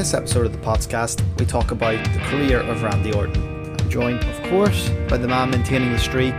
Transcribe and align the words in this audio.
this 0.00 0.14
episode 0.14 0.46
of 0.46 0.52
the 0.52 0.58
podcast, 0.60 1.22
we 1.38 1.44
talk 1.44 1.72
about 1.72 2.02
the 2.14 2.18
career 2.20 2.60
of 2.60 2.82
Randy 2.82 3.12
Orton. 3.12 3.76
I'm 3.78 3.90
joined, 3.90 4.24
of 4.24 4.42
course, 4.48 4.88
by 5.10 5.18
the 5.18 5.28
man 5.28 5.50
maintaining 5.50 5.92
the 5.92 5.98
streak, 5.98 6.38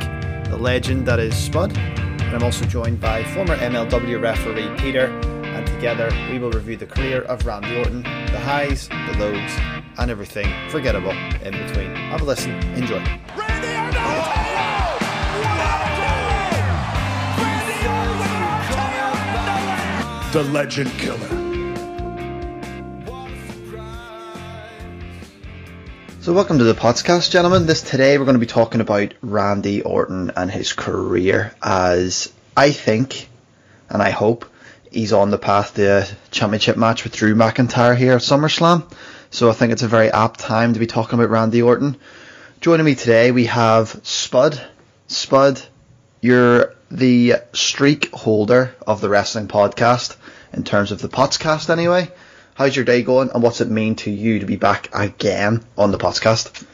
the 0.50 0.58
legend 0.60 1.06
that 1.06 1.20
is 1.20 1.36
Spud, 1.36 1.78
and 1.78 2.36
I'm 2.36 2.42
also 2.42 2.66
joined 2.66 3.00
by 3.00 3.24
former 3.24 3.56
MLW 3.56 4.20
referee 4.20 4.68
Peter, 4.80 5.16
and 5.44 5.68
together 5.68 6.10
we 6.32 6.40
will 6.40 6.50
review 6.50 6.76
the 6.76 6.88
career 6.88 7.22
of 7.22 7.46
Randy 7.46 7.78
Orton, 7.78 8.02
the 8.02 8.40
highs, 8.40 8.88
the 8.88 9.16
lows, 9.20 9.52
and 10.00 10.10
everything 10.10 10.52
forgettable 10.72 11.12
in 11.12 11.52
between. 11.52 11.94
Have 11.94 12.22
a 12.22 12.24
listen, 12.24 12.56
enjoy. 12.74 13.04
The 20.34 20.50
Legend 20.52 20.90
Killer. 20.94 21.41
So, 26.22 26.34
welcome 26.34 26.60
to 26.60 26.64
the 26.64 26.76
podcast, 26.76 27.32
gentlemen. 27.32 27.66
This 27.66 27.82
today 27.82 28.20
we're 28.20 28.26
going 28.26 28.36
to 28.36 28.40
be 28.40 28.46
talking 28.46 28.80
about 28.80 29.16
Randy 29.24 29.82
Orton 29.82 30.32
and 30.36 30.52
his 30.52 30.72
career, 30.72 31.52
as 31.64 32.32
I 32.56 32.70
think 32.70 33.28
and 33.90 34.04
I 34.04 34.12
hope 34.12 34.46
he's 34.92 35.14
on 35.14 35.32
the 35.32 35.40
path 35.40 35.74
to 35.78 36.04
a 36.04 36.08
championship 36.30 36.78
match 36.78 37.04
with 37.04 37.16
Drew 37.16 37.34
McIntyre 37.34 37.98
here 37.98 38.14
at 38.14 38.22
SummerSlam. 38.22 38.84
So, 39.32 39.50
I 39.50 39.54
think 39.54 39.74
it's 39.74 39.82
a 39.82 39.88
very 39.88 40.12
apt 40.12 40.40
time 40.40 40.74
to 40.74 40.80
be 40.80 40.86
talking 40.86 41.18
about 41.18 41.32
Randy 41.32 41.64
Orton. 41.64 41.98
Joining 42.60 42.86
me 42.86 42.94
today, 42.94 43.32
we 43.32 43.46
have 43.46 44.00
Spud. 44.04 44.62
Spud, 45.08 45.60
you're 46.22 46.76
the 46.92 47.38
streak 47.54 48.14
holder 48.14 48.76
of 48.86 49.02
the 49.02 49.10
wrestling 49.10 49.48
podcast 49.48 50.18
in 50.54 50.66
terms 50.66 50.92
of 50.92 51.02
the 51.02 51.10
podcast, 51.10 51.72
anyway. 51.72 52.12
How's 52.56 52.76
your 52.76 52.86
day 52.86 53.02
going, 53.02 53.30
and 53.32 53.42
what's 53.42 53.62
it 53.62 53.70
mean 53.70 53.96
to 53.98 54.12
you 54.12 54.40
to 54.40 54.46
be 54.46 54.56
back 54.56 54.90
again 54.94 55.64
on 55.78 55.92
the 55.92 55.98
podcast? 55.98 56.66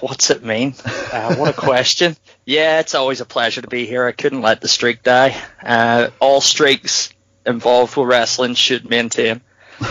What's 0.00 0.30
it 0.30 0.44
mean? 0.44 0.74
Uh, 1.14 1.36
what 1.36 1.48
a 1.48 1.52
question. 1.52 2.16
Yeah, 2.44 2.80
it's 2.80 2.96
always 2.96 3.20
a 3.20 3.24
pleasure 3.24 3.62
to 3.62 3.68
be 3.68 3.86
here. 3.86 4.04
I 4.04 4.10
couldn't 4.10 4.42
let 4.42 4.60
the 4.60 4.66
streak 4.66 5.04
die. 5.04 5.40
Uh, 5.62 6.08
all 6.18 6.40
streaks 6.40 7.10
involved 7.46 7.96
with 7.96 8.08
wrestling 8.08 8.54
should 8.54 8.90
maintain. 8.90 9.40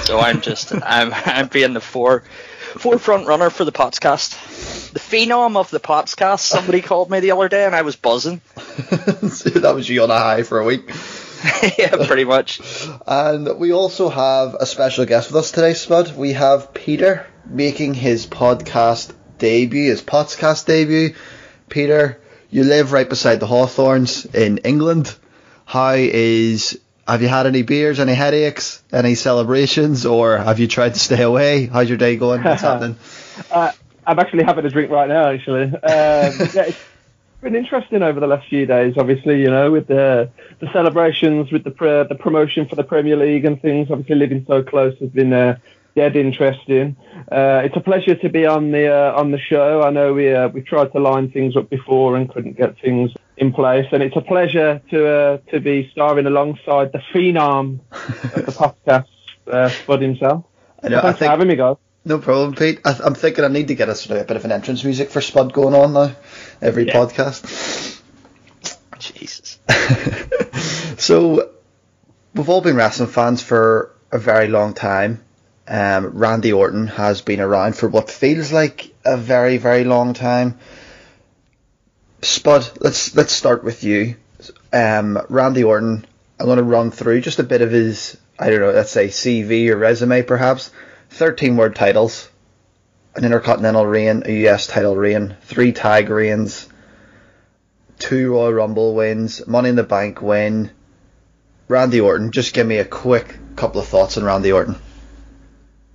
So 0.04 0.20
I'm 0.20 0.42
just 0.42 0.74
I'm 0.84 1.14
I'm 1.14 1.48
being 1.48 1.74
the 1.74 1.80
four 1.80 2.24
forefront 2.76 3.26
runner 3.26 3.50
for 3.50 3.64
the 3.64 3.72
podcast. 3.72 4.92
The 4.92 5.00
phenom 5.00 5.56
of 5.56 5.70
the 5.70 5.80
podcast. 5.80 6.40
Somebody 6.40 6.82
called 6.82 7.10
me 7.10 7.22
the 7.22 7.32
other 7.32 7.48
day, 7.48 7.66
and 7.66 7.74
I 7.74 7.84
was 7.84 7.96
buzzing. 7.96 8.42
that 8.56 9.72
was 9.74 9.88
you 9.88 10.04
on 10.04 10.12
a 10.12 10.18
high 10.18 10.44
for 10.44 10.60
a 10.60 10.66
week. 10.66 10.92
yeah, 11.78 12.06
pretty 12.06 12.24
much. 12.24 12.62
And 13.06 13.58
we 13.60 13.74
also 13.74 14.10
have 14.10 14.56
a 14.56 14.66
special 14.66 15.06
guest 15.06 15.30
with 15.30 15.38
us 15.38 15.52
today, 15.52 15.74
Spud. 15.74 16.16
We 16.16 16.34
have 16.34 16.74
Peter 16.74 17.26
making 17.46 17.94
his 17.94 18.26
podcast 18.26 19.14
debut, 19.40 19.90
his 19.90 20.02
podcast 20.02 20.66
debut. 20.66 21.16
Peter, 21.70 22.22
you 22.50 22.64
live 22.64 22.92
right 22.92 23.10
beside 23.10 23.40
the 23.40 23.48
Hawthorns 23.48 24.26
in 24.26 24.60
England. 24.60 25.14
How 25.66 25.94
is 25.94 26.80
have 27.08 27.22
you 27.22 27.28
had 27.28 27.46
any 27.46 27.64
beers, 27.64 28.00
any 28.00 28.14
headaches, 28.14 28.82
any 28.92 29.16
celebrations, 29.16 30.06
or 30.06 30.38
have 30.38 30.60
you 30.60 30.68
tried 30.68 30.94
to 30.94 31.00
stay 31.00 31.22
away? 31.22 31.66
How's 31.66 31.90
your 31.90 31.98
day 31.98 32.16
going? 32.16 32.44
What's 32.44 32.62
happening? 32.70 32.96
Uh, 33.52 33.72
I'm 34.06 34.20
actually 34.20 34.44
having 34.44 34.66
a 34.66 34.70
drink 34.70 34.92
right 34.92 35.10
now, 35.10 35.30
actually. 35.30 35.64
Um, 35.64 35.72
yeah, 35.82 36.68
it's 36.68 36.78
been 37.44 37.56
interesting 37.56 38.02
over 38.02 38.20
the 38.20 38.28
last 38.28 38.48
few 38.48 38.66
days. 38.66 38.96
Obviously, 38.98 39.40
you 39.42 39.50
know, 39.50 39.72
with 39.72 39.88
the 39.88 40.30
the 40.60 40.72
celebrations, 40.74 41.52
with 41.52 41.64
the 41.64 41.72
pre- 41.72 42.04
the 42.08 42.16
promotion 42.20 42.68
for 42.68 42.76
the 42.76 42.84
Premier 42.84 43.16
League 43.18 43.46
and 43.46 43.62
things. 43.62 43.90
Obviously, 43.92 44.16
living 44.16 44.46
so 44.48 44.64
close 44.64 44.98
has 45.00 45.10
been 45.10 45.34
uh, 45.34 45.58
dead 45.96 46.16
interesting. 46.16 46.96
Uh, 47.32 47.62
it's 47.66 47.76
a 47.76 47.80
pleasure 47.82 48.16
to 48.16 48.30
be 48.30 48.46
on 48.46 48.72
the 48.72 48.88
uh, 48.88 49.14
on 49.20 49.32
the 49.32 49.40
show. 49.40 49.82
I 49.84 49.90
know 49.92 50.14
we 50.14 50.34
uh, 50.34 50.48
we 50.50 50.62
tried 50.62 50.92
to 50.94 51.00
line 51.00 51.32
things 51.32 51.56
up 51.56 51.70
before 51.70 52.16
and 52.18 52.30
couldn't 52.30 52.58
get 52.58 52.80
things 52.80 53.12
in 53.38 53.52
place, 53.54 53.86
and 53.92 54.02
it's 54.04 54.16
a 54.16 54.22
pleasure 54.22 54.82
to 54.92 55.08
uh, 55.08 55.38
to 55.52 55.60
be 55.60 55.90
starring 55.92 56.26
alongside 56.26 56.92
the 56.92 57.02
phenom 57.14 57.80
of 57.92 58.46
the 58.46 58.52
podcast, 58.52 59.08
uh, 59.52 59.70
Spud 59.70 60.02
himself. 60.02 60.46
I 60.82 60.90
know, 60.90 60.98
I 61.00 61.02
Thanks 61.02 61.20
think- 61.20 61.28
for 61.28 61.32
having 61.32 61.48
me, 61.48 61.56
guys. 61.56 61.76
No 62.06 62.20
problem, 62.20 62.54
Pete. 62.54 62.82
I, 62.84 63.00
I'm 63.02 63.16
thinking 63.16 63.46
I 63.46 63.48
need 63.48 63.70
to 63.70 63.76
get 63.76 63.88
us 63.88 64.06
a 64.06 64.10
bit 64.10 64.30
of 64.30 64.44
an 64.44 64.52
entrance 64.52 64.84
music 64.84 65.10
for 65.10 65.22
Spud 65.22 65.54
going 65.54 65.74
on 65.74 65.94
now, 65.94 66.14
every 66.64 66.88
Yeah. 66.88 66.94
podcast. 66.94 68.02
Jesus. 69.00 69.60
So, 70.98 71.50
we've 72.34 72.48
all 72.48 72.62
been 72.62 72.78
wrestling 72.78 73.10
fans 73.10 73.42
for 73.44 73.92
a 74.12 74.18
very 74.18 74.48
long 74.48 74.74
time. 74.74 75.22
Um, 75.68 76.12
Randy 76.18 76.54
Orton 76.54 76.88
has 76.88 77.22
been 77.22 77.42
around 77.42 77.76
for 77.76 77.90
what 77.90 78.10
feels 78.10 78.54
like 78.54 78.94
a 79.04 79.18
very, 79.18 79.58
very 79.58 79.84
long 79.84 80.14
time. 80.14 80.58
Spud, 82.22 82.70
let's 82.80 83.16
let's 83.16 83.34
start 83.34 83.64
with 83.66 83.84
you. 83.84 84.16
Um, 84.72 85.20
Randy 85.30 85.64
Orton. 85.64 86.06
I'm 86.40 86.46
going 86.46 86.58
to 86.58 86.64
run 86.64 86.92
through 86.92 87.22
just 87.22 87.40
a 87.40 87.44
bit 87.44 87.62
of 87.62 87.72
his, 87.72 88.18
I 88.40 88.50
don't 88.50 88.60
know, 88.60 88.72
let's 88.72 88.92
say 88.92 89.08
CV 89.08 89.70
or 89.70 89.78
resume, 89.78 90.24
perhaps. 90.24 90.72
13 91.12 91.58
word 91.58 91.76
titles, 91.76 92.30
an 93.16 93.26
Intercontinental 93.26 93.86
reign, 93.86 94.24
a 94.26 94.48
US 94.48 94.68
title 94.68 94.96
reign, 94.96 95.36
three 95.44 95.72
tag 95.72 96.10
reigns, 96.10 96.68
two 98.00 98.32
Royal 98.32 98.54
Rumble 98.54 98.96
wins, 98.96 99.46
Money 99.48 99.70
in 99.70 99.76
the 99.76 99.84
Bank 99.84 100.22
win. 100.22 100.72
Randy 101.68 102.02
Orton, 102.02 102.32
just 102.32 102.54
give 102.54 102.68
me 102.68 102.78
a 102.78 102.86
quick 102.86 103.38
couple 103.56 103.82
of 103.82 103.88
thoughts 103.88 104.18
on 104.18 104.24
Randy 104.24 104.52
Orton. 104.52 104.76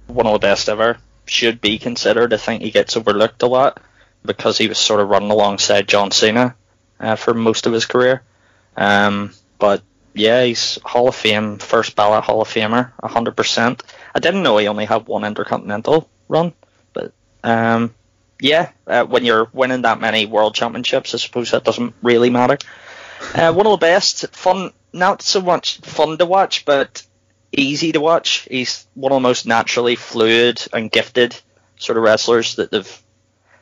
one 0.07 0.27
of 0.27 0.33
the 0.33 0.39
best 0.39 0.69
ever. 0.69 0.97
Should 1.27 1.61
be 1.61 1.79
considered. 1.79 2.33
I 2.33 2.39
think 2.39 2.63
he 2.63 2.71
gets 2.71 2.97
overlooked 2.97 3.43
a 3.43 3.47
lot 3.47 3.83
because 4.25 4.57
he 4.57 4.69
was 4.69 4.79
sort 4.79 5.01
of 5.01 5.09
running 5.09 5.31
alongside 5.31 5.87
John 5.87 6.11
Cena 6.11 6.57
uh, 6.99 7.17
for 7.17 7.35
most 7.35 7.67
of 7.67 7.73
his 7.75 7.85
career. 7.85 8.23
Um, 8.77 9.35
but 9.59 9.83
yeah, 10.15 10.45
he's 10.45 10.79
Hall 10.85 11.09
of 11.09 11.15
Fame, 11.15 11.59
first 11.59 11.95
ballot 11.97 12.25
Hall 12.25 12.41
of 12.41 12.49
Famer, 12.49 12.93
100%. 13.03 13.81
I 14.15 14.19
didn't 14.21 14.43
know 14.43 14.57
he 14.57 14.69
only 14.69 14.87
had 14.87 15.07
one 15.07 15.25
Intercontinental 15.25 16.09
run, 16.29 16.55
um, 17.43 17.95
yeah, 18.41 18.71
uh, 18.87 19.05
when 19.05 19.25
you're 19.25 19.49
winning 19.53 19.83
that 19.83 20.01
many 20.01 20.27
World 20.27 20.55
Championships, 20.55 21.15
I 21.15 21.19
suppose 21.19 21.51
that 21.51 21.65
doesn't 21.65 21.95
really 22.03 22.31
matter. 22.31 22.59
Uh, 23.35 23.53
one 23.53 23.67
of 23.67 23.73
the 23.73 23.85
best, 23.87 24.29
fun, 24.35 24.73
not 24.93 25.23
so 25.23 25.41
much 25.41 25.79
fun 25.81 26.19
to 26.19 26.27
watch, 26.27 26.65
but 26.65 27.03
easy 27.53 27.93
to 27.93 28.01
watch. 28.01 28.47
He's 28.51 28.87
one 28.95 29.13
of 29.13 29.17
the 29.17 29.21
most 29.21 29.47
naturally 29.47 29.97
fluid 29.97 30.65
and 30.73 30.91
gifted 30.91 31.37
sort 31.77 31.99
of 31.99 32.05
wrestlers 32.05 32.57
that 32.57 32.71
they've 32.71 33.03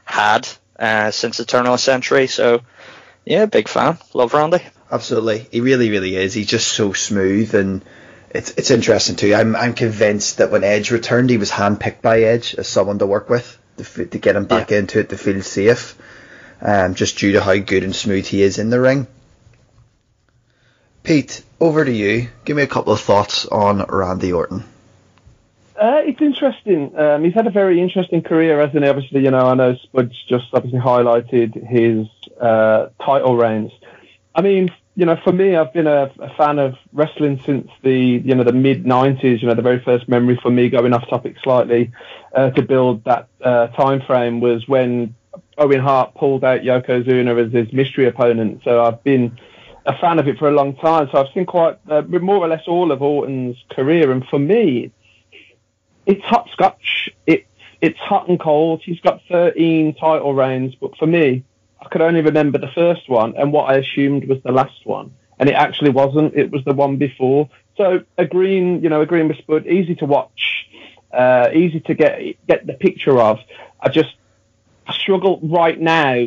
had 0.04 0.48
uh, 0.78 1.10
since 1.10 1.38
the 1.38 1.44
turn 1.44 1.66
of 1.66 1.72
the 1.72 1.78
century. 1.78 2.26
So, 2.26 2.60
yeah, 3.24 3.46
big 3.46 3.68
fan. 3.68 3.98
Love 4.12 4.34
Randy. 4.34 4.62
Absolutely, 4.90 5.46
he 5.50 5.60
really, 5.60 5.90
really 5.90 6.16
is. 6.16 6.34
He's 6.34 6.46
just 6.46 6.68
so 6.68 6.92
smooth, 6.92 7.54
and 7.54 7.84
it's 8.30 8.52
it's 8.52 8.70
interesting 8.70 9.16
too. 9.16 9.34
I'm 9.34 9.56
I'm 9.56 9.74
convinced 9.74 10.38
that 10.38 10.52
when 10.52 10.62
Edge 10.62 10.92
returned, 10.92 11.28
he 11.28 11.38
was 11.38 11.50
handpicked 11.50 12.02
by 12.02 12.20
Edge 12.20 12.54
as 12.54 12.68
someone 12.68 13.00
to 13.00 13.06
work 13.06 13.28
with 13.28 13.58
to, 13.78 14.06
to 14.06 14.18
get 14.18 14.36
him 14.36 14.44
back 14.46 14.70
Yeah. 14.70 14.78
into 14.78 15.00
it 15.00 15.08
to 15.10 15.18
feel 15.18 15.42
safe, 15.42 15.96
um, 16.60 16.94
just 16.94 17.18
due 17.18 17.32
to 17.32 17.40
how 17.40 17.56
good 17.56 17.84
and 17.84 17.94
smooth 17.94 18.26
he 18.26 18.42
is 18.42 18.58
in 18.58 18.70
the 18.70 18.80
ring. 18.80 19.06
Pete, 21.02 21.42
over 21.60 21.84
to 21.84 21.92
you. 21.92 22.28
Give 22.44 22.56
me 22.56 22.62
a 22.62 22.66
couple 22.66 22.92
of 22.92 23.00
thoughts 23.00 23.46
on 23.46 23.84
Randy 23.88 24.32
Orton. 24.32 24.64
Uh, 25.80 26.00
it's 26.04 26.20
interesting. 26.20 26.98
Um, 26.98 27.22
he's 27.22 27.34
had 27.34 27.46
a 27.46 27.50
very 27.50 27.80
interesting 27.80 28.22
career, 28.22 28.58
hasn't 28.60 28.82
he? 28.82 28.88
Obviously, 28.88 29.22
you 29.22 29.30
know, 29.30 29.46
I 29.46 29.54
know 29.54 29.74
Spud's 29.76 30.20
just 30.26 30.46
obviously 30.52 30.80
highlighted 30.80 31.54
his 31.68 32.06
uh, 32.40 32.88
title 33.04 33.36
reigns. 33.36 33.72
I 34.34 34.40
mean, 34.42 34.70
you 34.96 35.04
know, 35.04 35.16
for 35.22 35.32
me, 35.32 35.54
I've 35.54 35.74
been 35.74 35.86
a, 35.86 36.10
a 36.18 36.34
fan 36.36 36.58
of 36.58 36.74
wrestling 36.90 37.38
since 37.44 37.70
the, 37.82 37.92
you 37.92 38.34
know, 38.34 38.44
the 38.44 38.52
mid 38.52 38.84
'90s. 38.84 39.42
You 39.42 39.48
know, 39.48 39.54
the 39.54 39.62
very 39.62 39.78
first 39.78 40.08
memory 40.08 40.38
for 40.42 40.50
me, 40.50 40.70
going 40.70 40.94
off 40.94 41.06
topic 41.08 41.36
slightly, 41.42 41.92
uh, 42.34 42.50
to 42.50 42.62
build 42.62 43.04
that 43.04 43.28
uh, 43.42 43.66
time 43.68 44.00
frame 44.00 44.40
was 44.40 44.66
when 44.66 45.14
Owen 45.58 45.80
Hart 45.80 46.14
pulled 46.14 46.44
out 46.44 46.62
Yokozuna 46.62 47.46
as 47.46 47.52
his 47.52 47.70
mystery 47.74 48.06
opponent. 48.06 48.62
So 48.64 48.82
I've 48.82 49.04
been 49.04 49.38
a 49.84 49.96
fan 49.98 50.18
of 50.18 50.28
it 50.28 50.38
for 50.38 50.48
a 50.48 50.52
long 50.52 50.74
time. 50.76 51.10
So 51.12 51.18
I've 51.18 51.32
seen 51.34 51.44
quite 51.44 51.78
uh, 51.90 52.00
more 52.02 52.38
or 52.38 52.48
less 52.48 52.66
all 52.66 52.90
of 52.90 53.02
Orton's 53.02 53.62
career, 53.70 54.10
and 54.10 54.26
for 54.26 54.38
me, 54.38 54.92
it's 56.06 56.24
hopscotch. 56.24 57.10
It's 57.26 57.46
it's 57.82 57.98
hot 57.98 58.28
and 58.28 58.40
cold. 58.40 58.80
He's 58.82 59.00
got 59.00 59.20
13 59.28 59.94
title 59.94 60.32
reigns, 60.32 60.74
but 60.74 60.96
for 60.96 61.06
me, 61.06 61.44
I 61.80 61.88
could 61.88 62.00
only 62.00 62.22
remember 62.22 62.58
the 62.58 62.70
first 62.74 63.08
one 63.08 63.36
and 63.36 63.52
what 63.52 63.70
I 63.70 63.76
assumed 63.76 64.28
was 64.28 64.38
the 64.42 64.52
last 64.52 64.84
one, 64.84 65.14
and 65.38 65.48
it 65.48 65.54
actually 65.54 65.90
wasn't. 65.90 66.34
It 66.34 66.50
was 66.50 66.64
the 66.64 66.74
one 66.74 66.96
before. 66.96 67.48
So 67.76 68.04
a 68.16 68.24
green, 68.24 68.82
you 68.82 68.88
know, 68.88 69.02
agreeing 69.02 69.28
with 69.28 69.38
Spud, 69.38 69.66
easy 69.66 69.94
to 69.96 70.06
watch, 70.06 70.68
uh, 71.12 71.50
easy 71.52 71.80
to 71.80 71.94
get 71.94 72.46
get 72.46 72.66
the 72.66 72.74
picture 72.74 73.20
of. 73.20 73.38
I 73.80 73.88
just 73.90 74.14
struggle 74.90 75.40
right 75.42 75.78
now 75.78 76.26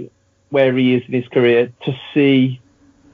where 0.49 0.75
he 0.75 0.95
is 0.95 1.03
in 1.07 1.13
his 1.13 1.27
career 1.27 1.71
to 1.85 1.99
see 2.13 2.59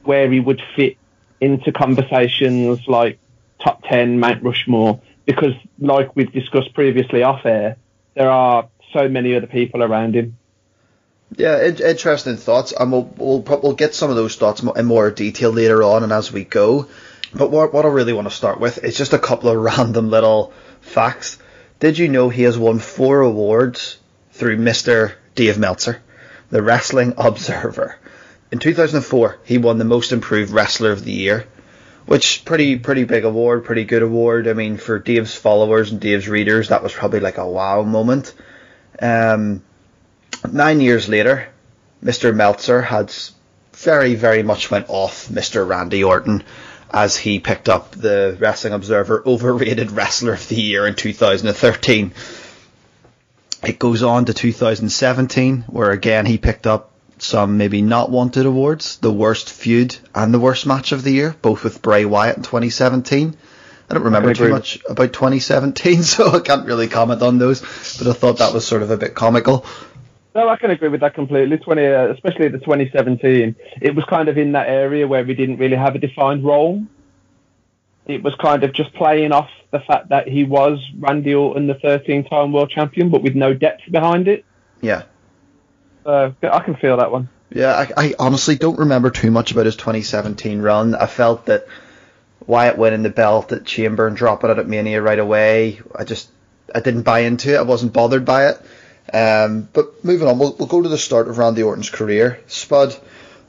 where 0.04 0.30
he 0.30 0.40
would 0.40 0.62
fit 0.74 0.96
into 1.40 1.72
conversations 1.72 2.80
like 2.86 3.18
top 3.62 3.82
10 3.84 4.18
Mount 4.20 4.42
Rushmore 4.42 5.00
because, 5.26 5.54
like 5.78 6.14
we've 6.14 6.32
discussed 6.32 6.72
previously 6.74 7.22
off 7.22 7.44
air, 7.44 7.76
there 8.14 8.30
are 8.30 8.68
so 8.92 9.08
many 9.08 9.34
other 9.34 9.46
people 9.46 9.82
around 9.82 10.14
him. 10.14 10.38
Yeah, 11.34 11.64
interesting 11.64 12.36
thoughts, 12.36 12.72
and 12.72 12.92
we'll, 12.92 13.02
we'll 13.16 13.40
we'll 13.40 13.74
get 13.74 13.94
some 13.94 14.10
of 14.10 14.16
those 14.16 14.36
thoughts 14.36 14.62
in 14.62 14.86
more 14.86 15.10
detail 15.10 15.50
later 15.50 15.82
on 15.82 16.02
and 16.04 16.12
as 16.12 16.32
we 16.32 16.44
go. 16.44 16.88
But 17.34 17.50
what 17.50 17.72
what 17.74 17.84
I 17.84 17.88
really 17.88 18.12
want 18.12 18.28
to 18.28 18.34
start 18.34 18.60
with 18.60 18.84
is 18.84 18.96
just 18.96 19.12
a 19.12 19.18
couple 19.18 19.50
of 19.50 19.56
random 19.78 20.08
little 20.08 20.52
facts. 20.80 21.38
Did 21.80 21.98
you 21.98 22.08
know 22.08 22.28
he 22.28 22.44
has 22.44 22.56
won 22.56 22.78
four 22.78 23.20
awards 23.20 23.98
through 24.32 24.58
Mr. 24.58 25.14
Dave 25.34 25.58
Meltzer, 25.58 26.00
the 26.50 26.62
Wrestling 26.62 27.14
Observer? 27.18 27.98
In 28.52 28.60
2004, 28.60 29.38
he 29.44 29.58
won 29.58 29.78
the 29.78 29.84
Most 29.84 30.12
Improved 30.12 30.52
Wrestler 30.52 30.92
of 30.92 31.04
the 31.04 31.12
Year, 31.12 31.46
which 32.06 32.44
pretty 32.44 32.78
pretty 32.78 33.02
big 33.02 33.24
award, 33.24 33.64
pretty 33.64 33.84
good 33.84 34.02
award. 34.02 34.46
I 34.46 34.52
mean, 34.52 34.76
for 34.76 35.00
Dave's 35.00 35.34
followers 35.34 35.90
and 35.90 36.00
Dave's 36.00 36.28
readers, 36.28 36.68
that 36.68 36.84
was 36.84 36.92
probably 36.92 37.20
like 37.20 37.38
a 37.38 37.46
wow 37.46 37.82
moment. 37.82 38.32
Um, 39.02 39.62
nine 40.50 40.80
years 40.80 41.08
later, 41.08 41.48
Mr. 42.02 42.34
Meltzer 42.34 42.82
had 42.82 43.12
very 43.74 44.14
very 44.14 44.42
much 44.42 44.70
went 44.70 44.86
off 44.88 45.28
Mr. 45.28 45.66
Randy 45.66 46.02
Orton 46.02 46.42
as 46.90 47.16
he 47.16 47.40
picked 47.40 47.68
up 47.68 47.92
the 47.92 48.36
Wrestling 48.38 48.72
Observer 48.72 49.22
Overrated 49.26 49.90
Wrestler 49.90 50.34
of 50.34 50.48
the 50.48 50.60
Year 50.60 50.86
in 50.86 50.94
2013. 50.94 52.12
It 53.64 53.78
goes 53.78 54.02
on 54.02 54.26
to 54.26 54.34
2017, 54.34 55.64
where 55.68 55.90
again 55.90 56.26
he 56.26 56.38
picked 56.38 56.66
up 56.66 56.92
some 57.18 57.56
maybe 57.56 57.82
not 57.82 58.10
wanted 58.10 58.46
awards, 58.46 58.98
the 58.98 59.12
worst 59.12 59.50
feud 59.50 59.96
and 60.14 60.32
the 60.32 60.38
worst 60.38 60.66
match 60.66 60.92
of 60.92 61.02
the 61.02 61.12
year, 61.12 61.34
both 61.42 61.64
with 61.64 61.82
Bray 61.82 62.04
Wyatt 62.04 62.36
in 62.36 62.42
2017. 62.42 63.36
I 63.88 63.94
don't 63.94 64.02
remember 64.02 64.30
I 64.30 64.32
too 64.34 64.48
much 64.48 64.80
about 64.88 65.12
2017, 65.12 66.02
so 66.02 66.30
I 66.30 66.40
can't 66.40 66.66
really 66.66 66.88
comment 66.88 67.22
on 67.22 67.38
those. 67.38 67.60
But 67.98 68.08
I 68.08 68.12
thought 68.12 68.38
that 68.38 68.52
was 68.52 68.66
sort 68.66 68.82
of 68.82 68.90
a 68.90 68.96
bit 68.96 69.14
comical. 69.14 69.64
No, 70.36 70.50
I 70.50 70.56
can 70.56 70.70
agree 70.70 70.90
with 70.90 71.00
that 71.00 71.14
completely. 71.14 71.56
20, 71.56 71.86
uh, 71.86 72.08
especially 72.08 72.48
the 72.48 72.58
2017, 72.58 73.56
it 73.80 73.94
was 73.94 74.04
kind 74.04 74.28
of 74.28 74.36
in 74.36 74.52
that 74.52 74.68
area 74.68 75.08
where 75.08 75.24
we 75.24 75.32
didn't 75.32 75.56
really 75.56 75.76
have 75.76 75.94
a 75.94 75.98
defined 75.98 76.44
role. 76.44 76.84
It 78.04 78.22
was 78.22 78.34
kind 78.34 78.62
of 78.62 78.74
just 78.74 78.92
playing 78.92 79.32
off 79.32 79.48
the 79.70 79.80
fact 79.80 80.10
that 80.10 80.28
he 80.28 80.44
was 80.44 80.78
Randy 80.98 81.34
Orton, 81.34 81.68
the 81.68 81.74
13-time 81.76 82.52
world 82.52 82.68
champion, 82.68 83.08
but 83.08 83.22
with 83.22 83.34
no 83.34 83.54
depth 83.54 83.90
behind 83.90 84.28
it. 84.28 84.44
Yeah. 84.82 85.04
So 86.04 86.34
I 86.42 86.58
can 86.60 86.76
feel 86.76 86.98
that 86.98 87.10
one. 87.10 87.30
Yeah, 87.50 87.72
I, 87.72 87.88
I 87.96 88.14
honestly 88.18 88.56
don't 88.56 88.78
remember 88.78 89.08
too 89.08 89.30
much 89.30 89.52
about 89.52 89.64
his 89.64 89.76
2017 89.76 90.60
run. 90.60 90.94
I 90.94 91.06
felt 91.06 91.46
that 91.46 91.66
Wyatt 92.46 92.76
winning 92.76 93.02
the 93.02 93.08
belt 93.08 93.52
at 93.52 93.64
Chamber 93.64 94.06
and 94.06 94.14
dropping 94.14 94.50
it 94.50 94.58
at 94.58 94.68
Mania 94.68 95.00
right 95.00 95.18
away, 95.18 95.80
I 95.94 96.04
just 96.04 96.30
I 96.74 96.80
didn't 96.80 97.02
buy 97.04 97.20
into 97.20 97.54
it. 97.54 97.56
I 97.56 97.62
wasn't 97.62 97.94
bothered 97.94 98.26
by 98.26 98.48
it. 98.48 98.60
Um, 99.12 99.68
but 99.72 100.04
moving 100.04 100.26
on, 100.28 100.38
we'll, 100.38 100.54
we'll 100.58 100.68
go 100.68 100.82
to 100.82 100.88
the 100.88 100.98
start 100.98 101.28
of 101.28 101.38
Randy 101.38 101.62
Orton's 101.62 101.90
career. 101.90 102.40
Spud, 102.48 102.96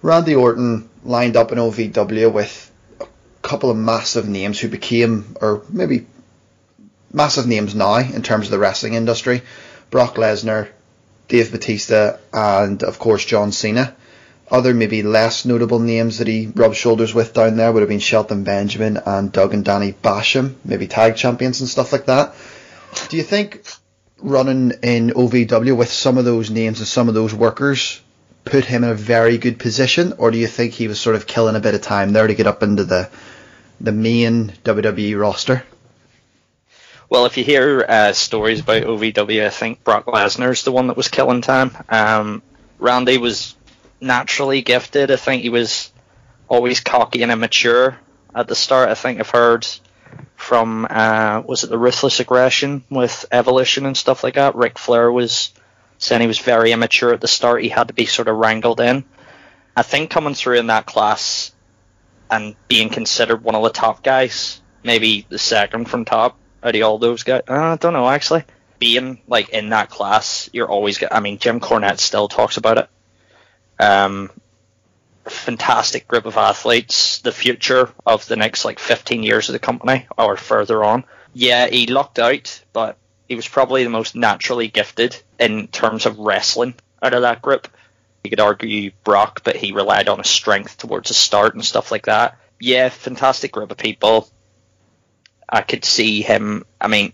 Randy 0.01 0.35
Orton 0.35 0.89
lined 1.03 1.35
up 1.35 1.51
in 1.51 1.57
OVW 1.57 2.31
with 2.31 2.71
a 3.01 3.07
couple 3.41 3.71
of 3.71 3.77
massive 3.77 4.27
names 4.27 4.59
who 4.59 4.69
became, 4.69 5.35
or 5.41 5.63
maybe 5.69 6.05
massive 7.11 7.47
names 7.47 7.73
now 7.73 7.97
in 7.97 8.21
terms 8.21 8.47
of 8.47 8.51
the 8.51 8.59
wrestling 8.59 8.93
industry. 8.93 9.41
Brock 9.89 10.15
Lesnar, 10.15 10.69
Dave 11.27 11.51
Batista, 11.51 12.17
and 12.31 12.83
of 12.83 12.99
course 12.99 13.25
John 13.25 13.51
Cena. 13.51 13.95
Other 14.49 14.73
maybe 14.73 15.03
less 15.03 15.43
notable 15.43 15.79
names 15.79 16.19
that 16.19 16.27
he 16.27 16.47
rubbed 16.55 16.77
shoulders 16.77 17.13
with 17.13 17.33
down 17.33 17.57
there 17.57 17.71
would 17.71 17.81
have 17.81 17.89
been 17.89 17.99
Shelton 17.99 18.43
Benjamin 18.45 18.97
and 19.05 19.29
Doug 19.29 19.53
and 19.53 19.65
Danny 19.65 19.91
Basham, 19.91 20.55
maybe 20.63 20.87
tag 20.87 21.17
champions 21.17 21.59
and 21.59 21.69
stuff 21.69 21.91
like 21.91 22.05
that. 22.05 22.33
Do 23.09 23.17
you 23.17 23.23
think 23.23 23.61
running 24.19 24.71
in 24.83 25.09
OVW 25.11 25.75
with 25.75 25.91
some 25.91 26.17
of 26.17 26.25
those 26.25 26.49
names 26.49 26.79
and 26.79 26.87
some 26.87 27.07
of 27.07 27.13
those 27.13 27.33
workers 27.33 28.01
put 28.45 28.65
him 28.65 28.83
in 28.83 28.89
a 28.89 28.95
very 28.95 29.37
good 29.37 29.59
position, 29.59 30.13
or 30.17 30.31
do 30.31 30.37
you 30.37 30.47
think 30.47 30.73
he 30.73 30.87
was 30.87 30.99
sort 30.99 31.15
of 31.15 31.27
killing 31.27 31.55
a 31.55 31.59
bit 31.59 31.75
of 31.75 31.81
time 31.81 32.13
there 32.13 32.27
to 32.27 32.33
get 32.33 32.47
up 32.47 32.63
into 32.63 32.83
the 32.83 33.09
the 33.79 33.91
main 33.91 34.53
WWE 34.63 35.19
roster? 35.19 35.63
Well, 37.09 37.25
if 37.25 37.37
you 37.37 37.43
hear 37.43 37.85
uh, 37.87 38.13
stories 38.13 38.59
about 38.61 38.83
OVW, 38.83 39.45
I 39.45 39.49
think 39.49 39.83
Brock 39.83 40.05
Lesnar's 40.07 40.63
the 40.63 40.71
one 40.71 40.87
that 40.87 40.97
was 40.97 41.07
killing 41.07 41.41
time. 41.41 41.71
Um, 41.87 42.41
Randy 42.79 43.17
was 43.17 43.55
naturally 44.01 44.61
gifted. 44.61 45.11
I 45.11 45.15
think 45.15 45.43
he 45.43 45.49
was 45.49 45.91
always 46.49 46.81
cocky 46.81 47.23
and 47.23 47.31
immature 47.31 47.97
at 48.35 48.47
the 48.47 48.55
start. 48.55 48.89
I 48.89 48.95
think 48.95 49.19
I've 49.19 49.29
heard 49.29 49.65
from 50.37 50.87
uh, 50.89 51.41
was 51.45 51.63
it 51.63 51.69
the 51.69 51.79
Ruthless 51.79 52.19
Aggression 52.19 52.83
with 52.89 53.25
Evolution 53.31 53.85
and 53.85 53.97
stuff 53.97 54.23
like 54.23 54.35
that. 54.35 54.55
Ric 54.55 54.77
Flair 54.77 55.11
was 55.11 55.51
saying 55.97 56.21
he 56.21 56.27
was 56.27 56.37
very 56.39 56.71
immature 56.71 57.11
at 57.11 57.19
the 57.19 57.27
start. 57.27 57.63
He 57.63 57.69
had 57.69 57.87
to 57.87 57.93
be 57.93 58.05
sort 58.05 58.27
of 58.27 58.37
wrangled 58.37 58.79
in. 58.79 59.03
I 59.75 59.81
think 59.81 60.11
coming 60.11 60.35
through 60.35 60.59
in 60.59 60.67
that 60.67 60.85
class 60.85 61.51
and 62.29 62.55
being 62.67 62.89
considered 62.89 63.43
one 63.43 63.55
of 63.55 63.63
the 63.63 63.71
top 63.71 64.03
guys, 64.03 64.61
maybe 64.83 65.25
the 65.27 65.39
second 65.39 65.89
from 65.89 66.05
top, 66.05 66.37
out 66.63 66.75
of 66.75 66.81
all 66.83 66.99
those 66.99 67.23
guys. 67.23 67.41
Uh, 67.49 67.55
I 67.55 67.75
don't 67.75 67.93
know 67.93 68.07
actually. 68.07 68.43
Being 68.79 69.19
like 69.27 69.49
in 69.49 69.69
that 69.69 69.89
class, 69.89 70.51
you're 70.53 70.69
always. 70.69 71.03
I 71.11 71.19
mean, 71.19 71.39
Jim 71.39 71.59
Cornette 71.59 71.97
still 71.97 72.27
talks 72.27 72.57
about 72.57 72.77
it. 72.77 72.89
Um, 73.79 74.29
fantastic 75.29 76.07
group 76.07 76.25
of 76.25 76.37
athletes. 76.37 77.19
The 77.19 77.31
future 77.31 77.89
of 78.05 78.25
the 78.27 78.35
next 78.35 78.65
like 78.65 78.79
15 78.79 79.23
years 79.23 79.49
of 79.49 79.53
the 79.53 79.59
company 79.59 80.07
or 80.17 80.37
further 80.37 80.83
on. 80.83 81.03
Yeah, 81.33 81.67
he 81.67 81.87
lucked 81.87 82.19
out, 82.19 82.63
but 82.73 82.97
he 83.27 83.35
was 83.35 83.47
probably 83.47 83.83
the 83.83 83.89
most 83.89 84.15
naturally 84.15 84.67
gifted 84.67 85.21
in 85.39 85.67
terms 85.67 86.05
of 86.05 86.19
wrestling 86.19 86.75
out 87.01 87.13
of 87.13 87.21
that 87.21 87.41
group. 87.41 87.67
You 88.23 88.29
could 88.29 88.39
argue 88.39 88.91
Brock, 89.03 89.41
but 89.43 89.55
he 89.55 89.71
relied 89.71 90.09
on 90.09 90.17
his 90.17 90.29
strength 90.29 90.77
towards 90.77 91.09
the 91.09 91.13
start 91.13 91.53
and 91.53 91.63
stuff 91.63 91.91
like 91.91 92.05
that. 92.05 92.37
Yeah, 92.59 92.89
fantastic 92.89 93.51
group 93.51 93.71
of 93.71 93.77
people. 93.77 94.29
I 95.47 95.61
could 95.61 95.85
see 95.85 96.21
him. 96.21 96.65
I 96.81 96.87
mean, 96.87 97.13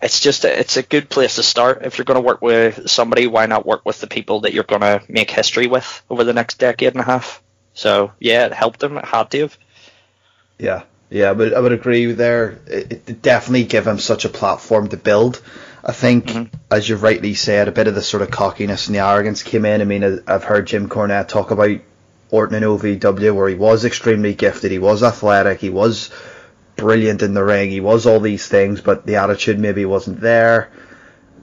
it's 0.00 0.20
just 0.20 0.44
a, 0.44 0.58
it's 0.58 0.76
a 0.76 0.82
good 0.82 1.08
place 1.08 1.36
to 1.36 1.42
start. 1.42 1.82
If 1.82 1.98
you're 1.98 2.04
going 2.04 2.20
to 2.20 2.26
work 2.26 2.40
with 2.40 2.88
somebody, 2.88 3.26
why 3.26 3.46
not 3.46 3.66
work 3.66 3.84
with 3.84 4.00
the 4.00 4.06
people 4.06 4.40
that 4.40 4.52
you're 4.52 4.64
going 4.64 4.82
to 4.82 5.02
make 5.08 5.30
history 5.30 5.66
with 5.66 6.02
over 6.08 6.24
the 6.24 6.32
next 6.32 6.58
decade 6.58 6.92
and 6.92 7.00
a 7.00 7.04
half? 7.04 7.42
So 7.74 8.12
yeah, 8.18 8.46
it 8.46 8.52
helped 8.52 8.82
him. 8.82 8.96
It 8.96 9.04
had 9.04 9.30
to 9.30 9.40
have. 9.40 9.58
Yeah, 10.58 10.82
yeah, 11.10 11.34
but 11.34 11.54
I 11.54 11.60
would 11.60 11.72
agree 11.72 12.12
there. 12.12 12.58
It, 12.66 13.08
it 13.08 13.22
definitely 13.22 13.64
gave 13.64 13.86
him 13.86 13.98
such 13.98 14.24
a 14.24 14.28
platform 14.28 14.88
to 14.88 14.96
build. 14.96 15.42
I 15.84 15.92
think, 15.92 16.26
mm-hmm. 16.26 16.56
as 16.70 16.88
you've 16.88 17.02
rightly 17.02 17.34
said, 17.34 17.68
a 17.68 17.72
bit 17.72 17.86
of 17.86 17.94
the 17.94 18.02
sort 18.02 18.22
of 18.22 18.30
cockiness 18.30 18.88
and 18.88 18.96
the 18.96 19.00
arrogance 19.00 19.42
came 19.42 19.64
in. 19.64 19.80
I 19.80 19.84
mean, 19.84 20.22
I've 20.26 20.44
heard 20.44 20.66
Jim 20.66 20.88
Cornette 20.88 21.28
talk 21.28 21.50
about 21.50 21.78
Orton 22.30 22.62
in 22.62 22.68
OVW, 22.68 23.34
where 23.34 23.48
he 23.48 23.54
was 23.54 23.84
extremely 23.84 24.34
gifted, 24.34 24.70
he 24.70 24.78
was 24.78 25.02
athletic, 25.02 25.60
he 25.60 25.70
was 25.70 26.10
brilliant 26.78 27.22
in 27.22 27.34
the 27.34 27.44
ring. 27.44 27.70
He 27.70 27.80
was 27.80 28.06
all 28.06 28.20
these 28.20 28.46
things, 28.48 28.80
but 28.80 29.04
the 29.04 29.16
attitude 29.16 29.58
maybe 29.58 29.84
wasn't 29.84 30.20
there. 30.20 30.70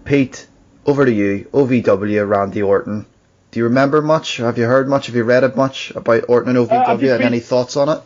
Pete, 0.03 0.47
over 0.87 1.05
to 1.05 1.11
you. 1.11 1.47
OVW, 1.53 2.27
Randy 2.27 2.63
Orton. 2.63 3.05
Do 3.51 3.59
you 3.59 3.65
remember 3.65 4.01
much? 4.01 4.37
Have 4.37 4.57
you 4.57 4.65
heard 4.65 4.89
much? 4.89 5.05
Have 5.05 5.15
you 5.15 5.23
read 5.23 5.43
it 5.43 5.55
much 5.55 5.91
about 5.91 6.25
Orton 6.27 6.55
and 6.55 6.67
OVW? 6.67 6.71
Uh, 6.71 6.91
and 6.91 7.01
read, 7.01 7.21
any 7.21 7.39
thoughts 7.39 7.77
on 7.77 7.89
it? 7.89 8.01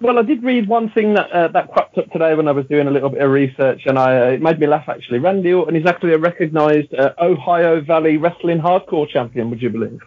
Well, 0.00 0.18
I 0.18 0.22
did 0.22 0.42
read 0.42 0.68
one 0.68 0.90
thing 0.90 1.14
that 1.14 1.30
uh, 1.30 1.48
that 1.48 1.72
cropped 1.72 1.96
up 1.98 2.10
today 2.10 2.34
when 2.34 2.48
I 2.48 2.52
was 2.52 2.66
doing 2.66 2.88
a 2.88 2.90
little 2.90 3.08
bit 3.10 3.22
of 3.22 3.30
research, 3.30 3.82
and 3.86 3.98
I, 3.98 4.20
uh, 4.20 4.30
it 4.32 4.42
made 4.42 4.58
me 4.58 4.66
laugh 4.66 4.88
actually. 4.88 5.18
Randy 5.18 5.52
Orton 5.52 5.76
is 5.76 5.86
actually 5.86 6.12
a 6.12 6.18
recognised 6.18 6.92
uh, 6.92 7.14
Ohio 7.20 7.80
Valley 7.80 8.16
Wrestling 8.16 8.58
Hardcore 8.58 9.08
Champion. 9.08 9.50
Would 9.50 9.62
you 9.62 9.70
believe? 9.70 10.00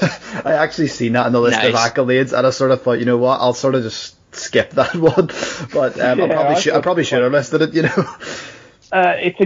I 0.44 0.54
actually 0.54 0.88
seen 0.88 1.12
that 1.14 1.26
in 1.26 1.32
the 1.32 1.40
list 1.40 1.58
nice. 1.58 1.68
of 1.68 1.74
accolades, 1.74 2.36
and 2.36 2.46
I 2.46 2.50
sort 2.50 2.70
of 2.70 2.82
thought, 2.82 2.98
you 2.98 3.04
know 3.04 3.18
what, 3.18 3.40
I'll 3.40 3.52
sort 3.52 3.74
of 3.74 3.82
just 3.82 4.16
skip 4.32 4.70
that 4.74 4.94
one, 4.94 5.30
but 5.72 5.98
um, 6.00 6.18
yeah, 6.18 6.24
I 6.24 6.28
probably 6.28 6.54
I 6.54 6.60
should 6.60 6.74
I 6.74 6.80
probably 6.80 7.04
should 7.04 7.22
have 7.22 7.32
listed 7.32 7.62
it. 7.62 7.74
You 7.74 7.82
know, 7.82 8.16
uh, 8.92 9.14
it's 9.18 9.38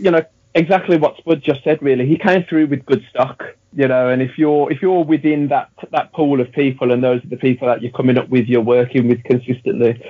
you 0.00 0.10
know 0.10 0.24
exactly 0.54 0.96
what 0.96 1.16
Spud 1.18 1.42
just 1.42 1.64
said. 1.64 1.82
Really, 1.82 2.06
he 2.06 2.18
came 2.18 2.44
through 2.44 2.66
with 2.66 2.84
good 2.86 3.04
stock. 3.10 3.42
You 3.74 3.88
know, 3.88 4.08
and 4.08 4.20
if 4.20 4.38
you're 4.38 4.70
if 4.70 4.82
you're 4.82 5.04
within 5.04 5.48
that 5.48 5.70
that 5.90 6.12
pool 6.12 6.40
of 6.40 6.52
people, 6.52 6.92
and 6.92 7.02
those 7.02 7.24
are 7.24 7.28
the 7.28 7.36
people 7.36 7.68
that 7.68 7.82
you're 7.82 7.92
coming 7.92 8.18
up 8.18 8.28
with, 8.28 8.46
you're 8.46 8.60
working 8.60 9.08
with 9.08 9.24
consistently, 9.24 10.02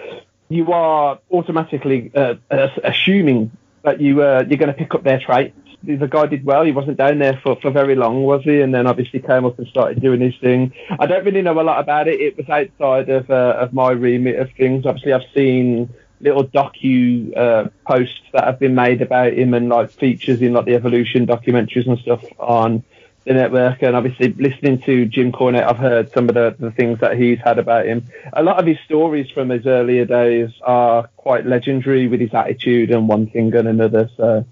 you 0.48 0.72
are 0.72 1.18
automatically 1.30 2.10
uh, 2.14 2.34
assuming 2.82 3.50
that 3.82 4.00
you 4.00 4.22
uh, 4.22 4.44
you're 4.48 4.58
going 4.58 4.72
to 4.72 4.78
pick 4.78 4.94
up 4.94 5.04
their 5.04 5.20
traits 5.20 5.56
the 5.84 6.08
guy 6.08 6.26
did 6.26 6.44
well. 6.44 6.64
He 6.64 6.72
wasn't 6.72 6.96
down 6.96 7.18
there 7.18 7.38
for, 7.42 7.56
for 7.60 7.70
very 7.70 7.94
long, 7.94 8.22
was 8.22 8.42
he? 8.44 8.60
And 8.60 8.74
then 8.74 8.86
obviously 8.86 9.20
came 9.20 9.44
up 9.44 9.58
and 9.58 9.66
started 9.68 10.00
doing 10.00 10.20
his 10.20 10.36
thing. 10.36 10.72
I 10.98 11.06
don't 11.06 11.24
really 11.24 11.42
know 11.42 11.60
a 11.60 11.62
lot 11.62 11.80
about 11.80 12.08
it. 12.08 12.20
It 12.20 12.36
was 12.36 12.48
outside 12.48 13.08
of 13.08 13.30
uh, 13.30 13.56
of 13.58 13.72
my 13.72 13.90
remit 13.90 14.38
of 14.38 14.50
things. 14.52 14.86
Obviously, 14.86 15.12
I've 15.12 15.28
seen 15.34 15.92
little 16.20 16.46
docu 16.46 17.36
uh, 17.36 17.68
posts 17.86 18.20
that 18.32 18.44
have 18.44 18.58
been 18.58 18.74
made 18.74 19.02
about 19.02 19.32
him 19.32 19.54
and 19.54 19.68
like 19.68 19.90
features 19.90 20.40
in 20.40 20.52
like 20.52 20.66
the 20.66 20.74
evolution 20.74 21.26
documentaries 21.26 21.86
and 21.86 21.98
stuff 21.98 22.24
on 22.38 22.84
the 23.24 23.34
network, 23.34 23.82
and 23.82 23.94
obviously 23.94 24.32
listening 24.32 24.80
to 24.82 25.06
Jim 25.06 25.32
Cornette, 25.32 25.64
I've 25.64 25.78
heard 25.78 26.10
some 26.12 26.28
of 26.28 26.34
the, 26.34 26.54
the 26.58 26.70
things 26.70 27.00
that 27.00 27.16
he's 27.16 27.38
had 27.38 27.58
about 27.58 27.86
him. 27.86 28.06
A 28.32 28.42
lot 28.42 28.58
of 28.58 28.66
his 28.66 28.78
stories 28.84 29.30
from 29.30 29.50
his 29.50 29.66
earlier 29.66 30.04
days 30.04 30.50
are 30.62 31.08
quite 31.16 31.46
legendary 31.46 32.08
with 32.08 32.20
his 32.20 32.34
attitude 32.34 32.90
and 32.90 33.08
one 33.08 33.28
thing 33.28 33.54
and 33.54 33.68
another. 33.68 34.10
So, 34.16 34.44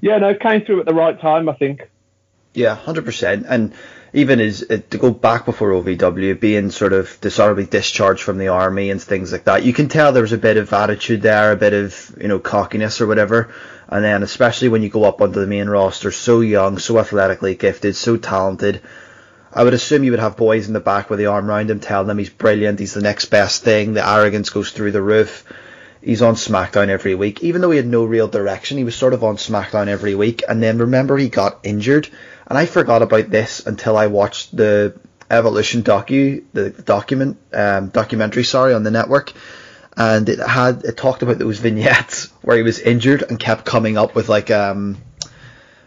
yeah, 0.00 0.18
no, 0.18 0.34
came 0.34 0.64
through 0.64 0.80
at 0.80 0.86
the 0.86 0.94
right 0.94 1.20
time, 1.20 1.48
I 1.48 1.54
think. 1.54 1.90
Yeah, 2.54 2.74
hundred 2.76 3.04
percent. 3.04 3.46
And 3.48 3.74
even 4.14 4.40
as 4.40 4.62
uh, 4.62 4.78
to 4.90 4.98
go 4.98 5.10
back 5.10 5.44
before 5.44 5.70
OVW, 5.70 6.38
being 6.38 6.70
sort 6.70 6.92
of 6.92 7.20
dishonorably 7.20 7.66
discharged 7.66 8.22
from 8.22 8.38
the 8.38 8.48
army 8.48 8.90
and 8.90 9.02
things 9.02 9.32
like 9.32 9.44
that, 9.44 9.64
you 9.64 9.72
can 9.72 9.88
tell 9.88 10.12
there 10.12 10.22
was 10.22 10.32
a 10.32 10.38
bit 10.38 10.56
of 10.56 10.72
attitude 10.72 11.20
there, 11.20 11.50
a 11.50 11.56
bit 11.56 11.72
of 11.72 12.16
you 12.20 12.28
know 12.28 12.38
cockiness 12.38 13.00
or 13.00 13.06
whatever. 13.06 13.52
And 13.88 14.04
then 14.04 14.22
especially 14.22 14.68
when 14.68 14.82
you 14.82 14.88
go 14.88 15.04
up 15.04 15.20
onto 15.20 15.40
the 15.40 15.46
main 15.46 15.68
roster, 15.68 16.10
so 16.10 16.40
young, 16.40 16.78
so 16.78 16.98
athletically 16.98 17.54
gifted, 17.54 17.96
so 17.96 18.16
talented. 18.16 18.80
I 19.52 19.62
would 19.62 19.74
assume 19.74 20.04
you 20.04 20.10
would 20.10 20.20
have 20.20 20.36
boys 20.36 20.66
in 20.66 20.72
the 20.72 20.80
back 20.80 21.10
with 21.10 21.18
the 21.18 21.26
arm 21.26 21.48
around 21.48 21.70
him, 21.70 21.80
telling 21.80 22.10
him 22.10 22.18
he's 22.18 22.30
brilliant, 22.30 22.80
he's 22.80 22.94
the 22.94 23.02
next 23.02 23.26
best 23.26 23.62
thing. 23.62 23.94
The 23.94 24.08
arrogance 24.08 24.50
goes 24.50 24.72
through 24.72 24.92
the 24.92 25.02
roof. 25.02 25.44
He's 26.02 26.22
on 26.22 26.34
SmackDown 26.34 26.88
every 26.88 27.14
week, 27.14 27.42
even 27.42 27.60
though 27.60 27.70
he 27.70 27.78
had 27.78 27.86
no 27.86 28.04
real 28.04 28.28
direction. 28.28 28.78
He 28.78 28.84
was 28.84 28.96
sort 28.96 29.14
of 29.14 29.24
on 29.24 29.36
SmackDown 29.36 29.86
every 29.86 30.14
week, 30.14 30.42
and 30.48 30.62
then 30.62 30.78
remember 30.78 31.16
he 31.16 31.28
got 31.28 31.60
injured 31.62 32.08
and 32.46 32.58
I 32.58 32.66
forgot 32.66 33.02
about 33.02 33.30
this 33.30 33.66
until 33.66 33.96
I 33.96 34.08
watched 34.08 34.54
the 34.56 34.94
Evolution 35.30 35.82
docu, 35.82 36.44
the 36.52 36.70
document, 36.70 37.38
um, 37.52 37.88
documentary, 37.88 38.44
sorry, 38.44 38.74
on 38.74 38.82
the 38.82 38.90
network, 38.90 39.32
and 39.96 40.28
it 40.28 40.38
had 40.40 40.84
it 40.84 40.96
talked 40.96 41.22
about 41.22 41.38
those 41.38 41.58
vignettes 41.58 42.26
where 42.42 42.56
he 42.56 42.62
was 42.62 42.78
injured 42.78 43.22
and 43.22 43.38
kept 43.38 43.64
coming 43.64 43.96
up 43.96 44.14
with 44.14 44.28
like 44.28 44.50
um, 44.50 44.98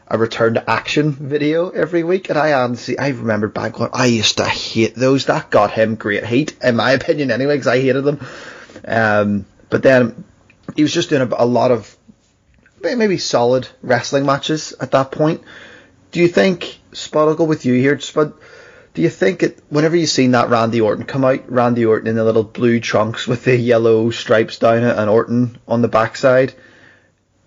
a 0.08 0.18
return 0.18 0.56
to 0.56 0.70
action 0.70 1.12
video 1.12 1.70
every 1.70 2.04
week, 2.04 2.30
and 2.30 2.38
I 2.38 2.54
honestly 2.54 2.98
I 2.98 3.10
remember 3.10 3.48
back 3.48 3.80
when 3.80 3.90
I 3.94 4.06
used 4.06 4.38
to 4.38 4.46
hate 4.46 4.96
those. 4.96 5.26
That 5.26 5.50
got 5.50 5.72
him 5.72 5.96
great 5.96 6.26
heat, 6.26 6.56
in 6.64 6.76
my 6.76 6.92
opinion, 7.00 7.32
anyway, 7.32 7.56
because 7.56 7.68
I 7.68 7.80
hated 7.82 8.04
them. 8.04 8.26
Um, 8.86 9.46
but 9.70 9.84
then 9.84 10.24
he 10.76 10.84
was 10.84 10.94
just 10.94 11.10
doing 11.10 11.22
a, 11.22 11.36
a 11.38 11.46
lot 11.46 11.72
of 11.72 11.94
maybe 12.82 13.18
solid 13.18 13.68
wrestling 13.82 14.26
matches 14.26 14.74
at 14.80 14.92
that 14.92 15.12
point 15.12 15.44
do 16.12 16.20
you 16.20 16.28
think, 16.28 16.80
Spud, 16.94 17.28
I'll 17.28 17.36
go 17.36 17.44
with 17.44 17.66
you 17.66 17.74
here, 17.74 18.00
Spud, 18.00 18.34
do 18.98 19.04
you 19.04 19.12
think 19.12 19.44
it, 19.44 19.60
whenever 19.70 19.96
you've 19.96 20.10
seen 20.10 20.32
that 20.32 20.50
Randy 20.50 20.82
Orton 20.82 21.06
come 21.06 21.24
out, 21.24 21.52
Randy 21.52 21.86
Orton 21.86 22.08
in 22.08 22.16
the 22.16 22.24
little 22.24 22.44
blue 22.44 22.80
trunks 22.80 23.28
with 23.28 23.44
the 23.44 23.56
yellow 23.56 24.10
stripes 24.10 24.58
down 24.58 24.84
it 24.84 24.98
and 24.98 25.08
Orton 25.08 25.60
on 25.68 25.84
the 25.84 25.88
backside, 25.88 26.56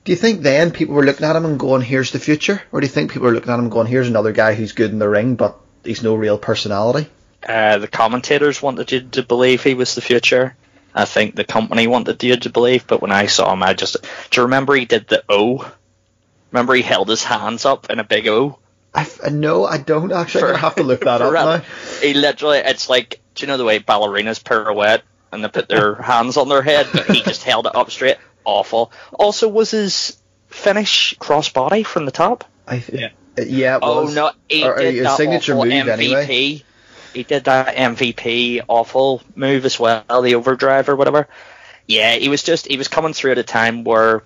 do 0.05 0.13
you 0.13 0.17
think 0.17 0.43
then 0.43 0.71
people 0.71 0.95
were 0.95 1.03
looking 1.03 1.27
at 1.27 1.35
him 1.35 1.45
and 1.45 1.59
going, 1.59 1.83
here's 1.83 2.13
the 2.13 2.21
future? 2.21 2.63
Or 2.71 2.81
do 2.81 2.87
you 2.87 2.93
think 2.93 3.11
people 3.11 3.27
were 3.27 3.35
looking 3.35 3.51
at 3.51 3.59
him 3.59 3.65
and 3.65 3.73
going, 3.73 3.89
here's 3.89 4.07
another 4.07 4.31
guy 4.31 4.55
who's 4.55 4.71
good 4.71 4.93
in 4.93 5.01
the 5.01 5.09
ring, 5.09 5.35
but 5.35 5.59
he's 5.83 6.05
no 6.05 6.15
real 6.15 6.39
personality? 6.39 7.11
Uh, 7.45 7.79
the 7.79 7.89
commentators 7.89 8.63
wanted 8.63 8.93
you 8.93 9.01
to 9.01 9.25
believe 9.25 9.65
he 9.65 9.75
was 9.75 9.97
the 9.97 10.01
future. 10.01 10.55
I 10.95 11.05
think 11.05 11.35
the 11.35 11.43
company 11.43 11.89
wanted 11.89 12.23
you 12.23 12.37
to 12.37 12.51
believe, 12.51 12.87
but 12.87 13.03
when 13.03 13.11
I 13.11 13.27
saw 13.27 13.53
him, 13.53 13.65
I 13.65 13.75
just. 13.75 13.97
Do 14.31 14.41
you 14.41 14.45
remember 14.45 14.77
he 14.77 14.85
did 14.85 15.09
the 15.09 15.25
O 15.29 15.69
Remember, 16.51 16.75
he 16.75 16.83
held 16.83 17.09
his 17.09 17.23
hands 17.23 17.65
up 17.65 17.91
in 17.91 18.01
a 18.01 18.05
big 18.05 18.27
O. 18.27 18.59
I, 18.93 19.07
no, 19.31 19.65
I 19.65 19.79
don't 19.79 20.13
actually. 20.13 20.53
I 20.53 20.59
have 20.59 20.75
to 20.77 20.83
look 20.83 21.01
that 21.01 21.23
up 21.23 21.33
now. 21.33 21.59
He 22.01 22.15
literally, 22.15 22.59
it's 22.59 22.89
like, 22.89 23.21
do 23.35 23.43
you 23.43 23.47
know 23.47 23.57
the 23.57 23.65
way 23.65 23.79
ballerinas 23.79 24.43
pirouette 24.43 25.03
and 25.33 25.45
they 25.45 25.49
put 25.49 25.69
their 25.69 25.95
hands 26.03 26.37
on 26.37 26.49
their 26.49 26.63
head, 26.63 26.89
but 26.93 27.07
he 27.07 27.23
just 27.23 27.45
held 27.45 27.67
it 27.67 27.75
up 27.75 27.91
straight. 27.91 28.17
Awful. 28.45 28.93
Also, 29.13 29.49
was 29.49 29.71
his 29.71 30.19
finish 30.49 31.15
crossbody 31.19 31.85
from 31.85 32.05
the 32.05 32.11
top? 32.11 32.45
I 32.67 32.79
th- 32.79 33.01
yeah. 33.01 33.09
Yeah. 33.39 33.79
oh 33.81 34.09
no, 34.13 34.33
he 34.49 34.65
or, 34.65 34.77
uh, 34.77 34.81
did 34.81 35.05
that 35.05 35.17
signature 35.17 35.55
awful 35.55 35.67
move 35.67 35.87
MVP. 35.87 35.91
Anyway. 35.91 36.65
He 37.15 37.23
did 37.25 37.45
that 37.45 37.75
MVP 37.75 38.63
awful 38.69 39.23
move 39.35 39.65
as 39.65 39.79
well, 39.81 40.05
the 40.23 40.35
overdrive 40.37 40.89
or 40.89 40.97
whatever. 40.97 41.29
Yeah, 41.87 42.15
he 42.15 42.29
was 42.29 42.43
just 42.43 42.67
he 42.69 42.77
was 42.77 42.89
coming 42.89 43.13
through 43.13 43.33
at 43.33 43.39
a 43.39 43.43
time 43.43 43.85
where 43.85 44.23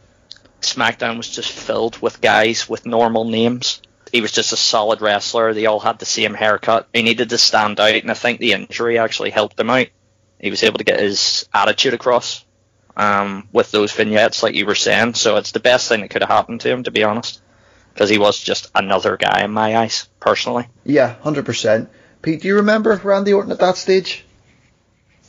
SmackDown 0.61 1.16
was 1.16 1.28
just 1.28 1.50
filled 1.50 2.00
with 2.00 2.21
guys 2.21 2.68
with 2.68 2.87
normal 2.87 3.25
names. 3.25 3.80
He 4.14 4.21
was 4.21 4.30
just 4.30 4.52
a 4.52 4.56
solid 4.56 5.00
wrestler. 5.00 5.52
They 5.52 5.66
all 5.66 5.80
had 5.80 5.99
the 5.99 6.06
same 6.06 6.35
haircut. 6.35 6.87
He 6.94 7.02
needed 7.02 7.30
to 7.30 7.37
stand 7.37 7.80
out, 7.80 7.97
and 7.97 8.12
I 8.12 8.14
think 8.14 8.38
the 8.38 8.52
injury 8.52 8.97
actually 8.97 9.30
helped 9.30 9.59
him 9.59 9.71
out. 9.71 9.88
He 10.38 10.50
was 10.50 10.62
able 10.62 10.78
to 10.78 10.85
get 10.85 11.00
his 11.00 11.49
attitude 11.52 11.94
across 11.94 12.44
um, 12.97 13.49
with 13.50 13.73
those 13.73 13.90
vignettes, 13.90 14.40
like 14.40 14.54
you 14.54 14.66
were 14.66 14.76
saying. 14.76 15.14
So 15.14 15.35
it's 15.35 15.50
the 15.50 15.59
best 15.59 15.88
thing 15.88 16.02
that 16.02 16.11
could 16.11 16.23
have 16.23 16.30
happened 16.30 16.61
to 16.61 16.71
him, 16.71 16.85
to 16.85 16.92
be 16.92 17.02
honest, 17.02 17.42
because 17.92 18.09
he 18.09 18.18
was 18.18 18.38
just 18.38 18.71
another 18.73 19.16
guy 19.16 19.42
in 19.42 19.50
my 19.50 19.78
eyes, 19.78 20.09
personally. 20.21 20.68
Yeah, 20.85 21.14
hundred 21.14 21.44
percent. 21.44 21.90
Pete, 22.23 22.42
do 22.42 22.47
you 22.47 22.54
remember 22.54 22.94
Randy 23.02 23.33
Orton 23.33 23.50
at 23.50 23.59
that 23.59 23.76
stage? 23.76 24.25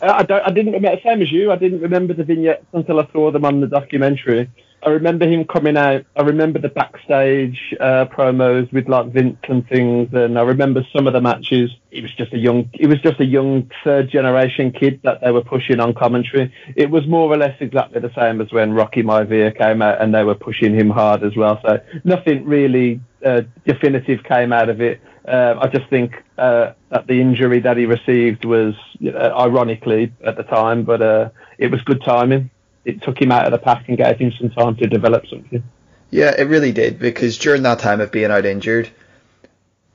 Uh, 0.01 0.13
I, 0.17 0.23
don't, 0.23 0.43
I 0.43 0.51
didn't 0.51 0.73
remember, 0.73 0.97
the 0.97 1.09
same 1.09 1.21
as 1.21 1.31
you. 1.31 1.51
I 1.51 1.55
didn't 1.55 1.81
remember 1.81 2.13
the 2.13 2.23
vignettes 2.23 2.65
until 2.73 2.99
I 2.99 3.07
saw 3.11 3.31
them 3.31 3.45
on 3.45 3.61
the 3.61 3.67
documentary. 3.67 4.49
I 4.85 4.89
remember 4.89 5.27
him 5.27 5.45
coming 5.45 5.77
out. 5.77 6.05
I 6.15 6.21
remember 6.21 6.59
the 6.59 6.69
backstage 6.69 7.57
uh, 7.79 8.05
promos 8.05 8.71
with 8.71 8.87
like 8.87 9.07
Vince 9.07 9.39
and 9.49 9.67
things, 9.67 10.09
and 10.13 10.37
I 10.37 10.43
remember 10.43 10.85
some 10.95 11.07
of 11.07 11.13
the 11.13 11.21
matches. 11.21 11.71
He 11.89 12.01
was 12.01 12.13
just 12.13 12.33
a 12.33 12.37
young, 12.37 12.69
he 12.71 12.85
was 12.85 13.01
just 13.01 13.19
a 13.19 13.25
young 13.25 13.71
third 13.83 14.11
generation 14.11 14.71
kid 14.71 14.99
that 15.03 15.21
they 15.21 15.31
were 15.31 15.43
pushing 15.43 15.79
on 15.79 15.95
commentary. 15.95 16.53
It 16.75 16.91
was 16.91 17.07
more 17.07 17.33
or 17.33 17.37
less 17.37 17.55
exactly 17.61 17.99
the 17.99 18.13
same 18.13 18.41
as 18.41 18.51
when 18.51 18.73
Rocky 18.73 19.01
Maivia 19.01 19.57
came 19.57 19.81
out, 19.81 20.01
and 20.01 20.13
they 20.13 20.23
were 20.23 20.35
pushing 20.35 20.75
him 20.75 20.91
hard 20.91 21.23
as 21.23 21.35
well. 21.35 21.59
So 21.65 21.79
nothing 22.03 22.45
really 22.45 22.99
uh, 23.25 23.41
definitive 23.65 24.23
came 24.23 24.53
out 24.53 24.69
of 24.69 24.81
it. 24.81 25.01
Uh, 25.27 25.55
I 25.59 25.67
just 25.67 25.89
think 25.89 26.23
uh, 26.37 26.73
that 26.89 27.07
the 27.07 27.19
injury 27.19 27.59
that 27.61 27.77
he 27.77 27.85
received 27.85 28.45
was, 28.45 28.75
ironically 29.03 30.13
at 30.23 30.37
the 30.37 30.43
time, 30.43 30.83
but 30.83 31.01
uh, 31.01 31.29
it 31.57 31.71
was 31.71 31.81
good 31.81 32.01
timing 32.03 32.51
it 32.85 33.01
took 33.01 33.19
him 33.19 33.31
out 33.31 33.45
of 33.45 33.51
the 33.51 33.57
pack 33.57 33.89
and 33.89 33.97
gave 33.97 34.17
him 34.17 34.31
some 34.39 34.51
time 34.51 34.75
to 34.77 34.87
develop 34.87 35.25
something. 35.27 35.63
Yeah, 36.11 36.33
it 36.37 36.43
really 36.43 36.71
did 36.71 36.99
because 36.99 37.37
during 37.39 37.63
that 37.63 37.79
time 37.79 37.99
of 37.99 38.11
being 38.11 38.31
out 38.31 38.45
injured, 38.45 38.89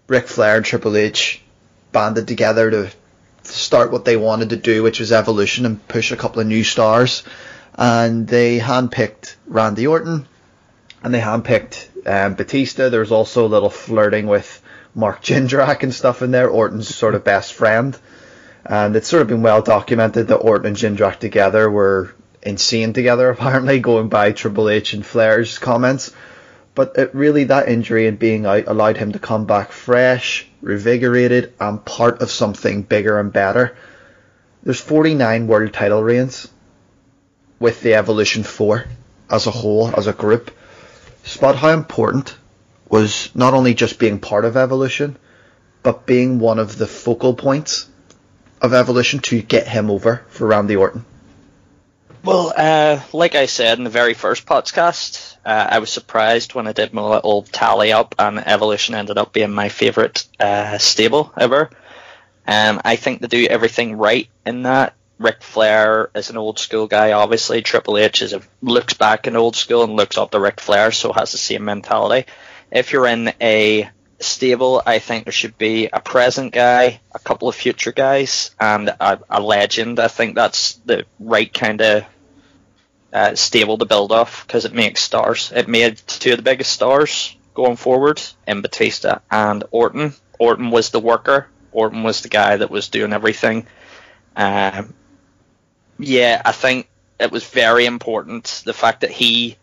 Ric 0.08 0.26
Flair 0.26 0.56
and 0.56 0.64
Triple 0.64 0.96
H 0.96 1.40
banded 1.92 2.26
together 2.26 2.70
to 2.70 2.90
start 3.44 3.92
what 3.92 4.04
they 4.04 4.16
wanted 4.16 4.50
to 4.50 4.56
do, 4.56 4.82
which 4.82 5.00
was 5.00 5.12
evolution 5.12 5.64
and 5.64 5.86
push 5.88 6.10
a 6.10 6.16
couple 6.16 6.40
of 6.40 6.48
new 6.48 6.64
stars. 6.64 7.22
And 7.76 8.26
they 8.26 8.58
handpicked 8.58 9.36
Randy 9.46 9.86
Orton 9.86 10.26
and 11.02 11.14
they 11.14 11.20
handpicked 11.20 11.88
um, 12.06 12.34
Batista. 12.34 12.88
There's 12.88 13.12
also 13.12 13.46
a 13.46 13.48
little 13.48 13.70
flirting 13.70 14.26
with 14.26 14.62
Mark 14.94 15.22
Jindrak 15.24 15.82
and 15.82 15.94
stuff 15.94 16.22
in 16.22 16.30
there, 16.30 16.48
Orton's 16.48 16.94
sort 16.94 17.14
of 17.14 17.24
best 17.24 17.52
friend. 17.54 17.96
And 18.64 18.94
it's 18.94 19.08
sort 19.08 19.22
of 19.22 19.28
been 19.28 19.42
well 19.42 19.62
documented 19.62 20.28
that 20.28 20.36
Orton 20.36 20.66
and 20.66 20.76
Jindrak 20.76 21.18
together 21.18 21.70
were 21.70 22.14
insane 22.42 22.92
together, 22.92 23.30
apparently, 23.30 23.80
going 23.80 24.08
by 24.08 24.32
Triple 24.32 24.68
H 24.68 24.92
and 24.92 25.04
Flair's 25.04 25.58
comments. 25.58 26.12
But 26.74 26.92
it 26.96 27.14
really, 27.14 27.44
that 27.44 27.68
injury 27.68 28.06
and 28.06 28.18
being 28.18 28.46
out 28.46 28.68
allowed 28.68 28.96
him 28.96 29.12
to 29.12 29.18
come 29.18 29.44
back 29.44 29.72
fresh, 29.72 30.46
revigorated, 30.62 31.50
and 31.58 31.84
part 31.84 32.22
of 32.22 32.30
something 32.30 32.82
bigger 32.82 33.18
and 33.18 33.32
better. 33.32 33.76
There's 34.62 34.80
49 34.80 35.46
world 35.46 35.72
title 35.72 36.02
reigns 36.02 36.48
with 37.58 37.80
the 37.80 37.94
Evolution 37.94 38.42
4 38.42 38.84
as 39.30 39.46
a 39.46 39.50
whole, 39.50 39.94
as 39.96 40.06
a 40.06 40.12
group. 40.12 40.50
Spud 41.24 41.56
how 41.56 41.70
important 41.70 42.36
was 42.88 43.30
not 43.34 43.54
only 43.54 43.74
just 43.74 43.98
being 43.98 44.18
part 44.18 44.44
of 44.44 44.56
Evolution, 44.56 45.16
but 45.82 46.06
being 46.06 46.38
one 46.38 46.58
of 46.58 46.76
the 46.76 46.86
focal 46.86 47.34
points 47.34 47.88
of 48.60 48.74
Evolution 48.74 49.20
to 49.20 49.40
get 49.40 49.66
him 49.66 49.90
over 49.90 50.24
for 50.28 50.46
Randy 50.46 50.76
Orton. 50.76 51.04
Well, 52.22 52.52
uh, 52.54 53.00
like 53.14 53.34
I 53.34 53.46
said 53.46 53.78
in 53.78 53.84
the 53.84 53.90
very 53.90 54.12
first 54.12 54.44
podcast, 54.44 55.36
uh, 55.44 55.68
I 55.70 55.78
was 55.78 55.88
surprised 55.90 56.54
when 56.54 56.66
I 56.66 56.72
did 56.72 56.92
my 56.92 57.02
little 57.02 57.42
tally 57.44 57.92
up, 57.92 58.14
and 58.18 58.38
Evolution 58.38 58.94
ended 58.94 59.16
up 59.16 59.32
being 59.32 59.52
my 59.52 59.70
favourite 59.70 60.26
uh, 60.38 60.76
stable 60.76 61.32
ever. 61.38 61.70
Um, 62.46 62.80
I 62.84 62.96
think 62.96 63.20
they 63.20 63.28
do 63.28 63.46
everything 63.46 63.96
right 63.96 64.28
in 64.44 64.64
that. 64.64 64.94
Ric 65.20 65.42
Flair 65.42 66.10
is 66.14 66.30
an 66.30 66.36
old 66.36 66.58
school 66.58 66.86
guy, 66.86 67.12
obviously. 67.12 67.62
Triple 67.62 67.98
H 67.98 68.22
is 68.22 68.32
a, 68.32 68.40
looks 68.62 68.94
back 68.94 69.26
in 69.26 69.36
old 69.36 69.54
school 69.54 69.84
and 69.84 69.94
looks 69.94 70.18
up 70.18 70.32
to 70.32 70.40
Ric 70.40 70.60
Flair, 70.60 70.90
so 70.90 71.12
has 71.12 71.30
the 71.30 71.38
same 71.38 71.64
mentality. 71.64 72.28
If 72.72 72.92
you're 72.92 73.06
in 73.06 73.32
a 73.40 73.90
stable. 74.20 74.82
I 74.84 74.98
think 74.98 75.24
there 75.24 75.32
should 75.32 75.58
be 75.58 75.88
a 75.92 76.00
present 76.00 76.52
guy, 76.52 77.00
a 77.12 77.18
couple 77.18 77.48
of 77.48 77.54
future 77.54 77.92
guys, 77.92 78.54
and 78.60 78.88
a, 78.88 79.20
a 79.28 79.40
legend. 79.40 79.98
I 79.98 80.08
think 80.08 80.34
that's 80.34 80.74
the 80.84 81.06
right 81.18 81.52
kind 81.52 81.80
of 81.80 82.04
uh, 83.12 83.34
stable 83.34 83.78
to 83.78 83.86
build 83.86 84.12
off 84.12 84.46
because 84.46 84.64
it 84.64 84.74
makes 84.74 85.02
stars. 85.02 85.52
It 85.54 85.68
made 85.68 85.96
two 86.06 86.32
of 86.32 86.36
the 86.36 86.42
biggest 86.42 86.72
stars 86.72 87.36
going 87.54 87.76
forward 87.76 88.22
in 88.46 88.60
Batista 88.60 89.20
and 89.30 89.64
Orton. 89.70 90.14
Orton 90.38 90.70
was 90.70 90.90
the 90.90 91.00
worker. 91.00 91.48
Orton 91.72 92.02
was 92.02 92.20
the 92.20 92.28
guy 92.28 92.56
that 92.56 92.70
was 92.70 92.88
doing 92.88 93.12
everything. 93.12 93.66
Um, 94.36 94.94
yeah, 96.00 96.42
I 96.44 96.52
think 96.52 96.88
it 97.18 97.30
was 97.30 97.44
very 97.44 97.86
important 97.86 98.62
the 98.64 98.72
fact 98.72 99.02
that 99.02 99.10
he 99.10 99.56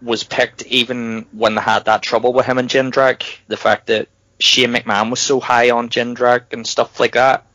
was 0.00 0.24
picked 0.24 0.62
even 0.66 1.26
when 1.32 1.54
they 1.54 1.60
had 1.60 1.84
that 1.86 2.02
trouble 2.02 2.32
with 2.32 2.46
him 2.46 2.58
and 2.58 2.68
Jindrak. 2.68 3.24
The 3.48 3.56
fact 3.56 3.86
that 3.88 4.08
Shane 4.38 4.72
McMahon 4.72 5.10
was 5.10 5.20
so 5.20 5.40
high 5.40 5.70
on 5.70 5.88
Jindrak 5.88 6.52
and 6.52 6.66
stuff 6.66 6.98
like 6.98 7.12
that, 7.12 7.46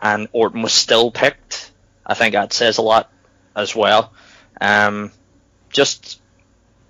and 0.00 0.28
Orton 0.32 0.62
was 0.62 0.72
still 0.72 1.10
picked, 1.10 1.70
I 2.06 2.14
think 2.14 2.34
that 2.34 2.52
says 2.52 2.78
a 2.78 2.82
lot 2.82 3.10
as 3.54 3.74
well. 3.74 4.12
Um, 4.60 5.10
just 5.70 6.20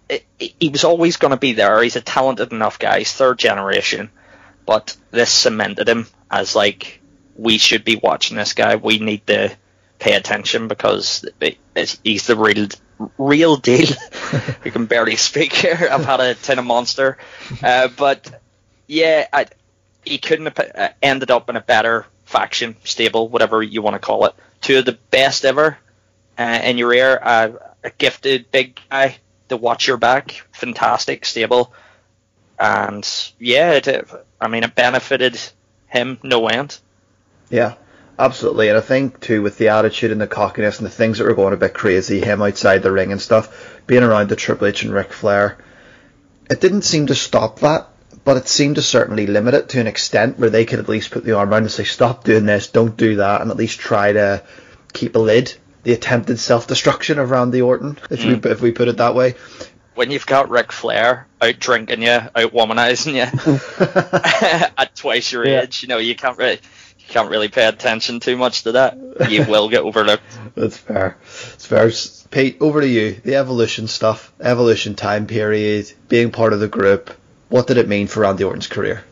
it, 0.09 0.25
it, 0.39 0.55
he 0.61 0.69
was 0.69 0.85
always 0.85 1.17
going 1.17 1.31
to 1.31 1.37
be 1.37 1.53
there. 1.53 1.83
He's 1.83 1.97
a 1.97 2.01
talented 2.01 2.53
enough 2.53 2.79
guy. 2.79 2.99
He's 2.99 3.13
third 3.13 3.39
generation, 3.39 4.11
but 4.67 4.97
this 5.11 5.31
cemented 5.31 5.89
him 5.89 6.07
as 6.31 6.55
like 6.55 7.01
we 7.37 7.59
should 7.59 7.85
be 7.85 7.97
watching 7.97 8.37
this 8.37 8.53
guy. 8.53 8.77
We 8.77 8.99
need 8.99 9.27
to 9.29 9.57
pay 10.03 10.15
attention 10.15 10.67
because 10.67 11.25
he's 12.03 12.27
the 12.27 12.37
real 12.37 12.67
real 13.19 13.57
deal. 13.57 13.87
we 14.65 14.73
can 14.73 14.87
barely 14.87 15.15
speak 15.15 15.53
here. 15.53 15.89
I've 15.91 16.05
had 16.05 16.19
a 16.19 16.35
tin 16.35 16.59
of 16.59 16.65
monster, 16.65 17.19
uh, 17.63 17.87
but 17.97 18.43
yeah, 18.89 19.29
I, 19.33 19.47
he 20.05 20.19
couldn't 20.19 20.47
have 20.47 20.71
uh, 20.75 20.89
ended 21.01 21.31
up 21.31 21.49
in 21.49 21.55
a 21.55 21.61
better 21.61 22.05
faction, 22.25 22.75
stable, 22.83 23.29
whatever 23.29 23.63
you 23.63 23.81
want 23.81 23.95
to 23.95 24.01
call 24.01 24.27
it. 24.27 24.35
Two 24.61 24.79
of 24.79 24.85
the 24.85 24.99
best 25.11 25.45
ever 25.45 25.79
uh, 26.37 26.61
in 26.65 26.79
your 26.79 26.93
ear. 26.93 27.21
Uh, 27.23 27.53
a 27.85 27.91
gifted 27.91 28.51
big 28.51 28.81
guy 28.91 29.17
to 29.51 29.57
watch 29.57 29.87
your 29.87 29.99
back, 29.99 30.43
fantastic, 30.51 31.25
stable, 31.25 31.73
and 32.59 33.09
yeah, 33.39 33.73
it, 33.73 34.11
I 34.41 34.49
mean 34.49 34.65
it 34.65 34.75
benefited 34.75 35.39
him 35.87 36.19
no 36.25 36.49
end. 36.49 36.77
Yeah, 37.51 37.75
absolutely. 38.19 38.69
And 38.69 38.79
I 38.79 38.81
think 38.81 39.21
too, 39.21 39.43
with 39.43 39.59
the 39.59 39.69
attitude 39.69 40.11
and 40.11 40.21
the 40.21 40.27
cockiness 40.27 40.79
and 40.79 40.87
the 40.87 40.91
things 40.91 41.19
that 41.19 41.27
were 41.27 41.35
going 41.35 41.55
a 41.55 41.59
bit 41.59 41.75
crazy, 41.75 42.21
him 42.21 42.43
outside 42.43 42.83
the 42.83 42.93
ring 42.93 43.13
and 43.13 43.21
stuff, 43.21 43.81
being 43.87 44.03
around 44.03 44.29
the 44.29 44.37
Triple 44.37 44.67
H 44.67 44.83
and 44.83 44.93
Ric 44.93 45.13
Flair, 45.13 45.59
it 46.51 46.61
didn't 46.61 46.83
seem 46.83 47.07
to 47.07 47.15
stop 47.15 47.61
that, 47.61 47.89
but 48.25 48.37
it 48.37 48.49
seemed 48.49 48.77
to 48.77 48.83
certainly 48.83 49.27
limit 49.27 49.55
it 49.55 49.69
to 49.71 49.81
an 49.81 49.87
extent 49.87 50.39
where 50.39 50.51
they 50.51 50.65
could 50.65 50.79
at 50.79 50.89
least 50.89 51.11
put 51.11 51.25
the 51.25 51.37
arm 51.37 51.51
around 51.51 51.63
and 51.63 51.71
say, 51.71 51.85
"Stop 51.85 52.25
doing 52.25 52.47
this, 52.47 52.69
don't 52.69 52.97
do 52.97 53.17
that," 53.17 53.41
and 53.41 53.51
at 53.51 53.57
least 53.57 53.81
try 53.81 54.13
to 54.13 54.43
keep 54.93 55.17
a 55.17 55.19
lid. 55.19 55.55
The 55.85 55.93
attempted 55.93 56.39
self-destruction 56.39 57.19
of 57.19 57.31
Randy 57.31 57.61
Orton, 57.61 57.99
if 58.11 58.21
mm. 58.21 58.45
we 58.45 58.51
if 58.51 58.61
we 58.61 58.71
put 58.71 58.89
it 58.89 58.99
that 58.99 59.15
way. 59.15 59.35
When 59.95 60.11
you've 60.11 60.27
got 60.27 60.49
Ric 60.49 60.73
Flair 60.73 61.27
out 61.41 61.59
drinking 61.59 62.03
you, 62.03 62.11
out 62.11 62.33
womanizing 62.35 63.15
you 63.15 64.69
at 64.79 64.95
twice 64.95 65.33
your 65.33 65.47
yeah. 65.47 65.63
age, 65.63 65.83
you 65.83 65.89
know 65.89 65.99
you 65.99 66.15
can't 66.15 66.39
really 66.39 66.61
can't 67.13 67.31
really 67.31 67.49
pay 67.49 67.67
attention 67.67 68.21
too 68.21 68.37
much 68.37 68.65
to 68.65 68.73
that. 68.73 68.97
You 69.31 69.45
will 69.49 69.69
get 69.69 69.83
overlooked. 69.83 70.23
That's 70.55 70.77
fair. 70.77 71.17
It's 71.23 71.67
fair. 71.67 71.91
Pete, 72.31 72.57
over 72.61 72.81
to 72.81 72.89
you. 72.89 73.21
The 73.23 73.37
evolution 73.37 73.87
stuff, 73.87 74.33
evolution 74.41 74.95
time 74.95 75.27
period, 75.27 75.93
being 76.09 76.31
part 76.31 76.53
of 76.53 76.61
the 76.61 76.69
group. 76.69 77.11
What 77.51 77.67
did 77.67 77.77
it 77.77 77.87
mean 77.87 78.07
for 78.07 78.21
Randy 78.21 78.45
Orton's 78.45 78.67
career? 78.67 79.05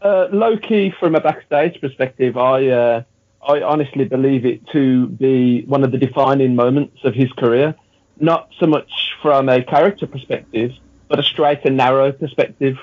Uh, 0.00 0.28
low 0.30 0.56
key, 0.56 0.94
from 1.00 1.16
a 1.16 1.20
backstage 1.20 1.80
perspective, 1.80 2.36
I 2.36 2.68
uh, 2.68 3.02
I 3.46 3.62
honestly 3.62 4.04
believe 4.04 4.46
it 4.46 4.66
to 4.68 5.08
be 5.08 5.62
one 5.64 5.82
of 5.82 5.90
the 5.90 5.98
defining 5.98 6.54
moments 6.54 7.04
of 7.04 7.14
his 7.14 7.32
career. 7.32 7.74
Not 8.20 8.50
so 8.60 8.66
much 8.66 8.90
from 9.20 9.48
a 9.48 9.62
character 9.62 10.06
perspective, 10.06 10.72
but 11.08 11.18
a 11.18 11.24
straight 11.24 11.64
and 11.64 11.76
narrow 11.76 12.12
perspective 12.12 12.78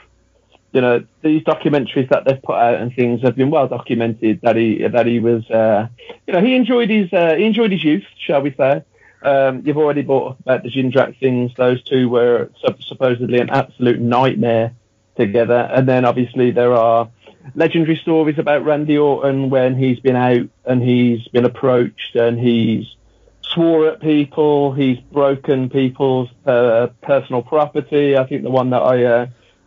you 0.75 0.81
know, 0.81 1.05
these 1.21 1.41
documentaries 1.43 2.09
that 2.09 2.25
they've 2.25 2.41
put 2.41 2.55
out 2.55 2.75
and 2.75 2.93
things 2.93 3.21
have 3.21 3.37
been 3.37 3.49
well 3.49 3.65
documented 3.69 4.41
that 4.41 4.57
he 4.57 4.85
that 4.85 5.05
he 5.05 5.19
was, 5.19 5.49
uh, 5.49 5.87
you 6.27 6.33
know, 6.33 6.41
he 6.41 6.53
enjoyed 6.53 6.89
his 6.89 7.11
uh, 7.13 7.33
he 7.35 7.45
enjoyed 7.45 7.71
his 7.71 7.81
youth, 7.81 8.03
shall 8.19 8.41
we 8.41 8.53
say. 8.53 8.83
Um, 9.23 9.63
you've 9.65 9.77
already 9.77 10.01
brought 10.01 10.31
up 10.31 10.39
about 10.41 10.63
the 10.63 10.69
Jindrak 10.69 11.17
things; 11.17 11.53
those 11.55 11.81
two 11.83 12.09
were 12.09 12.49
supposedly 12.81 13.39
an 13.39 13.49
absolute 13.49 14.01
nightmare 14.01 14.73
together. 15.15 15.69
And 15.73 15.87
then 15.87 16.03
obviously 16.03 16.51
there 16.51 16.73
are 16.73 17.09
legendary 17.55 17.95
stories 17.95 18.37
about 18.37 18.65
Randy 18.65 18.97
Orton 18.97 19.49
when 19.49 19.77
he's 19.77 20.01
been 20.01 20.17
out 20.17 20.49
and 20.65 20.83
he's 20.83 21.25
been 21.29 21.45
approached 21.45 22.15
and 22.15 22.37
he's 22.37 22.85
swore 23.43 23.87
at 23.87 24.01
people, 24.01 24.73
he's 24.73 24.99
broken 24.99 25.69
people's 25.69 26.27
uh, 26.45 26.87
personal 27.01 27.43
property. 27.43 28.17
I 28.17 28.25
think 28.25 28.43
the 28.43 28.51
one 28.51 28.71
that 28.71 28.81
I 28.81 29.05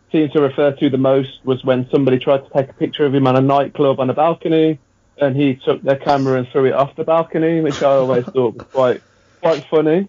uh, 0.09 0.13
seem 0.13 0.31
to 0.31 0.41
refer 0.41 0.73
to 0.73 0.91
the 0.91 0.99
most 0.99 1.45
was 1.45 1.65
when 1.65 1.89
somebody 1.91 2.19
tried 2.19 2.45
to 2.45 2.51
take 2.55 2.71
a 2.71 2.75
picture 2.75 3.05
of 3.05 3.15
him 3.15 3.27
on 3.27 3.37
a 3.37 3.41
nightclub 3.41 4.01
on 4.01 4.11
a 4.11 4.15
balcony, 4.15 4.79
and 5.21 5.37
he 5.37 5.57
took 5.57 5.83
their 5.83 5.97
camera 5.97 6.39
and 6.39 6.49
threw 6.49 6.67
it 6.67 6.73
off 6.73 6.95
the 6.97 7.05
balcony, 7.05 7.61
which 7.61 7.83
I 7.83 7.93
always 7.93 8.25
thought 8.35 8.57
was 8.57 8.67
quite 8.73 9.03
quite 9.41 9.65
funny 9.71 10.09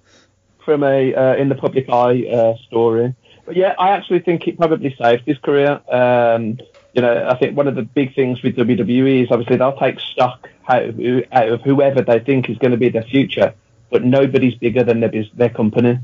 from 0.66 0.84
a 0.84 1.14
uh, 1.14 1.36
in 1.36 1.50
the 1.50 1.56
public 1.56 1.90
eye 1.90 2.26
uh, 2.28 2.56
story. 2.68 3.16
But 3.46 3.56
yeah, 3.56 3.74
I 3.80 3.90
actually 3.90 4.20
think 4.20 4.48
it 4.48 4.58
probably 4.58 4.96
saved 5.02 5.24
his 5.26 5.38
career. 5.40 5.82
Um, 5.92 6.60
you 6.94 7.02
know, 7.02 7.28
I 7.28 7.38
think 7.38 7.58
one 7.58 7.68
of 7.68 7.76
the 7.76 7.84
big 7.84 8.16
things 8.16 8.42
with 8.44 8.56
WWE 8.56 9.24
is 9.24 9.32
obviously 9.32 9.58
they'll 9.58 9.78
take 9.78 10.00
stock 10.00 10.50
out 10.68 10.84
of, 10.84 11.00
out 11.32 11.50
of 11.50 11.62
whoever 11.62 12.02
they 12.02 12.20
think 12.20 12.50
is 12.50 12.58
going 12.58 12.72
to 12.72 12.78
be 12.78 12.90
their 12.90 13.04
future, 13.04 13.54
but 13.90 14.04
nobody's 14.04 14.56
bigger 14.56 14.84
than 14.84 15.00
their, 15.00 15.12
their 15.34 15.50
company 15.50 16.00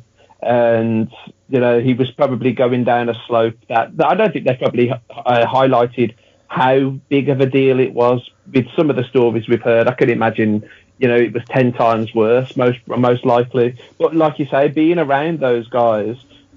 and 0.46 1.12
you 1.50 1.60
know 1.60 1.80
he 1.80 1.94
was 1.94 2.12
probably 2.12 2.54
going 2.54 2.84
down 2.84 3.10
a 3.10 3.16
slope 3.28 3.58
that, 3.68 3.98
that 3.98 4.08
I 4.08 4.16
don't 4.16 4.32
think 4.32 4.46
they 4.46 4.56
probably 4.56 4.92
uh, 4.92 4.98
highlighted 5.46 6.16
how 6.48 6.90
big 7.10 7.30
of 7.30 7.42
a 7.42 7.48
deal 7.48 7.80
it 7.80 7.94
was 7.94 8.30
with 8.54 8.68
some 8.76 8.90
of 8.90 8.96
the 8.96 9.04
stories 9.06 9.48
we've 9.48 9.62
heard. 9.62 9.88
I 9.88 9.94
can 9.94 10.10
imagine 10.10 10.70
you 11.00 11.08
know 11.08 11.16
it 11.16 11.34
was 11.34 11.44
ten 11.50 11.74
times 11.74 12.14
worse, 12.14 12.56
most 12.56 12.80
most 12.88 13.26
likely. 13.26 13.78
But 13.98 14.16
like 14.16 14.40
you 14.40 14.46
say, 14.46 14.68
being 14.68 15.00
around 15.00 15.40
those 15.40 15.68
guys 15.68 16.16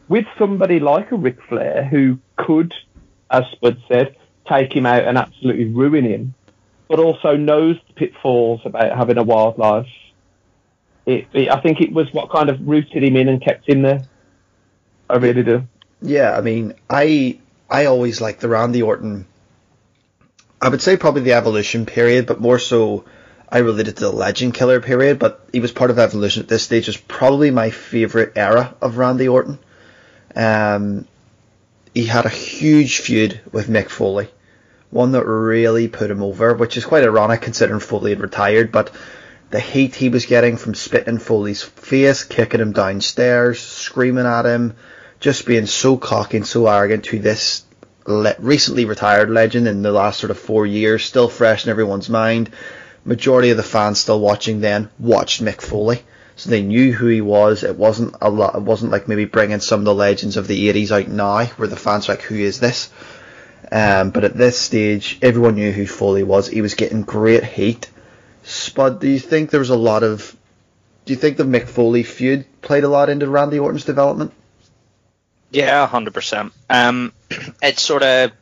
with 0.09 0.27
somebody 0.39 0.81
like 0.81 1.11
a 1.11 1.17
Ric 1.17 1.43
Flair 1.49 1.85
who 1.85 2.19
could, 2.37 2.73
as 3.31 3.45
Spud 3.53 3.83
said, 3.89 4.17
take 4.49 4.75
him 4.75 4.87
out 4.87 5.05
and 5.05 5.19
absolutely 5.19 5.67
ruin 5.67 6.05
him, 6.05 6.35
but 6.89 6.99
also 6.99 7.37
knows 7.37 7.77
the 7.89 7.95
pitfalls 7.95 8.61
about 8.65 8.97
having 8.97 9.19
a 9.19 9.23
wildlife 9.23 9.87
it, 11.09 11.27
it, 11.33 11.49
I 11.49 11.61
think 11.61 11.81
it 11.81 11.91
was 11.91 12.13
what 12.13 12.31
kind 12.31 12.51
of 12.51 12.69
rooted 12.69 13.03
him 13.03 13.17
in 13.17 13.29
and 13.29 13.43
kept 13.43 13.67
him 13.67 13.81
there. 13.81 14.03
I 15.09 15.17
really 15.17 15.43
do. 15.43 15.67
Yeah, 16.03 16.37
I 16.37 16.43
mean, 16.43 16.75
I 16.89 17.39
I 17.71 17.87
always 17.87 18.21
like 18.21 18.41
the 18.41 18.49
Randy 18.49 18.83
Orton. 18.83 19.27
I 20.61 20.69
would 20.69 20.83
say 20.83 20.97
probably 20.99 21.23
the 21.23 21.33
evolution 21.33 21.87
period, 21.87 22.27
but 22.27 22.41
more 22.41 22.59
so 22.59 23.07
I 23.49 23.59
related 23.59 23.97
to 23.97 24.03
the 24.03 24.13
Legend 24.13 24.53
Killer 24.53 24.81
period. 24.81 25.19
But 25.19 25.49
he 25.51 25.61
was 25.61 25.73
part 25.73 25.91
of 25.91 25.99
evolution 25.99 26.43
at 26.43 26.49
this 26.49 26.63
stage. 26.63 26.89
Is 26.89 26.99
probably 26.99 27.51
my 27.51 27.71
favorite 27.71 28.35
era 28.37 28.75
of 28.83 28.99
Randy 28.99 29.29
Orton. 29.29 29.59
Um, 30.37 31.09
he 31.95 32.05
had 32.05 32.27
a 32.27 32.31
huge 32.31 32.99
feud 32.99 33.41
with 33.51 33.69
Mick 33.69 33.89
Foley, 33.89 34.29
one 34.91 35.13
that 35.13 35.25
really 35.25 35.89
put 35.89 36.11
him 36.11 36.23
over, 36.23 36.53
which 36.55 36.77
is 36.77 36.85
quite 36.85 37.03
ironic 37.03 37.41
considering 37.41 37.81
Foley 37.81 38.11
had 38.11 38.21
retired. 38.21 38.71
But 38.71 38.91
the 39.51 39.61
heat 39.61 39.95
he 39.95 40.09
was 40.09 40.27
getting 40.27 40.57
from 40.57 40.75
spitting 40.75 41.19
Foley's 41.19 41.63
face, 41.63 42.25
kicking 42.25 42.61
him 42.61 42.73
downstairs, 42.73 43.61
screaming 43.61 44.27
at 44.27 44.45
him, 44.45 44.75
just 45.21 45.47
being 45.47 45.67
so 45.67 45.97
cocky 45.97 46.37
and 46.39 46.47
so 46.47 46.67
arrogant 46.67 47.05
to 47.07 47.19
this 47.19 47.65
le- 48.07 48.37
recently 48.39 48.85
retired 48.85 49.31
legend 49.31 49.67
in 49.67 49.83
the 49.83 49.93
last 49.93 50.21
sort 50.21 50.31
of 50.31 50.39
four 50.39 50.67
years, 50.67 51.05
still 51.05 51.29
fresh 51.29 51.65
in 51.65 51.71
everyone's 51.71 52.11
mind. 52.11 52.51
Majority 53.05 53.51
of 53.51 53.57
the 53.57 53.63
fans 53.63 53.99
still 53.99 54.21
watching 54.21 54.61
then 54.61 54.91
watched 54.99 55.43
Mick 55.43 55.63
Foley, 55.63 56.03
so 56.37 56.51
they 56.51 56.63
knew 56.63 56.93
who 56.93 57.07
he 57.07 57.23
was. 57.23 57.65
It 57.65 57.77
wasn't 57.77 58.17
a 58.21 58.29
lot. 58.29 58.55
It 58.55 58.63
wasn't 58.63 58.93
like 58.93 59.09
maybe 59.09 59.25
bringing 59.25 59.61
some 59.61 59.81
of 59.81 59.87
the 59.87 59.95
legends 59.95 60.37
of 60.37 60.47
the 60.47 60.71
80s 60.71 60.91
out 60.91 61.09
now, 61.09 61.47
where 61.57 61.69
the 61.69 61.77
fans 61.77 62.09
are 62.09 62.13
like, 62.13 62.23
"Who 62.23 62.35
is 62.35 62.61
this?" 62.61 62.91
Um, 63.73 64.11
but 64.11 64.25
at 64.25 64.37
this 64.37 64.59
stage, 64.59 65.19
everyone 65.23 65.55
knew 65.55 65.73
who 65.73 65.87
Foley 65.87 66.23
was. 66.23 66.49
He 66.49 66.61
was 66.61 66.75
getting 66.75 67.03
great 67.03 67.45
heat 67.45 67.89
Spud, 68.49 68.99
do 68.99 69.09
you 69.09 69.19
think 69.19 69.51
there 69.51 69.61
was 69.61 69.69
a 69.69 69.77
lot 69.77 70.03
of? 70.03 70.35
Do 71.05 71.13
you 71.13 71.19
think 71.19 71.37
the 71.37 71.45
Mick 71.45 71.69
Foley 71.69 72.03
feud 72.03 72.47
played 72.63 72.83
a 72.83 72.89
lot 72.89 73.11
into 73.11 73.29
Randy 73.29 73.59
Orton's 73.59 73.85
development? 73.85 74.33
Yeah, 75.51 75.87
hundred 75.87 76.11
um, 76.11 76.15
percent. 76.15 76.53
it 77.63 77.79
sort 77.79 78.03
of 78.03 78.33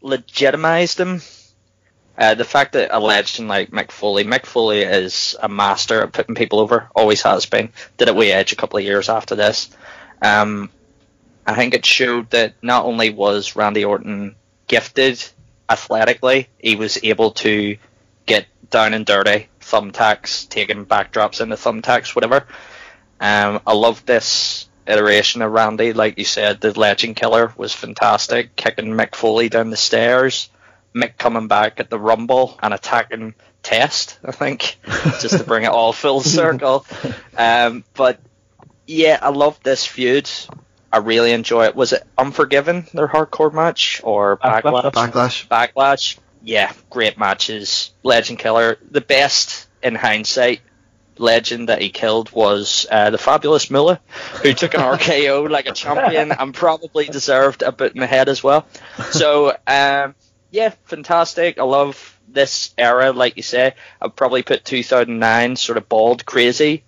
legitimized 0.00 0.98
him. 0.98 1.20
Uh, 2.16 2.34
the 2.34 2.44
fact 2.44 2.72
that 2.72 2.96
a 2.96 2.98
legend 2.98 3.48
like 3.48 3.70
Mick 3.70 3.90
Foley, 3.90 4.24
Mick 4.24 4.46
Foley 4.46 4.82
is 4.82 5.36
a 5.42 5.50
master 5.50 6.02
at 6.02 6.12
putting 6.12 6.34
people 6.34 6.58
over, 6.58 6.88
always 6.94 7.20
has 7.22 7.44
been. 7.44 7.70
Did 7.98 8.08
it 8.08 8.16
with 8.16 8.30
Edge 8.30 8.52
a 8.52 8.56
couple 8.56 8.78
of 8.78 8.84
years 8.84 9.10
after 9.10 9.34
this. 9.34 9.68
Um, 10.22 10.70
I 11.46 11.54
think 11.56 11.74
it 11.74 11.84
showed 11.84 12.30
that 12.30 12.54
not 12.62 12.86
only 12.86 13.10
was 13.10 13.54
Randy 13.54 13.84
Orton 13.84 14.34
gifted 14.66 15.22
athletically, 15.68 16.48
he 16.58 16.76
was 16.76 16.98
able 17.02 17.32
to 17.32 17.76
get 18.26 18.46
down 18.70 18.94
and 18.94 19.06
dirty, 19.06 19.48
thumbtacks, 19.60 20.48
taking 20.48 20.86
backdrops 20.86 21.40
into 21.40 21.56
thumbtacks, 21.56 22.14
whatever. 22.14 22.46
Um, 23.20 23.60
I 23.66 23.74
love 23.74 24.04
this 24.06 24.68
iteration 24.86 25.42
of 25.42 25.52
Randy. 25.52 25.92
Like 25.92 26.18
you 26.18 26.24
said, 26.24 26.60
the 26.60 26.78
Legend 26.78 27.16
Killer 27.16 27.52
was 27.56 27.72
fantastic, 27.74 28.56
kicking 28.56 28.86
Mick 28.86 29.14
Foley 29.14 29.48
down 29.48 29.70
the 29.70 29.76
stairs, 29.76 30.50
Mick 30.94 31.16
coming 31.18 31.48
back 31.48 31.80
at 31.80 31.90
the 31.90 31.98
Rumble 31.98 32.58
and 32.62 32.74
attacking 32.74 33.34
Test, 33.62 34.18
I 34.24 34.32
think, 34.32 34.76
just 35.20 35.38
to 35.38 35.44
bring 35.44 35.62
it 35.62 35.68
all 35.68 35.92
full 35.92 36.20
circle. 36.20 36.84
Um, 37.36 37.84
but 37.94 38.18
yeah, 38.86 39.18
I 39.22 39.28
love 39.28 39.60
this 39.62 39.86
feud. 39.86 40.28
I 40.92 40.98
really 40.98 41.32
enjoy 41.32 41.66
it. 41.66 41.76
Was 41.76 41.92
it 41.92 42.02
Unforgiven, 42.18 42.86
their 42.92 43.08
hardcore 43.08 43.52
match, 43.52 44.00
or 44.04 44.36
Backlash? 44.36 44.92
Backlash. 44.92 45.48
Backlash. 45.48 46.18
Yeah, 46.44 46.72
great 46.90 47.18
matches. 47.18 47.92
Legend 48.02 48.38
Killer. 48.38 48.78
The 48.90 49.00
best 49.00 49.68
in 49.82 49.94
hindsight 49.94 50.60
legend 51.18 51.68
that 51.68 51.80
he 51.80 51.90
killed 51.90 52.30
was 52.32 52.86
uh, 52.90 53.10
the 53.10 53.18
fabulous 53.18 53.70
Moolah, 53.70 54.00
who 54.42 54.52
took 54.52 54.74
an 54.74 54.80
RKO 54.98 55.48
like 55.48 55.66
a 55.66 55.72
champion 55.72 56.32
and 56.32 56.54
probably 56.54 57.06
deserved 57.06 57.62
a 57.62 57.72
bit 57.72 57.94
in 57.94 58.00
the 58.00 58.06
head 58.06 58.28
as 58.28 58.42
well. 58.42 58.66
So, 59.10 59.56
um, 59.66 60.14
yeah, 60.50 60.72
fantastic. 60.84 61.58
I 61.58 61.64
love 61.64 62.18
this 62.28 62.74
era, 62.76 63.12
like 63.12 63.36
you 63.36 63.42
say. 63.42 63.74
I'd 64.00 64.16
probably 64.16 64.42
put 64.42 64.64
2009 64.64 65.56
sort 65.56 65.78
of 65.78 65.88
bald, 65.88 66.26
crazy, 66.26 66.84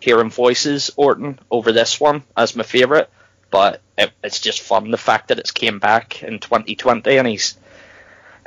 hearing 0.00 0.30
voices 0.30 0.90
Orton 0.96 1.38
over 1.50 1.72
this 1.72 2.00
one 2.00 2.24
as 2.36 2.56
my 2.56 2.64
favourite. 2.64 3.08
But 3.50 3.80
it, 3.96 4.12
it's 4.22 4.40
just 4.40 4.60
fun 4.60 4.90
the 4.90 4.98
fact 4.98 5.28
that 5.28 5.38
it's 5.38 5.52
came 5.52 5.78
back 5.78 6.22
in 6.22 6.38
2020 6.38 7.16
and 7.16 7.26
he's 7.26 7.56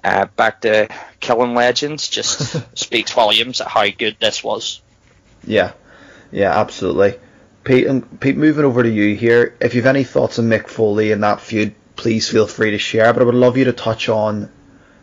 uh, 0.04 0.26
back 0.26 0.62
to 0.62 0.90
killing 1.20 1.54
legends 1.54 2.08
just 2.08 2.58
speaks 2.78 3.12
volumes 3.12 3.62
at 3.62 3.68
how 3.68 3.88
good 3.90 4.18
this 4.20 4.44
was. 4.44 4.82
Yeah, 5.46 5.74
yeah, 6.32 6.58
absolutely. 6.60 7.20
Pete, 7.64 7.88
and 7.88 8.20
Pete, 8.20 8.38
moving 8.38 8.66
over 8.66 8.82
to 8.82 8.90
you 8.90 9.16
here. 9.16 9.56
If 9.62 9.76
you've 9.76 9.86
any 9.86 10.04
thoughts 10.04 10.40
on 10.40 10.46
Mick 10.46 10.68
Foley 10.68 11.12
and 11.12 11.24
that 11.24 11.42
feud, 11.42 11.76
please 11.96 12.28
feel 12.28 12.48
free 12.48 12.72
to 12.72 12.80
share. 12.80 13.14
But 13.14 13.22
I 13.22 13.26
would 13.26 13.36
love 13.36 13.58
you 13.58 13.66
to 13.66 13.74
touch 13.74 14.10
on 14.10 14.52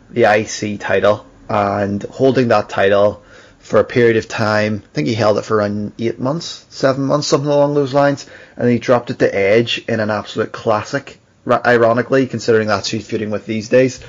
the 0.09 0.23
IC 0.23 0.79
title 0.81 1.25
and 1.47 2.03
holding 2.03 2.49
that 2.49 2.69
title 2.69 3.23
for 3.59 3.79
a 3.79 3.83
period 3.85 4.17
of 4.17 4.27
time. 4.27 4.83
I 4.83 4.93
think 4.93 5.07
he 5.07 5.13
held 5.13 5.37
it 5.37 5.45
for 5.45 5.57
around 5.57 5.93
eight 5.99 6.19
months, 6.19 6.65
seven 6.69 7.03
months, 7.03 7.27
something 7.27 7.49
along 7.49 7.75
those 7.75 7.93
lines, 7.93 8.25
and 8.57 8.69
he 8.69 8.79
dropped 8.79 9.09
it 9.09 9.19
to 9.19 9.33
Edge 9.33 9.83
in 9.87 9.99
an 9.99 10.09
absolute 10.09 10.51
classic. 10.51 11.19
Ironically, 11.47 12.27
considering 12.27 12.67
that's 12.67 12.89
who 12.89 12.97
he's 12.97 13.07
feuding 13.07 13.31
with 13.31 13.45
these 13.45 13.69
days, 13.69 14.01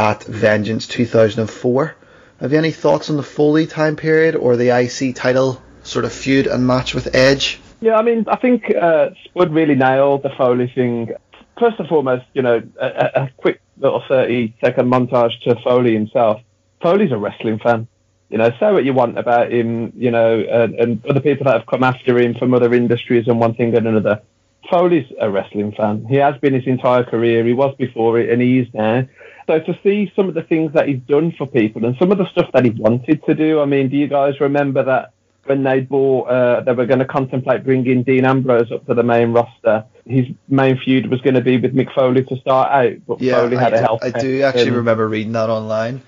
at 0.00 0.24
Vengeance 0.24 0.86
2004. 0.86 1.94
Have 2.40 2.52
you 2.52 2.58
any 2.58 2.70
thoughts 2.70 3.10
on 3.10 3.18
the 3.18 3.22
Foley 3.22 3.66
time 3.66 3.96
period 3.96 4.34
or 4.34 4.56
the 4.56 4.70
IC 4.70 5.14
title 5.14 5.60
sort 5.82 6.06
of 6.06 6.12
feud 6.12 6.46
and 6.46 6.66
match 6.66 6.94
with 6.94 7.14
Edge? 7.14 7.60
Yeah, 7.82 7.96
I 7.96 8.02
mean, 8.02 8.24
I 8.26 8.36
think 8.36 8.74
uh, 8.74 9.10
Spud 9.24 9.52
really 9.52 9.74
nailed 9.74 10.22
the 10.22 10.30
Foley 10.30 10.72
thing. 10.74 11.10
First 11.58 11.78
and 11.78 11.86
foremost, 11.86 12.24
you 12.32 12.40
know, 12.40 12.62
a, 12.80 13.10
a 13.14 13.30
quick 13.36 13.60
little 13.76 14.02
30 14.08 14.54
second 14.64 14.90
montage 14.90 15.38
to 15.42 15.54
Foley 15.62 15.92
himself. 15.92 16.40
Foley's 16.80 17.12
a 17.12 17.18
wrestling 17.18 17.58
fan. 17.58 17.86
You 18.30 18.38
know, 18.38 18.50
say 18.58 18.72
what 18.72 18.86
you 18.86 18.94
want 18.94 19.18
about 19.18 19.52
him, 19.52 19.92
you 19.96 20.10
know, 20.10 20.40
and, 20.40 20.76
and 20.76 21.06
other 21.06 21.20
people 21.20 21.44
that 21.44 21.58
have 21.58 21.66
come 21.66 21.84
after 21.84 22.18
him 22.18 22.36
from 22.36 22.54
other 22.54 22.72
industries 22.72 23.28
and 23.28 23.38
one 23.38 23.52
thing 23.52 23.76
and 23.76 23.86
another. 23.86 24.22
Foley's 24.70 25.12
a 25.20 25.30
wrestling 25.30 25.72
fan. 25.72 26.06
He 26.08 26.16
has 26.16 26.38
been 26.38 26.54
his 26.54 26.66
entire 26.66 27.04
career. 27.04 27.44
He 27.44 27.52
was 27.52 27.74
before 27.76 28.18
it, 28.18 28.30
and 28.30 28.40
he 28.40 28.60
is 28.60 28.68
now. 28.72 29.06
So 29.50 29.58
to 29.58 29.76
see 29.82 30.12
some 30.14 30.28
of 30.28 30.34
the 30.34 30.44
things 30.44 30.74
that 30.74 30.86
he's 30.86 31.00
done 31.00 31.32
for 31.36 31.44
people 31.44 31.84
and 31.84 31.96
some 31.98 32.12
of 32.12 32.18
the 32.18 32.30
stuff 32.30 32.52
that 32.52 32.64
he 32.64 32.70
wanted 32.70 33.24
to 33.24 33.34
do. 33.34 33.60
I 33.60 33.64
mean, 33.64 33.88
do 33.88 33.96
you 33.96 34.06
guys 34.06 34.38
remember 34.38 34.84
that 34.84 35.12
when 35.42 35.64
they 35.64 35.80
bought, 35.80 36.28
uh, 36.28 36.60
they 36.60 36.72
were 36.72 36.86
going 36.86 37.00
to 37.00 37.04
contemplate 37.04 37.64
bringing 37.64 38.04
Dean 38.04 38.24
Ambrose 38.24 38.70
up 38.70 38.86
to 38.86 38.94
the 38.94 39.02
main 39.02 39.32
roster. 39.32 39.86
His 40.06 40.26
main 40.48 40.78
feud 40.78 41.10
was 41.10 41.20
going 41.22 41.34
to 41.34 41.40
be 41.40 41.56
with 41.56 41.74
Mick 41.74 41.92
Foley 41.92 42.22
to 42.26 42.36
start 42.36 42.70
out, 42.70 43.04
but 43.08 43.20
yeah, 43.20 43.40
Foley 43.40 43.56
had 43.56 43.74
I 43.74 43.78
a 43.78 43.80
health. 43.80 44.04
I 44.04 44.10
do 44.10 44.42
actually 44.42 44.70
remember 44.70 45.08
reading 45.08 45.32
that 45.32 45.50
online. 45.50 46.00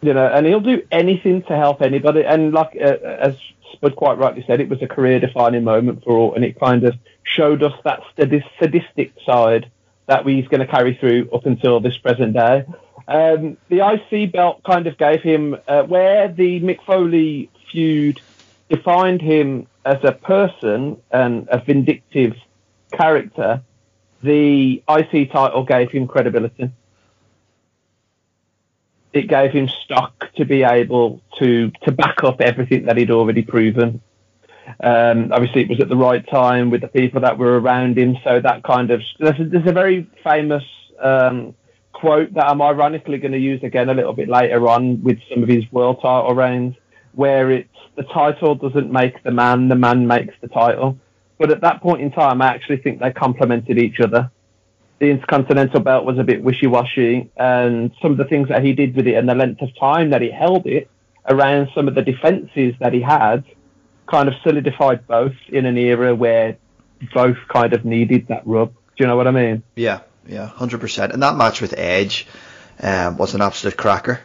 You 0.00 0.14
know, 0.14 0.28
and 0.28 0.46
he'll 0.46 0.60
do 0.60 0.86
anything 0.92 1.42
to 1.42 1.56
help 1.56 1.82
anybody. 1.82 2.24
And 2.24 2.52
like 2.52 2.76
uh, 2.80 2.98
as 3.02 3.36
Spud 3.72 3.96
quite 3.96 4.18
rightly 4.18 4.44
said, 4.46 4.60
it 4.60 4.68
was 4.68 4.80
a 4.80 4.86
career-defining 4.86 5.64
moment 5.64 6.04
for 6.04 6.16
all, 6.16 6.34
and 6.36 6.44
it 6.44 6.60
kind 6.60 6.84
of 6.84 6.94
showed 7.24 7.64
us 7.64 7.72
that 7.82 8.02
sadistic 8.16 9.12
side 9.24 9.72
that 10.06 10.26
he's 10.26 10.48
going 10.48 10.60
to 10.60 10.66
carry 10.66 10.94
through 10.94 11.28
up 11.32 11.46
until 11.46 11.80
this 11.80 11.96
present 11.98 12.34
day. 12.34 12.64
Um, 13.08 13.56
the 13.68 13.86
IC 13.86 14.32
belt 14.32 14.62
kind 14.64 14.86
of 14.86 14.98
gave 14.98 15.22
him 15.22 15.56
uh, 15.68 15.82
where 15.82 16.28
the 16.28 16.60
Mick 16.60 16.84
Foley 16.84 17.50
feud 17.70 18.20
defined 18.68 19.20
him 19.22 19.66
as 19.84 20.02
a 20.02 20.12
person 20.12 21.00
and 21.10 21.48
a 21.50 21.58
vindictive 21.58 22.36
character. 22.92 23.62
The 24.22 24.82
IC 24.88 25.30
title 25.30 25.64
gave 25.64 25.90
him 25.90 26.08
credibility. 26.08 26.70
It 29.12 29.28
gave 29.28 29.52
him 29.52 29.68
stock 29.68 30.32
to 30.36 30.44
be 30.44 30.62
able 30.62 31.22
to 31.38 31.70
to 31.84 31.92
back 31.92 32.22
up 32.24 32.40
everything 32.40 32.86
that 32.86 32.96
he'd 32.96 33.10
already 33.10 33.42
proven. 33.42 34.02
Um, 34.82 35.32
obviously, 35.32 35.62
it 35.62 35.68
was 35.68 35.80
at 35.80 35.88
the 35.88 35.96
right 35.96 36.26
time 36.28 36.70
with 36.70 36.80
the 36.80 36.88
people 36.88 37.20
that 37.22 37.38
were 37.38 37.58
around 37.58 37.98
him. 37.98 38.16
So 38.24 38.40
that 38.40 38.62
kind 38.64 38.90
of 38.90 39.00
there's 39.18 39.38
a, 39.38 39.44
there's 39.44 39.68
a 39.68 39.72
very 39.72 40.08
famous 40.24 40.64
um, 41.00 41.54
quote 41.92 42.34
that 42.34 42.46
I'm 42.46 42.60
ironically 42.60 43.18
going 43.18 43.32
to 43.32 43.38
use 43.38 43.62
again 43.62 43.88
a 43.88 43.94
little 43.94 44.12
bit 44.12 44.28
later 44.28 44.68
on 44.68 45.02
with 45.02 45.18
some 45.30 45.42
of 45.42 45.48
his 45.48 45.64
world 45.72 46.00
title 46.02 46.34
reigns, 46.34 46.74
where 47.12 47.50
it's 47.50 47.68
the 47.96 48.02
title 48.02 48.54
doesn't 48.54 48.92
make 48.92 49.22
the 49.22 49.30
man, 49.30 49.68
the 49.68 49.76
man 49.76 50.06
makes 50.06 50.34
the 50.40 50.48
title. 50.48 50.98
But 51.38 51.50
at 51.50 51.60
that 51.62 51.80
point 51.82 52.02
in 52.02 52.10
time, 52.10 52.42
I 52.42 52.48
actually 52.48 52.78
think 52.78 53.00
they 53.00 53.12
complemented 53.12 53.78
each 53.78 54.00
other. 54.00 54.30
The 54.98 55.10
Intercontinental 55.10 55.80
belt 55.80 56.06
was 56.06 56.18
a 56.18 56.24
bit 56.24 56.42
wishy-washy, 56.42 57.30
and 57.36 57.92
some 58.00 58.12
of 58.12 58.16
the 58.16 58.24
things 58.24 58.48
that 58.48 58.64
he 58.64 58.72
did 58.72 58.96
with 58.96 59.06
it 59.06 59.14
and 59.14 59.28
the 59.28 59.34
length 59.34 59.60
of 59.60 59.68
time 59.78 60.10
that 60.10 60.22
he 60.22 60.30
held 60.30 60.66
it 60.66 60.88
around 61.28 61.68
some 61.74 61.88
of 61.88 61.94
the 61.94 62.02
defences 62.02 62.74
that 62.80 62.92
he 62.94 63.02
had 63.02 63.44
kind 64.06 64.28
of 64.28 64.34
solidified 64.42 65.06
both 65.06 65.34
in 65.48 65.66
an 65.66 65.76
era 65.76 66.14
where 66.14 66.56
both 67.14 67.38
kind 67.48 67.72
of 67.72 67.84
needed 67.84 68.28
that 68.28 68.46
rub. 68.46 68.72
Do 68.72 69.04
you 69.04 69.06
know 69.06 69.16
what 69.16 69.26
I 69.26 69.30
mean? 69.30 69.62
Yeah, 69.74 70.00
yeah, 70.26 70.46
hundred 70.46 70.80
percent. 70.80 71.12
And 71.12 71.22
that 71.22 71.36
match 71.36 71.60
with 71.60 71.74
Edge 71.76 72.26
um, 72.80 73.16
was 73.16 73.34
an 73.34 73.42
absolute 73.42 73.76
cracker. 73.76 74.20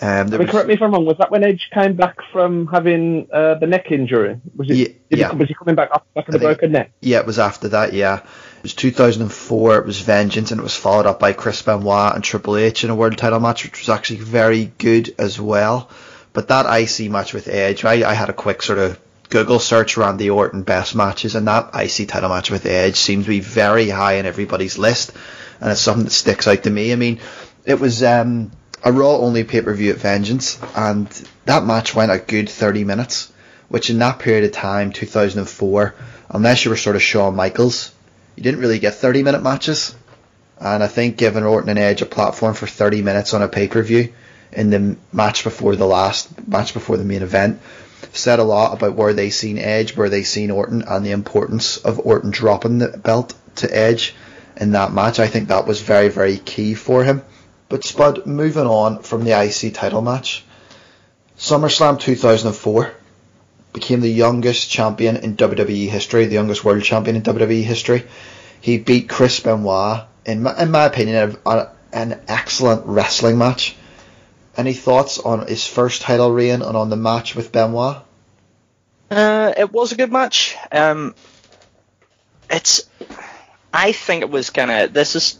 Um, 0.00 0.08
I 0.08 0.24
mean, 0.24 0.38
was, 0.40 0.50
correct 0.50 0.68
me 0.68 0.74
if 0.74 0.82
I'm 0.82 0.92
wrong. 0.92 1.06
Was 1.06 1.16
that 1.18 1.30
when 1.30 1.42
Edge 1.42 1.70
came 1.72 1.94
back 1.96 2.18
from 2.30 2.66
having 2.66 3.28
uh, 3.32 3.54
the 3.54 3.66
neck 3.66 3.90
injury? 3.90 4.38
Was 4.54 4.68
it? 4.68 4.76
Yeah, 4.76 4.88
yeah. 5.08 5.30
He, 5.30 5.36
was 5.36 5.48
he 5.48 5.54
coming 5.54 5.74
back 5.74 5.88
after 5.90 6.06
back 6.14 6.28
of 6.28 6.32
the 6.32 6.38
broken 6.38 6.72
neck? 6.72 6.92
yeah, 7.00 7.20
it 7.20 7.26
was 7.26 7.38
after 7.38 7.68
that. 7.68 7.94
Yeah, 7.94 8.18
it 8.18 8.62
was 8.62 8.74
2004. 8.74 9.78
It 9.78 9.86
was 9.86 10.00
Vengeance, 10.00 10.50
and 10.50 10.60
it 10.60 10.62
was 10.62 10.76
followed 10.76 11.06
up 11.06 11.18
by 11.18 11.32
Chris 11.32 11.62
Benoit 11.62 12.14
and 12.14 12.22
Triple 12.22 12.58
H 12.58 12.84
in 12.84 12.90
a 12.90 12.94
world 12.94 13.16
title 13.16 13.40
match, 13.40 13.64
which 13.64 13.80
was 13.80 13.88
actually 13.88 14.18
very 14.18 14.66
good 14.76 15.14
as 15.18 15.40
well. 15.40 15.88
But 16.36 16.48
that 16.48 16.66
IC 16.66 17.10
match 17.10 17.32
with 17.32 17.48
Edge, 17.48 17.82
I, 17.86 18.06
I 18.06 18.12
had 18.12 18.28
a 18.28 18.34
quick 18.34 18.60
sort 18.60 18.78
of 18.78 19.00
Google 19.30 19.58
search 19.58 19.96
Randy 19.96 20.28
Orton 20.28 20.64
best 20.64 20.94
matches, 20.94 21.34
and 21.34 21.48
that 21.48 21.70
IC 21.74 22.08
title 22.08 22.28
match 22.28 22.50
with 22.50 22.66
Edge 22.66 22.96
seems 22.96 23.24
to 23.24 23.30
be 23.30 23.40
very 23.40 23.88
high 23.88 24.18
on 24.18 24.26
everybody's 24.26 24.76
list, 24.76 25.12
and 25.62 25.70
it's 25.70 25.80
something 25.80 26.04
that 26.04 26.10
sticks 26.10 26.46
out 26.46 26.64
to 26.64 26.70
me. 26.70 26.92
I 26.92 26.96
mean, 26.96 27.20
it 27.64 27.80
was 27.80 28.02
um, 28.02 28.50
a 28.84 28.92
Raw 28.92 29.16
only 29.16 29.44
pay 29.44 29.62
per 29.62 29.72
view 29.72 29.92
at 29.92 29.96
Vengeance, 29.96 30.58
and 30.76 31.08
that 31.46 31.64
match 31.64 31.94
went 31.94 32.12
a 32.12 32.18
good 32.18 32.50
30 32.50 32.84
minutes, 32.84 33.32
which 33.70 33.88
in 33.88 33.98
that 34.00 34.18
period 34.18 34.44
of 34.44 34.52
time, 34.52 34.92
2004, 34.92 35.94
unless 36.28 36.66
you 36.66 36.70
were 36.70 36.76
sort 36.76 36.96
of 36.96 37.02
Shawn 37.02 37.34
Michaels, 37.34 37.92
you 38.36 38.42
didn't 38.42 38.60
really 38.60 38.78
get 38.78 38.96
30 38.96 39.22
minute 39.22 39.42
matches. 39.42 39.94
And 40.60 40.82
I 40.82 40.86
think 40.86 41.16
giving 41.16 41.44
Orton 41.44 41.70
and 41.70 41.78
Edge 41.78 42.02
a 42.02 42.06
platform 42.06 42.52
for 42.52 42.66
30 42.66 43.00
minutes 43.00 43.32
on 43.32 43.40
a 43.40 43.48
pay 43.48 43.68
per 43.68 43.80
view 43.82 44.12
in 44.52 44.70
the 44.70 44.96
match 45.12 45.44
before 45.44 45.76
the 45.76 45.86
last 45.86 46.46
match 46.48 46.74
before 46.74 46.96
the 46.96 47.04
main 47.04 47.22
event 47.22 47.60
said 48.12 48.38
a 48.38 48.44
lot 48.44 48.72
about 48.72 48.94
where 48.94 49.12
they 49.12 49.30
seen 49.30 49.58
Edge, 49.58 49.96
where 49.96 50.08
they 50.08 50.22
seen 50.22 50.50
Orton, 50.50 50.82
and 50.86 51.04
the 51.04 51.12
importance 51.12 51.76
of 51.78 52.00
Orton 52.04 52.30
dropping 52.30 52.78
the 52.78 52.88
belt 52.88 53.34
to 53.56 53.74
Edge 53.74 54.14
in 54.56 54.72
that 54.72 54.92
match. 54.92 55.18
I 55.18 55.26
think 55.26 55.48
that 55.48 55.66
was 55.66 55.80
very, 55.80 56.08
very 56.08 56.38
key 56.38 56.74
for 56.74 57.04
him. 57.04 57.22
But 57.68 57.84
Spud, 57.84 58.26
moving 58.26 58.66
on 58.66 59.02
from 59.02 59.24
the 59.24 59.32
IC 59.32 59.74
title 59.74 60.02
match, 60.02 60.44
SummerSlam 61.38 62.00
2004 62.00 62.92
became 63.72 64.00
the 64.00 64.10
youngest 64.10 64.70
champion 64.70 65.16
in 65.16 65.36
WWE 65.36 65.88
history, 65.88 66.26
the 66.26 66.34
youngest 66.34 66.64
world 66.64 66.82
champion 66.82 67.16
in 67.16 67.22
WWE 67.22 67.62
history. 67.62 68.04
He 68.60 68.78
beat 68.78 69.08
Chris 69.08 69.40
Benoit 69.40 70.04
in 70.24 70.42
my, 70.42 70.58
in 70.62 70.70
my 70.70 70.84
opinion, 70.84 71.36
an 71.92 72.20
excellent 72.28 72.86
wrestling 72.86 73.36
match. 73.36 73.76
Any 74.56 74.72
thoughts 74.72 75.18
on 75.18 75.46
his 75.46 75.66
first 75.66 76.02
title 76.02 76.32
reign 76.32 76.62
and 76.62 76.76
on 76.76 76.88
the 76.90 76.96
match 76.96 77.34
with 77.34 77.52
Benoit? 77.52 77.98
Uh, 79.10 79.52
it 79.56 79.72
was 79.72 79.92
a 79.92 79.96
good 79.96 80.10
match. 80.10 80.56
Um, 80.72 81.14
it's, 82.50 82.88
I 83.72 83.92
think 83.92 84.22
it 84.22 84.30
was 84.30 84.50
kind 84.50 84.70
of 84.70 84.92
this 84.92 85.14
is 85.14 85.38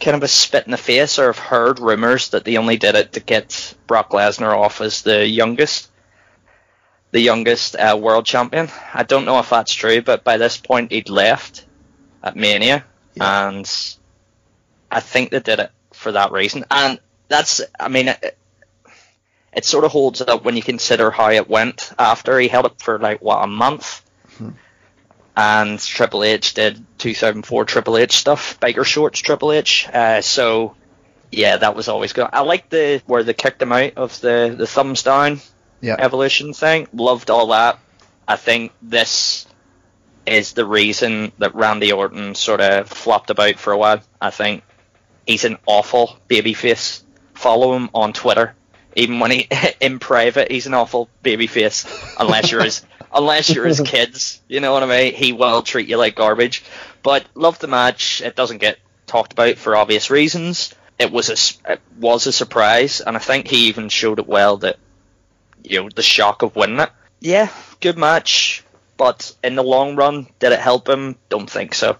kind 0.00 0.16
of 0.16 0.22
a 0.22 0.28
spit 0.28 0.64
in 0.66 0.70
the 0.70 0.76
face, 0.76 1.18
or 1.18 1.28
I've 1.28 1.38
heard 1.38 1.80
rumors 1.80 2.30
that 2.30 2.44
they 2.44 2.56
only 2.56 2.76
did 2.76 2.94
it 2.94 3.12
to 3.14 3.20
get 3.20 3.74
Brock 3.86 4.10
Lesnar 4.10 4.56
off 4.56 4.80
as 4.80 5.02
the 5.02 5.26
youngest, 5.26 5.90
the 7.10 7.20
youngest 7.20 7.74
uh, 7.74 7.98
world 8.00 8.24
champion. 8.24 8.68
I 8.94 9.02
don't 9.02 9.24
know 9.24 9.40
if 9.40 9.50
that's 9.50 9.72
true, 9.74 10.00
but 10.00 10.22
by 10.22 10.36
this 10.36 10.56
point 10.56 10.92
he'd 10.92 11.08
left 11.10 11.66
at 12.22 12.36
Mania, 12.36 12.84
Yeah. 13.16 13.48
and 13.48 13.96
I 14.90 15.00
think 15.00 15.30
they 15.30 15.40
did 15.40 15.58
it 15.58 15.72
for 15.92 16.12
that 16.12 16.30
reason. 16.30 16.64
And 16.70 17.00
that's, 17.28 17.60
I 17.78 17.88
mean, 17.88 18.08
it, 18.08 18.38
it 19.52 19.64
sort 19.64 19.84
of 19.84 19.92
holds 19.92 20.20
up 20.20 20.44
when 20.44 20.56
you 20.56 20.62
consider 20.62 21.10
how 21.10 21.30
it 21.30 21.48
went 21.48 21.92
after 21.98 22.38
he 22.38 22.48
held 22.48 22.66
it 22.66 22.80
for 22.80 22.98
like 22.98 23.20
what 23.22 23.42
a 23.42 23.46
month, 23.46 24.02
and 25.36 25.78
Triple 25.78 26.24
H 26.24 26.54
did 26.54 26.84
2004 26.98 27.64
Triple 27.64 27.96
H 27.96 28.12
stuff, 28.16 28.58
biker 28.60 28.84
shorts 28.84 29.20
Triple 29.20 29.52
H. 29.52 29.88
Uh, 29.88 30.20
so 30.20 30.74
yeah, 31.30 31.56
that 31.58 31.76
was 31.76 31.88
always 31.88 32.12
good. 32.12 32.28
I 32.32 32.40
like 32.40 32.68
the 32.70 33.02
where 33.06 33.22
they 33.22 33.34
kicked 33.34 33.62
him 33.62 33.72
out 33.72 33.94
of 33.96 34.20
the 34.20 34.54
the 34.56 34.66
thumbs 34.66 35.02
down 35.02 35.40
Yeah. 35.80 35.96
evolution 35.98 36.52
thing. 36.54 36.88
Loved 36.92 37.30
all 37.30 37.48
that. 37.48 37.78
I 38.26 38.36
think 38.36 38.72
this 38.82 39.46
is 40.26 40.52
the 40.52 40.66
reason 40.66 41.32
that 41.38 41.54
Randy 41.54 41.92
Orton 41.92 42.34
sort 42.34 42.60
of 42.60 42.88
flopped 42.88 43.30
about 43.30 43.58
for 43.58 43.72
a 43.72 43.78
while. 43.78 44.00
I 44.20 44.30
think 44.30 44.62
he's 45.26 45.44
an 45.44 45.56
awful 45.66 46.18
babyface. 46.28 47.02
Follow 47.38 47.76
him 47.76 47.88
on 47.94 48.12
Twitter. 48.12 48.56
Even 48.96 49.20
when 49.20 49.30
he 49.30 49.48
in 49.80 50.00
private, 50.00 50.50
he's 50.50 50.66
an 50.66 50.74
awful 50.74 51.08
babyface. 51.22 51.86
Unless 52.18 52.50
you're 52.50 52.64
his, 52.64 52.84
unless 53.14 53.48
you're 53.48 53.64
his 53.64 53.80
kids, 53.80 54.40
you 54.48 54.58
know 54.58 54.72
what 54.72 54.82
I 54.82 54.86
mean. 54.86 55.14
He 55.14 55.32
will 55.32 55.62
treat 55.62 55.88
you 55.88 55.98
like 55.98 56.16
garbage. 56.16 56.64
But 57.04 57.24
love 57.36 57.60
the 57.60 57.68
match. 57.68 58.22
It 58.22 58.34
doesn't 58.34 58.58
get 58.58 58.80
talked 59.06 59.34
about 59.34 59.56
for 59.56 59.76
obvious 59.76 60.10
reasons. 60.10 60.74
It 60.98 61.12
was 61.12 61.30
a 61.30 61.72
it 61.74 61.80
was 61.96 62.26
a 62.26 62.32
surprise, 62.32 63.00
and 63.00 63.16
I 63.16 63.20
think 63.20 63.46
he 63.46 63.68
even 63.68 63.88
showed 63.88 64.18
it 64.18 64.26
well 64.26 64.56
that 64.58 64.80
you 65.62 65.80
know 65.80 65.88
the 65.94 66.02
shock 66.02 66.42
of 66.42 66.56
winning 66.56 66.80
it. 66.80 66.90
Yeah, 67.20 67.50
good 67.80 67.96
match, 67.96 68.64
but 68.96 69.32
in 69.44 69.54
the 69.54 69.62
long 69.62 69.94
run, 69.94 70.26
did 70.40 70.50
it 70.50 70.58
help 70.58 70.88
him? 70.88 71.14
Don't 71.28 71.48
think 71.48 71.72
so. 71.72 71.98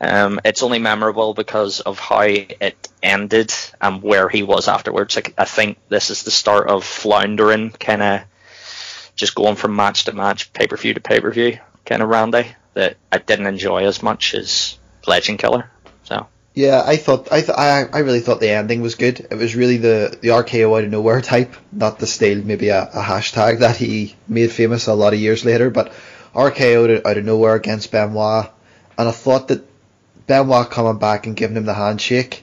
Um, 0.00 0.40
it's 0.44 0.62
only 0.62 0.78
memorable 0.78 1.34
because 1.34 1.80
of 1.80 1.98
how 1.98 2.22
it 2.22 2.88
ended 3.02 3.52
and 3.80 4.02
where 4.02 4.28
he 4.28 4.42
was 4.42 4.68
afterwards. 4.68 5.16
Like, 5.16 5.34
I 5.38 5.44
think 5.44 5.78
this 5.88 6.10
is 6.10 6.22
the 6.22 6.30
start 6.30 6.68
of 6.68 6.84
floundering, 6.84 7.70
kind 7.70 8.02
of 8.02 8.20
just 9.14 9.34
going 9.34 9.56
from 9.56 9.74
match 9.74 10.04
to 10.04 10.12
match, 10.12 10.52
pay 10.52 10.66
per 10.66 10.76
view 10.76 10.94
to 10.94 11.00
pay 11.00 11.20
per 11.20 11.30
view, 11.30 11.58
kind 11.84 12.02
of 12.02 12.08
Randy 12.08 12.46
that 12.74 12.96
I 13.10 13.18
didn't 13.18 13.46
enjoy 13.46 13.86
as 13.86 14.02
much 14.02 14.34
as 14.34 14.78
Legend 15.06 15.38
Killer. 15.38 15.70
So 16.04 16.26
Yeah, 16.54 16.82
I 16.84 16.96
thought 16.96 17.32
I 17.32 17.40
th- 17.40 17.56
I 17.56 17.84
I 17.90 17.98
really 18.00 18.20
thought 18.20 18.40
the 18.40 18.50
ending 18.50 18.82
was 18.82 18.94
good. 18.94 19.26
It 19.30 19.36
was 19.36 19.56
really 19.56 19.78
the 19.78 20.16
the 20.20 20.28
RKO 20.28 20.76
out 20.76 20.84
of 20.84 20.90
nowhere 20.90 21.22
type, 21.22 21.54
not 21.72 21.98
the 21.98 22.06
style 22.06 22.42
maybe 22.44 22.68
a, 22.68 22.82
a 22.82 23.02
hashtag 23.02 23.60
that 23.60 23.76
he 23.76 24.14
made 24.28 24.52
famous 24.52 24.86
a 24.86 24.94
lot 24.94 25.14
of 25.14 25.20
years 25.20 25.44
later, 25.44 25.70
but 25.70 25.92
RKO 26.34 26.84
out 26.84 26.90
of, 26.90 27.06
out 27.06 27.16
of 27.16 27.24
nowhere 27.24 27.54
against 27.54 27.90
Benoit, 27.90 28.52
and 28.98 29.08
I 29.08 29.12
thought 29.12 29.48
that 29.48 29.64
Benoit 30.26 30.70
coming 30.70 30.98
back 30.98 31.26
and 31.26 31.36
giving 31.36 31.56
him 31.56 31.64
the 31.64 31.74
handshake 31.74 32.42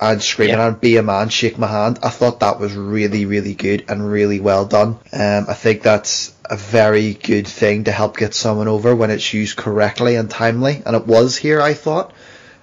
and 0.00 0.22
screaming 0.22 0.56
Yeah. 0.56 0.66
and 0.68 0.80
be 0.80 0.96
a 0.96 1.02
man, 1.02 1.28
shake 1.28 1.58
my 1.58 1.66
hand. 1.66 2.00
I 2.02 2.08
thought 2.08 2.40
that 2.40 2.58
was 2.58 2.74
really 2.74 3.24
really 3.24 3.54
good 3.54 3.84
and 3.88 4.10
really 4.10 4.40
well 4.40 4.64
done. 4.64 4.98
Um, 5.12 5.46
I 5.48 5.54
think 5.54 5.82
that's 5.82 6.34
a 6.48 6.56
very 6.56 7.14
good 7.14 7.46
thing 7.46 7.84
to 7.84 7.92
help 7.92 8.16
get 8.16 8.34
someone 8.34 8.68
over 8.68 8.94
when 8.96 9.10
it's 9.10 9.32
used 9.32 9.56
correctly 9.56 10.16
and 10.16 10.28
timely, 10.30 10.82
and 10.84 10.96
it 10.96 11.06
was 11.06 11.36
here. 11.36 11.60
I 11.60 11.74
thought. 11.74 12.12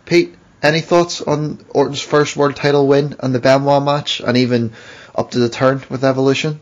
Pete, 0.06 0.36
any 0.64 0.82
thoughts 0.82 1.22
on 1.22 1.60
Orton's 1.70 2.02
first 2.02 2.36
world 2.36 2.56
title 2.56 2.88
win 2.88 3.16
and 3.20 3.34
the 3.34 3.40
Benoit 3.40 3.84
match, 3.84 4.20
and 4.20 4.38
even 4.38 4.74
up 5.16 5.32
to 5.32 5.40
the 5.40 5.50
turn 5.50 5.84
with 5.90 6.04
Evolution? 6.04 6.60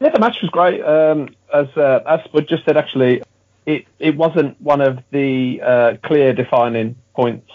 Yeah, 0.00 0.10
the 0.10 0.18
match 0.18 0.36
was 0.42 0.50
great. 0.50 0.82
Um, 0.82 1.28
as 1.52 1.66
uh, 1.76 2.00
as 2.06 2.24
Spud 2.24 2.48
just 2.48 2.64
said, 2.64 2.76
actually, 2.76 3.22
it 3.66 3.86
it 3.98 4.16
wasn't 4.16 4.60
one 4.60 4.80
of 4.80 4.98
the 5.10 5.60
uh, 5.62 5.96
clear 6.04 6.32
defining 6.32 6.96
points 7.14 7.50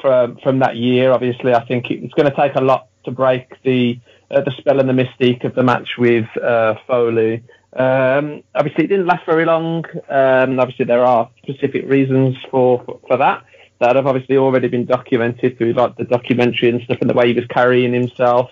from 0.00 0.38
from 0.42 0.58
that 0.60 0.76
year. 0.76 1.12
Obviously, 1.12 1.54
I 1.54 1.64
think 1.64 1.90
it's 1.90 2.14
going 2.14 2.30
to 2.30 2.36
take 2.36 2.54
a 2.54 2.60
lot 2.60 2.88
to 3.04 3.10
break 3.10 3.60
the 3.62 3.98
uh, 4.30 4.40
the 4.40 4.52
spell 4.52 4.80
and 4.80 4.88
the 4.88 4.92
mystique 4.92 5.44
of 5.44 5.54
the 5.54 5.62
match 5.62 5.96
with 5.98 6.26
uh, 6.36 6.74
Foley. 6.86 7.42
Um, 7.72 8.42
obviously, 8.54 8.84
it 8.84 8.88
didn't 8.88 9.06
last 9.06 9.26
very 9.26 9.44
long. 9.44 9.84
Um, 10.08 10.60
obviously, 10.60 10.84
there 10.84 11.04
are 11.04 11.30
specific 11.42 11.88
reasons 11.88 12.36
for 12.50 12.84
for 13.08 13.16
that 13.16 13.44
that 13.80 13.96
have 13.96 14.06
obviously 14.06 14.36
already 14.36 14.68
been 14.68 14.86
documented 14.86 15.58
through 15.58 15.72
like 15.72 15.96
the 15.96 16.04
documentary 16.04 16.68
and 16.68 16.80
stuff 16.82 16.98
and 17.00 17.10
the 17.10 17.14
way 17.14 17.28
he 17.28 17.34
was 17.34 17.46
carrying 17.48 17.92
himself. 17.92 18.50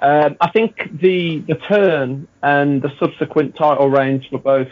Um, 0.00 0.36
I 0.40 0.50
think 0.50 0.90
the 1.00 1.40
the 1.40 1.54
turn 1.54 2.28
and 2.42 2.82
the 2.82 2.90
subsequent 2.98 3.56
title 3.56 3.90
reigns 3.90 4.24
for 4.26 4.38
both 4.38 4.68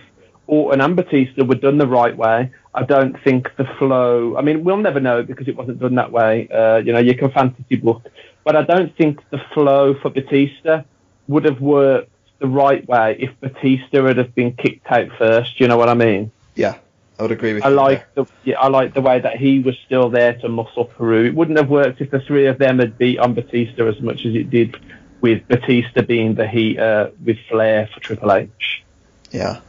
Orton 0.53 0.83
and 0.83 0.95
Batista 0.95 1.45
were 1.45 1.55
done 1.55 1.79
the 1.79 1.87
right 1.87 2.15
way. 2.15 2.51
I 2.75 2.83
don't 2.83 3.19
think 3.25 3.49
the 3.57 3.65
flow. 3.79 4.37
I 4.37 4.43
mean, 4.43 4.65
we'll 4.65 4.77
never 4.77 5.01
know 5.01 5.23
because 5.23 5.49
it 5.49 5.57
wasn't 5.57 5.79
done 5.79 5.95
that 5.95 6.13
way. 6.13 6.47
Uh, 6.51 6.77
you 6.77 6.93
know, 6.93 6.99
you 6.99 7.17
can 7.17 7.31
fantasy 7.31 7.77
book, 7.77 8.03
but 8.45 8.55
I 8.55 8.63
don't 8.63 8.95
think 8.95 9.21
the 9.31 9.41
flow 9.55 9.95
for 9.95 10.11
Batista 10.11 10.83
would 11.27 11.47
have 11.47 11.63
worked 11.63 12.11
the 12.39 12.49
right 12.49 12.87
way 12.87 13.17
if 13.19 13.31
Batista 13.41 14.05
had 14.07 14.19
have 14.19 14.35
been 14.35 14.53
kicked 14.53 14.87
out 14.89 15.09
first. 15.17 15.59
You 15.59 15.69
know 15.69 15.79
what 15.79 15.89
I 15.89 15.95
mean? 15.95 16.31
Yeah, 16.55 16.77
I 17.19 17.23
would 17.23 17.33
agree 17.33 17.55
with 17.55 17.65
I 17.65 17.71
you. 17.71 17.75
like 17.75 18.15
the 18.15 18.27
yeah, 18.45 18.61
I 18.61 18.69
like 18.69 18.93
the 18.93 19.01
way 19.01 19.21
that 19.21 19.39
he 19.39 19.61
was 19.61 19.75
still 19.87 20.11
there 20.11 20.35
to 20.41 20.51
muscle 20.51 20.85
Peru. 20.85 21.25
It 21.25 21.35
wouldn't 21.35 21.57
have 21.57 21.71
worked 21.71 22.03
if 22.03 22.11
the 22.11 22.21
three 22.21 22.47
of 22.47 22.59
them 22.59 22.79
had 22.79 22.99
beat 22.99 23.19
on 23.19 23.33
Batista 23.33 23.87
as 23.89 24.03
much 24.03 24.27
as 24.27 24.35
it 24.35 24.51
did 24.51 24.77
with 25.23 25.49
Batista 25.49 26.03
being 26.03 26.35
the 26.35 26.47
heater 26.47 27.11
with 27.25 27.39
Flair 27.49 27.89
for 27.95 28.01
Triple 28.01 28.33
H. 28.33 28.85
Yeah. 29.31 29.61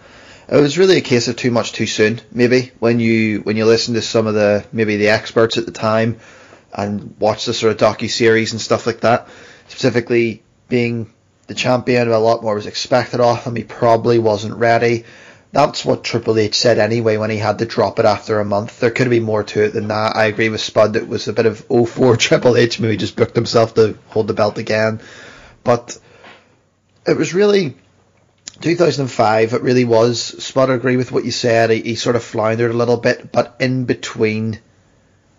It 0.48 0.60
was 0.60 0.78
really 0.78 0.98
a 0.98 1.02
case 1.02 1.28
of 1.28 1.36
too 1.36 1.52
much 1.52 1.72
too 1.72 1.86
soon, 1.86 2.20
maybe, 2.32 2.72
when 2.80 3.00
you 3.00 3.40
when 3.42 3.56
you 3.56 3.66
listen 3.66 3.94
to 3.94 4.02
some 4.02 4.28
of 4.28 4.34
the 4.34 4.66
maybe 4.74 4.98
the 4.98 5.10
experts 5.10 5.58
at 5.58 5.66
the 5.66 5.72
time 5.72 6.20
and 6.74 7.16
watch 7.20 7.46
the 7.46 7.54
sort 7.54 7.72
of 7.72 7.78
docu 7.78 8.10
series 8.10 8.52
and 8.52 8.60
stuff 8.60 8.86
like 8.86 9.02
that. 9.02 9.28
Specifically 9.68 10.44
being 10.68 11.14
the 11.48 11.54
champion, 11.54 12.10
a 12.10 12.20
lot 12.20 12.42
more 12.42 12.56
was 12.56 12.66
expected 12.66 13.22
of 13.22 13.44
him. 13.44 13.56
He 13.56 13.64
probably 13.64 14.20
wasn't 14.20 14.56
ready. 14.56 15.06
That's 15.52 15.86
what 15.86 16.04
Triple 16.04 16.40
H 16.40 16.56
said 16.56 16.80
anyway 16.80 17.18
when 17.18 17.30
he 17.30 17.38
had 17.38 17.60
to 17.60 17.66
drop 17.66 18.00
it 18.00 18.06
after 18.06 18.40
a 18.40 18.46
month. 18.46 18.80
There 18.80 18.90
could 18.90 19.10
be 19.10 19.20
more 19.20 19.44
to 19.44 19.64
it 19.64 19.74
than 19.74 19.90
that. 19.90 20.16
I 20.16 20.26
agree 20.26 20.50
with 20.50 20.62
Spud. 20.62 20.94
That 20.94 21.04
it 21.04 21.08
was 21.08 21.28
a 21.28 21.34
bit 21.34 21.46
of 21.46 21.60
04 21.68 22.18
Triple 22.18 22.58
H. 22.58 22.80
Maybe 22.80 22.98
just 22.98 23.16
booked 23.16 23.36
himself 23.36 23.76
to 23.76 23.98
hold 24.08 24.28
the 24.28 24.34
belt 24.34 24.58
again. 24.58 25.00
But 25.64 25.98
it 27.06 27.16
was 27.16 27.36
really 27.36 27.76
2005, 28.64 29.54
it 29.54 29.62
really 29.62 29.84
was. 29.84 30.22
Spud, 30.22 30.70
I 30.70 30.76
agree 30.76 30.96
with 30.96 31.12
what 31.12 31.26
you 31.26 31.32
said. 31.32 31.70
He, 31.70 31.82
he 31.82 31.96
sort 31.96 32.16
of 32.16 32.24
floundered 32.24 32.72
a 32.72 32.78
little 32.78 32.96
bit, 32.96 33.30
but 33.30 33.58
in 33.60 33.84
between 33.84 34.58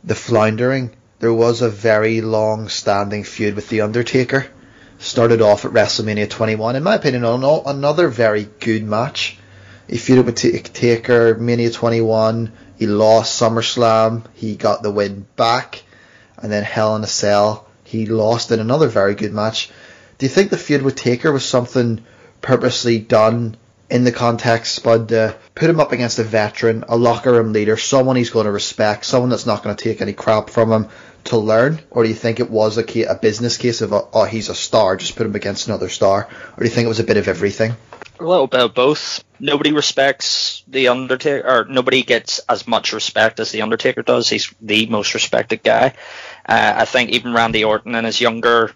the 0.05 0.15
floundering, 0.15 0.95
there 1.21 1.33
was 1.33 1.63
a 1.63 1.71
very 1.71 2.21
long 2.21 2.69
standing 2.69 3.25
feud 3.25 3.57
with 3.57 3.71
The 3.71 3.81
Undertaker. 3.81 4.47
Started 4.99 5.41
off 5.41 5.65
at 5.65 5.71
WrestleMania 5.73 6.29
21. 6.29 6.77
In 6.77 6.83
my 6.83 6.97
opinion, 6.97 7.25
an- 7.25 7.63
another 7.65 8.09
very 8.09 8.47
good 8.61 8.85
match. 8.85 9.39
He 9.89 9.97
feuded 9.97 10.27
with 10.27 10.37
Ta- 10.37 10.71
Taker, 10.75 11.35
Mania 11.35 11.71
21. 11.71 12.53
He 12.79 12.87
lost 12.87 13.41
SummerSlam. 13.41 14.25
He 14.35 14.55
got 14.55 14.83
the 14.83 14.91
win 14.91 15.27
back. 15.37 15.83
And 16.37 16.53
then 16.53 16.63
Hell 16.63 16.95
in 16.97 17.05
a 17.05 17.07
Cell. 17.07 17.67
He 17.85 18.05
lost 18.05 18.53
in 18.53 18.61
another 18.61 18.89
very 18.89 19.15
good 19.15 19.33
match. 19.33 19.71
Do 20.19 20.27
you 20.27 20.31
think 20.31 20.51
the 20.51 20.59
feud 20.59 20.83
with 20.83 20.95
Taker 20.95 21.33
was 21.33 21.45
something 21.47 22.05
purposely 22.45 22.99
done 22.99 23.57
in 23.91 24.05
the 24.05 24.13
context, 24.13 24.75
Spud, 24.75 25.09
to 25.09 25.35
put 25.55 25.71
him 25.71 25.81
up 25.81 25.93
against 25.93 26.19
a 26.19 26.25
veteran, 26.25 26.85
a 26.89 26.97
locker 26.97 27.33
room 27.33 27.53
leader, 27.53 27.77
someone 27.77 28.17
he's 28.17 28.31
going 28.31 28.45
to 28.45 28.53
respect, 28.53 29.05
someone 29.07 29.31
that's 29.31 29.47
not 29.47 29.63
going 29.63 29.75
to 29.75 29.83
take 29.83 30.01
any 30.01 30.13
crap 30.13 30.51
from 30.51 30.71
him 30.71 30.89
to 31.25 31.39
learn? 31.39 31.81
Or 31.91 32.03
do 32.03 32.09
you 32.11 32.15
think 32.15 32.41
it 32.41 32.51
was 32.51 32.77
a, 32.77 32.85
ca- 32.85 33.07
a 33.07 33.15
business 33.15 33.57
case 33.57 33.81
of, 33.81 33.93
oh, 33.93 34.25
he's 34.25 34.51
a 34.51 34.55
star, 34.55 34.97
just 34.97 35.17
put 35.17 35.27
him 35.27 35.35
against 35.35 35.69
another 35.69 35.89
star? 35.89 36.29
Or 36.29 36.59
do 36.59 36.65
you 36.65 36.71
think 36.71 36.85
it 36.85 36.89
was 36.89 37.01
a 37.01 37.05
bit 37.05 37.17
of 37.17 37.29
everything? 37.29 37.75
A 38.21 38.25
little 38.25 38.47
bit 38.47 38.61
of 38.61 38.75
both. 38.75 39.25
Nobody 39.41 39.73
respects 39.73 40.63
the 40.69 40.89
Undertaker, 40.89 41.47
or 41.47 41.65
nobody 41.65 42.03
gets 42.03 42.41
as 42.41 42.67
much 42.67 42.93
respect 42.93 43.41
as 43.41 43.53
the 43.53 43.63
Undertaker 43.63 44.03
does. 44.03 44.29
He's 44.29 44.53
the 44.61 44.87
most 44.87 45.15
respected 45.15 45.63
guy. 45.63 45.95
Uh, 46.47 46.75
I 46.77 46.85
think 46.85 47.11
even 47.11 47.33
Randy 47.33 47.65
Orton 47.65 47.95
in 47.95 48.05
his 48.05 48.21
younger, 48.21 48.73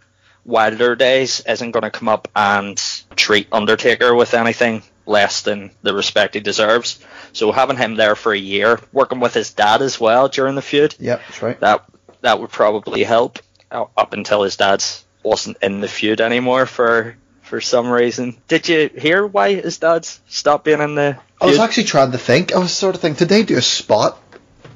wilder 0.48 0.96
days 0.96 1.40
isn't 1.46 1.70
going 1.72 1.82
to 1.82 1.90
come 1.90 2.08
up 2.08 2.26
and 2.34 2.76
treat 3.14 3.48
Undertaker 3.52 4.14
with 4.14 4.32
anything 4.32 4.82
less 5.04 5.42
than 5.42 5.70
the 5.82 5.94
respect 5.94 6.34
he 6.34 6.40
deserves. 6.40 6.98
So 7.34 7.52
having 7.52 7.76
him 7.76 7.96
there 7.96 8.16
for 8.16 8.32
a 8.32 8.38
year, 8.38 8.80
working 8.92 9.20
with 9.20 9.34
his 9.34 9.52
dad 9.52 9.82
as 9.82 10.00
well 10.00 10.28
during 10.28 10.54
the 10.54 10.62
feud, 10.62 10.94
Yep, 10.98 11.20
that's 11.28 11.42
right. 11.42 11.60
that 11.60 11.84
that 12.22 12.40
would 12.40 12.50
probably 12.50 13.04
help. 13.04 13.38
Up 13.70 14.14
until 14.14 14.42
his 14.44 14.56
dad 14.56 14.82
wasn't 15.22 15.58
in 15.60 15.80
the 15.82 15.88
feud 15.88 16.22
anymore 16.22 16.64
for 16.64 17.16
for 17.42 17.60
some 17.60 17.90
reason. 17.90 18.38
Did 18.48 18.66
you 18.68 18.88
hear 18.96 19.26
why 19.26 19.54
his 19.56 19.76
dad 19.78 20.06
stopped 20.06 20.64
being 20.64 20.80
in 20.80 20.94
the 20.94 21.18
I 21.40 21.46
was 21.46 21.58
actually 21.58 21.84
trying 21.84 22.12
to 22.12 22.18
think. 22.18 22.54
I 22.54 22.58
was 22.58 22.72
sort 22.72 22.94
of 22.94 23.02
thinking, 23.02 23.18
did 23.18 23.28
they 23.28 23.42
do 23.42 23.58
a 23.58 23.62
spot? 23.62 24.18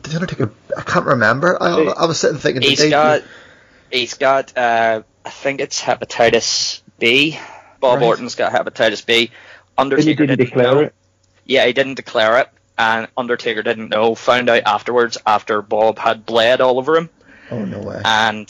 Did 0.03 0.13
the 0.13 0.17
Undertaker? 0.17 0.53
I 0.77 0.83
can't 0.83 1.07
remember. 1.07 1.57
I, 1.61 1.71
I 1.71 2.05
was 2.05 2.21
sitting 2.21 2.39
thinking, 2.39 2.61
did 2.61 2.69
he's 2.71 2.79
they 2.81 2.91
got 2.91 3.23
do, 3.23 3.27
he's 3.99 4.15
got 4.15 4.57
uh, 4.59 5.03
I 5.25 5.31
think 5.31 5.61
it's 5.61 5.81
hepatitis 5.81 6.81
B. 6.99 7.39
Bob 7.81 7.99
Right. 8.01 8.07
Orton's 8.07 8.35
got 8.35 8.53
hepatitis 8.53 9.05
B. 9.05 9.31
Undertaker 9.79 10.27
didn't 10.27 10.39
didn't 10.39 10.51
declare 10.51 10.75
know. 10.75 10.81
it. 10.81 10.95
Yeah, 11.45 11.67
he 11.67 11.73
didn't 11.73 11.95
declare 11.95 12.39
it, 12.39 12.49
and 12.79 13.09
Undertaker 13.17 13.63
didn't 13.63 13.89
know. 13.89 14.15
Found 14.15 14.49
out 14.49 14.63
afterwards 14.67 15.19
after 15.27 15.63
Bob 15.63 15.99
had 15.99 16.25
bled 16.27 16.61
all 16.61 16.79
over 16.79 16.97
him. 16.97 17.11
Oh 17.51 17.65
no 17.65 17.81
way. 17.81 18.01
and 18.05 18.47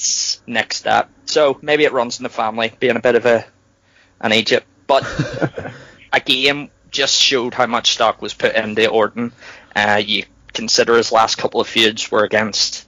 next 0.46 0.76
step. 0.76 1.10
So 1.26 1.58
maybe 1.62 1.84
it 1.84 1.92
runs 1.92 2.18
in 2.18 2.22
the 2.24 2.28
family, 2.28 2.72
being 2.78 2.96
a 2.96 3.00
bit 3.00 3.14
of 3.14 3.26
a 3.26 3.44
an 4.20 4.32
Egypt. 4.32 4.66
But 4.86 5.04
again, 6.12 6.70
just 6.90 7.20
showed 7.20 7.54
how 7.54 7.66
much 7.66 7.92
stock 7.92 8.20
was 8.20 8.34
put 8.34 8.54
into 8.54 8.86
Orton. 8.88 9.32
Uh, 9.74 10.02
you 10.04 10.24
consider 10.52 10.96
his 10.96 11.10
last 11.10 11.36
couple 11.36 11.60
of 11.60 11.66
feuds 11.68 12.10
were 12.10 12.24
against 12.24 12.86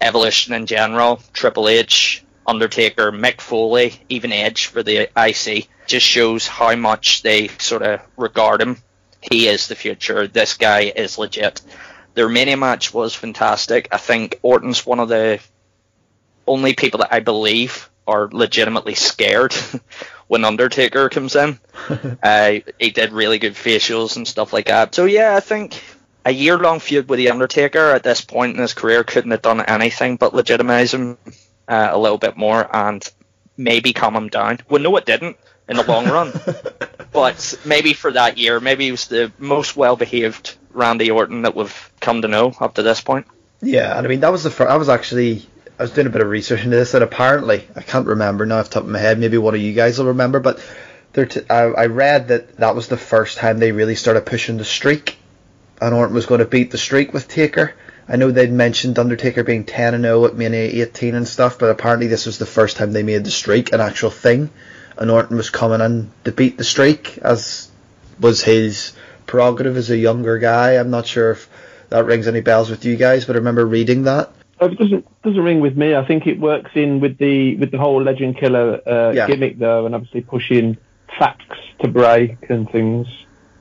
Evolution 0.00 0.52
in 0.52 0.66
general, 0.66 1.22
Triple 1.32 1.68
H, 1.68 2.22
Undertaker, 2.46 3.12
Mick 3.12 3.40
Foley, 3.40 4.00
even 4.08 4.32
Edge 4.32 4.66
for 4.66 4.82
the 4.82 5.08
IC. 5.16 5.68
Just 5.86 6.06
shows 6.06 6.46
how 6.46 6.74
much 6.76 7.22
they 7.22 7.48
sort 7.58 7.82
of 7.82 8.00
regard 8.16 8.62
him. 8.62 8.78
He 9.20 9.46
is 9.46 9.68
the 9.68 9.74
future. 9.74 10.26
This 10.26 10.54
guy 10.54 10.92
is 10.94 11.18
legit. 11.18 11.60
Their 12.14 12.28
Mania 12.28 12.56
match 12.56 12.92
was 12.92 13.14
fantastic. 13.14 13.88
I 13.92 13.96
think 13.96 14.38
Orton's 14.42 14.84
one 14.84 15.00
of 15.00 15.08
the 15.08 15.40
only 16.46 16.74
people 16.74 16.98
that 16.98 17.12
I 17.12 17.20
believe 17.20 17.88
are 18.06 18.28
legitimately 18.32 18.94
scared 18.94 19.54
when 20.26 20.44
Undertaker 20.44 21.08
comes 21.08 21.36
in. 21.36 21.58
uh, 22.22 22.52
he 22.78 22.90
did 22.90 23.12
really 23.12 23.38
good 23.38 23.54
facials 23.54 24.16
and 24.16 24.26
stuff 24.26 24.52
like 24.52 24.66
that. 24.66 24.94
So 24.94 25.04
yeah, 25.04 25.36
I 25.36 25.40
think 25.40 25.80
a 26.24 26.32
year 26.32 26.58
long 26.58 26.80
feud 26.80 27.08
with 27.08 27.18
the 27.18 27.30
Undertaker 27.30 27.90
at 27.90 28.02
this 28.02 28.20
point 28.20 28.56
in 28.56 28.62
his 28.62 28.74
career 28.74 29.04
couldn't 29.04 29.30
have 29.30 29.42
done 29.42 29.60
anything 29.60 30.16
but 30.16 30.34
legitimize 30.34 30.92
him 30.94 31.16
uh, 31.72 31.88
a 31.90 31.98
little 31.98 32.18
bit 32.18 32.36
more 32.36 32.68
and 32.74 33.02
maybe 33.56 33.94
calm 33.94 34.14
him 34.14 34.28
down. 34.28 34.58
We 34.68 34.80
know 34.80 34.94
it 34.96 35.06
didn't 35.06 35.38
in 35.68 35.76
the 35.76 35.84
long 35.84 36.06
run, 36.06 36.32
but 37.12 37.58
maybe 37.64 37.94
for 37.94 38.12
that 38.12 38.36
year, 38.36 38.60
maybe 38.60 38.84
he 38.84 38.90
was 38.90 39.06
the 39.08 39.32
most 39.38 39.74
well 39.74 39.96
behaved 39.96 40.56
Randy 40.72 41.10
Orton 41.10 41.42
that 41.42 41.56
we've 41.56 41.90
come 42.00 42.22
to 42.22 42.28
know 42.28 42.52
up 42.60 42.74
to 42.74 42.82
this 42.82 43.00
point. 43.00 43.26
Yeah, 43.62 43.96
and 43.96 44.06
I 44.06 44.10
mean 44.10 44.20
that 44.20 44.32
was 44.32 44.42
the 44.42 44.50
first. 44.50 44.70
I 44.70 44.76
was 44.76 44.90
actually 44.90 45.46
I 45.78 45.84
was 45.84 45.92
doing 45.92 46.06
a 46.06 46.10
bit 46.10 46.20
of 46.20 46.28
research 46.28 46.62
into 46.62 46.76
this, 46.76 46.92
and 46.92 47.02
apparently 47.02 47.66
I 47.74 47.80
can't 47.80 48.06
remember 48.06 48.44
now 48.44 48.58
off 48.58 48.68
the 48.68 48.74
top 48.74 48.82
of 48.82 48.90
my 48.90 48.98
head. 48.98 49.18
Maybe 49.18 49.38
one 49.38 49.54
of 49.54 49.60
you 49.62 49.72
guys 49.72 49.98
will 49.98 50.06
remember, 50.08 50.40
but 50.40 50.62
there 51.14 51.26
t- 51.26 51.48
I, 51.48 51.62
I 51.62 51.86
read 51.86 52.28
that 52.28 52.56
that 52.58 52.74
was 52.74 52.88
the 52.88 52.98
first 52.98 53.38
time 53.38 53.58
they 53.58 53.72
really 53.72 53.94
started 53.94 54.26
pushing 54.26 54.58
the 54.58 54.64
streak 54.64 55.16
and 55.82 55.94
Orton 55.94 56.14
was 56.14 56.26
going 56.26 56.38
to 56.38 56.44
beat 56.44 56.70
the 56.70 56.78
streak 56.78 57.12
with 57.12 57.26
Taker. 57.26 57.74
I 58.08 58.16
know 58.16 58.30
they'd 58.30 58.52
mentioned 58.52 58.98
Undertaker 58.98 59.44
being 59.44 59.64
10 59.64 59.94
and 59.94 60.04
0 60.04 60.26
at 60.26 60.36
Mania 60.36 60.84
18 60.84 61.14
and 61.14 61.26
stuff, 61.26 61.58
but 61.58 61.70
apparently 61.70 62.08
this 62.08 62.26
was 62.26 62.38
the 62.38 62.46
first 62.46 62.76
time 62.76 62.92
they 62.92 63.02
made 63.02 63.24
the 63.24 63.30
streak 63.30 63.72
an 63.72 63.80
actual 63.80 64.10
thing, 64.10 64.50
and 64.96 65.10
Orton 65.10 65.36
was 65.36 65.50
coming 65.50 65.80
in 65.80 66.10
to 66.24 66.32
beat 66.32 66.58
the 66.58 66.64
streak, 66.64 67.18
as 67.18 67.70
was 68.20 68.42
his 68.42 68.92
prerogative 69.26 69.76
as 69.76 69.90
a 69.90 69.96
younger 69.96 70.38
guy. 70.38 70.72
I'm 70.72 70.90
not 70.90 71.06
sure 71.06 71.32
if 71.32 71.48
that 71.90 72.04
rings 72.06 72.26
any 72.26 72.40
bells 72.40 72.70
with 72.70 72.84
you 72.84 72.96
guys, 72.96 73.24
but 73.24 73.36
I 73.36 73.38
remember 73.38 73.64
reading 73.64 74.04
that. 74.04 74.30
Oh, 74.60 74.66
it 74.66 74.78
doesn't 74.78 75.22
doesn't 75.22 75.42
ring 75.42 75.60
with 75.60 75.76
me. 75.76 75.94
I 75.94 76.06
think 76.06 76.26
it 76.26 76.38
works 76.38 76.70
in 76.74 77.00
with 77.00 77.18
the 77.18 77.56
with 77.56 77.70
the 77.70 77.78
whole 77.78 78.02
Legend 78.02 78.38
Killer 78.38 78.80
uh, 78.86 79.12
yeah. 79.12 79.26
gimmick 79.26 79.58
though, 79.58 79.86
and 79.86 79.94
obviously 79.94 80.20
pushing 80.20 80.76
facts 81.18 81.58
to 81.80 81.88
break 81.88 82.48
and 82.48 82.70
things. 82.70 83.06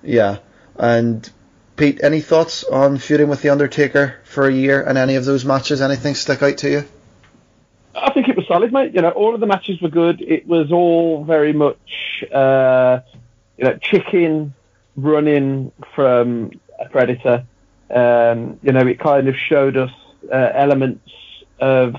Yeah, 0.04 0.38
and 0.76 1.30
Pete, 1.76 2.04
any 2.04 2.22
thoughts 2.22 2.64
on 2.64 2.98
feuding 2.98 3.30
with 3.30 3.42
the 3.42 3.50
Undertaker 3.50 4.20
for 4.24 4.46
a 4.46 4.52
year 4.52 4.84
and 4.84 4.98
any 4.98 5.16
of 5.16 5.26
those 5.26 5.46
matches? 5.46 5.82
Anything 5.82 6.16
stick 6.16 6.44
out 6.44 6.58
to 6.60 6.70
you? 6.70 6.86
I 7.96 8.12
think 8.14 8.30
it 8.30 8.38
was 8.38 8.48
solid, 8.48 8.72
mate. 8.72 8.94
You 8.94 9.02
know, 9.02 9.10
all 9.10 9.34
of 9.34 9.40
the 9.40 9.48
matches 9.48 9.82
were 9.82 9.90
good. 9.90 10.22
It 10.22 10.48
was 10.48 10.72
all 10.72 11.24
very 11.24 11.54
much, 11.54 12.24
uh, 12.34 13.00
you 13.58 13.66
know, 13.66 13.78
chicken 13.78 14.54
running 14.96 15.72
from 15.96 16.52
a 16.80 16.90
predator. 16.90 17.46
Um, 17.90 18.60
you 18.64 18.72
know, 18.72 18.88
it 18.88 19.00
kind 19.00 19.28
of 19.28 19.36
showed 19.36 19.76
us 19.76 19.92
uh, 20.32 20.52
elements 20.54 21.10
of, 21.60 21.96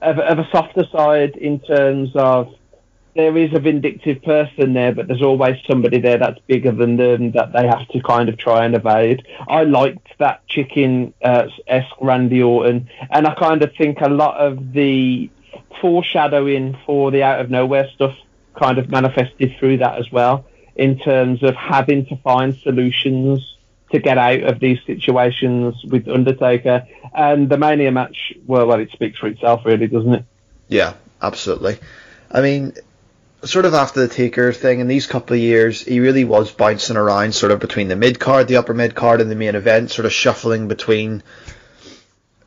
of, 0.00 0.18
of 0.18 0.38
a 0.38 0.48
softer 0.50 0.84
side 0.90 1.36
in 1.36 1.60
terms 1.60 2.10
of 2.14 2.54
there 3.14 3.36
is 3.36 3.52
a 3.52 3.58
vindictive 3.58 4.22
person 4.22 4.74
there, 4.74 4.94
but 4.94 5.08
there's 5.08 5.22
always 5.22 5.56
somebody 5.66 5.98
there 5.98 6.18
that's 6.18 6.38
bigger 6.46 6.72
than 6.72 6.96
them 6.96 7.32
that 7.32 7.52
they 7.52 7.66
have 7.66 7.88
to 7.88 8.00
kind 8.02 8.28
of 8.28 8.38
try 8.38 8.64
and 8.64 8.74
evade. 8.74 9.26
I 9.48 9.64
liked 9.64 10.06
that 10.18 10.46
chicken 10.46 11.14
uh, 11.22 11.48
esque 11.66 11.96
Randy 12.00 12.42
Orton, 12.42 12.88
and 13.10 13.26
I 13.26 13.34
kind 13.34 13.62
of 13.62 13.74
think 13.76 14.00
a 14.00 14.08
lot 14.08 14.36
of 14.36 14.72
the 14.72 15.30
foreshadowing 15.80 16.76
for 16.86 17.10
the 17.10 17.22
out 17.22 17.40
of 17.40 17.50
nowhere 17.50 17.88
stuff 17.94 18.16
kind 18.54 18.78
of 18.78 18.88
manifested 18.88 19.54
through 19.58 19.78
that 19.78 19.98
as 19.98 20.10
well, 20.10 20.46
in 20.76 20.98
terms 20.98 21.42
of 21.42 21.54
having 21.54 22.06
to 22.06 22.16
find 22.18 22.54
solutions 22.56 23.56
to 23.90 23.98
get 23.98 24.18
out 24.18 24.42
of 24.42 24.60
these 24.60 24.78
situations 24.86 25.74
with 25.84 26.06
Undertaker. 26.08 26.86
And 27.14 27.48
the 27.48 27.56
Mania 27.56 27.90
match, 27.90 28.34
well, 28.46 28.66
well, 28.66 28.80
it 28.80 28.90
speaks 28.92 29.18
for 29.18 29.26
itself, 29.28 29.62
really, 29.64 29.86
doesn't 29.86 30.14
it? 30.14 30.24
Yeah, 30.68 30.94
absolutely. 31.22 31.78
I 32.30 32.42
mean, 32.42 32.74
sort 33.44 33.64
of 33.64 33.74
after 33.74 34.00
the 34.00 34.12
Taker 34.12 34.52
thing 34.52 34.80
in 34.80 34.88
these 34.88 35.06
couple 35.06 35.34
of 35.34 35.40
years, 35.40 35.82
he 35.82 36.00
really 36.00 36.24
was 36.24 36.50
bouncing 36.50 36.96
around 36.96 37.34
sort 37.34 37.52
of 37.52 37.60
between 37.60 37.88
the 37.88 37.96
mid 37.96 38.18
card, 38.18 38.48
the 38.48 38.56
upper 38.56 38.74
mid 38.74 38.94
card, 38.94 39.20
and 39.20 39.30
the 39.30 39.36
main 39.36 39.54
event, 39.54 39.90
sort 39.90 40.06
of 40.06 40.12
shuffling 40.12 40.68
between 40.68 41.22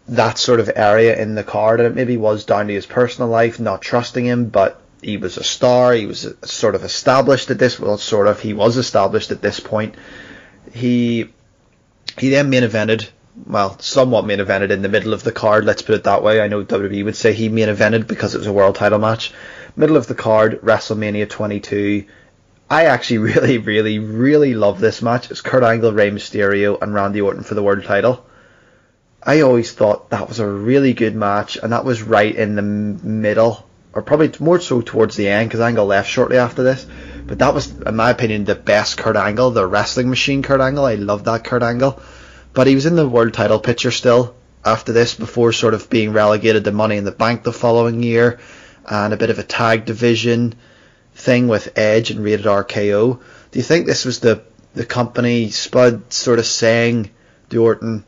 that 0.10 0.38
sort 0.38 0.60
of 0.60 0.70
area 0.76 1.20
in 1.20 1.36
the 1.36 1.44
card. 1.44 1.80
And 1.80 1.88
it 1.88 1.96
maybe 1.96 2.18
was 2.18 2.46
down 2.46 2.68
to 2.68 2.74
his 2.74 2.86
personal 2.86 3.30
life, 3.30 3.60
not 3.60 3.82
trusting 3.82 4.26
him, 4.26 4.50
but 4.50 4.82
he 5.02 5.18
was 5.18 5.38
a 5.38 5.44
star. 5.44 5.94
He 5.94 6.06
was 6.06 6.34
sort 6.44 6.76
of 6.76 6.84
established 6.84 7.50
at 7.52 7.60
this. 7.60 7.80
Well, 7.80 7.98
sort 7.98 8.28
of. 8.28 8.40
He 8.40 8.54
was 8.54 8.78
established 8.78 9.32
at 9.32 9.42
this 9.42 9.60
point. 9.60 9.96
He 10.74 11.30
he 12.18 12.30
then 12.30 12.50
main 12.50 12.64
evented. 12.64 13.10
Well, 13.48 13.80
somewhat 13.80 14.26
main 14.26 14.40
evented 14.40 14.72
in 14.72 14.82
the 14.82 14.90
middle 14.90 15.14
of 15.14 15.24
the 15.24 15.32
card. 15.32 15.64
Let's 15.64 15.82
put 15.82 15.96
it 15.96 16.04
that 16.04 16.22
way. 16.22 16.42
I 16.42 16.50
know 16.50 16.66
WWE 16.66 17.06
would 17.06 17.16
say 17.16 17.32
he 17.32 17.48
main 17.48 17.70
evented 17.70 18.08
because 18.08 18.36
it 18.36 18.40
was 18.40 18.48
a 18.48 18.54
world 18.54 18.76
title 18.76 19.00
match 19.00 19.32
middle 19.76 19.98
of 19.98 20.08
the 20.08 20.16
card, 20.16 20.62
WrestleMania 20.62 21.30
22. 21.30 22.06
I 22.70 22.86
actually 22.86 23.18
really, 23.34 23.58
really, 23.58 24.00
really 24.00 24.54
love 24.54 24.80
this 24.80 25.02
match. 25.02 25.32
It's 25.32 25.42
Kurt 25.42 25.64
Angle, 25.64 25.94
Rey 25.94 26.12
Mysterio, 26.12 26.82
and 26.82 26.94
Randy 26.94 27.22
Orton 27.22 27.44
for 27.44 27.56
the 27.56 27.64
world 27.64 27.84
title. 27.84 28.26
I 29.24 29.42
always 29.42 29.72
thought 29.72 30.10
that 30.10 30.28
was 30.28 30.40
a 30.40 30.48
really 30.48 30.94
good 30.94 31.16
match, 31.16 31.58
and 31.58 31.74
that 31.74 31.86
was 31.86 32.02
right 32.02 32.34
in 32.36 32.56
the 32.56 32.62
middle, 32.62 33.68
or 33.94 34.02
probably 34.02 34.32
more 34.40 34.60
so 34.60 34.82
towards 34.82 35.16
the 35.16 35.28
end, 35.28 35.50
because 35.50 35.60
Angle 35.60 35.86
left 35.86 36.10
shortly 36.10 36.38
after 36.38 36.64
this. 36.64 36.88
But 37.28 37.40
that 37.40 37.54
was, 37.54 37.72
in 37.72 37.96
my 37.96 38.10
opinion, 38.10 38.46
the 38.46 38.56
best 38.56 38.98
Kurt 38.98 39.16
Angle, 39.16 39.52
the 39.52 39.68
wrestling 39.68 40.10
machine 40.10 40.42
Kurt 40.42 40.60
Angle. 40.60 40.86
I 40.86 40.96
love 40.96 41.26
that 41.26 41.44
Kurt 41.44 41.62
Angle. 41.62 42.02
But 42.54 42.68
he 42.68 42.76
was 42.76 42.88
in 42.88 42.96
the 42.96 43.08
world 43.08 43.34
title 43.34 43.60
picture 43.60 43.92
still 43.92 44.36
after 44.66 44.92
this, 44.92 45.14
before 45.14 45.54
sort 45.54 45.74
of 45.74 45.90
being 45.90 46.14
relegated 46.14 46.64
to 46.64 46.72
Money 46.72 46.98
in 46.98 47.04
the 47.04 47.12
Bank 47.12 47.44
the 47.44 47.54
following 47.54 48.02
year 48.02 48.40
and 48.90 49.14
a 49.14 49.18
bit 49.18 49.30
of 49.30 49.40
a 49.40 49.44
tag 49.44 49.86
division 49.86 50.56
thing 51.14 51.48
with 51.48 51.78
Edge 51.78 52.12
and 52.12 52.24
Rated 52.24 52.46
RKO. 52.46 53.20
Do 53.52 53.60
you 53.60 53.64
think 53.64 53.86
this 53.86 54.06
was 54.06 54.20
the 54.20 54.44
the 54.74 54.86
company 54.86 55.50
Spud 55.50 56.14
sort 56.14 56.40
of 56.40 56.46
saying 56.46 57.12
to 57.50 57.62
Orton, 57.62 58.06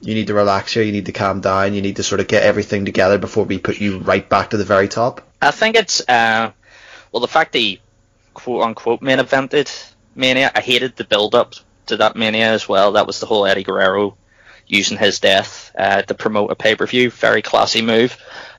you 0.00 0.14
need 0.14 0.28
to 0.28 0.34
relax 0.34 0.72
here, 0.72 0.84
you 0.84 0.92
need 0.92 1.06
to 1.06 1.12
calm 1.12 1.40
down, 1.40 1.74
you 1.74 1.82
need 1.82 1.96
to 1.96 2.04
sort 2.04 2.20
of 2.20 2.28
get 2.28 2.44
everything 2.44 2.84
together 2.84 3.18
before 3.18 3.44
we 3.44 3.58
put 3.58 3.80
you 3.80 3.98
right 3.98 4.28
back 4.28 4.50
to 4.50 4.56
the 4.56 4.64
very 4.64 4.86
top? 4.88 5.22
I 5.42 5.50
think 5.50 5.74
it's 5.74 6.00
uh, 6.08 6.52
well 7.12 7.20
the 7.20 7.28
fact 7.28 7.54
he 7.54 7.80
quote 8.34 8.62
unquote 8.62 9.02
main 9.02 9.18
evented 9.18 9.92
Mania. 10.14 10.52
I 10.54 10.60
hated 10.60 10.96
the 10.96 11.04
build 11.04 11.34
up 11.34 11.54
to 11.86 11.96
that 11.98 12.16
Mania 12.16 12.52
as 12.52 12.68
well. 12.68 12.92
That 12.92 13.06
was 13.06 13.20
the 13.20 13.26
whole 13.26 13.46
Eddie 13.46 13.64
Guerrero 13.64 14.16
using 14.66 14.98
his 14.98 15.20
death 15.20 15.72
uh, 15.78 16.02
to 16.02 16.14
promote 16.14 16.50
a 16.50 16.54
pay 16.54 16.74
per 16.74 16.86
view. 16.86 17.10
Very 17.10 17.42
classy 17.42 17.82
move. 17.82 18.16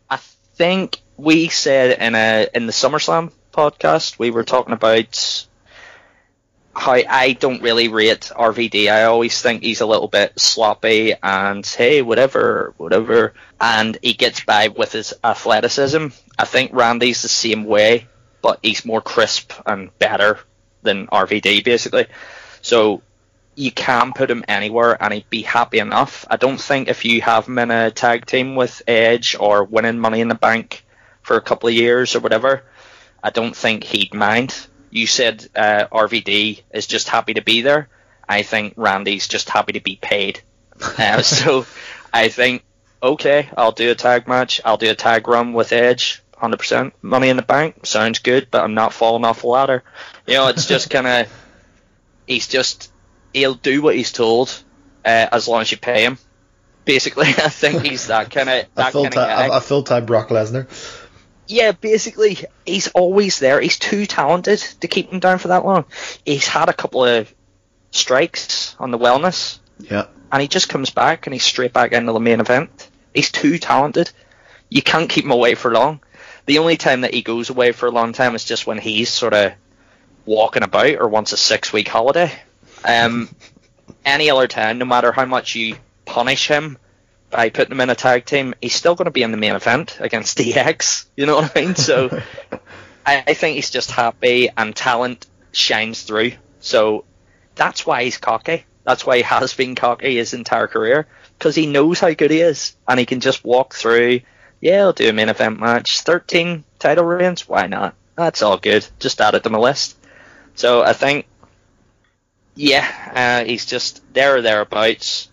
I 0.10 0.18
think 0.56 1.02
we 1.18 1.50
said 1.50 2.00
in 2.00 2.16
a 2.16 2.48
in 2.54 2.68
the 2.68 2.72
SummerSlam 2.72 3.32
podcast 3.52 4.20
we 4.20 4.30
were 4.30 4.44
talking 4.44 4.74
about 4.74 5.48
how 6.76 6.92
I 6.92 7.34
don't 7.34 7.64
really 7.64 7.88
rate 7.88 8.32
RVD. 8.36 8.92
I 8.92 9.06
always 9.06 9.42
think 9.42 9.64
he's 9.64 9.82
a 9.82 9.88
little 9.88 10.08
bit 10.08 10.40
sloppy 10.40 11.16
and 11.24 11.66
hey, 11.66 12.04
whatever, 12.04 12.76
whatever. 12.78 13.34
And 13.60 13.98
he 14.04 14.14
gets 14.14 14.44
by 14.44 14.68
with 14.68 14.92
his 14.92 15.14
athleticism. 15.24 16.08
I 16.38 16.46
think 16.46 16.72
Randy's 16.74 17.24
the 17.24 17.30
same 17.30 17.66
way, 17.66 18.06
but 18.44 18.60
he's 18.62 18.86
more 18.86 19.02
crisp 19.02 19.54
and 19.66 19.98
better 19.98 20.40
than 20.84 21.08
RVD 21.08 21.64
basically. 21.64 22.06
So 22.62 23.02
you 23.56 23.72
can 23.72 24.14
put 24.14 24.30
him 24.30 24.46
anywhere 24.48 25.02
and 25.02 25.12
he'd 25.12 25.30
be 25.32 25.42
happy 25.42 25.80
enough. 25.80 26.26
I 26.30 26.38
don't 26.38 26.62
think 26.62 26.90
if 26.90 27.06
you 27.06 27.22
have 27.22 27.48
him 27.48 27.58
in 27.58 27.72
a 27.72 27.90
tag 27.90 28.28
team 28.28 28.56
with 28.56 28.84
Edge 28.88 29.36
or 29.40 29.64
winning 29.64 29.98
Money 29.98 30.22
in 30.22 30.28
the 30.28 30.36
Bank 30.36 30.84
for 31.28 31.36
a 31.36 31.42
couple 31.42 31.68
of 31.68 31.76
years 31.76 32.16
or 32.16 32.22
whatever, 32.22 32.64
I 33.22 33.32
don't 33.32 33.56
think 33.56 33.84
he'd 33.84 34.14
mind. 34.14 34.56
You 34.90 35.06
said 35.06 35.46
uh, 35.54 35.88
RVD 35.92 36.62
is 36.74 36.88
just 36.88 37.10
happy 37.10 37.34
to 37.34 37.42
be 37.42 37.62
there. 37.62 37.90
I 38.28 38.44
think 38.44 38.74
Randy's 38.78 39.28
just 39.28 39.50
happy 39.50 39.74
to 39.74 39.82
be 39.82 40.00
paid. 40.02 40.40
Uh, 40.82 41.22
so 41.24 41.66
I 42.14 42.30
think, 42.30 42.64
okay, 43.04 43.50
I'll 43.58 43.74
do 43.74 43.92
a 43.92 43.96
tag 43.96 44.30
match. 44.30 44.62
I'll 44.64 44.78
do 44.78 44.90
a 44.90 44.96
tag 44.96 45.28
run 45.28 45.52
with 45.52 45.74
Edge. 45.74 46.24
100% 46.42 46.94
money 47.02 47.30
in 47.30 47.36
the 47.36 47.44
bank 47.44 47.86
sounds 47.86 48.20
good, 48.20 48.48
but 48.50 48.64
I'm 48.64 48.76
not 48.76 48.94
falling 48.94 49.26
off 49.26 49.42
the 49.42 49.48
ladder. 49.48 49.84
You 50.28 50.36
know, 50.36 50.48
it's 50.48 50.68
just 50.68 50.90
kind 50.90 51.08
of, 51.08 51.28
he's 52.28 52.48
just, 52.48 52.92
he'll 53.34 53.56
do 53.56 53.82
what 53.82 53.96
he's 53.96 54.14
told 54.14 54.64
uh, 55.04 55.28
as 55.32 55.48
long 55.48 55.62
as 55.62 55.72
you 55.72 55.78
pay 55.78 56.04
him. 56.04 56.20
Basically, 56.86 57.28
I 57.28 57.50
think 57.50 57.84
he's 57.84 58.08
that 58.08 58.32
kind 58.32 58.48
of 58.48 58.66
that 58.76 58.94
kind 58.94 59.08
of. 59.08 59.52
A 59.52 59.60
full 59.60 59.84
time 59.84 60.06
Brock 60.06 60.30
Lesnar 60.30 60.70
yeah, 61.48 61.72
basically, 61.72 62.38
he's 62.66 62.88
always 62.90 63.40
there. 63.40 63.60
He's 63.60 63.80
too 63.80 64.06
talented 64.06 64.60
to 64.82 64.88
keep 64.88 65.12
him 65.12 65.20
down 65.20 65.40
for 65.40 65.50
that 65.50 65.66
long. 65.66 65.86
He's 66.26 66.48
had 66.48 66.70
a 66.70 66.74
couple 66.74 67.04
of 67.04 67.34
strikes 67.92 68.76
on 68.80 68.92
the 68.92 68.98
wellness 68.98 69.60
Yeah. 69.80 70.08
And 70.32 70.42
he 70.42 70.48
just 70.48 70.70
comes 70.70 70.90
back 70.90 71.26
and 71.26 71.34
he's 71.34 71.44
straight 71.44 71.74
back 71.74 71.94
into 71.94 72.12
the 72.12 72.20
main 72.20 72.40
event. 72.40 72.90
He's 73.14 73.32
too 73.32 73.58
talented. 73.58 74.12
You 74.70 74.82
can't 74.82 75.10
keep 75.10 75.24
him 75.24 75.32
away 75.32 75.56
for 75.56 75.72
long. 75.72 76.02
The 76.46 76.60
only 76.60 76.78
time 76.78 77.02
that 77.02 77.14
he 77.14 77.22
goes 77.22 77.50
away 77.50 77.72
for 77.72 77.88
a 77.88 77.92
long 77.92 78.14
time 78.14 78.36
is 78.36 78.44
just 78.44 78.68
when 78.68 78.78
he's 78.78 79.10
sort 79.10 79.34
of 79.34 79.54
walking 80.26 80.64
about 80.64 80.96
or 80.96 81.08
wants 81.08 81.32
a 81.32 81.38
six 81.38 81.72
week 81.72 81.88
holiday. 81.88 82.32
Um, 82.84 83.30
any 84.06 84.30
other 84.30 84.48
time, 84.48 84.78
no 84.78 84.86
matter 84.86 85.12
how 85.12 85.26
much 85.26 85.56
you 85.56 85.78
punish 86.06 86.48
him 86.48 86.78
by 87.30 87.50
putting 87.50 87.72
him 87.72 87.82
in 87.82 87.90
a 87.90 87.96
tag 87.96 88.26
team, 88.26 88.54
he's 88.62 88.74
still 88.74 88.96
going 88.96 89.06
to 89.06 89.12
be 89.12 89.24
in 89.24 89.32
the 89.32 89.38
main 89.38 89.56
event 89.56 89.98
against 90.00 90.38
DX. 90.40 91.06
You 91.16 91.26
know 91.26 91.36
what 91.36 91.56
I 91.56 91.62
mean? 91.62 91.76
So 91.76 92.10
I, 93.06 93.24
I 93.28 93.34
think 93.34 93.56
he's 93.56 93.70
just 93.70 93.92
happy 93.92 94.50
and 94.56 94.76
talent 94.76 95.26
shines 95.52 96.04
through. 96.04 96.34
So 96.60 97.06
that's 97.56 97.86
why 97.86 98.04
he's 98.04 98.18
cocky. 98.18 98.66
That's 98.84 99.06
why 99.06 99.18
he 99.18 99.24
has 99.24 99.54
been 99.54 99.76
cocky 99.76 100.16
his 100.16 100.34
entire 100.34 100.68
career 100.68 101.08
because 101.38 101.56
he 101.56 101.66
knows 101.66 102.00
how 102.00 102.14
good 102.14 102.32
he 102.32 102.40
is 102.40 102.76
and 102.88 103.00
he 103.00 103.06
can 103.06 103.20
just 103.20 103.44
walk 103.44 103.74
through. 103.74 104.22
Yeah, 104.62 104.80
I'll 104.80 104.94
do 104.94 105.10
a 105.10 105.14
main 105.14 105.30
event 105.30 105.60
match. 105.60 106.02
13 106.02 106.64
title 106.80 107.06
reigns. 107.06 107.48
Why 107.48 107.68
not? 107.68 107.96
That's 108.16 108.42
all 108.42 108.58
good. 108.58 108.88
Just 109.00 109.22
add 109.22 109.36
it 109.36 109.44
to 109.44 109.50
my 109.50 109.60
list. 109.60 109.98
So 110.56 110.82
I 110.82 110.94
think, 110.94 111.28
yeah, 112.56 113.42
uh, 113.44 113.46
he's 113.46 113.66
just 113.66 114.02
there 114.14 114.38
or 114.38 114.42
thereabouts. 114.42 115.27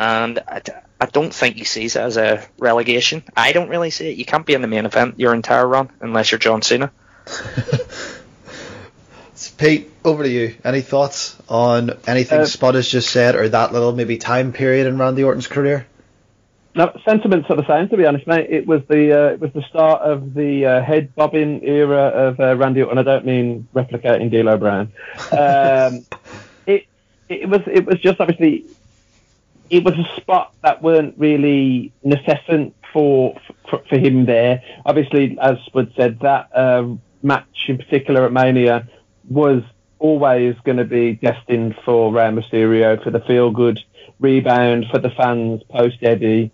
And 0.00 0.38
I, 0.48 0.62
I 0.98 1.06
don't 1.06 1.32
think 1.32 1.56
he 1.56 1.64
sees 1.64 1.94
it 1.94 2.00
as 2.00 2.16
a 2.16 2.42
relegation. 2.58 3.22
I 3.36 3.52
don't 3.52 3.68
really 3.68 3.90
see 3.90 4.10
it. 4.10 4.16
You 4.16 4.24
can't 4.24 4.46
be 4.46 4.54
in 4.54 4.62
the 4.62 4.66
main 4.66 4.86
event 4.86 5.20
your 5.20 5.34
entire 5.34 5.68
run 5.68 5.90
unless 6.00 6.32
you're 6.32 6.38
John 6.38 6.62
Cena. 6.62 6.90
Pete, 9.58 9.90
over 10.02 10.22
to 10.22 10.28
you. 10.28 10.54
Any 10.64 10.80
thoughts 10.80 11.36
on 11.50 11.98
anything 12.06 12.40
Uh, 12.40 12.46
Spud 12.46 12.76
has 12.76 12.88
just 12.88 13.10
said, 13.10 13.34
or 13.34 13.46
that 13.50 13.74
little 13.74 13.92
maybe 13.92 14.16
time 14.16 14.54
period 14.54 14.86
in 14.86 14.96
Randy 14.96 15.22
Orton's 15.22 15.46
career? 15.46 15.86
No, 16.74 16.98
sentiments 17.04 17.50
are 17.50 17.56
the 17.56 17.66
same. 17.66 17.90
To 17.90 17.96
be 17.98 18.06
honest, 18.06 18.26
mate, 18.26 18.46
it 18.48 18.66
was 18.66 18.80
the 18.88 19.12
uh, 19.12 19.32
it 19.32 19.40
was 19.40 19.52
the 19.52 19.62
start 19.68 20.00
of 20.00 20.32
the 20.32 20.64
uh, 20.64 20.82
head 20.82 21.14
bobbing 21.14 21.62
era 21.62 22.08
of 22.08 22.40
uh, 22.40 22.56
Randy 22.56 22.80
Orton. 22.80 22.96
I 22.96 23.02
don't 23.02 23.26
mean 23.26 23.68
replicating 23.74 24.30
D'Lo 24.30 24.56
Brown. 24.56 24.92
Um, 25.32 26.06
it 26.66 26.86
it 27.28 27.48
was 27.48 27.60
it 27.66 27.84
was 27.84 28.00
just 28.00 28.18
obviously 28.18 28.64
it 29.70 29.84
was 29.84 29.94
a 29.94 30.20
spot 30.20 30.54
that 30.62 30.82
weren't 30.82 31.14
really 31.16 31.92
necessant 32.02 32.74
for 32.92 33.40
for, 33.70 33.82
for 33.88 33.98
him 33.98 34.26
there. 34.26 34.62
Obviously, 34.84 35.38
as 35.40 35.56
Spud 35.66 35.92
said, 35.96 36.18
that 36.20 36.54
uh, 36.54 36.86
match 37.22 37.66
in 37.68 37.78
particular 37.78 38.24
at 38.26 38.32
Mania 38.32 38.88
was 39.28 39.62
always 39.98 40.56
going 40.64 40.78
to 40.78 40.84
be 40.84 41.12
destined 41.12 41.76
for 41.84 42.12
Rey 42.12 42.24
Mysterio 42.24 43.02
for 43.02 43.10
the 43.10 43.20
feel 43.20 43.50
good 43.50 43.78
rebound 44.18 44.86
for 44.90 44.98
the 44.98 45.10
fans 45.10 45.62
post 45.70 45.98
Eddie. 46.02 46.50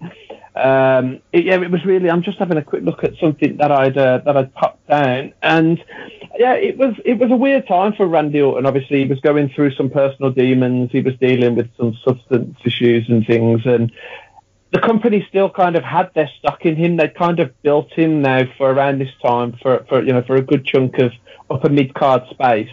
Um, 0.55 1.21
it, 1.33 1.45
yeah, 1.45 1.61
it 1.61 1.71
was 1.71 1.85
really. 1.85 2.11
I'm 2.11 2.23
just 2.23 2.39
having 2.39 2.57
a 2.57 2.62
quick 2.62 2.83
look 2.83 3.05
at 3.05 3.17
something 3.21 3.59
that 3.59 3.71
I'd 3.71 3.97
uh, 3.97 4.19
that 4.25 4.37
I'd 4.37 4.55
popped 4.55 4.89
down, 4.89 5.35
and 5.43 5.83
yeah, 6.39 6.55
it 6.55 6.76
was 6.76 6.95
it 7.05 7.18
was 7.18 7.30
a 7.30 7.37
weird 7.37 7.66
time 7.66 7.93
for 7.93 8.07
Randy 8.07 8.41
Orton. 8.41 8.66
Obviously, 8.66 9.03
he 9.03 9.09
was 9.09 9.20
going 9.20 9.49
through 9.51 9.74
some 9.74 9.91
personal 9.91 10.30
demons. 10.30 10.91
He 10.93 11.01
was 11.01 11.14
dealing 11.16 11.55
with 11.57 11.68
some 11.76 11.97
substance 12.05 12.57
issues 12.64 13.09
and 13.09 13.26
things, 13.26 13.62
and 13.64 13.93
the 14.72 14.80
company 14.80 15.24
still 15.28 15.51
kind 15.51 15.76
of 15.76 15.84
had 15.84 16.12
their 16.14 16.30
stock 16.39 16.64
in 16.66 16.76
him. 16.76 16.97
They'd 16.97 17.14
kind 17.14 17.41
of 17.41 17.61
built 17.62 17.93
him 17.93 18.22
now 18.22 18.45
for 18.57 18.70
around 18.70 19.01
this 19.01 19.12
time 19.22 19.57
for 19.62 19.84
for 19.89 20.03
you 20.03 20.12
know 20.12 20.22
for 20.22 20.37
a 20.37 20.43
good 20.43 20.64
chunk 20.64 20.99
of 20.99 21.12
upper 21.51 21.68
mid 21.68 21.95
card 21.95 22.22
space 22.30 22.70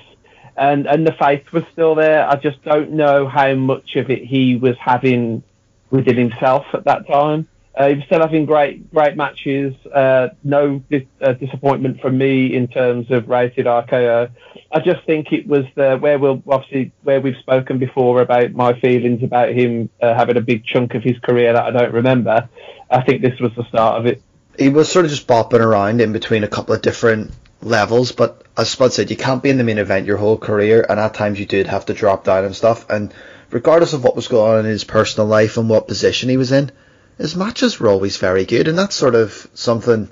and 0.56 0.88
and 0.88 1.06
the 1.06 1.14
faith 1.14 1.52
was 1.52 1.64
still 1.72 1.96
there. 1.96 2.28
I 2.28 2.36
just 2.36 2.64
don't 2.64 2.92
know 2.92 3.28
how 3.28 3.56
much 3.56 3.96
of 3.96 4.10
it 4.10 4.24
he 4.24 4.56
was 4.56 4.76
having 4.80 5.44
within 5.90 6.18
himself 6.18 6.66
at 6.74 6.86
that 6.86 7.08
time. 7.08 7.48
Uh, 7.76 7.96
still 8.06 8.20
having 8.20 8.46
great 8.46 8.92
great 8.94 9.18
matches. 9.18 9.74
Uh, 9.88 10.30
no 10.44 10.84
dis- 10.92 11.04
uh, 11.22 11.34
disappointment 11.34 12.00
from 12.02 12.18
me 12.18 12.56
in 12.56 12.68
terms 12.68 13.10
of 13.10 13.28
rated 13.28 13.66
RKO. 13.66 14.30
I 14.72 14.80
just 14.80 15.04
think 15.06 15.34
it 15.34 15.48
was 15.48 15.66
the 15.76 15.98
where 15.98 16.20
we'll 16.20 16.44
obviously 16.48 16.92
where 17.02 17.20
we've 17.20 17.38
spoken 17.38 17.80
before 17.80 18.22
about 18.22 18.52
my 18.52 18.80
feelings 18.80 19.24
about 19.24 19.50
him 19.50 19.90
uh, 20.02 20.14
having 20.14 20.38
a 20.38 20.42
big 20.42 20.66
chunk 20.66 20.94
of 20.94 21.04
his 21.04 21.18
career 21.20 21.54
that 21.54 21.64
I 21.64 21.72
don't 21.72 21.94
remember. 21.94 22.48
I 22.92 23.02
think 23.02 23.24
this 23.24 23.40
was 23.40 23.52
the 23.56 23.64
start 23.70 24.00
of 24.00 24.06
it. 24.06 24.22
He 24.60 24.70
was 24.70 24.92
sort 24.92 25.06
of 25.06 25.12
just 25.12 25.28
bopping 25.28 25.62
around 25.62 26.00
in 26.00 26.14
between 26.14 26.44
a 26.44 26.48
couple 26.48 26.76
of 26.76 26.84
different 26.84 27.32
levels, 27.64 28.12
but 28.12 28.44
as 28.56 28.70
Spud 28.70 28.94
said, 28.94 29.10
you 29.10 29.18
can't 29.18 29.42
be 29.42 29.50
in 29.50 29.58
the 29.58 29.64
main 29.64 29.80
event 29.80 30.06
your 30.06 30.18
whole 30.18 30.38
career, 30.38 30.86
and 30.88 31.00
at 31.00 31.16
times 31.16 31.40
you 31.40 31.48
did 31.48 31.68
have 31.68 31.88
to 31.88 31.94
drop 31.94 32.24
down 32.26 32.46
and 32.46 32.56
stuff. 32.56 32.88
And 32.90 33.12
regardless 33.50 33.94
of 33.94 34.04
what 34.04 34.16
was 34.16 34.28
going 34.28 34.60
on 34.60 34.66
in 34.66 34.72
his 34.72 34.84
personal 34.84 35.28
life 35.28 35.58
and 35.58 35.70
what 35.70 35.88
position 35.88 36.30
he 36.30 36.38
was 36.38 36.52
in, 36.52 36.72
his 37.18 37.36
matches 37.36 37.80
were 37.80 37.90
always 37.90 38.18
very 38.18 38.46
good, 38.46 38.68
and 38.68 38.78
that's 38.78 38.96
sort 38.96 39.16
of 39.16 39.48
something. 39.54 40.10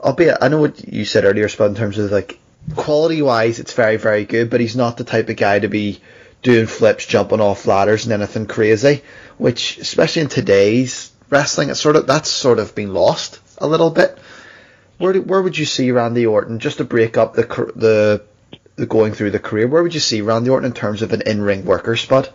Albeit, 0.00 0.38
I 0.40 0.48
know 0.48 0.60
what 0.60 0.86
you 0.86 1.04
said 1.04 1.24
earlier, 1.24 1.48
Spud, 1.48 1.70
in 1.70 1.76
terms 1.76 1.98
of 1.98 2.10
like 2.10 2.38
quality 2.76 3.22
wise, 3.22 3.58
it's 3.58 3.74
very 3.74 3.96
very 3.96 4.24
good, 4.24 4.50
but 4.50 4.60
he's 4.60 4.76
not 4.76 4.96
the 4.96 5.04
type 5.04 5.28
of 5.28 5.36
guy 5.36 5.58
to 5.58 5.68
be 5.68 6.00
doing 6.42 6.66
flips, 6.66 7.06
jumping 7.06 7.40
off 7.40 7.66
ladders, 7.66 8.04
and 8.04 8.12
anything 8.12 8.46
crazy. 8.46 9.02
Which, 9.38 9.78
especially 9.78 10.22
in 10.22 10.28
today's 10.28 11.12
wrestling, 11.28 11.70
it's 11.70 11.80
sort 11.80 11.96
of 11.96 12.06
that's 12.06 12.30
sort 12.30 12.58
of 12.58 12.74
been 12.74 12.94
lost 12.94 13.40
a 13.58 13.66
little 13.66 13.90
bit. 13.90 14.18
Where 14.98 15.12
do, 15.14 15.22
where 15.22 15.40
would 15.40 15.56
you 15.56 15.64
see 15.64 15.90
Randy 15.92 16.26
Orton 16.26 16.58
just 16.58 16.78
to 16.78 16.84
break 16.84 17.16
up 17.16 17.34
the 17.34 17.42
the 17.76 18.22
the 18.76 18.86
going 18.86 19.12
through 19.12 19.30
the 19.30 19.38
career? 19.38 19.66
Where 19.66 19.82
would 19.82 19.94
you 19.94 20.00
see 20.00 20.20
Randy 20.20 20.50
Orton 20.50 20.66
in 20.66 20.74
terms 20.74 21.02
of 21.02 21.12
an 21.12 21.22
in 21.22 21.42
ring 21.42 21.64
worker 21.64 21.96
spot? 21.96 22.32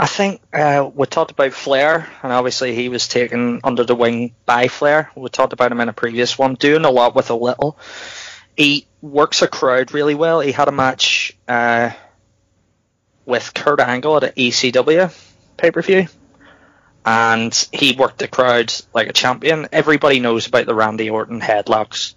I 0.00 0.06
think 0.06 0.40
uh, 0.54 0.88
we 0.94 1.06
talked 1.06 1.30
about 1.30 1.52
Flair, 1.52 2.08
and 2.22 2.32
obviously 2.32 2.74
he 2.74 2.88
was 2.88 3.06
taken 3.06 3.60
under 3.62 3.84
the 3.84 3.94
wing 3.94 4.34
by 4.46 4.68
Flair. 4.68 5.10
We 5.14 5.28
talked 5.28 5.52
about 5.52 5.72
him 5.72 5.80
in 5.82 5.90
a 5.90 5.92
previous 5.92 6.38
one, 6.38 6.54
doing 6.54 6.86
a 6.86 6.90
lot 6.90 7.14
with 7.14 7.28
a 7.28 7.34
little. 7.34 7.78
He 8.56 8.86
works 9.02 9.42
a 9.42 9.46
crowd 9.46 9.92
really 9.92 10.14
well. 10.14 10.40
He 10.40 10.52
had 10.52 10.68
a 10.68 10.72
match 10.72 11.36
uh, 11.46 11.90
with 13.26 13.52
Kurt 13.52 13.78
Angle 13.78 14.16
at 14.16 14.24
an 14.24 14.32
ECW 14.38 15.14
pay 15.58 15.70
per 15.70 15.82
view, 15.82 16.06
and 17.04 17.68
he 17.70 17.92
worked 17.92 18.20
the 18.20 18.28
crowd 18.28 18.72
like 18.94 19.08
a 19.08 19.12
champion. 19.12 19.68
Everybody 19.70 20.18
knows 20.18 20.46
about 20.46 20.64
the 20.64 20.74
Randy 20.74 21.10
Orton 21.10 21.42
headlocks. 21.42 22.14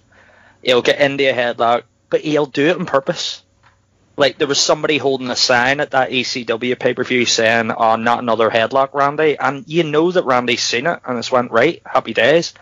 He'll 0.64 0.84
get 0.84 1.02
into 1.02 1.30
a 1.30 1.34
headlock, 1.34 1.84
but 2.10 2.22
he'll 2.22 2.46
do 2.46 2.68
it 2.68 2.78
on 2.80 2.86
purpose. 2.86 3.43
Like 4.16 4.38
there 4.38 4.48
was 4.48 4.60
somebody 4.60 4.98
holding 4.98 5.32
a 5.32 5.36
sign 5.36 5.80
at 5.80 5.92
that 5.92 6.12
ECW 6.12 6.78
pay 6.78 6.94
per 6.94 7.04
view 7.04 7.26
saying, 7.26 7.72
"Oh, 7.72 7.96
not 7.96 8.20
another 8.20 8.50
headlock, 8.50 8.94
Randy," 8.94 9.38
and 9.38 9.64
you 9.68 9.84
know 9.84 10.12
that 10.12 10.26
Randy's 10.26 10.62
seen 10.62 10.86
it 10.86 11.00
and 11.06 11.18
it's 11.18 11.32
went 11.32 11.52
right. 11.52 11.82
Happy 11.86 12.14
days. 12.14 12.54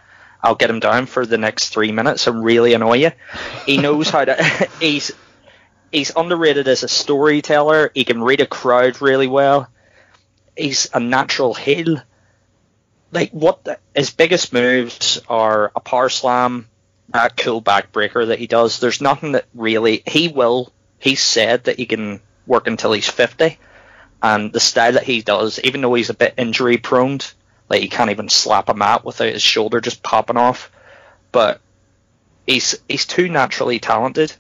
I'll 0.44 0.56
get 0.56 0.70
him 0.70 0.80
down 0.80 1.06
for 1.06 1.26
the 1.26 1.38
next 1.38 1.70
three 1.70 1.92
minutes 1.92 2.26
and 2.28 2.44
really 2.44 2.74
annoy 2.74 2.98
you. 2.98 3.12
He 3.66 3.78
knows 3.78 4.10
how 4.10 4.26
to. 4.26 4.70
he's 4.80 5.12
he's 5.92 6.12
underrated 6.16 6.68
as 6.68 6.84
a 6.84 6.88
storyteller. 6.88 7.92
He 7.94 8.06
can 8.06 8.24
read 8.24 8.42
a 8.42 8.48
crowd 8.48 9.02
really 9.02 9.28
well. 9.28 9.68
He's 10.56 10.90
a 10.94 11.00
natural 11.00 11.54
heel. 11.54 12.02
Like 13.12 13.32
what 13.32 13.66
the, 13.66 13.78
his 13.94 14.10
biggest 14.10 14.54
moves 14.54 15.22
are 15.28 15.72
a 15.76 15.80
power 15.82 16.10
slam, 16.10 16.68
a 17.14 17.30
cool 17.30 17.62
backbreaker 17.62 18.28
that 18.28 18.40
he 18.40 18.48
does. 18.48 18.80
There's 18.80 19.02
nothing 19.02 19.34
that 19.34 19.46
really 19.54 20.02
he 20.08 20.30
will. 20.30 20.72
He 21.02 21.16
said 21.16 21.64
that 21.64 21.78
he 21.78 21.88
can 21.88 22.22
work 22.46 22.68
until 22.68 22.94
he's 22.94 23.10
50, 23.10 23.58
and 24.22 24.54
the 24.54 24.60
style 24.60 24.94
that 24.94 25.04
he 25.04 25.24
does, 25.24 25.60
even 25.64 25.82
though 25.82 25.96
he's 25.96 26.12
a 26.12 26.14
bit 26.14 26.36
injury 26.38 26.78
prone, 26.78 27.20
like 27.70 27.82
he 27.82 27.90
can't 27.90 28.12
even 28.12 28.30
slap 28.30 28.70
a 28.70 28.76
mat 28.76 29.04
without 29.04 29.34
his 29.34 29.42
shoulder 29.42 29.82
just 29.82 30.04
popping 30.04 30.38
off. 30.38 30.72
But 31.32 31.60
he's 32.46 32.80
he's 32.88 33.06
too 33.06 33.30
naturally 33.30 33.80
talented 33.80 34.32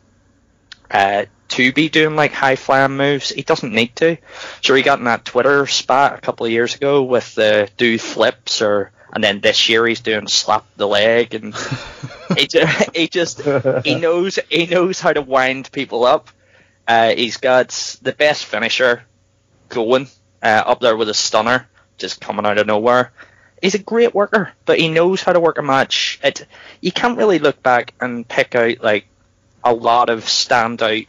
uh, 0.92 1.26
to 1.50 1.74
be 1.74 1.90
doing 1.90 2.16
like 2.16 2.32
high 2.32 2.58
flying 2.58 2.96
moves. 2.96 3.30
He 3.30 3.42
doesn't 3.42 3.74
need 3.74 3.96
to. 3.96 4.18
Sure, 4.62 4.78
he 4.78 4.84
got 4.84 5.00
in 5.00 5.06
that 5.06 5.26
Twitter 5.26 5.66
spat 5.66 6.14
a 6.14 6.22
couple 6.22 6.46
of 6.46 6.52
years 6.52 6.76
ago 6.76 7.02
with 7.02 7.34
the 7.36 7.70
do 7.78 7.98
flips 7.98 8.62
or. 8.62 8.92
And 9.14 9.22
then 9.22 9.42
this 9.42 9.68
year 9.68 9.86
he's 9.86 10.00
doing 10.00 10.28
slap 10.30 10.66
the 10.78 10.88
leg, 10.88 11.34
and 11.34 11.54
he 12.38 12.48
just, 12.48 12.96
he 12.96 13.10
just 13.10 13.42
he 13.84 13.96
knows 13.96 14.40
he 14.48 14.68
knows 14.68 15.02
how 15.02 15.12
to 15.12 15.22
wind 15.22 15.70
people 15.74 16.06
up. 16.06 16.30
Uh, 16.88 17.14
he's 17.16 17.38
got 17.38 17.70
the 18.02 18.12
best 18.12 18.46
finisher 18.46 19.04
going 19.70 20.08
uh, 20.42 20.64
up 20.66 20.80
there 20.80 20.98
with 20.98 21.10
a 21.10 21.14
stunner, 21.14 21.68
just 21.98 22.22
coming 22.22 22.46
out 22.46 22.58
of 22.58 22.68
nowhere. 22.68 23.12
He's 23.62 23.76
a 23.76 23.80
great 23.80 24.16
worker, 24.16 24.52
but 24.66 24.80
he 24.80 24.90
knows 24.90 25.22
how 25.22 25.34
to 25.34 25.40
work 25.40 25.58
a 25.60 25.62
match. 25.62 26.20
It 26.24 26.48
you 26.82 26.92
can't 26.92 27.18
really 27.18 27.40
look 27.40 27.62
back 27.62 27.94
and 28.02 28.28
pick 28.28 28.56
out 28.56 28.84
like 28.84 29.06
a 29.64 29.74
lot 29.74 30.10
of 30.10 30.26
standout 30.26 31.08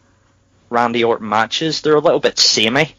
Randy 0.69 1.05
Orton 1.05 1.29
matches. 1.29 1.81
They're 1.81 1.97
a 1.97 2.01
little 2.01 2.21
bit 2.21 2.39
samey, 2.39 2.95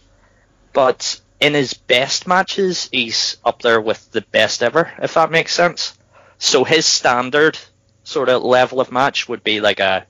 but 0.74 1.22
in 1.40 1.54
his 1.54 1.74
best 1.74 2.26
matches, 2.26 2.90
he's 2.92 3.38
up 3.46 3.62
there 3.62 3.80
with 3.80 4.12
the 4.12 4.22
best 4.22 4.64
ever, 4.64 4.92
if 5.02 5.14
that 5.14 5.32
makes 5.32 5.54
sense. 5.54 5.98
So 6.38 6.64
his 6.64 6.86
standard 6.86 7.60
sort 8.04 8.30
of 8.30 8.44
level 8.44 8.82
of 8.82 8.92
match 8.92 9.30
would 9.30 9.44
be 9.44 9.62
like 9.62 9.80
a 9.80 10.06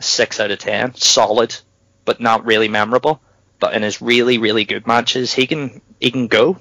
six 0.00 0.40
out 0.40 0.50
of 0.50 0.58
ten, 0.58 0.94
solid, 0.94 1.56
but 2.04 2.20
not 2.20 2.44
really 2.44 2.68
memorable. 2.68 3.20
but 3.60 3.74
in 3.74 3.82
his 3.82 4.02
really 4.02 4.38
really 4.38 4.64
good 4.64 4.86
matches, 4.86 5.32
he 5.32 5.46
can 5.46 5.80
he 6.00 6.10
can 6.10 6.26
go. 6.26 6.58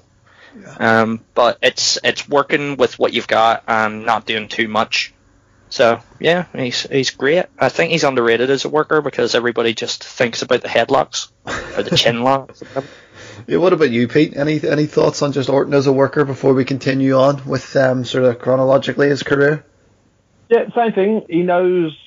Um, 0.79 1.21
but 1.33 1.57
it's 1.61 1.97
it's 2.03 2.29
working 2.29 2.77
with 2.77 2.99
what 2.99 3.11
you've 3.13 3.27
got 3.27 3.63
and 3.67 4.05
not 4.05 4.25
doing 4.25 4.47
too 4.47 4.67
much. 4.67 5.13
So 5.69 5.99
yeah, 6.19 6.45
he's 6.55 6.83
he's 6.83 7.09
great. 7.09 7.45
I 7.57 7.69
think 7.69 7.91
he's 7.91 8.03
underrated 8.03 8.49
as 8.51 8.63
a 8.63 8.69
worker 8.69 9.01
because 9.01 9.33
everybody 9.35 9.73
just 9.73 10.03
thinks 10.03 10.43
about 10.43 10.61
the 10.61 10.67
headlocks 10.67 11.29
or 11.75 11.83
the 11.83 11.97
chin 11.97 12.23
locks. 12.29 12.61
Yeah, 13.47 13.57
what 13.57 13.73
about 13.73 13.89
you, 13.89 14.07
Pete? 14.07 14.37
Any 14.37 14.61
any 14.63 14.85
thoughts 14.85 15.23
on 15.23 15.31
just 15.31 15.49
Orton 15.49 15.73
as 15.73 15.87
a 15.87 15.91
worker 15.93 16.23
before 16.25 16.53
we 16.53 16.63
continue 16.63 17.15
on 17.15 17.43
with 17.45 17.75
um, 17.75 18.05
sort 18.05 18.25
of 18.25 18.39
chronologically 18.39 19.09
his 19.09 19.23
career? 19.23 19.65
Yeah, 20.49 20.69
same 20.75 20.93
thing. 20.93 21.25
He 21.27 21.41
knows 21.41 21.97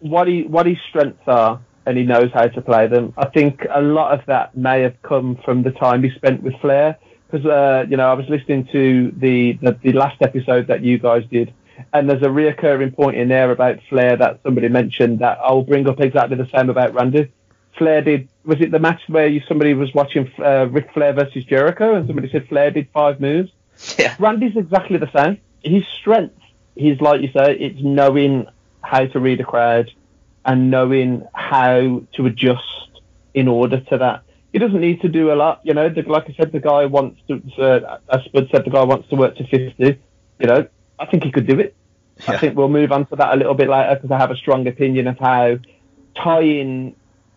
what 0.00 0.26
he 0.26 0.42
what 0.44 0.64
his 0.66 0.78
strengths 0.88 1.28
are, 1.28 1.60
and 1.86 1.96
he 1.96 2.04
knows 2.04 2.30
how 2.32 2.46
to 2.46 2.60
play 2.60 2.86
them. 2.86 3.12
I 3.16 3.26
think 3.26 3.66
a 3.70 3.80
lot 3.80 4.18
of 4.18 4.26
that 4.26 4.56
may 4.56 4.82
have 4.82 5.00
come 5.02 5.36
from 5.44 5.62
the 5.62 5.72
time 5.72 6.02
he 6.02 6.10
spent 6.10 6.42
with 6.42 6.54
Flair, 6.60 6.98
because 7.30 7.46
uh, 7.46 7.86
you 7.88 7.96
know 7.96 8.08
I 8.08 8.14
was 8.14 8.28
listening 8.28 8.68
to 8.72 9.12
the, 9.16 9.52
the 9.54 9.78
the 9.82 9.92
last 9.92 10.20
episode 10.22 10.68
that 10.68 10.82
you 10.82 10.98
guys 10.98 11.24
did, 11.30 11.52
and 11.92 12.08
there's 12.08 12.22
a 12.22 12.26
reoccurring 12.26 12.94
point 12.94 13.16
in 13.16 13.28
there 13.28 13.50
about 13.50 13.80
Flair 13.88 14.16
that 14.16 14.40
somebody 14.42 14.68
mentioned 14.68 15.20
that 15.20 15.38
I'll 15.42 15.62
bring 15.62 15.88
up 15.88 16.00
exactly 16.00 16.36
the 16.36 16.48
same 16.48 16.70
about 16.70 16.94
Randy. 16.94 17.30
Flair 17.78 18.02
did 18.02 18.28
was 18.44 18.60
it 18.60 18.70
the 18.70 18.78
match 18.78 19.00
where 19.08 19.26
you, 19.26 19.40
somebody 19.48 19.74
was 19.74 19.92
watching 19.94 20.30
uh, 20.38 20.66
Ric 20.68 20.92
Flair 20.92 21.12
versus 21.12 21.44
Jericho, 21.44 21.94
and 21.94 22.06
somebody 22.06 22.30
said 22.30 22.46
Flair 22.48 22.70
did 22.70 22.88
five 22.92 23.20
moves. 23.20 23.50
Yeah. 23.98 24.14
Randy's 24.18 24.56
exactly 24.56 24.98
the 24.98 25.10
same. 25.10 25.38
His 25.64 25.84
strength, 26.00 26.38
he's 26.76 27.00
like 27.00 27.22
you 27.22 27.30
say, 27.32 27.56
it's 27.56 27.80
knowing 27.82 28.46
how 28.82 29.06
to 29.06 29.20
read 29.20 29.40
a 29.40 29.44
crowd 29.44 29.90
and 30.44 30.70
knowing 30.70 31.26
how 31.32 32.02
to 32.14 32.26
adjust 32.26 32.90
in 33.34 33.48
order 33.48 33.80
to 33.80 33.98
that. 33.98 34.22
He 34.52 34.58
doesn't 34.58 34.80
need 34.80 35.00
to 35.00 35.08
do 35.08 35.32
a 35.32 35.34
lot, 35.34 35.60
you 35.62 35.72
know. 35.72 35.88
The, 35.88 36.02
like 36.02 36.28
I 36.28 36.34
said, 36.34 36.52
the 36.52 36.60
guy 36.60 36.84
wants 36.86 37.20
to. 37.28 37.42
Uh, 37.58 37.98
as 38.10 38.24
Spud 38.24 38.48
said, 38.50 38.64
the 38.66 38.70
guy 38.70 38.84
wants 38.84 39.08
to 39.08 39.16
work 39.16 39.36
to 39.36 39.46
fifty. 39.46 39.98
You 40.38 40.46
know, 40.46 40.66
I 40.98 41.06
think 41.06 41.24
he 41.24 41.32
could 41.32 41.46
do 41.46 41.58
it. 41.58 41.74
Yeah. 42.18 42.32
I 42.32 42.38
think 42.38 42.56
we'll 42.56 42.68
move 42.68 42.92
on 42.92 43.06
to 43.06 43.16
that 43.16 43.34
a 43.34 43.36
little 43.36 43.54
bit 43.54 43.68
later 43.68 43.94
because 43.94 44.10
I 44.10 44.18
have 44.18 44.30
a 44.30 44.36
strong 44.36 44.66
opinion 44.66 45.06
of 45.06 45.18
how 45.18 45.58
tying 46.14 46.94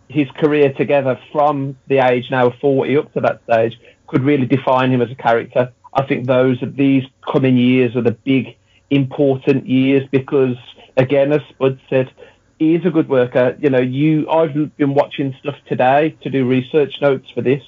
his 0.10 0.30
career 0.32 0.74
together 0.74 1.20
from 1.32 1.78
the 1.88 1.99
age 1.99 2.30
now 2.30 2.47
of 2.47 2.56
40 2.60 2.97
up 2.97 3.14
to 3.14 3.22
that 3.22 3.41
stage 3.43 3.80
could 4.08 4.24
really 4.24 4.45
define 4.45 4.91
him 4.91 5.01
as 5.01 5.10
a 5.10 5.16
character. 5.16 5.72
I 5.93 6.06
think 6.06 6.28
those 6.28 6.58
these 6.62 7.03
coming 7.26 7.58
years 7.58 7.95
are 7.95 8.01
the 8.01 8.12
big 8.12 8.58
important 8.89 9.66
years 9.66 10.08
because 10.12 10.58
again, 10.97 11.32
as 11.32 11.41
Spud 11.49 11.80
said, 11.89 12.12
he 12.58 12.76
is 12.76 12.86
a 12.86 12.89
good 12.89 13.10
worker. 13.10 13.58
You 13.60 13.70
know, 13.70 13.80
you 13.80 14.30
I've 14.30 14.53
been 14.78 14.93
watching 14.93 15.36
stuff 15.39 15.56
today 15.68 16.18
to 16.22 16.30
do 16.30 16.47
research 16.47 16.95
notes 17.01 17.30
for 17.32 17.41
this, 17.41 17.64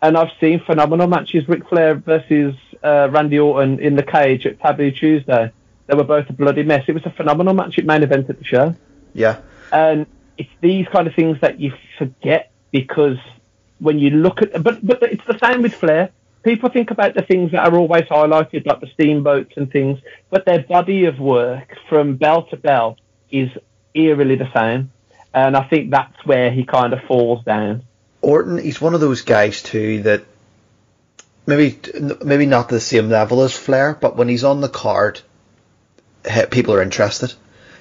and 0.00 0.16
I've 0.16 0.30
seen 0.40 0.60
phenomenal 0.60 1.06
matches: 1.06 1.48
Ric 1.48 1.68
Flair 1.68 1.94
versus 1.94 2.54
uh, 2.82 3.08
Randy 3.10 3.38
Orton 3.38 3.80
in 3.80 3.96
the 3.96 4.02
cage 4.02 4.46
at 4.46 4.60
Taboo 4.60 4.90
Tuesday. 4.90 5.52
They 5.86 5.96
were 5.96 6.04
both 6.04 6.30
a 6.30 6.32
bloody 6.32 6.62
mess. 6.62 6.84
It 6.88 6.92
was 6.92 7.04
a 7.04 7.10
phenomenal 7.10 7.54
match 7.54 7.78
at 7.78 7.84
main 7.84 8.02
event 8.02 8.30
at 8.30 8.38
the 8.38 8.44
show. 8.44 8.74
Yeah, 9.14 9.40
And 9.72 10.06
it's 10.38 10.50
these 10.60 10.86
kind 10.88 11.06
of 11.06 11.14
things 11.14 11.38
that 11.40 11.60
you 11.60 11.72
forget 11.98 12.50
because 12.70 13.18
when 13.78 13.98
you 13.98 14.10
look 14.10 14.40
at, 14.40 14.62
but 14.62 14.84
but 14.84 15.02
it's 15.02 15.26
the 15.26 15.38
same 15.38 15.62
with 15.62 15.74
Flair. 15.74 16.10
People 16.44 16.70
think 16.70 16.90
about 16.90 17.14
the 17.14 17.22
things 17.22 17.52
that 17.52 17.68
are 17.68 17.76
always 17.76 18.02
highlighted, 18.04 18.66
like 18.66 18.80
the 18.80 18.88
steamboats 18.94 19.52
and 19.56 19.70
things, 19.70 20.00
but 20.30 20.44
their 20.44 20.62
body 20.62 21.04
of 21.04 21.20
work 21.20 21.76
from 21.88 22.16
bell 22.16 22.44
to 22.46 22.56
bell 22.56 22.96
is 23.30 23.48
eerily 23.94 24.36
the 24.36 24.50
same. 24.54 24.92
And 25.34 25.56
I 25.56 25.64
think 25.64 25.90
that's 25.90 26.26
where 26.26 26.50
he 26.50 26.64
kind 26.64 26.92
of 26.92 27.02
falls 27.04 27.44
down. 27.44 27.84
Orton, 28.20 28.58
he's 28.58 28.80
one 28.80 28.94
of 28.94 29.00
those 29.00 29.22
guys 29.22 29.62
too 29.62 30.02
that 30.02 30.24
maybe 31.46 31.78
maybe 32.24 32.46
not 32.46 32.68
the 32.68 32.80
same 32.80 33.08
level 33.08 33.42
as 33.42 33.56
Flair, 33.56 33.96
but 34.00 34.16
when 34.16 34.28
he's 34.28 34.44
on 34.44 34.60
the 34.60 34.68
card, 34.68 35.20
people 36.50 36.74
are 36.74 36.82
interested. 36.82 37.32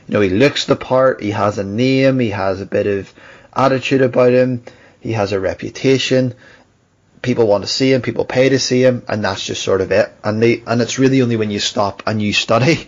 You 0.07 0.13
know, 0.15 0.21
he 0.21 0.29
looks 0.29 0.65
the 0.65 0.75
part. 0.75 1.21
He 1.21 1.31
has 1.31 1.57
a 1.57 1.63
name. 1.63 2.19
He 2.19 2.29
has 2.31 2.59
a 2.61 2.65
bit 2.65 2.87
of 2.87 3.13
attitude 3.53 4.01
about 4.01 4.33
him. 4.33 4.63
He 4.99 5.13
has 5.13 5.31
a 5.31 5.39
reputation. 5.39 6.33
People 7.21 7.47
want 7.47 7.63
to 7.63 7.69
see 7.69 7.93
him. 7.93 8.01
People 8.01 8.25
pay 8.25 8.49
to 8.49 8.57
see 8.57 8.83
him, 8.83 9.03
and 9.07 9.23
that's 9.23 9.45
just 9.45 9.61
sort 9.61 9.81
of 9.81 9.91
it. 9.91 10.11
And 10.23 10.41
they 10.41 10.63
and 10.65 10.81
it's 10.81 10.97
really 10.97 11.21
only 11.21 11.35
when 11.35 11.51
you 11.51 11.59
stop 11.59 12.03
and 12.07 12.21
you 12.21 12.33
study. 12.33 12.87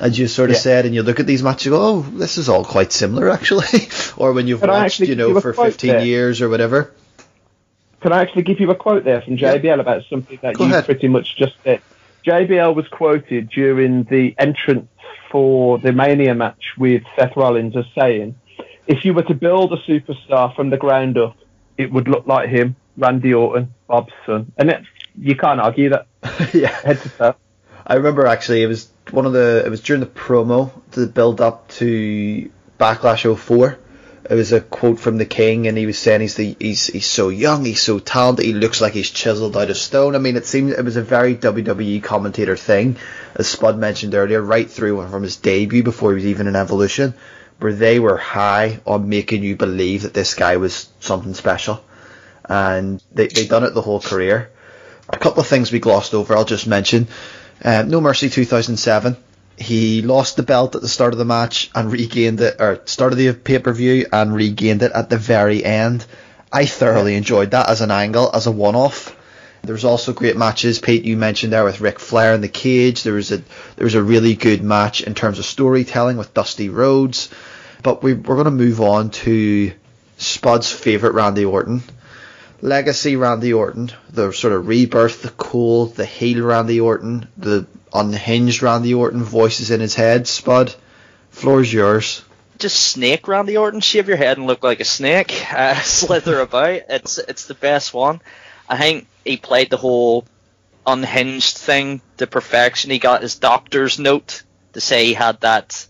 As 0.00 0.18
you 0.18 0.26
sort 0.28 0.50
of 0.50 0.56
Yeah. 0.56 0.60
said, 0.60 0.84
and 0.86 0.94
you 0.94 1.02
look 1.02 1.20
at 1.20 1.26
these 1.26 1.42
matches, 1.42 1.66
you 1.66 1.72
go, 1.72 1.80
"Oh, 1.80 2.00
this 2.02 2.36
is 2.38 2.48
all 2.48 2.64
quite 2.64 2.92
similar, 2.92 3.30
actually." 3.38 3.88
or 4.16 4.32
when 4.32 4.46
you've 4.46 4.62
watched, 4.62 5.00
you 5.00 5.14
know, 5.16 5.28
you 5.28 5.40
for 5.40 5.52
15 5.54 5.88
there? 5.90 6.04
years 6.04 6.42
or 6.42 6.48
whatever. 6.48 6.92
Can 8.02 8.12
I 8.12 8.20
actually 8.20 8.42
give 8.42 8.60
you 8.60 8.70
a 8.70 8.74
quote 8.74 9.04
there 9.04 9.22
from 9.22 9.36
JBL 9.38 9.80
about 9.80 10.02
something 10.10 10.38
that 10.42 10.54
Go 10.54 10.64
you 10.64 10.70
ahead. 10.70 10.84
pretty 10.84 11.08
much 11.08 11.36
just 11.36 11.54
said? 11.64 11.80
JBL 12.26 12.74
was 12.74 12.86
quoted 12.88 13.48
during 13.48 14.04
the 14.04 14.34
entrance 14.38 14.88
for 15.30 15.78
the 15.78 15.92
Mania 15.92 16.34
match 16.34 16.72
with 16.76 17.02
Seth 17.16 17.34
Rollins 17.36 17.76
as 17.76 17.84
saying, 17.98 18.34
if 18.86 19.04
you 19.04 19.14
were 19.14 19.22
to 19.22 19.34
build 19.34 19.72
a 19.72 19.76
superstar 19.78 20.54
from 20.54 20.70
the 20.70 20.76
ground 20.76 21.16
up, 21.18 21.36
it 21.78 21.90
would 21.90 22.06
look 22.06 22.26
like 22.26 22.48
him, 22.48 22.76
Randy 22.96 23.32
Orton, 23.34 23.72
Bob's 23.88 24.12
son. 24.24 24.52
And 24.56 24.70
it, 24.70 24.82
you 25.18 25.34
can't 25.36 25.60
argue 25.60 25.90
that 25.90 26.06
yeah. 26.54 26.68
head 26.68 27.00
to 27.00 27.08
toe. 27.08 27.34
I 27.86 27.94
remember 27.94 28.26
actually 28.26 28.62
it 28.62 28.66
was 28.66 28.88
one 29.10 29.26
of 29.26 29.32
the 29.32 29.62
it 29.64 29.68
was 29.68 29.80
during 29.80 30.00
the 30.00 30.06
promo 30.06 30.70
the 30.92 31.06
build 31.06 31.40
up 31.40 31.68
to 31.68 32.50
Backlash 32.78 33.36
04. 33.36 33.78
It 34.28 34.34
was 34.34 34.52
a 34.52 34.60
quote 34.60 34.98
from 34.98 35.18
the 35.18 35.24
King 35.24 35.68
and 35.68 35.78
he 35.78 35.86
was 35.86 35.98
saying 35.98 36.20
he's 36.20 36.34
the 36.34 36.56
he's 36.58 36.88
he's 36.88 37.06
so 37.06 37.28
young, 37.28 37.64
he's 37.64 37.80
so 37.80 38.00
talented, 38.00 38.44
he 38.44 38.52
looks 38.52 38.80
like 38.80 38.92
he's 38.92 39.10
chiseled 39.10 39.56
out 39.56 39.70
of 39.70 39.76
stone. 39.76 40.16
I 40.16 40.18
mean 40.18 40.36
it 40.36 40.46
seemed 40.46 40.72
it 40.72 40.84
was 40.84 40.96
a 40.96 41.02
very 41.02 41.36
WWE 41.36 42.02
commentator 42.02 42.56
thing, 42.56 42.96
as 43.36 43.46
Spud 43.46 43.78
mentioned 43.78 44.14
earlier, 44.14 44.42
right 44.42 44.68
through 44.68 45.06
from 45.08 45.22
his 45.22 45.36
debut 45.36 45.84
before 45.84 46.10
he 46.10 46.16
was 46.16 46.26
even 46.26 46.48
in 46.48 46.56
Evolution, 46.56 47.14
where 47.60 47.72
they 47.72 48.00
were 48.00 48.16
high 48.16 48.80
on 48.86 49.08
making 49.08 49.44
you 49.44 49.54
believe 49.54 50.02
that 50.02 50.14
this 50.14 50.34
guy 50.34 50.56
was 50.56 50.88
something 51.00 51.34
special. 51.34 51.82
And 52.48 53.02
they 53.12 53.28
they 53.28 53.46
done 53.46 53.64
it 53.64 53.74
the 53.74 53.82
whole 53.82 54.00
career. 54.00 54.50
A 55.08 55.18
couple 55.18 55.40
of 55.40 55.46
things 55.46 55.70
we 55.70 55.78
glossed 55.78 56.14
over, 56.14 56.36
I'll 56.36 56.44
just 56.44 56.66
mention. 56.66 57.06
Um, 57.62 57.88
no 57.88 58.00
Mercy 58.00 58.30
2007. 58.30 59.16
He 59.58 60.02
lost 60.02 60.36
the 60.36 60.42
belt 60.42 60.74
at 60.74 60.82
the 60.82 60.88
start 60.88 61.14
of 61.14 61.18
the 61.18 61.24
match 61.24 61.70
and 61.74 61.90
regained 61.90 62.40
it, 62.40 62.56
or 62.60 62.80
start 62.84 63.12
of 63.12 63.18
the 63.18 63.32
pay 63.32 63.58
per 63.58 63.72
view 63.72 64.06
and 64.12 64.34
regained 64.34 64.82
it 64.82 64.92
at 64.92 65.08
the 65.08 65.16
very 65.16 65.64
end. 65.64 66.04
I 66.52 66.66
thoroughly 66.66 67.16
enjoyed 67.16 67.52
that 67.52 67.68
as 67.68 67.80
an 67.80 67.90
angle, 67.90 68.30
as 68.32 68.46
a 68.46 68.52
one 68.52 68.76
off. 68.76 69.16
There 69.62 69.72
was 69.72 69.84
also 69.84 70.12
great 70.12 70.36
matches. 70.36 70.78
Pete, 70.78 71.04
you 71.04 71.16
mentioned 71.16 71.52
there 71.52 71.64
with 71.64 71.80
Ric 71.80 71.98
Flair 71.98 72.34
in 72.34 72.40
the 72.40 72.48
cage. 72.48 73.02
There 73.02 73.14
was 73.14 73.32
a 73.32 73.38
there 73.76 73.84
was 73.84 73.94
a 73.94 74.02
really 74.02 74.34
good 74.34 74.62
match 74.62 75.00
in 75.00 75.14
terms 75.14 75.38
of 75.38 75.44
storytelling 75.44 76.16
with 76.16 76.34
Dusty 76.34 76.68
Rhodes. 76.68 77.30
But 77.82 78.02
we, 78.02 78.14
we're 78.14 78.36
going 78.36 78.44
to 78.44 78.50
move 78.50 78.80
on 78.80 79.10
to 79.10 79.72
Spud's 80.18 80.70
favourite 80.70 81.14
Randy 81.14 81.44
Orton. 81.44 81.82
Legacy 82.62 83.16
Randy 83.16 83.52
Orton, 83.52 83.90
the 84.10 84.32
sort 84.32 84.52
of 84.52 84.66
rebirth, 84.66 85.22
the 85.22 85.30
cool, 85.30 85.86
the 85.86 86.06
heel 86.06 86.42
Randy 86.44 86.80
Orton, 86.80 87.28
the 87.36 87.66
unhinged 87.92 88.62
Randy 88.62 88.94
Orton 88.94 89.22
voices 89.22 89.70
in 89.70 89.80
his 89.80 89.94
head. 89.94 90.26
Spud, 90.26 90.74
floor's 91.30 91.72
yours. 91.72 92.22
just 92.58 92.76
snake 92.80 93.28
Randy 93.28 93.56
Orton, 93.56 93.80
shave 93.80 94.08
your 94.08 94.16
head 94.16 94.38
and 94.38 94.46
look 94.46 94.62
like 94.64 94.80
a 94.80 94.84
snake, 94.84 95.44
uh, 95.52 95.74
slither 95.82 96.40
about. 96.40 96.80
It's 96.88 97.18
it's 97.18 97.46
the 97.46 97.54
best 97.54 97.92
one. 97.92 98.20
I 98.68 98.78
think 98.78 99.06
he 99.24 99.36
played 99.36 99.70
the 99.70 99.76
whole 99.76 100.24
unhinged 100.86 101.58
thing 101.58 102.00
to 102.16 102.26
perfection. 102.26 102.90
He 102.90 102.98
got 102.98 103.22
his 103.22 103.36
doctor's 103.36 103.98
note 103.98 104.42
to 104.72 104.80
say 104.80 105.06
he 105.06 105.14
had 105.14 105.40
that 105.42 105.86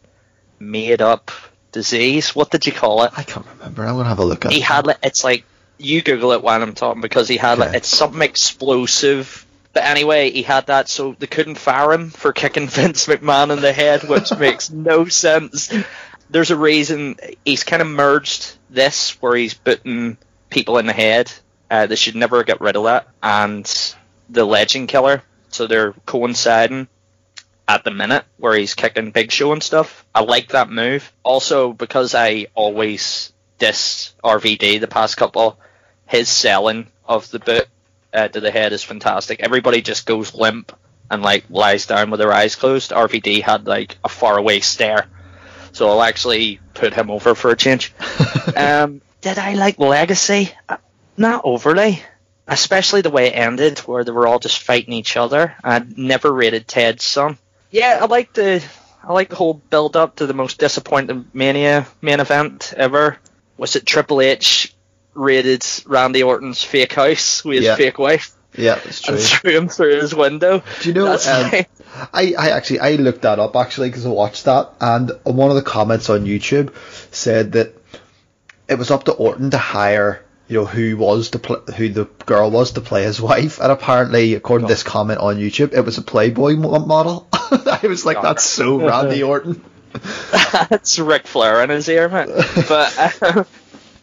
made 0.58 1.00
up 1.02 1.30
disease. 1.72 2.34
What 2.34 2.50
did 2.50 2.66
you 2.66 2.72
call 2.72 3.04
it? 3.04 3.12
I 3.16 3.22
can't 3.22 3.46
remember. 3.46 3.84
I'm 3.86 3.96
gonna 3.96 4.08
have 4.08 4.18
a 4.18 4.24
look 4.24 4.44
at. 4.46 4.52
He 4.52 4.60
had 4.60 4.86
like 4.86 4.98
it's 5.02 5.22
like 5.22 5.44
you 5.78 6.02
Google 6.02 6.32
it 6.32 6.42
while 6.42 6.62
I'm 6.62 6.74
talking 6.74 7.02
because 7.02 7.28
he 7.28 7.36
had 7.36 7.58
like 7.58 7.74
it's 7.74 7.88
something 7.88 8.22
explosive. 8.22 9.44
But 9.72 9.84
anyway, 9.84 10.30
he 10.30 10.42
had 10.42 10.68
that, 10.68 10.88
so 10.88 11.14
they 11.18 11.26
couldn't 11.26 11.56
fire 11.56 11.92
him 11.92 12.10
for 12.10 12.32
kicking 12.32 12.66
Vince 12.68 13.06
McMahon 13.06 13.52
in 13.52 13.60
the 13.60 13.72
head, 13.72 14.08
which 14.08 14.34
makes 14.38 14.70
no 14.70 15.06
sense. 15.06 15.72
There's 16.30 16.50
a 16.50 16.56
reason 16.56 17.16
he's 17.44 17.64
kind 17.64 17.82
of 17.82 17.88
merged 17.88 18.56
this 18.70 19.20
where 19.22 19.36
he's 19.36 19.54
booting 19.54 20.16
people 20.50 20.78
in 20.78 20.86
the 20.86 20.92
head. 20.92 21.30
Uh, 21.70 21.86
they 21.86 21.96
should 21.96 22.16
never 22.16 22.42
get 22.44 22.60
rid 22.60 22.76
of 22.76 22.84
that, 22.84 23.08
and 23.22 23.94
the 24.28 24.44
Legend 24.44 24.88
Killer. 24.88 25.22
So 25.50 25.66
they're 25.66 25.92
coinciding 26.04 26.88
at 27.68 27.84
the 27.84 27.90
minute 27.90 28.24
where 28.36 28.56
he's 28.56 28.74
kicking 28.74 29.10
Big 29.10 29.32
Show 29.32 29.52
and 29.52 29.62
stuff. 29.62 30.04
I 30.14 30.22
like 30.22 30.48
that 30.48 30.70
move. 30.70 31.12
Also 31.22 31.72
because 31.72 32.14
I 32.14 32.46
always 32.54 33.32
diss 33.58 34.14
RVD 34.22 34.80
the 34.80 34.86
past 34.86 35.16
couple, 35.16 35.58
his 36.06 36.28
selling 36.28 36.86
of 37.04 37.30
the 37.30 37.38
boot 37.38 37.66
uh, 38.12 38.28
to 38.28 38.40
the 38.40 38.50
head 38.50 38.72
is 38.72 38.82
fantastic. 38.82 39.40
Everybody 39.40 39.82
just 39.82 40.06
goes 40.06 40.34
limp 40.34 40.72
and 41.10 41.22
like 41.22 41.44
lies 41.50 41.86
down 41.86 42.10
with 42.10 42.18
their 42.18 42.32
eyes 42.32 42.56
closed. 42.56 42.90
RVD 42.90 43.42
had 43.42 43.66
like 43.66 43.98
a 44.04 44.08
faraway 44.08 44.60
stare, 44.60 45.06
so 45.72 45.88
I'll 45.88 46.02
actually 46.02 46.60
put 46.74 46.94
him 46.94 47.10
over 47.10 47.34
for 47.34 47.50
a 47.50 47.56
change. 47.56 47.92
um, 48.56 49.00
did 49.20 49.38
I 49.38 49.54
like 49.54 49.78
Legacy? 49.78 50.52
Uh, 50.68 50.78
Not 51.16 51.42
overly, 51.44 52.02
especially 52.46 53.00
the 53.02 53.10
way 53.10 53.28
it 53.28 53.36
ended, 53.36 53.80
where 53.80 54.04
they 54.04 54.12
were 54.12 54.26
all 54.26 54.38
just 54.38 54.62
fighting 54.62 54.94
each 54.94 55.16
other. 55.16 55.54
I 55.62 55.84
never 55.96 56.32
rated 56.32 56.66
Ted's 56.68 57.04
son. 57.04 57.38
Yeah, 57.70 57.98
I 58.00 58.06
like 58.06 58.32
the 58.32 58.64
I 59.02 59.12
like 59.12 59.30
the 59.30 59.36
whole 59.36 59.54
build 59.54 59.96
up 59.96 60.16
to 60.16 60.26
the 60.26 60.34
most 60.34 60.58
disappointing 60.58 61.26
Mania 61.32 61.86
main 62.00 62.20
event 62.20 62.72
ever. 62.76 63.18
Was 63.56 63.76
it 63.76 63.86
Triple 63.86 64.20
H 64.20 64.74
raided 65.16 65.64
Randy 65.86 66.22
Orton's 66.22 66.62
fake 66.62 66.92
house 66.92 67.44
with 67.44 67.62
his 67.64 67.76
fake 67.76 67.98
wife 67.98 68.32
Yeah, 68.54 68.78
it's 68.84 69.02
true. 69.02 69.14
and 69.16 69.22
threw 69.24 69.50
him 69.56 69.68
through 69.68 69.96
his 70.00 70.14
window? 70.14 70.62
Do 70.82 70.88
you 70.88 70.94
know? 70.94 71.06
That's 71.16 71.26
Um, 71.28 71.64
I, 72.12 72.34
I 72.38 72.50
actually 72.50 72.80
I 72.80 72.92
looked 72.96 73.22
that 73.22 73.38
up 73.38 73.56
actually 73.56 73.88
because 73.88 74.04
I 74.06 74.10
watched 74.10 74.44
that, 74.44 74.70
and 74.80 75.10
one 75.24 75.50
of 75.50 75.56
the 75.56 75.62
comments 75.62 76.10
on 76.10 76.24
YouTube 76.26 76.74
said 77.12 77.52
that 77.52 77.74
it 78.68 78.78
was 78.78 78.90
up 78.90 79.04
to 79.04 79.12
Orton 79.12 79.50
to 79.50 79.58
hire 79.58 80.22
you 80.48 80.58
know 80.60 80.64
who 80.66 80.96
was 80.96 81.30
to 81.30 81.38
pl- 81.40 81.62
who 81.76 81.88
the 81.88 82.04
girl 82.24 82.50
was 82.50 82.72
to 82.72 82.80
play 82.80 83.02
his 83.04 83.20
wife, 83.20 83.60
and 83.60 83.72
apparently 83.72 84.34
according 84.34 84.68
to 84.68 84.72
this 84.74 84.82
comment 84.84 85.18
on 85.20 85.38
YouTube, 85.38 85.72
it 85.72 85.80
was 85.80 85.98
a 85.98 86.02
Playboy 86.02 86.54
mo- 86.56 86.78
model. 86.80 87.26
I 87.32 87.80
was 87.88 88.04
like, 88.06 88.20
that's 88.22 88.44
so 88.44 88.78
Randy 88.86 89.22
Orton. 89.22 89.64
That's 90.52 90.98
Ric 90.98 91.26
Flair 91.26 91.62
in 91.64 91.70
his 91.70 91.88
ear, 91.88 92.08
man. 92.10 92.28
But 92.68 93.22
uh, 93.22 93.44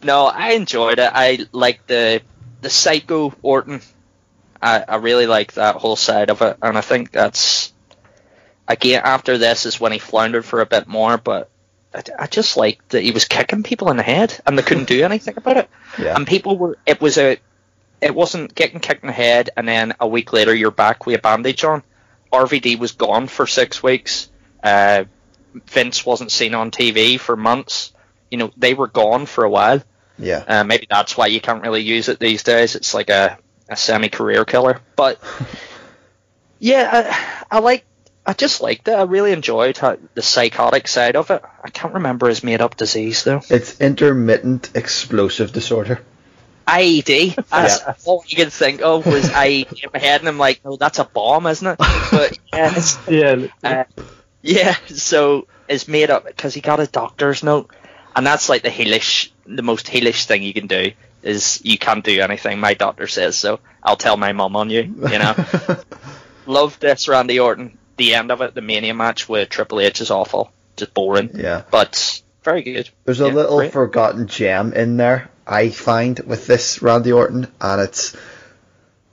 no, 0.04 0.26
I 0.26 0.52
enjoyed 0.52 0.98
it. 0.98 1.10
I 1.12 1.46
like 1.52 1.86
the 1.86 2.22
the 2.60 2.70
psycho 2.70 3.34
Orton. 3.42 3.80
I, 4.60 4.84
I 4.86 4.96
really 4.96 5.26
like 5.26 5.54
that 5.54 5.76
whole 5.76 5.96
side 5.96 6.30
of 6.30 6.40
it, 6.42 6.56
and 6.62 6.78
I 6.78 6.80
think 6.80 7.10
that's 7.10 7.72
again 8.66 9.02
after 9.04 9.36
this 9.36 9.66
is 9.66 9.80
when 9.80 9.92
he 9.92 9.98
floundered 9.98 10.44
for 10.44 10.60
a 10.60 10.66
bit 10.66 10.86
more. 10.86 11.18
But 11.18 11.50
I, 11.94 12.02
I 12.20 12.26
just 12.26 12.56
like 12.56 12.86
that 12.88 13.02
he 13.02 13.10
was 13.10 13.26
kicking 13.26 13.62
people 13.62 13.90
in 13.90 13.96
the 13.96 14.02
head, 14.02 14.38
and 14.46 14.58
they 14.58 14.62
couldn't 14.62 14.88
do 14.88 15.04
anything 15.04 15.36
about 15.36 15.56
it. 15.56 15.70
Yeah. 15.98 16.16
And 16.16 16.26
people 16.26 16.56
were. 16.56 16.78
It 16.86 17.00
was 17.00 17.18
a. 17.18 17.38
It 18.00 18.14
wasn't 18.14 18.54
getting 18.54 18.80
kicked 18.80 19.02
in 19.02 19.06
the 19.08 19.12
head, 19.12 19.50
and 19.56 19.66
then 19.66 19.94
a 20.00 20.06
week 20.06 20.32
later 20.32 20.54
you're 20.54 20.70
back 20.70 21.06
with 21.06 21.18
a 21.18 21.22
bandage 21.22 21.64
on. 21.64 21.82
RVD 22.32 22.78
was 22.78 22.92
gone 22.92 23.28
for 23.28 23.46
six 23.46 23.82
weeks. 23.82 24.28
Uh, 24.62 25.04
Vince 25.54 26.04
wasn't 26.04 26.32
seen 26.32 26.54
on 26.54 26.70
TV 26.70 27.18
for 27.18 27.36
months. 27.36 27.92
You 28.30 28.38
know, 28.38 28.50
they 28.56 28.74
were 28.74 28.88
gone 28.88 29.26
for 29.26 29.44
a 29.44 29.50
while. 29.50 29.82
Yeah. 30.18 30.44
Uh, 30.46 30.64
maybe 30.64 30.86
that's 30.88 31.16
why 31.16 31.26
you 31.26 31.40
can't 31.40 31.62
really 31.62 31.82
use 31.82 32.08
it 32.08 32.18
these 32.18 32.42
days. 32.42 32.74
It's 32.76 32.94
like 32.94 33.10
a, 33.10 33.38
a 33.68 33.76
semi-career 33.76 34.44
killer. 34.44 34.80
But 34.96 35.20
yeah, 36.58 37.14
I, 37.50 37.56
I 37.56 37.60
like. 37.60 37.84
I 38.26 38.32
just 38.32 38.62
liked 38.62 38.88
it. 38.88 38.92
I 38.92 39.02
really 39.02 39.32
enjoyed 39.32 39.76
how, 39.76 39.98
the 40.14 40.22
psychotic 40.22 40.88
side 40.88 41.14
of 41.14 41.30
it. 41.30 41.42
I 41.62 41.68
can't 41.68 41.92
remember 41.92 42.26
his 42.28 42.42
made-up 42.42 42.74
disease 42.74 43.22
though. 43.22 43.42
It's 43.50 43.78
intermittent 43.82 44.70
explosive 44.74 45.52
disorder. 45.52 46.00
IED. 46.66 47.34
That's 47.50 48.06
all 48.06 48.24
you 48.26 48.36
could 48.36 48.52
think 48.52 48.80
of 48.80 49.04
was 49.06 49.28
IED 49.28 49.84
in 49.84 49.90
my 49.92 49.98
head, 49.98 50.20
and 50.20 50.28
I'm 50.28 50.38
like, 50.38 50.64
no, 50.64 50.76
that's 50.76 50.98
a 50.98 51.04
bomb, 51.04 51.46
isn't 51.46 51.66
it? 51.66 51.78
But 51.78 52.38
yeah, 52.52 52.82
Yeah, 53.08 53.46
uh, 53.62 53.84
yeah, 54.42 54.74
so 54.86 55.46
it's 55.68 55.88
made 55.88 56.10
up 56.10 56.24
because 56.26 56.54
he 56.54 56.60
got 56.60 56.80
a 56.80 56.86
doctor's 56.86 57.42
note, 57.42 57.70
and 58.16 58.26
that's 58.26 58.48
like 58.48 58.62
the 58.62 58.68
heelish, 58.70 59.30
the 59.46 59.62
most 59.62 59.86
heelish 59.86 60.24
thing 60.26 60.42
you 60.42 60.52
can 60.54 60.66
do 60.66 60.92
is 61.22 61.60
you 61.64 61.78
can't 61.78 62.04
do 62.04 62.20
anything. 62.20 62.60
My 62.60 62.74
doctor 62.74 63.06
says 63.06 63.36
so. 63.36 63.60
I'll 63.82 63.96
tell 63.96 64.16
my 64.16 64.32
mum 64.32 64.56
on 64.56 64.70
you. 64.70 64.82
You 64.82 65.18
know, 65.18 65.34
love 66.46 66.78
this 66.80 67.08
Randy 67.08 67.40
Orton. 67.40 67.78
The 67.96 68.14
end 68.14 68.30
of 68.32 68.40
it, 68.40 68.54
the 68.54 68.60
Mania 68.60 68.92
match 68.94 69.28
with 69.28 69.48
Triple 69.48 69.80
H 69.80 70.00
is 70.00 70.10
awful, 70.10 70.52
just 70.76 70.92
boring, 70.94 71.30
yeah. 71.34 71.62
but 71.70 72.22
very 72.42 72.62
good. 72.62 72.90
There's 73.04 73.20
a 73.20 73.28
Yeah, 73.28 73.32
little 73.34 73.58
great. 73.58 73.72
forgotten 73.72 74.26
gem 74.26 74.72
in 74.72 74.96
there, 74.96 75.30
I 75.46 75.68
find, 75.68 76.18
with 76.20 76.46
this 76.46 76.82
Randy 76.82 77.12
Orton, 77.12 77.46
and 77.60 77.80
it's 77.80 78.16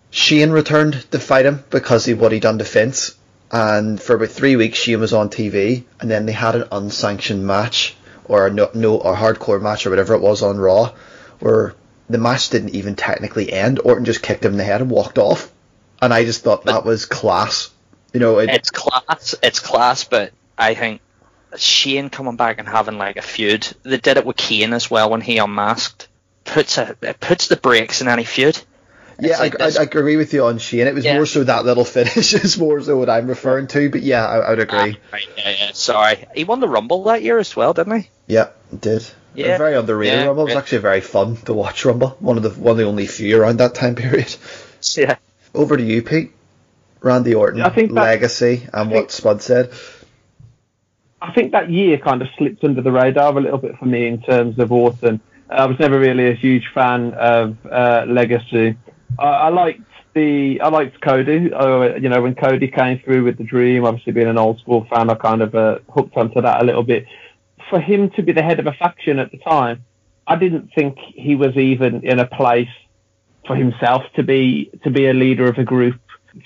Shane 0.10 0.50
returned 0.52 1.10
to 1.12 1.20
fight 1.20 1.46
him 1.46 1.64
because 1.70 2.08
of 2.08 2.20
what 2.20 2.32
he 2.32 2.40
done 2.40 2.58
to 2.58 2.64
Vince. 2.64 3.16
And 3.52 4.02
for 4.02 4.16
about 4.16 4.30
three 4.30 4.56
weeks, 4.56 4.80
Shane 4.80 5.00
was 5.00 5.14
on 5.14 5.30
TV, 5.30 5.84
and 6.00 6.10
then 6.10 6.26
they 6.26 6.32
had 6.32 6.56
an 6.56 6.68
unsanctioned 6.72 7.46
match, 7.46 7.96
or 8.26 8.48
a 8.48 8.54
no, 8.54 8.70
no 8.74 8.98
or 8.98 9.16
hardcore 9.16 9.62
match, 9.62 9.86
or 9.86 9.90
whatever 9.90 10.14
it 10.14 10.22
was 10.22 10.42
on 10.42 10.58
Raw, 10.58 10.94
where 11.40 11.76
the 12.10 12.18
match 12.18 12.50
didn't 12.50 12.76
even 12.76 12.96
technically 12.96 13.52
end. 13.52 13.80
Orton 13.84 14.06
just 14.06 14.22
kicked 14.22 14.46
him 14.46 14.54
in 14.54 14.58
the 14.58 14.64
head 14.64 14.82
and 14.82 14.90
walked 14.90 15.18
off, 15.18 15.52
and 16.02 16.14
I 16.14 16.26
just 16.26 16.44
thought 16.44 16.66
that 16.66 16.86
was 16.86 17.06
class. 17.06 17.70
You 18.14 18.20
know, 18.20 18.40
it, 18.40 18.50
it's 18.50 18.70
class. 18.70 19.36
It's 19.42 19.60
class, 19.60 20.04
but 20.04 20.34
I 20.58 20.74
think 20.74 21.02
Shane 21.58 22.10
coming 22.10 22.36
back 22.36 22.60
and 22.60 22.68
having 22.68 22.98
like 22.98 23.18
a 23.18 23.22
feud. 23.22 23.68
They 23.84 23.98
did 23.98 24.18
it 24.18 24.26
with 24.26 24.38
Kane 24.38 24.74
as 24.74 24.90
well 24.90 25.10
when 25.10 25.22
he 25.22 25.38
unmasked. 25.38 26.08
Puts 26.44 26.78
a 26.78 26.96
it 27.02 27.20
puts 27.20 27.48
the 27.48 27.56
brakes 27.56 28.02
in 28.02 28.08
any 28.08 28.24
feud. 28.24 28.60
Yeah, 29.22 29.38
like 29.38 29.62
I, 29.62 29.66
I, 29.66 29.72
I 29.80 29.84
agree 29.84 30.18
with 30.18 30.34
you 30.34 30.46
on 30.46 30.58
Shane. 30.58 30.88
It 30.88 30.94
was 30.94 31.06
Yeah. 31.06 31.16
more 31.16 31.26
so 31.26 31.44
that 31.44 31.64
little 31.66 31.86
finish 31.98 32.34
is 32.34 32.58
more 32.58 32.82
so 32.82 32.98
what 32.98 33.10
I'm 33.10 33.28
referring 33.28 33.68
to. 33.68 33.90
But 33.90 34.02
yeah, 34.02 34.26
I, 34.26 34.38
I 34.40 34.50
would 34.52 34.60
agree. 34.60 34.98
Ah, 35.00 35.10
right, 35.14 35.28
yeah, 35.38 35.50
yeah. 35.60 35.72
Sorry, 35.74 36.26
he 36.36 36.44
won 36.44 36.60
the 36.60 36.68
Rumble 36.68 37.04
that 37.06 37.22
year 37.24 37.38
as 37.38 37.56
well, 37.56 37.74
didn't 37.74 38.02
he? 38.02 38.10
Yeah, 38.28 38.50
it 38.74 38.82
did. 38.82 39.08
Yeah. 39.34 39.56
A 39.56 39.58
very 39.58 39.76
underrated 39.76 40.20
Yeah, 40.20 40.26
Rumble. 40.26 40.42
It 40.44 40.46
was 40.46 40.54
great. 40.56 40.62
actually 40.64 40.78
very 40.80 41.02
fun 41.02 41.38
to 41.38 41.54
watch 41.54 41.86
Rumble. 41.86 42.18
One 42.20 42.36
of 42.38 42.44
the 42.44 42.50
one 42.50 42.72
of 42.72 42.78
the 42.78 42.84
only 42.86 43.08
few 43.08 43.40
around 43.42 43.58
that 43.58 43.76
time 43.76 43.96
period. 43.96 44.36
Yeah. 44.98 45.18
Over 45.54 45.78
to 45.78 45.84
you, 45.84 46.02
Pete. 46.02 46.32
Randy 47.02 47.36
Orton, 47.36 47.62
I 47.62 47.70
think 47.70 47.94
that- 47.94 48.02
legacy, 48.02 48.68
and 48.74 48.90
I 48.90 48.94
what 48.94 49.12
Spud 49.12 49.42
said. 49.44 49.72
I 51.22 51.32
think 51.34 51.52
that 51.52 51.70
year 51.70 51.98
kind 52.00 52.22
of 52.22 52.30
slipped 52.38 52.64
under 52.64 52.82
the 52.82 52.92
radar 52.92 53.38
a 53.38 53.40
little 53.42 53.60
bit 53.60 53.78
for 53.78 53.86
me 53.86 54.08
in 54.08 54.22
terms 54.24 54.58
of 54.58 54.72
Orton. 54.72 55.22
I 55.50 55.66
was 55.68 55.78
never 55.80 56.00
really 56.00 56.30
a 56.30 56.34
huge 56.34 56.68
fan 56.74 57.14
of 57.14 57.58
uh, 57.66 58.06
Legacy. 58.08 58.78
I, 59.20 59.24
I 59.24 59.50
liked 59.50 59.82
the 60.14 60.60
I 60.62 60.70
liked 60.70 61.02
Cody. 61.02 61.52
Uh, 61.54 61.96
you 61.96 62.10
know, 62.10 62.22
when 62.22 62.36
Cody 62.36 62.68
came 62.68 63.00
through 63.00 63.24
with 63.24 63.38
the 63.38 63.44
Dream, 63.44 63.86
obviously 63.86 64.14
being 64.14 64.28
an 64.28 64.38
old 64.38 64.60
school 64.60 64.86
fan, 64.94 65.10
I 65.10 65.16
kind 65.16 65.42
of 65.42 65.56
uh, 65.56 65.80
hooked 65.90 66.18
onto 66.18 66.42
that 66.42 66.62
a 66.62 66.66
little 66.66 66.84
bit. 66.84 67.06
For 67.70 67.80
him 67.80 68.10
to 68.12 68.24
be 68.24 68.34
the 68.34 68.44
head 68.44 68.60
of 68.60 68.68
a 68.68 68.74
faction 68.74 69.20
at 69.20 69.32
the 69.32 69.38
time, 69.38 69.86
I 70.28 70.36
didn't 70.36 70.72
think 70.76 70.98
he 70.98 71.36
was 71.36 71.56
even 71.56 72.06
in 72.06 72.20
a 72.20 72.28
place 72.28 72.68
for 73.48 73.56
himself 73.56 74.04
to 74.16 74.24
be 74.24 74.72
to 74.84 74.90
be 74.90 75.08
a 75.08 75.14
leader 75.14 75.46
of 75.46 75.58
a 75.58 75.64
group 75.64 76.00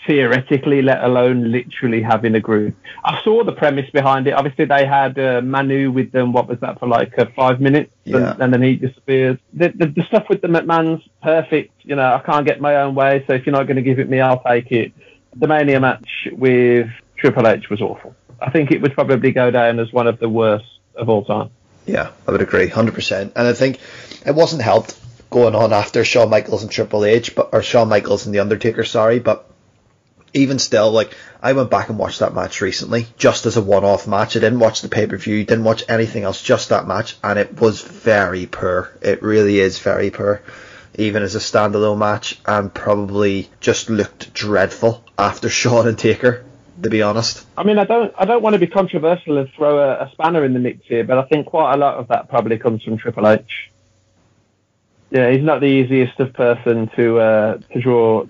theoretically, 0.07 0.81
let 0.81 1.03
alone 1.03 1.51
literally 1.51 2.01
having 2.01 2.35
a 2.35 2.39
group. 2.39 2.75
I 3.03 3.21
saw 3.23 3.43
the 3.43 3.51
premise 3.51 3.89
behind 3.91 4.27
it. 4.27 4.31
Obviously, 4.31 4.65
they 4.65 4.85
had 4.85 5.17
uh, 5.19 5.41
Manu 5.41 5.91
with 5.91 6.11
them. 6.11 6.33
What 6.33 6.47
was 6.47 6.59
that 6.61 6.79
for? 6.79 6.87
Like 6.87 7.17
uh, 7.17 7.25
five 7.35 7.61
minutes, 7.61 7.91
Yeah. 8.03 8.31
and, 8.31 8.41
and 8.41 8.53
then 8.53 8.61
he 8.61 8.75
disappeared. 8.75 9.39
The, 9.53 9.69
the, 9.69 9.87
the 9.87 10.03
stuff 10.03 10.25
with 10.29 10.41
the 10.41 10.47
McMahon's 10.47 11.07
perfect. 11.21 11.73
You 11.83 11.95
know, 11.95 12.13
I 12.13 12.19
can't 12.19 12.45
get 12.45 12.59
my 12.61 12.77
own 12.77 12.95
way, 12.95 13.23
so 13.27 13.33
if 13.33 13.45
you're 13.45 13.55
not 13.55 13.67
going 13.67 13.77
to 13.77 13.81
give 13.83 13.99
it 13.99 14.09
me, 14.09 14.19
I'll 14.19 14.41
take 14.43 14.71
it. 14.71 14.91
The 15.35 15.47
Mania 15.47 15.79
match 15.79 16.27
with 16.31 16.89
Triple 17.17 17.47
H 17.47 17.69
was 17.69 17.81
awful. 17.81 18.15
I 18.41 18.49
think 18.51 18.71
it 18.71 18.81
would 18.81 18.93
probably 18.93 19.31
go 19.31 19.51
down 19.51 19.79
as 19.79 19.91
one 19.93 20.07
of 20.07 20.19
the 20.19 20.29
worst 20.29 20.65
of 20.95 21.09
all 21.09 21.23
time. 21.25 21.49
Yeah, 21.85 22.11
I 22.27 22.31
would 22.31 22.41
agree, 22.41 22.67
hundred 22.67 22.95
percent. 22.95 23.33
And 23.35 23.47
I 23.47 23.53
think 23.53 23.79
it 24.25 24.33
wasn't 24.33 24.61
helped 24.61 24.99
going 25.29 25.55
on 25.55 25.73
after 25.73 26.03
Shawn 26.03 26.29
Michaels 26.29 26.63
and 26.63 26.71
Triple 26.71 27.05
H, 27.05 27.35
but 27.35 27.49
or 27.53 27.61
Shawn 27.61 27.89
Michaels 27.89 28.25
and 28.25 28.33
the 28.33 28.39
Undertaker. 28.39 28.83
Sorry, 28.83 29.19
but 29.19 29.49
even 30.35 30.59
still, 30.59 30.91
like 30.91 31.15
I 31.41 31.53
went 31.53 31.71
back 31.71 31.89
and 31.89 31.97
watched 31.97 32.19
that 32.19 32.35
match 32.35 32.61
recently, 32.61 33.07
just 33.17 33.45
as 33.45 33.57
a 33.57 33.61
one-off 33.61 34.07
match. 34.07 34.35
I 34.35 34.41
didn't 34.41 34.59
watch 34.59 34.81
the 34.81 34.89
pay-per-view, 34.89 35.45
didn't 35.45 35.63
watch 35.63 35.83
anything 35.89 36.23
else, 36.23 36.41
just 36.41 36.69
that 36.69 36.87
match, 36.87 37.17
and 37.23 37.39
it 37.39 37.59
was 37.59 37.81
very 37.81 38.45
poor. 38.45 38.91
It 39.01 39.23
really 39.23 39.59
is 39.59 39.79
very 39.79 40.11
poor, 40.11 40.43
even 40.95 41.23
as 41.23 41.35
a 41.35 41.39
standalone 41.39 41.97
match, 41.97 42.39
and 42.45 42.73
probably 42.73 43.49
just 43.61 43.89
looked 43.89 44.33
dreadful 44.33 45.03
after 45.17 45.49
Shawn 45.59 45.87
and 45.87 45.97
Taker. 45.97 46.45
To 46.83 46.89
be 46.89 47.01
honest, 47.01 47.47
I 47.57 47.63
mean, 47.63 47.79
I 47.79 47.85
don't, 47.85 48.13
I 48.17 48.25
don't 48.25 48.43
want 48.43 48.55
to 48.55 48.59
be 48.59 48.67
controversial 48.67 49.37
and 49.37 49.49
throw 49.53 49.79
a, 49.79 50.03
a 50.03 50.11
spanner 50.11 50.43
in 50.43 50.51
the 50.51 50.59
mix 50.59 50.85
here, 50.85 51.05
but 51.05 51.17
I 51.17 51.23
think 51.23 51.47
quite 51.47 51.73
a 51.73 51.77
lot 51.77 51.95
of 51.95 52.09
that 52.09 52.27
probably 52.27 52.57
comes 52.57 52.83
from 52.83 52.97
Triple 52.97 53.25
H. 53.25 53.71
Yeah, 55.09 55.31
he's 55.31 55.41
not 55.41 55.61
the 55.61 55.67
easiest 55.67 56.19
of 56.19 56.33
person 56.33 56.89
to 56.97 57.19
uh, 57.19 57.57
to 57.71 57.79
draw 57.79 58.25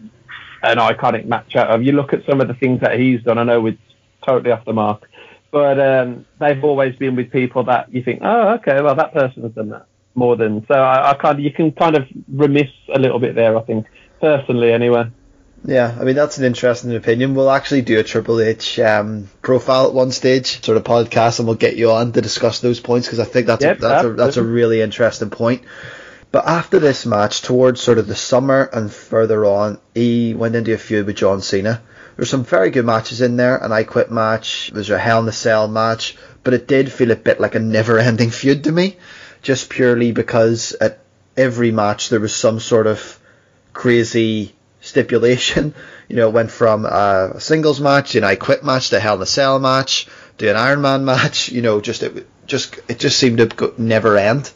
an 0.65 0.77
iconic 0.77 1.25
match 1.25 1.55
out 1.55 1.69
of. 1.69 1.83
You 1.83 1.93
look 1.93 2.13
at 2.13 2.25
some 2.29 2.41
of 2.41 2.47
the 2.47 2.53
things 2.53 2.81
that 2.81 2.99
he's 2.99 3.21
done. 3.23 3.37
I 3.37 3.43
know 3.43 3.65
it's 3.65 3.77
totally 4.25 4.51
off 4.51 4.65
the 4.65 4.73
mark, 4.73 5.07
but 5.51 5.79
um, 5.79 6.25
they've 6.39 6.63
always 6.63 6.95
been 6.95 7.15
with 7.15 7.31
people 7.31 7.63
that 7.65 7.93
you 7.93 8.03
think, 8.03 8.21
oh, 8.23 8.55
okay, 8.55 8.81
well 8.81 8.95
that 8.95 9.13
person's 9.13 9.53
done 9.53 9.69
that 9.69 9.85
more 10.15 10.35
than. 10.35 10.65
So 10.67 10.73
I, 10.73 11.11
I 11.11 11.13
kind 11.15 11.37
of, 11.39 11.43
you 11.43 11.51
can 11.51 11.71
kind 11.71 11.95
of 11.95 12.07
remiss 12.31 12.69
a 12.93 12.99
little 12.99 13.19
bit 13.19 13.35
there. 13.35 13.57
I 13.57 13.61
think 13.61 13.85
personally, 14.19 14.71
anyway. 14.71 15.11
Yeah, 15.67 15.97
I 15.99 16.03
mean 16.03 16.15
that's 16.15 16.37
an 16.37 16.45
interesting 16.45 16.95
opinion. 16.95 17.33
We'll 17.33 17.49
actually 17.49 17.81
do 17.81 17.99
a 17.99 18.03
Triple 18.03 18.39
H 18.39 18.77
um, 18.79 19.29
profile 19.41 19.87
at 19.87 19.93
one 19.93 20.11
stage, 20.11 20.63
sort 20.63 20.77
of 20.77 20.83
podcast, 20.83 21.39
and 21.39 21.47
we'll 21.47 21.57
get 21.57 21.75
you 21.75 21.91
on 21.91 22.11
to 22.11 22.21
discuss 22.21 22.59
those 22.59 22.79
points 22.79 23.07
because 23.07 23.19
I 23.19 23.25
think 23.25 23.47
that's 23.47 23.63
Yep, 23.63 23.77
a, 23.77 23.81
that's 23.81 24.05
a 24.05 24.13
that's 24.13 24.37
a 24.37 24.43
really 24.43 24.81
interesting 24.81 25.31
point. 25.31 25.63
But 26.35 26.47
after 26.47 26.79
this 26.79 27.05
match, 27.05 27.43
towards 27.43 27.79
sort 27.79 27.97
of 27.97 28.07
the 28.07 28.13
summer 28.13 28.69
and 28.73 28.91
further 28.91 29.45
on, 29.45 29.77
he 29.93 30.33
went 30.33 30.57
into 30.57 30.73
a 30.73 30.77
feud 30.77 31.05
with 31.05 31.15
John 31.15 31.41
Cena. 31.41 31.81
There's 32.17 32.29
some 32.29 32.43
very 32.43 32.71
good 32.71 32.83
matches 32.83 33.21
in 33.21 33.37
there, 33.37 33.55
an 33.55 33.71
I 33.71 33.85
Quit 33.85 34.11
match, 34.11 34.69
there's 34.73 34.89
a 34.89 34.99
Hell 34.99 35.21
in 35.21 35.29
a 35.29 35.31
Cell 35.31 35.69
match, 35.69 36.17
but 36.43 36.53
it 36.53 36.67
did 36.67 36.91
feel 36.91 37.11
a 37.11 37.15
bit 37.15 37.39
like 37.39 37.55
a 37.55 37.59
never-ending 37.59 38.31
feud 38.31 38.65
to 38.65 38.73
me, 38.73 38.97
just 39.43 39.69
purely 39.69 40.11
because 40.11 40.73
at 40.81 40.99
every 41.37 41.71
match 41.71 42.09
there 42.09 42.19
was 42.19 42.35
some 42.35 42.59
sort 42.59 42.87
of 42.87 43.17
crazy 43.71 44.53
stipulation. 44.81 45.73
You 46.09 46.17
know, 46.17 46.27
it 46.27 46.33
went 46.33 46.51
from 46.51 46.85
a 46.85 47.39
singles 47.39 47.79
match, 47.79 48.13
an 48.15 48.25
I 48.25 48.35
Quit 48.35 48.61
match, 48.61 48.89
to 48.89 48.99
Hell 48.99 49.15
in 49.15 49.21
a 49.21 49.25
Cell 49.25 49.57
match, 49.57 50.07
to 50.39 50.49
an 50.49 50.57
Iron 50.57 50.81
Man 50.81 51.05
match. 51.13 51.47
You 51.47 51.61
know, 51.61 51.79
just 51.79 52.03
it 52.03 52.27
just 52.45 52.77
it 52.89 52.99
just 52.99 53.17
seemed 53.17 53.37
to 53.37 53.73
never 53.77 54.17
end. 54.17 54.51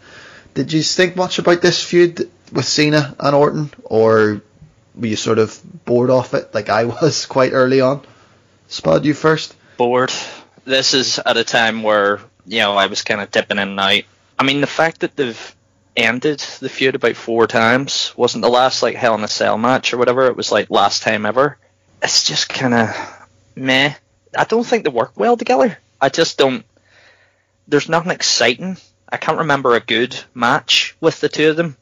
Did 0.54 0.74
you 0.74 0.82
think 0.82 1.16
much 1.16 1.40
about 1.40 1.62
this 1.62 1.84
feud 1.84 2.30
with 2.52 2.66
Cena 2.66 3.16
and 3.20 3.36
Orton, 3.36 3.72
or 3.84 4.42
were 4.96 5.08
you 5.08 5.16
sort 5.16 5.40
of 5.40 5.60
bored 5.86 6.10
off 6.10 6.34
it, 6.34 6.54
like 6.54 6.70
I 6.70 6.86
was 7.02 7.26
quite 7.26 7.54
early 7.54 7.82
on? 7.82 8.02
Spud, 8.68 9.06
you 9.06 9.14
first. 9.14 9.56
Bored. 9.78 10.12
This 10.66 10.94
is 10.94 11.20
at 11.20 11.38
a 11.38 11.44
time 11.44 11.84
where 11.84 12.20
you 12.46 12.60
know 12.60 12.74
I 12.74 12.88
was 12.88 13.04
kind 13.04 13.22
of 13.22 13.32
dipping 13.32 13.58
in 13.58 13.70
and 13.70 13.80
out. 13.80 14.04
I 14.38 14.44
mean, 14.44 14.62
the 14.62 14.68
fact 14.68 15.02
that 15.02 15.16
they've 15.16 15.56
ended 15.96 16.40
the 16.60 16.70
feud 16.70 16.96
about 16.96 17.16
four 17.16 17.48
times 17.48 18.14
wasn't 18.16 18.42
the 18.42 18.50
last 18.50 18.84
like 18.84 18.96
Hell 18.96 19.16
in 19.16 19.24
a 19.24 19.28
Cell 19.28 19.58
match 19.58 19.94
or 19.94 19.98
whatever. 19.98 20.28
It 20.28 20.38
was 20.38 20.52
like 20.52 20.70
last 20.70 21.04
time 21.04 21.26
ever. 21.26 21.58
It's 22.02 22.26
just 22.26 22.50
kind 22.50 22.74
of 22.74 23.28
meh. 23.56 23.94
I 24.38 24.44
don't 24.44 24.66
think 24.66 24.84
they 24.84 24.92
work 24.92 25.14
well 25.16 25.38
together. 25.38 25.78
I 26.00 26.10
just 26.10 26.38
don't. 26.38 26.66
There's 27.68 27.90
nothing 27.90 28.12
exciting. 28.12 28.78
I 29.12 29.18
can't 29.18 29.40
remember 29.40 29.76
a 29.76 29.80
good 29.80 30.18
match 30.34 30.96
with 31.02 31.20
the 31.20 31.30
two 31.30 31.50
of 31.50 31.56
them. 31.58 31.78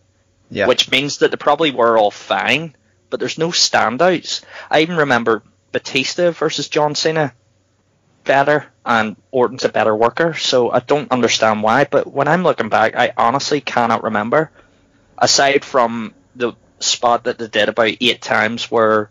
Yeah. 0.49 0.67
Which 0.67 0.89
means 0.89 1.17
that 1.17 1.31
they 1.31 1.37
probably 1.37 1.71
were 1.71 1.97
all 1.97 2.11
fine, 2.11 2.75
but 3.09 3.19
there's 3.19 3.37
no 3.37 3.49
standouts. 3.49 4.43
I 4.71 4.81
even 4.81 4.95
remember 4.97 5.43
Batista 5.73 6.31
versus 6.31 6.69
John 6.69 6.95
Cena 6.95 7.33
better, 8.23 8.65
and 8.85 9.15
Orton's 9.31 9.65
a 9.65 9.69
better 9.69 9.95
worker, 9.95 10.33
so 10.35 10.71
I 10.71 10.79
don't 10.79 11.11
understand 11.11 11.63
why. 11.63 11.85
But 11.85 12.07
when 12.07 12.27
I'm 12.27 12.43
looking 12.43 12.69
back, 12.69 12.95
I 12.95 13.13
honestly 13.17 13.61
cannot 13.61 14.03
remember, 14.03 14.51
aside 15.17 15.65
from 15.65 16.13
the 16.35 16.53
spot 16.79 17.25
that 17.25 17.37
they 17.37 17.47
did 17.47 17.69
about 17.69 17.97
eight 17.99 18.21
times 18.21 18.69
where 18.71 19.09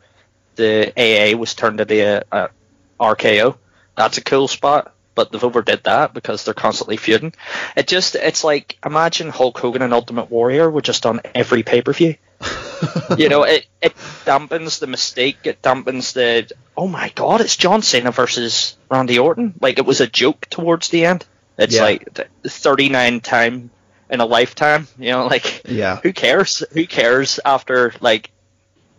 the 0.55 0.93
AA 0.97 1.37
was 1.37 1.55
turned 1.55 1.81
into 1.81 2.01
a, 2.01 2.23
a 2.33 2.51
RKO. 2.99 3.57
That's 3.97 4.19
a 4.19 4.25
cool 4.25 4.49
spot, 4.49 4.95
but 5.17 5.33
they've 5.33 5.43
overdid 5.43 5.83
that 5.85 6.14
because 6.14 6.45
they're 6.45 6.55
constantly 6.55 6.97
feuding. 6.97 7.35
It 7.77 7.89
just, 7.89 8.14
it's 8.14 8.45
like 8.45 8.79
imagine 8.87 9.31
Hulk 9.31 9.59
Hogan 9.59 9.83
and 9.83 9.93
Ultimate 9.93 10.31
Warrior 10.31 10.71
were 10.71 10.83
just 10.83 11.05
on 11.07 11.21
every 11.35 11.64
pay 11.64 11.83
per 11.83 11.93
view. 11.93 12.14
you 13.19 13.29
know, 13.29 13.43
it, 13.43 13.67
it 13.83 13.95
dampens 14.25 14.79
the 14.79 14.87
mistake. 14.87 15.39
It 15.45 15.62
dampens 15.62 16.12
the 16.12 16.53
oh 16.77 16.87
my 16.87 17.11
god, 17.14 17.41
it's 17.41 17.57
John 17.57 17.83
Cena 17.83 18.12
versus 18.12 18.77
Randy 18.91 19.19
Orton. 19.19 19.55
Like 19.61 19.79
it 19.79 19.87
was 19.87 20.01
a 20.01 20.07
joke 20.07 20.47
towards 20.51 20.89
the 20.91 21.07
end. 21.07 21.25
It's 21.59 21.75
Yeah. 21.77 21.83
like 21.83 22.19
thirty 22.47 22.91
nine 22.91 23.21
time 23.21 23.71
in 24.11 24.21
a 24.21 24.27
lifetime. 24.27 24.87
You 24.99 25.12
know, 25.12 25.27
like 25.27 25.62
Yeah. 25.67 25.97
who 26.03 26.12
cares? 26.12 26.62
Who 26.73 26.87
cares 26.87 27.41
after 27.45 27.95
like 28.01 28.31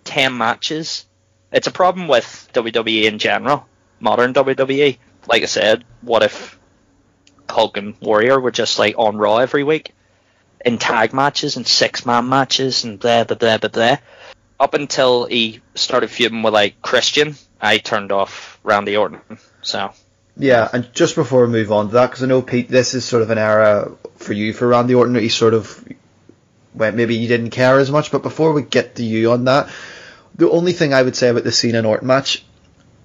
ten 0.03 0.35
matches? 0.37 1.05
It's 1.51 1.67
a 1.67 1.71
problem 1.71 2.07
with 2.07 2.49
WWE 2.53 3.03
in 3.05 3.19
general, 3.19 3.67
modern 3.99 4.33
WWE. 4.33 4.97
Like 5.27 5.43
I 5.43 5.47
said, 5.47 5.83
what 6.01 6.23
if 6.23 6.57
Hulk 7.49 7.77
and 7.77 7.95
Warrior 8.01 8.39
were 8.39 8.51
just 8.51 8.79
like 8.79 8.95
on 8.97 9.17
Raw 9.17 9.37
every 9.37 9.63
week? 9.63 9.93
in 10.65 10.77
tag 10.77 11.13
matches 11.13 11.55
and 11.55 11.67
six 11.67 12.05
man 12.05 12.27
matches 12.27 12.83
and 12.83 12.99
blah 12.99 13.23
blah 13.23 13.37
blah 13.37 13.57
blah 13.57 13.69
blah. 13.69 13.97
Up 14.59 14.73
until 14.73 15.25
he 15.25 15.61
started 15.75 16.09
feuding 16.09 16.41
with 16.41 16.53
like 16.53 16.81
Christian, 16.81 17.35
I 17.61 17.77
turned 17.77 18.11
off 18.11 18.59
Randy 18.63 18.97
Orton. 18.97 19.21
So 19.61 19.93
Yeah, 20.35 20.67
and 20.71 20.91
just 20.93 21.15
before 21.15 21.45
we 21.45 21.51
move 21.51 21.71
on 21.71 21.87
to 21.87 21.93
that, 21.93 22.07
because 22.07 22.23
I 22.23 22.27
know 22.27 22.41
Pete, 22.41 22.69
this 22.69 22.93
is 22.93 23.05
sort 23.05 23.23
of 23.23 23.29
an 23.29 23.37
era 23.37 23.91
for 24.17 24.33
you 24.33 24.53
for 24.53 24.67
Randy 24.67 24.95
Orton. 24.95 25.15
He 25.15 25.29
sort 25.29 25.53
of 25.53 25.87
went 26.73 26.95
maybe 26.95 27.15
you 27.15 27.27
didn't 27.27 27.51
care 27.51 27.79
as 27.79 27.91
much, 27.91 28.11
but 28.11 28.23
before 28.23 28.53
we 28.53 28.61
get 28.61 28.95
to 28.95 29.03
you 29.03 29.31
on 29.31 29.45
that, 29.45 29.69
the 30.35 30.49
only 30.49 30.73
thing 30.73 30.93
I 30.93 31.01
would 31.01 31.15
say 31.15 31.29
about 31.29 31.43
the 31.43 31.51
Cena 31.51 31.87
Orton 31.87 32.07
match, 32.07 32.43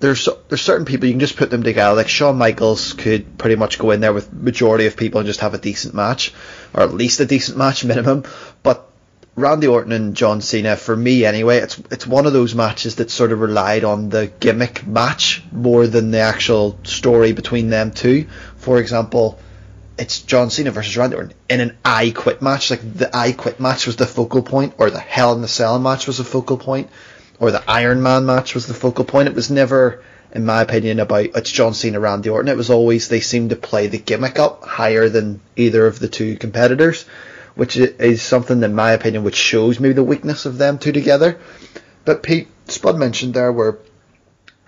there's 0.02 0.28
there's 0.48 0.60
certain 0.60 0.84
people 0.84 1.06
you 1.06 1.12
can 1.12 1.20
just 1.20 1.36
put 1.36 1.48
them 1.48 1.62
together. 1.62 1.94
Like 1.94 2.08
Shawn 2.08 2.36
Michaels 2.36 2.92
could 2.92 3.38
pretty 3.38 3.54
much 3.54 3.78
go 3.78 3.92
in 3.92 4.00
there 4.00 4.12
with 4.12 4.32
majority 4.32 4.86
of 4.86 4.96
people 4.96 5.20
and 5.20 5.26
just 5.28 5.40
have 5.40 5.54
a 5.54 5.58
decent 5.58 5.94
match, 5.94 6.34
or 6.74 6.82
at 6.82 6.92
least 6.92 7.20
a 7.20 7.24
decent 7.24 7.56
match 7.56 7.84
minimum. 7.92 8.24
But 8.64 8.90
Randy 9.36 9.68
Orton 9.68 9.92
and 9.92 10.16
John 10.16 10.40
Cena, 10.40 10.76
for 10.76 10.96
me 10.96 11.24
anyway, 11.24 11.58
it's 11.58 11.80
it's 11.92 12.04
one 12.04 12.26
of 12.26 12.32
those 12.32 12.52
matches 12.52 12.96
that 12.96 13.12
sort 13.12 13.30
of 13.30 13.38
relied 13.40 13.84
on 13.84 14.08
the 14.08 14.26
gimmick 14.40 14.84
match 14.84 15.44
more 15.52 15.86
than 15.86 16.10
the 16.10 16.18
actual 16.18 16.78
story 16.82 17.30
between 17.30 17.70
them 17.70 17.92
two. 17.92 18.26
For 18.56 18.80
example, 18.80 19.38
it's 19.98 20.20
John 20.20 20.50
Cena 20.50 20.72
versus 20.72 20.96
Randy 20.96 21.14
Orton 21.14 21.34
in 21.48 21.60
an 21.60 21.78
I 21.84 22.10
Quit 22.10 22.42
match. 22.42 22.70
Like 22.70 22.80
the 22.82 23.16
I 23.16 23.30
Quit 23.30 23.60
match 23.60 23.86
was 23.86 23.94
the 23.94 24.06
focal 24.06 24.42
point, 24.42 24.74
or 24.78 24.90
the 24.90 24.98
Hell 24.98 25.32
in 25.32 25.42
the 25.42 25.48
Cell 25.48 25.78
match 25.78 26.08
was 26.08 26.18
the 26.18 26.24
focal 26.24 26.56
point, 26.56 26.90
or 27.38 27.50
the 27.50 27.62
Iron 27.68 28.02
Man 28.02 28.26
match 28.26 28.54
was 28.54 28.66
the 28.66 28.74
focal 28.74 29.04
point. 29.04 29.28
It 29.28 29.34
was 29.34 29.50
never, 29.50 30.02
in 30.32 30.44
my 30.44 30.62
opinion, 30.62 31.00
about 31.00 31.26
it's 31.34 31.50
John 31.50 31.74
Cena, 31.74 32.00
Randy 32.00 32.30
Orton. 32.30 32.50
It 32.50 32.56
was 32.56 32.70
always 32.70 33.08
they 33.08 33.20
seemed 33.20 33.50
to 33.50 33.56
play 33.56 33.86
the 33.86 33.98
gimmick 33.98 34.38
up 34.38 34.64
higher 34.64 35.08
than 35.08 35.40
either 35.56 35.86
of 35.86 35.98
the 35.98 36.08
two 36.08 36.36
competitors, 36.36 37.04
which 37.54 37.76
is 37.76 38.22
something, 38.22 38.62
in 38.62 38.74
my 38.74 38.92
opinion, 38.92 39.24
which 39.24 39.36
shows 39.36 39.80
maybe 39.80 39.94
the 39.94 40.04
weakness 40.04 40.46
of 40.46 40.58
them 40.58 40.78
two 40.78 40.92
together. 40.92 41.38
But 42.04 42.22
Pete 42.22 42.48
Spud 42.68 42.96
mentioned 42.96 43.34
there 43.34 43.52
where 43.52 43.78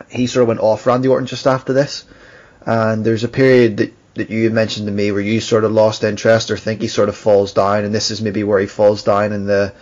he 0.09 0.27
sort 0.27 0.43
of 0.43 0.49
went 0.49 0.61
off 0.61 0.87
Randy 0.87 1.09
Orton 1.09 1.27
just 1.27 1.47
after 1.47 1.73
this, 1.73 2.05
and 2.67 3.05
there's 3.05 3.25
a 3.25 3.29
period 3.29 3.77
that 3.79 3.95
that 4.15 4.31
you 4.31 4.49
mentioned 4.51 4.87
to 4.87 4.93
me 4.93 5.11
where 5.11 5.21
you 5.21 5.41
sort 5.41 5.65
of 5.65 5.73
lost 5.73 6.05
interest 6.05 6.51
or 6.51 6.57
think 6.57 6.81
he 6.81 6.89
sort 6.89 7.09
of 7.09 7.17
falls 7.17 7.53
down, 7.53 7.85
and 7.85 7.95
this 7.95 8.11
is 8.11 8.23
maybe 8.23 8.45
where 8.45 8.61
he 8.61 8.67
falls 8.67 9.03
down 9.03 9.33
in 9.33 9.45
the 9.47 9.75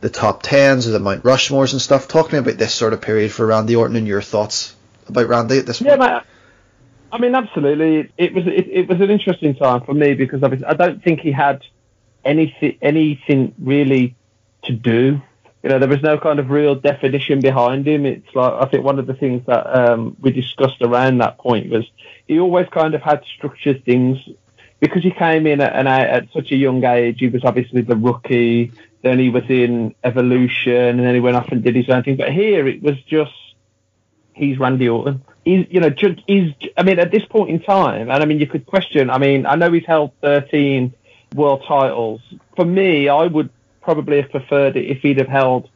the 0.00 0.10
top 0.10 0.42
tens 0.42 0.86
or 0.88 0.90
the 0.92 0.98
Mount 0.98 1.22
Rushmores 1.24 1.72
and 1.72 1.80
stuff. 1.80 2.08
Talk 2.08 2.28
to 2.28 2.34
me 2.34 2.38
about 2.38 2.56
this 2.58 2.72
sort 2.74 2.92
of 2.92 3.00
period 3.02 3.32
for 3.32 3.46
Randy 3.46 3.76
Orton 3.76 3.96
and 3.96 4.06
your 4.06 4.22
thoughts 4.22 4.74
about 5.08 5.28
Randy 5.28 5.58
at 5.58 5.66
this 5.66 5.80
Yeah, 5.80 5.96
point. 5.96 6.12
mate. 6.12 6.22
I 7.12 7.18
mean, 7.18 7.34
absolutely. 7.34 8.10
It 8.16 8.32
was 8.34 8.46
it, 8.46 8.68
it 8.68 8.88
was 8.88 9.00
an 9.00 9.10
interesting 9.10 9.54
time 9.56 9.82
for 9.82 9.92
me 9.94 10.14
because 10.14 10.42
obviously 10.42 10.66
I 10.66 10.74
don't 10.74 11.02
think 11.02 11.20
he 11.20 11.32
had 11.32 11.62
anything 12.24 12.78
anything 12.80 13.54
really 13.58 14.14
to 14.64 14.72
do. 14.72 15.20
You 15.62 15.68
know, 15.68 15.78
there 15.78 15.88
was 15.88 16.02
no 16.02 16.16
kind 16.18 16.38
of 16.38 16.48
real 16.50 16.74
definition 16.74 17.40
behind 17.40 17.86
him. 17.86 18.06
It's 18.06 18.34
like 18.34 18.52
I 18.52 18.66
think 18.66 18.84
one 18.84 18.98
of 18.98 19.06
the 19.06 19.14
things 19.14 19.44
that 19.46 19.66
um, 19.66 20.16
we 20.20 20.30
discussed 20.30 20.80
around 20.80 21.18
that 21.18 21.36
point 21.38 21.68
was 21.68 21.84
he 22.26 22.38
always 22.38 22.68
kind 22.70 22.94
of 22.94 23.02
had 23.02 23.22
structured 23.36 23.84
things 23.84 24.18
because 24.78 25.02
he 25.02 25.10
came 25.10 25.46
in 25.46 25.60
at, 25.60 25.74
an, 25.74 25.86
at 25.86 26.28
such 26.32 26.52
a 26.52 26.56
young 26.56 26.82
age. 26.84 27.18
He 27.18 27.28
was 27.28 27.44
obviously 27.44 27.82
the 27.82 27.96
rookie. 27.96 28.72
Then 29.02 29.18
he 29.18 29.30
was 29.30 29.44
in 29.48 29.94
Evolution, 30.04 30.72
and 30.72 31.00
then 31.00 31.14
he 31.14 31.20
went 31.20 31.36
off 31.36 31.48
and 31.50 31.62
did 31.62 31.74
his 31.74 31.88
own 31.88 32.02
thing. 32.02 32.16
But 32.16 32.32
here 32.32 32.66
it 32.66 32.82
was 32.82 33.00
just 33.04 33.32
he's 34.34 34.58
Randy 34.58 34.88
Orton. 34.88 35.22
He's, 35.44 35.66
you 35.70 35.80
know, 35.80 35.90
he's, 36.26 36.52
I 36.76 36.82
mean, 36.82 36.98
at 36.98 37.10
this 37.10 37.24
point 37.24 37.50
in 37.50 37.60
time, 37.60 38.10
and 38.10 38.22
I 38.22 38.26
mean, 38.26 38.40
you 38.40 38.46
could 38.46 38.66
question, 38.66 39.10
I 39.10 39.18
mean, 39.18 39.46
I 39.46 39.54
know 39.54 39.72
he's 39.72 39.86
held 39.86 40.12
13 40.22 40.92
world 41.34 41.64
titles. 41.66 42.20
For 42.56 42.64
me, 42.64 43.08
I 43.08 43.26
would 43.26 43.50
probably 43.80 44.20
have 44.20 44.30
preferred 44.30 44.76
it 44.76 44.86
if 44.86 44.98
he'd 44.98 45.18
have 45.18 45.28
held 45.28 45.68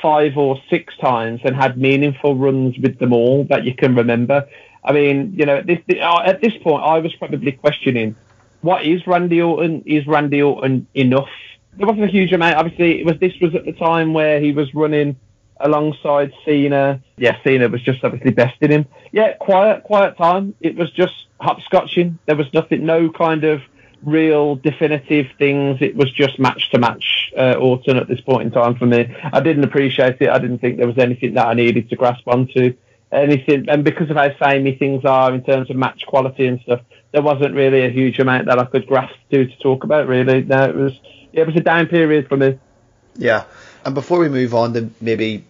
five 0.00 0.36
or 0.36 0.58
six 0.68 0.96
times 0.96 1.40
and 1.44 1.54
had 1.54 1.78
meaningful 1.78 2.34
runs 2.34 2.76
with 2.78 2.98
them 2.98 3.12
all 3.12 3.44
that 3.44 3.64
you 3.64 3.74
can 3.74 3.94
remember. 3.94 4.48
I 4.84 4.92
mean, 4.92 5.34
you 5.36 5.46
know, 5.46 5.58
at 5.58 5.66
this, 5.66 5.78
at 5.88 6.40
this 6.40 6.56
point, 6.62 6.82
I 6.82 6.98
was 6.98 7.14
probably 7.14 7.52
questioning 7.52 8.16
what 8.62 8.84
is 8.84 9.06
Randy 9.06 9.40
Orton? 9.42 9.82
Is 9.86 10.06
Randy 10.06 10.42
Orton 10.42 10.86
enough? 10.94 11.28
There 11.76 11.86
wasn't 11.86 12.04
a 12.04 12.08
huge 12.08 12.32
amount. 12.32 12.56
Obviously, 12.56 13.00
it 13.00 13.06
was 13.06 13.18
this 13.18 13.32
was 13.40 13.54
at 13.54 13.64
the 13.64 13.72
time 13.72 14.12
where 14.12 14.40
he 14.40 14.52
was 14.52 14.72
running 14.74 15.16
alongside 15.58 16.32
Cena. 16.44 17.00
Yeah, 17.16 17.36
Cena 17.42 17.68
was 17.68 17.82
just 17.82 18.04
obviously 18.04 18.32
besting 18.32 18.70
him. 18.70 18.86
Yeah, 19.12 19.34
quiet, 19.34 19.84
quiet 19.84 20.16
time. 20.16 20.54
It 20.60 20.76
was 20.76 20.90
just 20.92 21.14
hopscotching. 21.40 22.18
There 22.26 22.36
was 22.36 22.52
nothing, 22.52 22.84
no 22.84 23.10
kind 23.10 23.44
of 23.44 23.62
real 24.04 24.56
definitive 24.56 25.26
things. 25.38 25.78
It 25.80 25.96
was 25.96 26.10
just 26.12 26.38
match 26.38 26.70
to 26.70 26.78
match 26.78 27.32
uh, 27.36 27.54
Orton 27.54 27.96
at 27.96 28.08
this 28.08 28.20
point 28.20 28.42
in 28.42 28.50
time 28.50 28.76
for 28.76 28.86
me. 28.86 29.14
I 29.32 29.40
didn't 29.40 29.64
appreciate 29.64 30.20
it. 30.20 30.28
I 30.28 30.38
didn't 30.38 30.58
think 30.58 30.76
there 30.78 30.86
was 30.86 30.98
anything 30.98 31.34
that 31.34 31.46
I 31.46 31.54
needed 31.54 31.88
to 31.90 31.96
grasp 31.96 32.26
onto. 32.26 32.74
Anything, 33.12 33.68
and 33.68 33.84
because 33.84 34.08
of 34.08 34.16
how 34.16 34.30
samey 34.38 34.74
things 34.74 35.04
are 35.04 35.34
in 35.34 35.44
terms 35.44 35.68
of 35.68 35.76
match 35.76 36.06
quality 36.06 36.46
and 36.46 36.60
stuff, 36.62 36.80
there 37.12 37.20
wasn't 37.20 37.54
really 37.54 37.84
a 37.84 37.90
huge 37.90 38.18
amount 38.18 38.46
that 38.46 38.58
I 38.58 38.64
could 38.64 38.86
grasp 38.86 39.14
to 39.30 39.46
to 39.46 39.58
talk 39.58 39.84
about. 39.84 40.08
Really, 40.08 40.42
no, 40.42 40.64
it 40.64 40.74
was 40.74 40.98
it 41.32 41.46
was 41.46 41.56
a 41.56 41.60
down 41.60 41.86
period 41.86 42.28
for 42.28 42.36
me. 42.36 42.58
Yeah, 43.16 43.44
and 43.84 43.94
before 43.94 44.18
we 44.18 44.28
move 44.28 44.54
on 44.54 44.74
to 44.74 44.90
maybe 45.00 45.44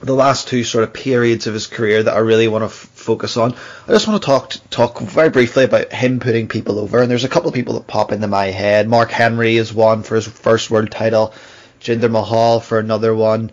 the 0.00 0.14
last 0.14 0.48
two 0.48 0.62
sort 0.62 0.84
of 0.84 0.92
periods 0.92 1.46
of 1.46 1.54
his 1.54 1.66
career 1.66 2.02
that 2.02 2.14
I 2.14 2.18
really 2.18 2.46
want 2.46 2.62
to 2.62 2.66
f- 2.66 2.72
focus 2.72 3.36
on, 3.36 3.54
I 3.86 3.92
just 3.92 4.06
want 4.06 4.22
to 4.22 4.26
talk 4.26 4.52
talk 4.70 5.00
very 5.00 5.28
briefly 5.28 5.64
about 5.64 5.92
him 5.92 6.20
putting 6.20 6.48
people 6.48 6.78
over. 6.78 7.00
And 7.00 7.10
there's 7.10 7.24
a 7.24 7.28
couple 7.28 7.48
of 7.48 7.54
people 7.54 7.74
that 7.74 7.86
pop 7.86 8.12
into 8.12 8.28
my 8.28 8.46
head. 8.46 8.88
Mark 8.88 9.10
Henry 9.10 9.56
is 9.56 9.74
one 9.74 10.02
for 10.02 10.14
his 10.14 10.26
first 10.28 10.70
world 10.70 10.90
title. 10.90 11.34
Jinder 11.80 12.10
Mahal 12.10 12.60
for 12.60 12.78
another 12.78 13.14
one. 13.14 13.50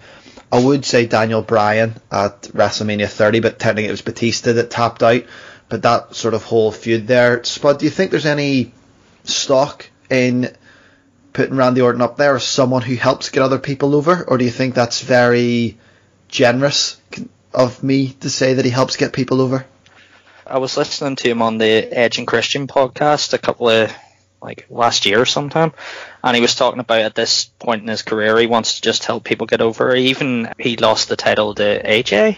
I 0.51 0.63
would 0.63 0.85
say 0.85 1.05
Daniel 1.05 1.41
Bryan 1.41 1.95
at 2.11 2.43
WrestleMania 2.43 3.09
30, 3.09 3.39
but 3.39 3.59
technically 3.59 3.87
it 3.87 3.91
was 3.91 4.01
Batista 4.01 4.53
that 4.53 4.69
tapped 4.69 5.03
out. 5.03 5.23
But 5.67 5.81
that 5.81 6.15
sort 6.15 6.35
of 6.35 6.43
whole 6.43 6.71
feud 6.71 7.07
there, 7.07 7.43
Spud, 7.43 7.79
do 7.79 7.85
you 7.85 7.91
think 7.91 8.11
there's 8.11 8.27
any 8.27 8.71
stock 9.23 9.89
in 10.11 10.55
putting 11.35 11.57
Randy 11.57 11.81
Orton 11.81 12.01
up 12.01 12.15
there 12.15 12.37
as 12.37 12.45
someone 12.45 12.81
who 12.81 12.95
helps 12.95 13.29
get 13.29 13.43
other 13.43 13.59
people 13.59 13.93
over, 13.93 14.23
or 14.23 14.37
do 14.37 14.45
you 14.45 14.51
think 14.51 14.73
that's 14.73 15.01
very 15.01 15.77
generous 16.29 16.99
of 17.53 17.83
me 17.83 18.13
to 18.21 18.29
say 18.29 18.53
that 18.53 18.65
he 18.65 18.71
helps 18.71 18.95
get 18.95 19.11
people 19.11 19.41
over? 19.41 19.65
I 20.47 20.59
was 20.59 20.77
listening 20.77 21.17
to 21.17 21.29
him 21.29 21.41
on 21.41 21.57
the 21.57 21.67
Edge 21.67 22.19
and 22.19 22.25
Christian 22.25 22.67
podcast 22.67 23.33
a 23.33 23.37
couple 23.37 23.69
of 23.69 23.93
like 24.41 24.65
last 24.69 25.05
year 25.05 25.21
or 25.21 25.25
sometime, 25.25 25.73
and 26.23 26.35
he 26.35 26.41
was 26.41 26.55
talking 26.55 26.79
about 26.79 27.01
at 27.01 27.15
this 27.15 27.45
point 27.45 27.81
in 27.81 27.87
his 27.89 28.01
career 28.01 28.37
he 28.37 28.47
wants 28.47 28.75
to 28.75 28.81
just 28.81 29.03
help 29.03 29.25
people 29.25 29.45
get 29.45 29.61
over. 29.61 29.93
Even 29.93 30.53
he 30.57 30.77
lost 30.77 31.09
the 31.09 31.17
title 31.17 31.53
to 31.55 31.83
AJ 31.83 32.37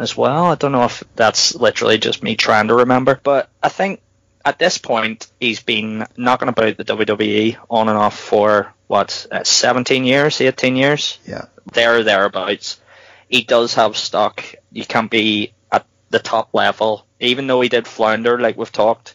as 0.00 0.16
well. 0.16 0.46
I 0.46 0.56
don't 0.56 0.72
know 0.72 0.84
if 0.84 1.04
that's 1.14 1.54
literally 1.54 1.98
just 1.98 2.24
me 2.24 2.34
trying 2.34 2.68
to 2.68 2.74
remember, 2.74 3.20
but 3.22 3.50
I 3.62 3.68
think 3.68 4.00
at 4.44 4.58
this 4.58 4.78
point 4.78 5.30
he's 5.40 5.60
been 5.60 6.06
knocking 6.16 6.48
about 6.48 6.76
the 6.76 6.84
WWE 6.84 7.56
on 7.70 7.88
and 7.88 7.98
off 7.98 8.18
for 8.18 8.72
what 8.86 9.26
uh, 9.30 9.44
17 9.44 10.04
years, 10.04 10.40
18 10.40 10.76
years. 10.76 11.18
Yeah, 11.26 11.46
there 11.72 12.02
thereabouts. 12.02 12.80
He 13.28 13.42
does 13.42 13.74
have 13.74 13.96
stock. 13.96 14.44
You 14.70 14.84
can't 14.84 15.10
be 15.10 15.52
at 15.70 15.86
the 16.10 16.18
top 16.18 16.52
level, 16.52 17.06
even 17.20 17.46
though 17.46 17.60
he 17.60 17.68
did 17.68 17.86
flounder, 17.86 18.38
like 18.38 18.56
we've 18.56 18.70
talked 18.70 19.14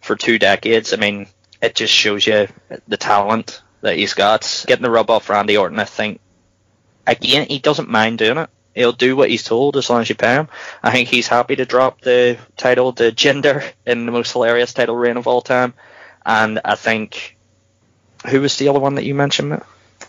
for 0.00 0.16
two 0.16 0.38
decades. 0.38 0.92
I 0.92 0.96
mean, 0.96 1.26
it 1.60 1.74
just 1.74 1.92
shows 1.92 2.26
you 2.26 2.48
the 2.88 2.96
talent 2.96 3.62
that 3.82 3.96
he's 3.96 4.14
got. 4.14 4.64
Getting 4.66 4.82
the 4.82 4.90
rub 4.90 5.10
off 5.10 5.28
Randy 5.28 5.56
Orton, 5.56 5.78
I 5.78 5.84
think, 5.84 6.20
again, 7.06 7.46
he 7.48 7.58
doesn't 7.58 7.88
mind 7.88 8.18
doing 8.18 8.38
it. 8.38 8.50
He'll 8.74 8.92
do 8.92 9.16
what 9.16 9.30
he's 9.30 9.42
told 9.42 9.76
as 9.76 9.90
long 9.90 10.00
as 10.02 10.08
you 10.08 10.14
pay 10.14 10.34
him. 10.34 10.48
I 10.82 10.92
think 10.92 11.08
he's 11.08 11.26
happy 11.26 11.56
to 11.56 11.64
drop 11.64 12.00
the 12.00 12.38
title 12.56 12.92
to 12.94 13.10
Jinder 13.10 13.64
in 13.84 14.06
the 14.06 14.12
most 14.12 14.32
hilarious 14.32 14.72
title 14.72 14.96
reign 14.96 15.16
of 15.16 15.26
all 15.26 15.42
time. 15.42 15.74
And 16.24 16.60
I 16.64 16.76
think, 16.76 17.36
who 18.28 18.40
was 18.40 18.56
the 18.58 18.68
other 18.68 18.78
one 18.78 18.94
that 18.94 19.04
you 19.04 19.14
mentioned? 19.14 19.60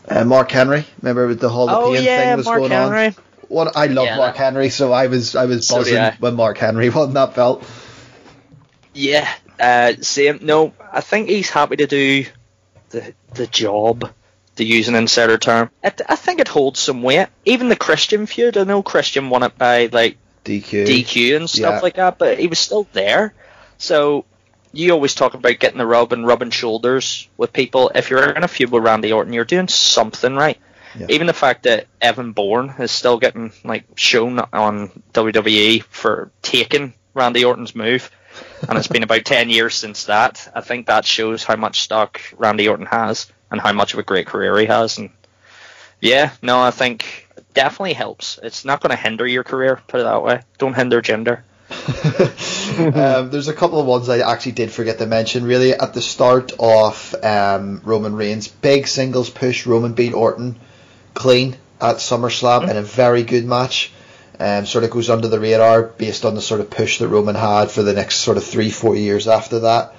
Uh, 0.07 0.25
Mark 0.25 0.51
Henry. 0.51 0.85
Remember 1.01 1.27
with 1.27 1.39
the 1.39 1.49
Hall 1.49 1.69
of 1.69 1.75
oh, 1.83 1.93
Pain 1.93 2.03
yeah, 2.03 2.19
thing 2.29 2.37
was 2.37 2.45
Mark 2.45 2.59
going 2.59 2.71
Henry. 2.71 3.07
on? 3.07 3.15
What 3.47 3.75
I 3.75 3.87
love 3.87 4.05
Yeah, 4.05 4.17
Mark 4.17 4.35
that- 4.37 4.43
Henry, 4.43 4.69
so 4.69 4.93
I 4.93 5.07
was 5.07 5.35
I 5.35 5.45
was 5.45 5.67
buzzing 5.67 5.93
did 5.95 5.99
I. 6.01 6.15
when 6.19 6.35
Mark 6.35 6.57
Henry 6.57 6.89
won 6.91 7.13
that 7.13 7.35
belt. 7.35 7.63
Yeah, 8.93 9.29
uh, 9.59 9.93
same. 10.01 10.39
No, 10.41 10.73
I 10.91 11.01
think 11.01 11.29
he's 11.29 11.49
happy 11.49 11.77
to 11.77 11.87
do 11.87 12.25
the 12.89 13.13
the 13.33 13.47
job, 13.47 14.09
to 14.61 14.67
use 14.67 14.87
an 14.87 14.95
insider 14.95 15.37
term. 15.37 15.69
I, 15.83 15.91
I 16.07 16.15
think 16.15 16.39
it 16.39 16.47
holds 16.47 16.79
some 16.79 17.01
weight. 17.03 17.27
Even 17.45 17.69
the 17.69 17.75
Christian 17.75 18.25
feud, 18.25 18.57
I 18.57 18.63
know 18.63 18.81
Christian 18.83 19.29
won 19.29 19.43
it 19.43 19.57
by 19.57 19.87
like 19.91 20.17
DQ. 20.45 20.85
DQ 20.87 21.35
and 21.35 21.49
stuff 21.49 21.75
Yeah. 21.75 21.79
like 21.81 21.95
that, 21.95 22.17
but 22.17 22.39
he 22.39 22.47
was 22.47 22.59
still 22.59 22.87
there. 22.93 23.33
So 23.77 24.25
you 24.73 24.91
always 24.91 25.15
talk 25.15 25.33
about 25.33 25.59
getting 25.59 25.77
the 25.77 25.85
rub 25.85 26.13
and 26.13 26.25
rubbing 26.25 26.49
shoulders 26.51 27.27
with 27.37 27.51
people. 27.53 27.91
If 27.93 28.09
you're 28.09 28.29
in 28.31 28.43
a 28.43 28.47
feud 28.47 28.71
with 28.71 28.83
Randy 28.83 29.11
Orton, 29.11 29.33
you're 29.33 29.43
doing 29.45 29.67
something 29.67 30.33
right. 30.35 30.57
Yeah. 30.97 31.07
Even 31.09 31.27
the 31.27 31.33
fact 31.33 31.63
that 31.63 31.87
Evan 32.01 32.31
Bourne 32.33 32.73
is 32.79 32.91
still 32.91 33.17
getting 33.17 33.51
like 33.63 33.85
shown 33.95 34.39
on 34.53 34.89
WWE 35.13 35.83
for 35.83 36.31
taking 36.41 36.93
Randy 37.13 37.45
Orton's 37.45 37.73
move, 37.75 38.11
and 38.67 38.77
it's 38.77 38.87
been 38.87 39.03
about 39.03 39.23
ten 39.25 39.49
years 39.49 39.75
since 39.75 40.05
that. 40.05 40.51
I 40.53 40.59
think 40.61 40.87
that 40.87 41.05
shows 41.05 41.43
how 41.45 41.55
much 41.55 41.81
stock 41.81 42.19
Randy 42.37 42.67
Orton 42.67 42.87
has 42.87 43.31
and 43.51 43.61
how 43.61 43.73
much 43.73 43.93
of 43.93 43.99
a 43.99 44.03
great 44.03 44.27
career 44.27 44.57
he 44.57 44.65
has. 44.65 44.97
And 44.97 45.09
yeah, 45.99 46.31
no, 46.41 46.59
I 46.59 46.71
think 46.71 47.27
it 47.37 47.53
definitely 47.53 47.93
helps. 47.93 48.39
It's 48.41 48.65
not 48.65 48.81
going 48.81 48.89
to 48.91 49.01
hinder 49.01 49.27
your 49.27 49.43
career. 49.43 49.79
Put 49.87 49.99
it 49.99 50.03
that 50.03 50.23
way. 50.23 50.41
Don't 50.57 50.73
hinder 50.73 51.01
Jinder. 51.01 51.41
um, 52.79 53.29
there's 53.29 53.47
a 53.47 53.53
couple 53.53 53.79
of 53.79 53.85
ones 53.85 54.09
I 54.09 54.19
actually 54.19 54.53
did 54.53 54.71
forget 54.71 54.97
to 54.97 55.05
mention. 55.05 55.45
Really, 55.45 55.73
at 55.73 55.93
the 55.93 56.01
start 56.01 56.51
of 56.59 57.15
um, 57.23 57.81
Roman 57.83 58.15
Reigns' 58.15 58.47
big 58.47 58.87
singles 58.87 59.29
push, 59.29 59.65
Roman 59.65 59.93
beat 59.93 60.13
Orton 60.13 60.57
clean 61.13 61.55
at 61.79 61.97
SummerSlam 61.97 62.69
in 62.69 62.77
a 62.77 62.81
very 62.81 63.23
good 63.23 63.45
match. 63.45 63.91
Um, 64.39 64.65
sort 64.65 64.83
of 64.83 64.89
goes 64.89 65.09
under 65.09 65.27
the 65.27 65.39
radar 65.39 65.83
based 65.83 66.25
on 66.25 66.33
the 66.33 66.41
sort 66.41 66.61
of 66.61 66.69
push 66.71 66.97
that 66.97 67.07
Roman 67.07 67.35
had 67.35 67.69
for 67.69 67.83
the 67.83 67.93
next 67.93 68.15
sort 68.17 68.37
of 68.37 68.43
three, 68.43 68.71
four 68.71 68.95
years 68.95 69.27
after 69.27 69.59
that. 69.59 69.93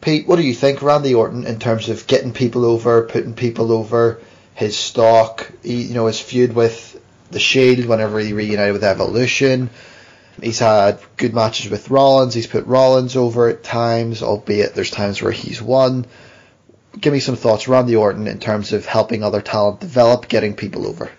Pete, 0.00 0.26
what 0.28 0.36
do 0.36 0.42
you 0.42 0.54
think, 0.54 0.82
Randy 0.82 1.14
Orton, 1.14 1.46
in 1.46 1.58
terms 1.58 1.88
of 1.88 2.06
getting 2.06 2.32
people 2.32 2.64
over, 2.64 3.02
putting 3.02 3.34
people 3.34 3.72
over, 3.72 4.20
his 4.54 4.76
stock, 4.76 5.50
he, 5.62 5.82
you 5.82 5.94
know, 5.94 6.06
his 6.06 6.20
feud 6.20 6.54
with 6.54 7.00
the 7.30 7.40
Shield 7.40 7.86
whenever 7.86 8.18
he 8.18 8.32
reunited 8.32 8.72
with 8.72 8.84
Evolution? 8.84 9.70
He's 10.40 10.60
had 10.60 11.00
good 11.16 11.34
matches 11.34 11.70
with 11.70 11.90
Rollins. 11.90 12.32
He's 12.32 12.46
put 12.46 12.66
Rollins 12.66 13.16
over 13.16 13.48
at 13.48 13.64
times, 13.64 14.22
albeit 14.22 14.74
there's 14.74 14.90
times 14.90 15.20
where 15.20 15.32
he's 15.32 15.60
won. 15.60 16.06
Give 16.98 17.12
me 17.12 17.20
some 17.20 17.36
thoughts, 17.36 17.66
Randy 17.66 17.96
Orton, 17.96 18.28
in 18.28 18.38
terms 18.38 18.72
of 18.72 18.86
helping 18.86 19.24
other 19.24 19.40
talent 19.40 19.80
develop, 19.80 20.28
getting 20.28 20.54
people 20.54 20.86
over. 20.86 21.10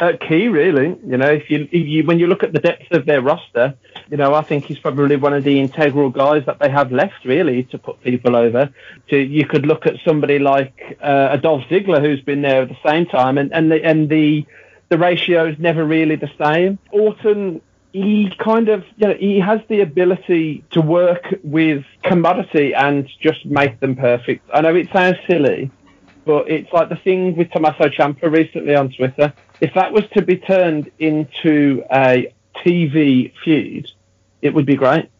Uh, 0.00 0.12
key, 0.28 0.46
really. 0.46 0.96
You 1.04 1.16
know, 1.16 1.26
if 1.28 1.50
you, 1.50 1.68
if 1.72 1.88
you 1.88 2.04
when 2.04 2.20
you 2.20 2.28
look 2.28 2.44
at 2.44 2.52
the 2.52 2.60
depth 2.60 2.92
of 2.92 3.04
their 3.04 3.20
roster, 3.20 3.74
you 4.10 4.16
know, 4.16 4.34
I 4.34 4.42
think 4.42 4.64
he's 4.64 4.78
probably 4.78 5.16
one 5.16 5.34
of 5.34 5.44
the 5.44 5.60
integral 5.60 6.10
guys 6.10 6.44
that 6.46 6.58
they 6.58 6.70
have 6.70 6.90
left, 6.92 7.24
really, 7.24 7.64
to 7.64 7.78
put 7.78 8.02
people 8.02 8.36
over. 8.36 8.70
To 9.10 9.16
you 9.16 9.46
could 9.46 9.66
look 9.66 9.86
at 9.86 9.96
somebody 10.04 10.38
like 10.38 10.96
uh, 11.02 11.28
a 11.32 11.38
Dolph 11.38 11.64
Ziggler, 11.64 12.00
who's 12.00 12.20
been 12.20 12.42
there 12.42 12.62
at 12.62 12.68
the 12.68 12.78
same 12.86 13.06
time, 13.06 13.36
and 13.38 13.52
and 13.52 13.70
the 13.70 13.84
and 13.84 14.08
the 14.08 14.46
the 14.88 14.98
ratio 14.98 15.46
is 15.46 15.58
never 15.58 15.84
really 15.84 16.16
the 16.16 16.30
same. 16.42 16.78
Orton. 16.90 17.60
He 17.90 18.30
kind 18.38 18.68
of, 18.68 18.84
you 18.98 19.08
know, 19.08 19.14
he 19.14 19.40
has 19.40 19.60
the 19.68 19.80
ability 19.80 20.62
to 20.72 20.82
work 20.82 21.34
with 21.42 21.84
commodity 22.04 22.74
and 22.74 23.08
just 23.18 23.46
make 23.46 23.80
them 23.80 23.96
perfect. 23.96 24.48
I 24.52 24.60
know 24.60 24.74
it 24.74 24.90
sounds 24.92 25.16
silly, 25.26 25.70
but 26.26 26.50
it's 26.50 26.70
like 26.70 26.90
the 26.90 26.96
thing 26.96 27.34
with 27.34 27.50
Tommaso 27.50 27.88
Ciampa 27.88 28.30
recently 28.30 28.74
on 28.74 28.90
Twitter. 28.92 29.32
If 29.62 29.72
that 29.72 29.92
was 29.92 30.04
to 30.12 30.22
be 30.22 30.36
turned 30.36 30.90
into 30.98 31.82
a 31.90 32.32
TV 32.64 33.32
feud, 33.42 33.90
it 34.42 34.54
would 34.54 34.66
be 34.66 34.76
great. 34.76 35.10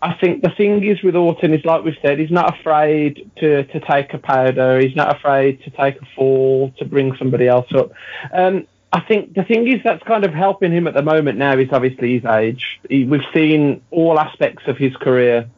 I 0.00 0.14
think 0.14 0.42
the 0.42 0.50
thing 0.50 0.82
is 0.84 1.00
with 1.02 1.14
Orton 1.14 1.54
is 1.54 1.64
like 1.64 1.84
we've 1.84 1.96
said, 2.02 2.18
he's 2.18 2.30
not 2.30 2.58
afraid 2.58 3.30
to, 3.36 3.62
to 3.64 3.80
take 3.80 4.12
a 4.12 4.18
powder. 4.18 4.80
He's 4.80 4.96
not 4.96 5.16
afraid 5.16 5.62
to 5.62 5.70
take 5.70 6.02
a 6.02 6.06
fall 6.16 6.72
to 6.78 6.84
bring 6.84 7.16
somebody 7.16 7.46
else 7.46 7.72
up. 7.72 7.92
Um, 8.32 8.66
I 8.92 9.00
think 9.00 9.34
the 9.34 9.44
thing 9.44 9.68
is 9.68 9.80
that's 9.84 10.02
kind 10.02 10.24
of 10.24 10.34
helping 10.34 10.72
him 10.72 10.86
at 10.88 10.94
the 10.94 11.02
moment 11.02 11.38
now 11.38 11.56
is 11.56 11.68
obviously 11.70 12.18
his 12.18 12.24
age. 12.24 12.80
He, 12.90 13.04
we've 13.04 13.24
seen 13.32 13.82
all 13.90 14.18
aspects 14.18 14.64
of 14.66 14.76
his 14.76 14.94
career 14.96 15.48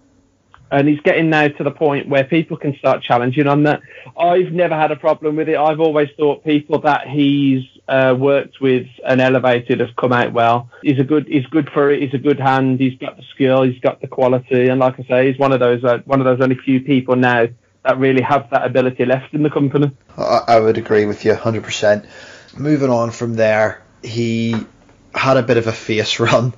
and 0.71 0.89
he's 0.89 1.01
getting 1.01 1.31
now 1.31 1.49
to 1.49 1.65
the 1.65 1.71
point 1.71 2.09
where 2.09 2.25
people 2.25 2.57
can 2.57 2.77
start 2.77 3.03
challenging 3.03 3.47
on 3.47 3.63
that. 3.65 3.81
I've 4.17 4.53
never 4.53 4.75
had 4.75 4.91
a 4.91 4.97
problem 4.97 5.37
with 5.37 5.49
it. 5.49 5.57
I've 5.57 5.81
always 5.81 6.09
thought 6.19 6.45
people 6.45 6.81
that 6.81 7.09
he's 7.09 7.65
uh, 7.89 8.15
worked 8.19 8.61
with 8.61 8.87
and 9.07 9.21
elevated 9.21 9.81
have 9.81 9.95
come 9.97 10.13
out 10.13 10.33
well. 10.33 10.71
He's 10.83 10.99
a 10.99 11.05
good, 11.05 11.27
he's 11.29 11.47
good 11.47 11.69
for 11.71 11.91
it. 11.91 12.03
He's 12.03 12.15
a 12.15 12.19
good 12.19 12.41
hand. 12.41 12.81
He's 12.81 12.99
got 12.99 13.17
the 13.17 13.23
skill. 13.35 13.63
He's 13.63 13.81
got 13.81 14.01
the 14.01 14.09
quality. 14.09 14.69
And 14.69 14.81
like 14.81 14.99
I 15.01 15.05
say, 15.05 15.31
he's 15.31 15.39
one 15.39 15.53
of 15.53 15.61
those, 15.61 15.85
uh, 15.85 15.99
one 16.05 16.21
of 16.21 16.25
those 16.25 16.41
only 16.41 16.57
few 16.57 16.81
people 16.81 17.17
now 17.17 17.47
that 17.85 17.99
really 17.99 18.23
have 18.23 18.49
that 18.51 18.65
ability 18.65 19.05
left 19.05 19.35
in 19.35 19.43
the 19.43 19.51
company. 19.51 19.91
I, 20.17 20.41
I 20.49 20.61
would 20.61 20.79
agree 20.79 21.05
with 21.05 21.25
you 21.25 21.35
100%. 21.35 22.07
Moving 22.57 22.91
on 22.91 23.11
from 23.11 23.35
there, 23.35 23.83
he 24.03 24.57
had 25.15 25.37
a 25.37 25.43
bit 25.43 25.57
of 25.57 25.67
a 25.67 25.73
face 25.73 26.19
run. 26.21 26.55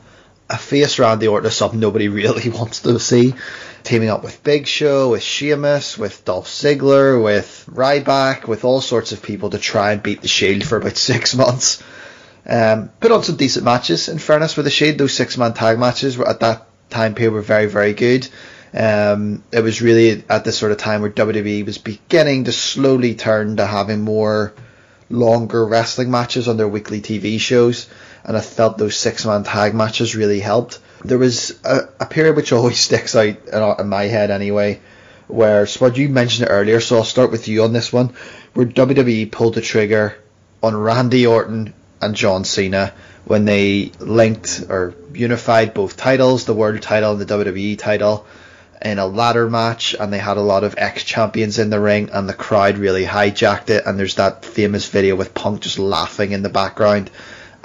A 0.48 0.56
face 0.56 1.00
Randy 1.00 1.26
Orton 1.26 1.48
is 1.48 1.56
something 1.56 1.80
nobody 1.80 2.08
really 2.08 2.48
wants 2.50 2.82
to 2.82 3.00
see. 3.00 3.34
Teaming 3.86 4.08
up 4.08 4.24
with 4.24 4.42
Big 4.42 4.66
Show, 4.66 5.10
with 5.10 5.22
Sheamus, 5.22 5.96
with 5.96 6.24
Dolph 6.24 6.48
Ziggler, 6.48 7.22
with 7.22 7.68
Ryback, 7.70 8.48
with 8.48 8.64
all 8.64 8.80
sorts 8.80 9.12
of 9.12 9.22
people 9.22 9.50
to 9.50 9.58
try 9.58 9.92
and 9.92 10.02
beat 10.02 10.22
the 10.22 10.28
Shield 10.28 10.64
for 10.64 10.78
about 10.78 10.96
six 11.12 11.36
months. 11.36 11.80
Um, 12.44 12.88
put 12.98 13.12
on 13.12 13.22
some 13.22 13.36
decent 13.36 13.64
matches, 13.64 14.08
in 14.08 14.18
fairness, 14.18 14.56
with 14.56 14.64
the 14.64 14.72
Shield. 14.72 14.98
Those 14.98 15.14
six 15.14 15.38
man 15.38 15.54
tag 15.54 15.78
matches 15.78 16.18
were, 16.18 16.28
at 16.28 16.40
that 16.40 16.66
time 16.90 17.14
period 17.14 17.32
were 17.32 17.42
very, 17.42 17.66
very 17.66 17.92
good. 17.92 18.28
Um, 18.74 19.44
it 19.52 19.60
was 19.60 19.80
really 19.80 20.24
at 20.28 20.42
this 20.42 20.58
sort 20.58 20.72
of 20.72 20.78
time 20.78 21.02
where 21.02 21.10
WWE 21.10 21.64
was 21.64 21.78
beginning 21.78 22.42
to 22.44 22.52
slowly 22.52 23.14
turn 23.14 23.58
to 23.58 23.66
having 23.66 24.00
more 24.00 24.52
longer 25.08 25.64
wrestling 25.64 26.10
matches 26.10 26.48
on 26.48 26.56
their 26.56 26.66
weekly 26.66 27.00
TV 27.00 27.38
shows, 27.38 27.88
and 28.24 28.36
I 28.36 28.40
felt 28.40 28.78
those 28.78 28.96
six 28.96 29.24
man 29.24 29.44
tag 29.44 29.74
matches 29.74 30.16
really 30.16 30.40
helped. 30.40 30.80
There 31.04 31.18
was 31.18 31.58
a, 31.64 31.88
a 32.00 32.06
period 32.06 32.36
which 32.36 32.52
always 32.52 32.78
sticks 32.86 33.14
out 33.16 33.80
in, 33.80 33.88
my 33.88 34.04
head 34.04 34.30
anyway, 34.30 34.80
where 35.28 35.66
Spud, 35.66 35.96
you 35.96 36.08
mentioned 36.08 36.48
it 36.48 36.52
earlier, 36.52 36.80
so 36.80 36.96
I'll 36.96 37.04
start 37.04 37.30
with 37.30 37.48
you 37.48 37.64
on 37.64 37.72
this 37.72 37.92
one, 37.92 38.14
where 38.54 38.66
WWE 38.66 39.30
pulled 39.30 39.54
the 39.54 39.60
trigger 39.60 40.16
on 40.62 40.76
Randy 40.76 41.26
Orton 41.26 41.74
and 42.00 42.14
John 42.14 42.44
Cena 42.44 42.92
when 43.24 43.44
they 43.44 43.90
linked 43.98 44.64
or 44.68 44.94
unified 45.12 45.74
both 45.74 45.96
titles, 45.96 46.44
the 46.44 46.54
world 46.54 46.80
title 46.80 47.12
and 47.12 47.20
the 47.20 47.26
WWE 47.26 47.76
title, 47.76 48.26
in 48.80 48.98
a 48.98 49.06
ladder 49.06 49.50
match, 49.50 49.96
and 49.98 50.12
they 50.12 50.18
had 50.18 50.36
a 50.36 50.42
lot 50.42 50.62
of 50.62 50.76
ex 50.78 51.02
champions 51.02 51.58
in 51.58 51.70
the 51.70 51.80
ring, 51.80 52.10
and 52.12 52.28
the 52.28 52.34
crowd 52.34 52.78
really 52.78 53.04
hijacked 53.04 53.70
it. 53.70 53.84
And 53.84 53.98
there's 53.98 54.16
that 54.16 54.44
famous 54.44 54.88
video 54.88 55.16
with 55.16 55.34
Punk 55.34 55.60
just 55.60 55.78
laughing 55.78 56.32
in 56.32 56.42
the 56.42 56.48
background, 56.48 57.10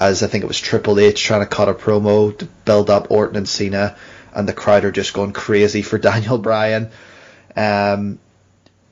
as 0.02 0.24
I 0.24 0.28
think 0.28 0.44
it 0.44 0.48
was 0.48 0.60
Triple 0.60 1.00
H 1.00 1.22
trying 1.24 1.42
to 1.42 1.46
cut 1.46 1.70
a 1.70 1.76
promo 1.76 2.36
to 2.40 2.46
build 2.66 2.90
up 2.90 3.12
Orton 3.12 3.38
and 3.38 3.48
Cena, 3.48 3.96
and 4.34 4.50
the 4.50 4.54
crowd 4.54 4.84
are 4.84 4.92
just 4.92 5.14
going 5.14 5.32
crazy 5.32 5.84
for 5.84 5.98
Daniel 6.10 6.40
Bryan. 6.40 6.90
Um, 7.56 8.18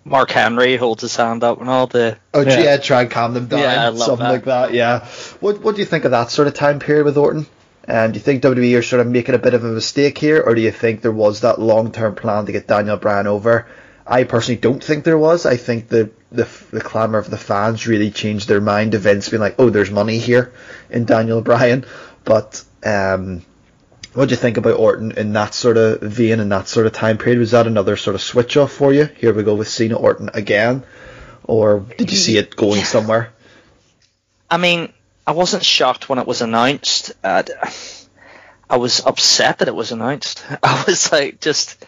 Mark 0.05 0.29
Henry 0.29 0.77
holds 0.77 1.01
his 1.01 1.15
hand 1.15 1.43
up 1.43 1.59
and 1.59 1.69
all 1.69 1.87
the. 1.87 2.17
Oh 2.33 2.41
yeah, 2.41 2.59
yeah 2.59 2.77
try 2.77 3.01
and 3.01 3.11
calm 3.11 3.33
them 3.33 3.47
down, 3.47 3.59
yeah, 3.59 3.93
something 3.95 4.23
that. 4.23 4.31
like 4.31 4.45
that. 4.45 4.73
Yeah. 4.73 5.05
What 5.39 5.61
What 5.61 5.75
do 5.75 5.81
you 5.81 5.85
think 5.85 6.05
of 6.05 6.11
that 6.11 6.29
sort 6.29 6.47
of 6.47 6.53
time 6.53 6.79
period 6.79 7.05
with 7.05 7.17
Orton? 7.17 7.47
And 7.85 8.13
do 8.13 8.19
you 8.19 8.23
think 8.23 8.43
WWE 8.43 8.77
are 8.77 8.83
sort 8.83 9.01
of 9.01 9.07
making 9.07 9.33
a 9.33 9.39
bit 9.39 9.55
of 9.55 9.63
a 9.63 9.67
mistake 9.67 10.19
here, 10.19 10.43
or 10.45 10.53
do 10.53 10.61
you 10.61 10.71
think 10.71 11.01
there 11.01 11.11
was 11.11 11.41
that 11.41 11.59
long 11.59 11.91
term 11.91 12.13
plan 12.13 12.45
to 12.45 12.51
get 12.51 12.67
Daniel 12.67 12.97
Bryan 12.97 13.25
over? 13.25 13.65
I 14.09 14.23
personally 14.23 14.59
don't 14.59 14.83
think 14.83 15.03
there 15.03 15.17
was. 15.17 15.45
I 15.45 15.55
think 15.55 15.87
the 15.87 16.09
the, 16.31 16.47
the 16.71 16.81
clamour 16.81 17.19
of 17.19 17.29
the 17.29 17.37
fans 17.37 17.87
really 17.87 18.09
changed 18.09 18.47
their 18.47 18.59
mind. 18.59 18.95
Events 18.95 19.29
being 19.29 19.39
like, 19.39 19.55
oh, 19.59 19.69
there's 19.69 19.91
money 19.91 20.17
here 20.17 20.51
in 20.89 21.05
Daniel 21.05 21.41
Bryan. 21.41 21.85
But 22.25 22.63
um, 22.83 23.43
what 24.13 24.27
do 24.27 24.31
you 24.31 24.37
think 24.37 24.57
about 24.57 24.79
Orton 24.79 25.11
in 25.11 25.33
that 25.33 25.53
sort 25.53 25.77
of 25.77 26.01
vein 26.01 26.39
in 26.39 26.49
that 26.49 26.67
sort 26.67 26.87
of 26.87 26.93
time 26.93 27.19
period? 27.19 27.39
Was 27.39 27.51
that 27.51 27.67
another 27.67 27.95
sort 27.97 28.15
of 28.15 28.21
switch 28.21 28.57
off 28.57 28.71
for 28.71 28.91
you? 28.91 29.05
Here 29.05 29.33
we 29.33 29.43
go 29.43 29.55
with 29.55 29.67
Cena 29.67 29.95
Orton 29.95 30.31
again, 30.33 30.83
or 31.43 31.85
did 31.97 32.11
you 32.11 32.17
see 32.17 32.37
it 32.37 32.55
going 32.55 32.83
somewhere? 32.83 33.31
I 34.49 34.57
mean, 34.57 34.91
I 35.27 35.31
wasn't 35.33 35.63
shocked 35.63 36.09
when 36.09 36.17
it 36.17 36.25
was 36.25 36.41
announced. 36.41 37.13
Uh, 37.23 37.43
I 38.67 38.77
was 38.77 39.05
upset 39.05 39.59
that 39.59 39.67
it 39.67 39.75
was 39.75 39.91
announced. 39.91 40.43
I 40.63 40.83
was 40.87 41.11
like, 41.11 41.39
just 41.39 41.85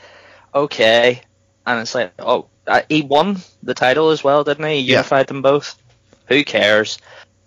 okay, 0.54 1.24
and 1.66 1.80
it's 1.80 1.96
like, 1.96 2.14
oh, 2.20 2.48
uh, 2.68 2.82
he 2.90 3.02
won 3.02 3.38
the 3.64 3.74
title 3.74 4.10
as 4.10 4.24
well, 4.24 4.44
didn't 4.44 4.66
he? 4.66 4.82
He 4.82 4.92
unified 4.92 5.22
yeah. 5.22 5.34
them 5.34 5.42
both. 5.42 5.82
Who 6.28 6.44
cares? 6.44 6.98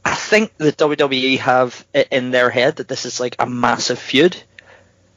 I 0.04 0.14
think 0.14 0.56
the 0.58 0.72
WWE 0.72 1.38
have 1.38 1.86
it 1.94 2.08
in 2.10 2.30
their 2.30 2.50
head 2.50 2.76
that 2.76 2.88
this 2.88 3.06
is 3.06 3.20
like 3.20 3.36
a 3.38 3.46
massive 3.46 3.98
feud 3.98 4.36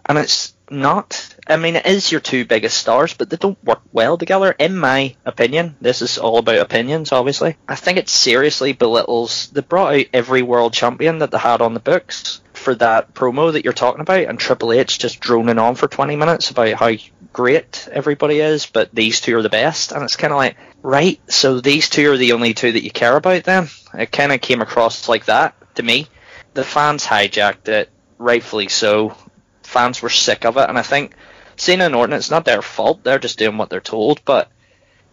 and 0.08 0.18
it's 0.18 0.54
not. 0.70 1.36
I 1.48 1.58
mean, 1.58 1.76
it 1.76 1.86
is 1.86 2.12
your 2.12 2.22
two 2.22 2.46
biggest 2.46 2.78
stars, 2.78 3.14
but 3.14 3.30
they 3.30 3.38
don't 3.38 3.62
work 3.64 3.82
well 3.92 4.18
together, 4.18 4.52
in 4.52 4.78
my 4.78 5.16
opinion. 5.26 5.76
This 5.82 6.02
is 6.02 6.18
all 6.18 6.38
about 6.38 6.60
opinions, 6.60 7.12
obviously. 7.12 7.58
I 7.68 7.76
think 7.76 7.98
it 7.98 8.10
seriously 8.10 8.74
belittles. 8.74 9.48
They 9.48 9.62
brought 9.62 9.96
out 9.96 10.06
every 10.14 10.42
world 10.42 10.74
champion 10.74 11.20
that 11.20 11.32
they 11.32 11.38
had 11.38 11.62
on 11.62 11.74
the 11.74 11.80
books 11.80 12.42
for 12.68 12.76
that 12.76 13.14
promo 13.14 13.54
that 13.54 13.64
you're 13.64 13.72
talking 13.72 14.02
about, 14.02 14.26
and 14.26 14.38
Triple 14.38 14.74
H 14.74 15.00
just 15.00 15.22
droning 15.22 15.58
on 15.58 15.76
for 15.76 15.88
20 15.88 16.18
minutes 16.18 16.52
about 16.52 16.74
how 16.74 16.92
great 17.32 17.88
everybody 17.90 18.42
is, 18.42 18.66
but 18.66 18.94
these 18.94 19.22
two 19.22 19.38
are 19.38 19.42
the 19.42 19.48
best. 19.48 19.94
And 19.94 20.04
it's 20.04 20.18
kind 20.18 20.34
of 20.34 20.38
like, 20.38 20.58
right, 20.84 21.18
so 21.32 21.62
these 21.62 21.88
two 21.88 22.12
are 22.12 22.18
the 22.18 22.34
only 22.34 22.54
two 22.54 22.74
that 22.74 22.84
you 22.84 22.92
care 22.92 23.16
about 23.16 23.46
then? 23.46 23.70
It 23.94 24.12
kind 24.12 24.34
of 24.34 24.42
came 24.42 24.62
across 24.62 25.08
like 25.08 25.28
that 25.28 25.56
to 25.76 25.84
me. 25.84 26.08
The 26.56 26.66
fans 26.66 27.06
hijacked 27.06 27.70
it, 27.70 27.90
rightfully 28.18 28.68
so 28.68 29.16
fans 29.64 30.02
were 30.02 30.10
sick 30.10 30.44
of 30.44 30.58
it, 30.58 30.68
and 30.68 30.78
I 30.78 30.82
think 30.82 31.14
Cena 31.56 31.86
and 31.86 31.96
Orton, 31.96 32.18
it's 32.18 32.30
not 32.30 32.44
their 32.44 32.62
fault. 32.62 33.02
They're 33.02 33.18
just 33.18 33.40
doing 33.40 33.58
what 33.58 33.70
they're 33.70 33.80
told. 33.80 34.26
But 34.26 34.52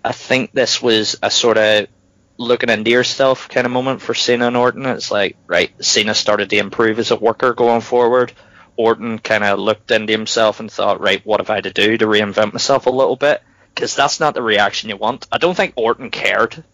I 0.04 0.10
think 0.10 0.50
this 0.50 0.82
was 0.82 1.14
a 1.22 1.30
sort 1.30 1.58
of 1.58 1.86
looking 2.36 2.68
into 2.68 2.90
yourself 2.90 3.48
kind 3.48 3.66
of 3.66 3.72
moment 3.72 4.02
for 4.02 4.14
Cena 4.14 4.48
and 4.48 4.56
Orton. 4.56 4.86
It's 4.86 5.10
like, 5.10 5.36
right, 5.46 5.72
Cena 5.84 6.14
started 6.14 6.50
to 6.50 6.58
improve 6.58 6.98
as 6.98 7.10
a 7.10 7.16
worker 7.16 7.54
going 7.54 7.80
forward. 7.80 8.32
Orton 8.76 9.18
kind 9.18 9.44
of 9.44 9.58
looked 9.58 9.90
into 9.90 10.12
himself 10.12 10.60
and 10.60 10.70
thought, 10.70 11.00
right, 11.00 11.24
what 11.24 11.40
have 11.40 11.50
I 11.50 11.60
to 11.60 11.70
do 11.70 11.96
to 11.96 12.06
reinvent 12.06 12.52
myself 12.52 12.86
a 12.86 12.90
little 12.90 13.16
bit? 13.16 13.42
Because 13.72 13.94
that's 13.94 14.20
not 14.20 14.34
the 14.34 14.42
reaction 14.42 14.88
you 14.88 14.96
want. 14.96 15.26
I 15.30 15.38
don't 15.38 15.56
think 15.56 15.74
Orton 15.76 16.10
cared 16.10 16.64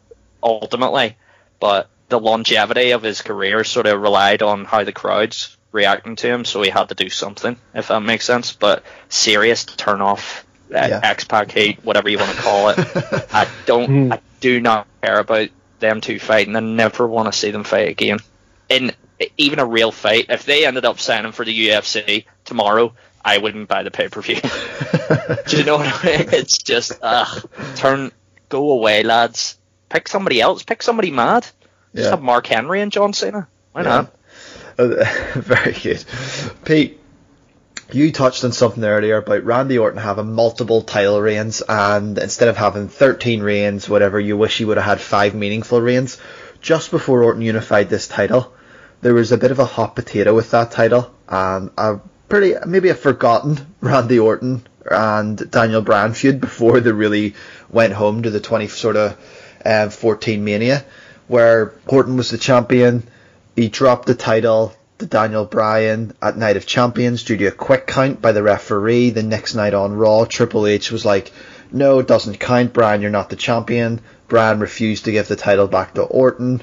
ultimately, 0.42 1.16
but 1.58 1.88
the 2.08 2.18
longevity 2.18 2.92
of 2.92 3.02
his 3.02 3.22
career 3.22 3.64
sort 3.64 3.86
of 3.86 4.00
relied 4.00 4.42
on 4.42 4.64
how 4.64 4.84
the 4.84 4.92
crowds 4.92 5.56
reacting 5.72 6.16
to 6.16 6.26
him, 6.26 6.44
so 6.44 6.62
he 6.62 6.70
had 6.70 6.88
to 6.88 6.94
do 6.94 7.08
something, 7.08 7.56
if 7.74 7.88
that 7.88 8.00
makes 8.00 8.24
sense. 8.24 8.52
But 8.52 8.82
serious 9.08 9.64
turn 9.64 10.00
off, 10.00 10.44
uh, 10.74 10.86
yeah. 10.88 11.00
X 11.02 11.24
Pac 11.24 11.50
hate, 11.50 11.84
whatever 11.84 12.08
you 12.08 12.18
want 12.18 12.30
to 12.30 12.36
call 12.42 12.68
it. 12.70 12.78
I 13.32 13.48
don't. 13.66 14.12
I 14.12 14.20
do 14.40 14.60
not 14.60 14.86
care 15.02 15.18
about 15.18 15.48
them 15.78 16.00
two 16.00 16.18
fighting. 16.18 16.56
I 16.56 16.60
never 16.60 17.06
want 17.06 17.32
to 17.32 17.38
see 17.38 17.50
them 17.50 17.64
fight 17.64 17.88
again. 17.88 18.18
In 18.68 18.92
even 19.36 19.58
a 19.58 19.66
real 19.66 19.92
fight, 19.92 20.26
if 20.28 20.44
they 20.44 20.66
ended 20.66 20.84
up 20.84 20.98
signing 20.98 21.32
for 21.32 21.44
the 21.44 21.68
UFC 21.68 22.24
tomorrow, 22.44 22.94
I 23.24 23.38
wouldn't 23.38 23.68
buy 23.68 23.82
the 23.82 23.90
pay 23.90 24.08
per 24.08 24.22
view. 24.22 24.36
do 25.46 25.56
you 25.58 25.64
know 25.64 25.76
what 25.76 26.04
I 26.04 26.06
mean? 26.06 26.28
It's 26.32 26.58
just, 26.58 26.92
uh, 27.02 27.26
turn, 27.76 28.12
go 28.48 28.70
away, 28.70 29.02
lads. 29.02 29.58
Pick 29.88 30.08
somebody 30.08 30.40
else. 30.40 30.62
Pick 30.62 30.82
somebody 30.82 31.10
mad. 31.10 31.42
Just 31.42 31.54
yeah. 31.94 32.10
have 32.10 32.22
Mark 32.22 32.46
Henry 32.46 32.80
and 32.80 32.92
John 32.92 33.12
Cena. 33.12 33.48
Why 33.72 33.82
yeah. 33.82 33.88
not? 33.88 34.16
very 35.34 35.72
good. 35.72 36.04
Pete, 36.64 36.99
you 37.94 38.12
touched 38.12 38.44
on 38.44 38.52
something 38.52 38.84
earlier 38.84 39.16
about 39.16 39.44
Randy 39.44 39.78
Orton 39.78 40.00
having 40.00 40.32
multiple 40.32 40.82
title 40.82 41.20
reigns, 41.20 41.62
and 41.68 42.18
instead 42.18 42.48
of 42.48 42.56
having 42.56 42.88
13 42.88 43.42
reigns, 43.42 43.88
whatever, 43.88 44.18
you 44.18 44.36
wish 44.36 44.58
he 44.58 44.64
would 44.64 44.76
have 44.76 44.86
had 44.86 45.00
five 45.00 45.34
meaningful 45.34 45.80
reigns. 45.80 46.18
Just 46.60 46.90
before 46.90 47.22
Orton 47.22 47.42
unified 47.42 47.88
this 47.88 48.08
title, 48.08 48.52
there 49.00 49.14
was 49.14 49.32
a 49.32 49.38
bit 49.38 49.50
of 49.50 49.58
a 49.58 49.64
hot 49.64 49.96
potato 49.96 50.34
with 50.34 50.50
that 50.50 50.70
title, 50.70 51.12
and 51.28 51.70
a 51.78 52.00
pretty, 52.28 52.54
maybe 52.66 52.88
a 52.88 52.94
forgotten 52.94 53.74
Randy 53.80 54.18
Orton 54.18 54.66
and 54.90 55.50
Daniel 55.50 55.82
Bryan 55.82 56.14
feud 56.14 56.40
before 56.40 56.80
they 56.80 56.92
really 56.92 57.34
went 57.68 57.92
home 57.92 58.22
to 58.22 58.30
the 58.30 58.40
20 58.40 58.68
sort 58.68 58.96
of 58.96 59.16
uh, 59.64 59.88
14 59.90 60.42
Mania, 60.44 60.84
where 61.28 61.74
Orton 61.86 62.16
was 62.16 62.30
the 62.30 62.38
champion 62.38 63.06
he 63.60 63.68
dropped 63.68 64.06
the 64.06 64.14
title 64.14 64.74
to 65.00 65.06
Daniel 65.06 65.46
Bryan 65.46 66.12
at 66.20 66.36
Night 66.36 66.58
of 66.58 66.66
Champions 66.66 67.24
due 67.24 67.36
to 67.38 67.46
a 67.46 67.50
quick 67.50 67.86
count 67.86 68.20
by 68.20 68.32
the 68.32 68.42
referee. 68.42 69.10
The 69.10 69.22
next 69.22 69.54
night 69.54 69.72
on 69.72 69.94
Raw, 69.94 70.26
Triple 70.26 70.66
H 70.66 70.92
was 70.92 71.06
like, 71.06 71.32
no, 71.72 71.98
it 72.00 72.06
doesn't 72.06 72.38
count, 72.38 72.74
Bryan, 72.74 73.00
you're 73.00 73.10
not 73.10 73.30
the 73.30 73.36
champion. 73.36 74.00
Bryan 74.28 74.60
refused 74.60 75.06
to 75.06 75.12
give 75.12 75.26
the 75.26 75.36
title 75.36 75.68
back 75.68 75.94
to 75.94 76.02
Orton. 76.02 76.62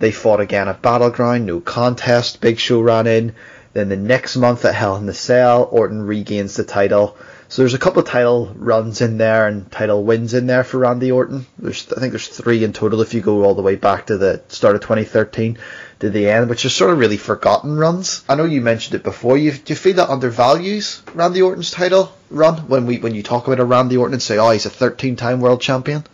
They 0.00 0.10
fought 0.10 0.40
again 0.40 0.68
at 0.68 0.82
Battleground, 0.82 1.46
no 1.46 1.60
contest. 1.60 2.40
Big 2.40 2.58
Show 2.58 2.80
ran 2.80 3.06
in. 3.06 3.34
Then 3.74 3.88
the 3.88 3.96
next 3.96 4.36
month 4.36 4.64
at 4.64 4.74
Hell 4.74 4.96
in 4.96 5.06
the 5.06 5.14
Cell, 5.14 5.68
Orton 5.70 6.02
regains 6.02 6.56
the 6.56 6.64
title. 6.64 7.16
So 7.50 7.62
there's 7.62 7.72
a 7.72 7.78
couple 7.78 8.00
of 8.02 8.06
title 8.06 8.52
runs 8.54 9.00
in 9.00 9.16
there 9.16 9.48
and 9.48 9.72
title 9.72 10.04
wins 10.04 10.34
in 10.34 10.46
there 10.46 10.64
for 10.64 10.78
Randy 10.78 11.10
Orton. 11.10 11.46
There's 11.58 11.90
I 11.90 11.98
think 11.98 12.12
there's 12.12 12.28
three 12.28 12.62
in 12.62 12.74
total 12.74 13.00
if 13.00 13.14
you 13.14 13.22
go 13.22 13.42
all 13.42 13.54
the 13.54 13.62
way 13.62 13.74
back 13.74 14.06
to 14.06 14.18
the 14.18 14.42
start 14.48 14.74
of 14.74 14.82
2013 14.82 15.56
to 16.00 16.10
the 16.10 16.28
end, 16.28 16.50
which 16.50 16.66
are 16.66 16.68
sort 16.68 16.90
of 16.90 16.98
really 16.98 17.16
forgotten 17.16 17.78
runs. 17.78 18.22
I 18.28 18.34
know 18.34 18.44
you 18.44 18.60
mentioned 18.60 18.96
it 18.96 19.02
before. 19.02 19.38
You, 19.38 19.52
do 19.52 19.72
you 19.72 19.76
feel 19.76 19.94
that 19.94 20.10
undervalues 20.10 21.02
Randy 21.14 21.40
Orton's 21.40 21.70
title 21.70 22.12
run 22.28 22.68
when 22.68 22.84
we 22.84 22.98
when 22.98 23.14
you 23.14 23.22
talk 23.22 23.46
about 23.46 23.60
a 23.60 23.64
Randy 23.64 23.96
Orton 23.96 24.12
and 24.12 24.22
say, 24.22 24.36
oh, 24.36 24.50
he's 24.50 24.66
a 24.66 24.70
13 24.70 25.16
time 25.16 25.40
world 25.40 25.62
champion? 25.62 26.04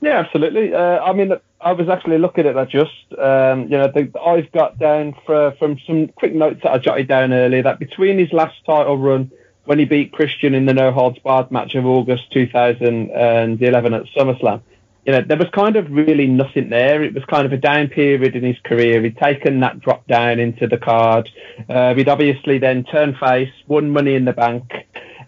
Yeah, 0.00 0.20
absolutely. 0.20 0.72
Uh, 0.72 0.78
I 0.78 1.12
mean, 1.12 1.32
I 1.60 1.72
was 1.72 1.90
actually 1.90 2.18
looking 2.18 2.46
at 2.46 2.54
that 2.54 2.70
just. 2.70 3.18
Um, 3.18 3.64
you 3.64 3.76
know, 3.76 3.92
the, 3.94 4.10
I've 4.18 4.50
got 4.52 4.78
down 4.78 5.14
for, 5.26 5.54
from 5.58 5.78
some 5.86 6.08
quick 6.08 6.34
notes 6.34 6.60
that 6.62 6.72
I 6.72 6.78
jotted 6.78 7.08
down 7.08 7.34
earlier 7.34 7.64
that 7.64 7.78
between 7.78 8.18
his 8.18 8.32
last 8.32 8.56
title 8.64 8.96
run 8.96 9.30
when 9.68 9.78
he 9.78 9.84
beat 9.84 10.12
Christian 10.12 10.54
in 10.54 10.64
the 10.64 10.72
no 10.72 10.90
holds 10.92 11.18
barred 11.18 11.50
match 11.50 11.74
of 11.74 11.84
August 11.84 12.32
2011 12.32 13.94
at 13.94 14.02
SummerSlam. 14.16 14.62
You 15.04 15.12
know, 15.12 15.20
there 15.20 15.36
was 15.36 15.50
kind 15.52 15.76
of 15.76 15.90
really 15.90 16.26
nothing 16.26 16.70
there. 16.70 17.02
It 17.02 17.12
was 17.12 17.22
kind 17.26 17.44
of 17.44 17.52
a 17.52 17.58
down 17.58 17.88
period 17.88 18.34
in 18.34 18.44
his 18.44 18.56
career. 18.64 19.02
He'd 19.02 19.18
taken 19.18 19.60
that 19.60 19.78
drop 19.80 20.06
down 20.06 20.38
into 20.38 20.68
the 20.68 20.78
card. 20.78 21.28
Uh, 21.68 21.92
he'd 21.92 22.08
obviously 22.08 22.56
then 22.56 22.84
turned 22.84 23.18
face, 23.18 23.52
won 23.66 23.90
money 23.90 24.14
in 24.14 24.24
the 24.24 24.32
bank. 24.32 24.72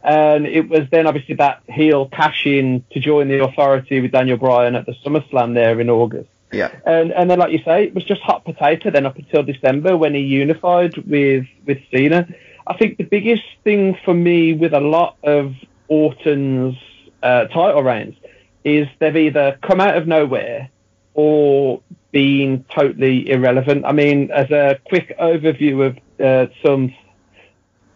And 0.02 0.46
it 0.46 0.70
was 0.70 0.88
then 0.90 1.06
obviously 1.06 1.34
that 1.34 1.62
heel 1.68 2.08
cash 2.08 2.46
in 2.46 2.82
to 2.92 2.98
join 2.98 3.28
the 3.28 3.44
authority 3.44 4.00
with 4.00 4.10
Daniel 4.10 4.38
Bryan 4.38 4.74
at 4.74 4.86
the 4.86 4.94
SummerSlam 5.04 5.52
there 5.52 5.78
in 5.78 5.90
August. 5.90 6.30
Yeah. 6.50 6.74
And 6.86 7.12
and 7.12 7.30
then 7.30 7.38
like 7.38 7.52
you 7.52 7.60
say, 7.62 7.84
it 7.84 7.94
was 7.94 8.04
just 8.04 8.22
hot 8.22 8.46
potato 8.46 8.90
then 8.90 9.04
up 9.04 9.18
until 9.18 9.42
December 9.42 9.98
when 9.98 10.14
he 10.14 10.20
unified 10.20 10.96
with 10.96 11.44
with 11.66 11.78
Cena. 11.92 12.26
I 12.70 12.76
think 12.76 12.98
the 12.98 13.04
biggest 13.04 13.42
thing 13.64 13.98
for 14.04 14.14
me 14.14 14.54
with 14.54 14.72
a 14.74 14.80
lot 14.80 15.16
of 15.24 15.56
Orton's 15.88 16.78
uh, 17.20 17.46
title 17.46 17.82
reigns 17.82 18.14
is 18.62 18.86
they've 19.00 19.16
either 19.16 19.58
come 19.60 19.80
out 19.80 19.96
of 19.96 20.06
nowhere 20.06 20.70
or 21.14 21.82
been 22.12 22.64
totally 22.70 23.28
irrelevant. 23.28 23.84
I 23.84 23.90
mean, 23.90 24.30
as 24.30 24.52
a 24.52 24.78
quick 24.84 25.18
overview 25.18 25.84
of 25.84 25.98
uh, 26.24 26.52
some 26.64 26.94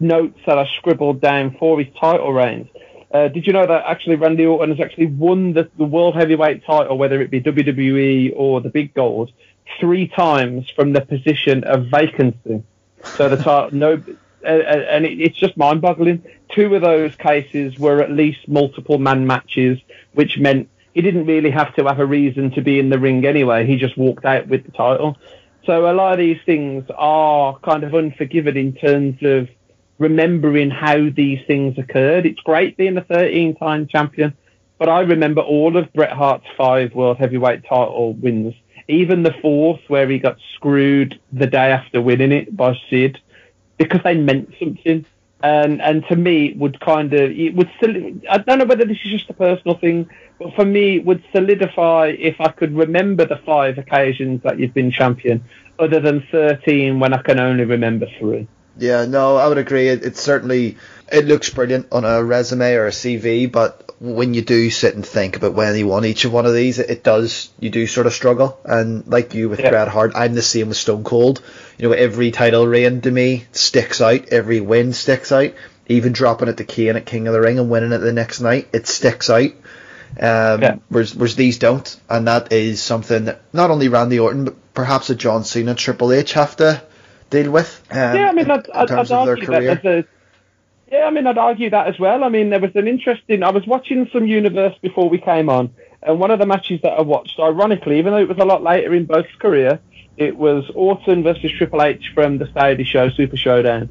notes 0.01 0.41
that 0.45 0.59
I 0.59 0.67
scribbled 0.79 1.21
down 1.21 1.57
for 1.57 1.81
his 1.81 1.95
title 1.95 2.33
reigns. 2.33 2.67
Uh, 3.13 3.29
did 3.29 3.47
you 3.47 3.53
know 3.53 3.65
that 3.65 3.85
actually 3.87 4.17
Randy 4.17 4.45
Orton 4.45 4.71
has 4.77 4.85
actually 4.85 5.07
won 5.07 5.53
the, 5.53 5.71
the 5.79 5.85
world 5.85 6.17
heavyweight 6.17 6.65
title, 6.65 6.99
whether 6.99 7.23
it 7.23 7.31
be 7.31 7.41
WWE 7.41 8.33
or 8.35 8.61
the 8.61 8.71
Big 8.71 8.93
Gold, 8.93 9.31
three 9.79 10.09
times 10.09 10.69
from 10.75 10.93
the 10.93 11.01
position 11.01 11.63
of 11.63 11.87
vacancy? 11.87 12.65
So 13.05 13.29
the 13.29 13.37
title, 13.37 13.71
no, 13.71 14.03
and 14.45 15.07
it's 15.07 15.37
just 15.37 15.57
mind-boggling. 15.57 16.23
Two 16.55 16.75
of 16.75 16.83
those 16.83 17.15
cases 17.17 17.79
were 17.79 18.03
at 18.03 18.11
least 18.11 18.49
multiple 18.49 18.99
man 18.99 19.27
matches, 19.27 19.79
which 20.13 20.39
meant 20.39 20.69
he 20.93 21.03
didn't 21.03 21.27
really 21.27 21.51
have 21.51 21.75
to 21.75 21.85
have 21.85 21.99
a 21.99 22.07
reason 22.07 22.53
to 22.53 22.61
be 22.61 22.79
in 22.79 22.89
the 22.91 22.99
ring 22.99 23.27
anyway. 23.27 23.67
He 23.67 23.77
just 23.77 23.97
walked 23.97 24.25
out 24.25 24.47
with 24.47 24.65
the 24.65 24.71
title. 24.71 25.17
So 25.67 25.91
a 25.91 25.95
lot 25.95 26.13
of 26.13 26.19
these 26.19 26.41
things 26.45 26.85
are 26.97 27.59
kind 27.61 27.85
of 27.85 27.95
unforgiving 27.95 28.57
in 28.57 28.75
terms 28.75 29.23
of 29.23 29.49
remembering 29.99 30.71
how 30.71 31.09
these 31.09 31.41
things 31.47 31.79
occurred. 31.79 32.27
It's 32.27 32.41
great 32.41 32.77
being 32.77 32.99
a 32.99 33.03
13-time 33.03 33.89
champion, 33.89 34.35
but 34.79 34.89
I 34.89 35.01
remember 35.01 35.41
all 35.41 35.77
of 35.77 35.93
Bret 35.93 36.13
Hart's 36.13 36.47
five 36.57 36.95
world 36.95 37.17
heavyweight 37.17 37.65
title 37.65 38.13
wins, 38.13 38.55
even 38.89 39.23
the 39.23 39.35
fourth 39.41 39.81
where 39.89 40.09
he 40.09 40.19
got 40.19 40.37
screwed 40.55 41.19
the 41.33 41.47
day 41.47 41.71
after 41.73 42.03
winning 42.03 42.33
it 42.33 42.55
by 42.55 42.77
Sid, 42.91 43.19
because 43.79 44.01
they 44.03 44.15
meant 44.15 44.55
something. 44.59 45.05
And 45.43 45.83
and 45.83 46.07
to 46.09 46.17
me, 46.17 46.47
it 46.47 46.57
would 46.57 46.81
kind 46.81 47.13
of 47.13 47.31
it 47.31 47.55
would. 47.55 47.71
I 48.31 48.39
don't 48.39 48.59
know 48.59 48.65
whether 48.65 48.87
this 48.87 48.99
is 49.05 49.11
just 49.11 49.29
a 49.29 49.35
personal 49.35 49.77
thing, 49.77 50.09
but 50.39 50.55
for 50.55 50.65
me, 50.65 50.97
it 50.97 51.05
would 51.05 51.23
solidify 51.33 52.15
if 52.19 52.41
I 52.41 52.49
could 52.49 52.75
remember 52.75 53.27
the 53.27 53.37
five 53.37 53.77
occasions 53.77 54.43
that 54.43 54.59
you've 54.59 54.73
been 54.73 54.91
champion, 54.91 55.45
other 55.79 56.01
than 56.01 56.27
thirteen 56.33 56.99
when 56.99 57.13
I 57.13 57.21
can 57.21 57.39
only 57.39 57.65
remember 57.65 58.07
three. 58.19 58.49
Yeah, 58.79 59.05
no, 59.05 59.37
I 59.37 59.47
would 59.49 59.59
agree. 59.59 59.89
It, 59.89 60.05
it 60.05 60.17
certainly 60.17 60.79
it 61.13 61.27
looks 61.27 61.51
brilliant 61.51 61.89
on 61.93 62.05
a 62.05 62.25
resume 62.25 62.75
or 62.75 62.87
a 62.87 62.91
CV, 62.91 63.51
but 63.51 63.84
when 64.05 64.35
you 64.35 64.43
do 64.43 64.71
sit 64.71 64.95
and 64.95 65.05
think 65.05 65.37
about 65.37 65.55
when 65.55 65.75
he 65.75 65.83
won 65.83 66.05
each 66.05 66.25
of 66.25 66.33
one 66.33 66.45
of 66.45 66.53
these, 66.53 66.79
it, 66.79 66.91
it 66.91 67.03
does 67.03 67.51
you 67.59 67.71
do 67.71 67.87
sort 67.87 68.07
of 68.07 68.13
struggle. 68.13 68.59
And 68.65 69.07
like 69.07 69.35
you 69.35 69.49
with 69.49 69.61
yeah. 69.61 69.71
Bret 69.71 69.89
Hart, 69.89 70.13
I'm 70.15 70.35
the 70.35 70.43
same 70.43 70.69
with 70.69 70.77
Stone 70.77 71.05
Cold. 71.05 71.43
You 71.79 71.89
know, 71.89 71.95
every 71.95 72.31
title 72.31 72.67
reign 72.67 73.01
to 73.01 73.11
me 73.11 73.47
sticks 73.53 74.01
out, 74.01 74.29
every 74.29 74.61
win 74.61 74.93
sticks 74.93 75.33
out. 75.33 75.53
Even 75.87 76.13
dropping 76.13 76.49
it 76.49 76.57
to 76.59 76.65
Kane 76.65 76.97
at 76.97 77.07
King 77.07 77.27
of 77.27 77.35
the 77.35 77.41
Ring 77.41 77.59
and 77.59 77.71
winning 77.71 77.93
it 77.93 77.99
the 77.99 78.13
next 78.13 78.41
night, 78.41 78.69
it 78.73 78.87
sticks 78.87 79.29
out. 79.29 79.51
Um, 80.17 80.63
yeah. 80.63 80.77
whereas, 80.89 81.15
whereas 81.15 81.35
these 81.35 81.59
don't, 81.59 82.01
and 82.09 82.29
that 82.29 82.53
is 82.53 82.81
something 82.81 83.25
that 83.25 83.43
not 83.53 83.71
only 83.71 83.89
Randy 83.89 84.19
Orton, 84.19 84.45
but 84.45 84.75
perhaps 84.75 85.11
a 85.11 85.15
John 85.15 85.45
Cena, 85.45 85.75
Triple 85.75 86.13
H 86.13 86.35
have 86.35 86.57
to 86.57 86.83
deal 87.31 87.51
with. 87.51 87.83
Um, 87.91 88.17
yeah, 88.17 88.29
I 88.29 88.33
mean, 88.33 88.51
I'd, 88.51 88.71
I'd, 88.71 88.91
I'd 88.91 89.11
argue 89.11 89.47
that 89.47 89.85
a, 89.85 90.05
yeah, 90.91 91.05
I 91.05 91.11
mean, 91.11 91.27
I'd 91.27 91.39
argue 91.39 91.71
that 91.71 91.87
as 91.87 91.99
well. 91.99 92.25
I 92.25 92.29
mean, 92.29 92.51
there 92.51 92.61
was 92.61 92.75
an 92.75 92.89
interesting. 92.89 93.43
I 93.43 93.51
was 93.51 93.67
watching 93.67 94.09
some 94.13 94.27
Universe 94.27 94.77
before 94.83 95.09
we 95.09 95.19
came 95.19 95.49
on, 95.49 95.75
and 96.03 96.21
one 96.21 96.31
of 96.31 96.39
the 96.39 96.47
matches 96.47 96.81
that 96.83 96.93
I 96.93 97.03
watched, 97.03 97.39
ironically, 97.39 97.99
even 97.99 98.13
though 98.13 98.21
it 98.21 98.29
was 98.29 98.39
a 98.39 98.45
lot 98.45 98.63
later 98.63 98.95
in 98.95 99.07
both 99.07 99.27
career, 99.39 99.81
it 100.17 100.37
was 100.37 100.71
Orton 100.75 101.23
versus 101.23 101.51
Triple 101.57 101.83
H 101.83 102.13
from 102.15 102.39
the 102.39 102.49
Saudi 102.53 102.85
show 102.85 103.09
Super 103.11 103.37
Showdown. 103.37 103.91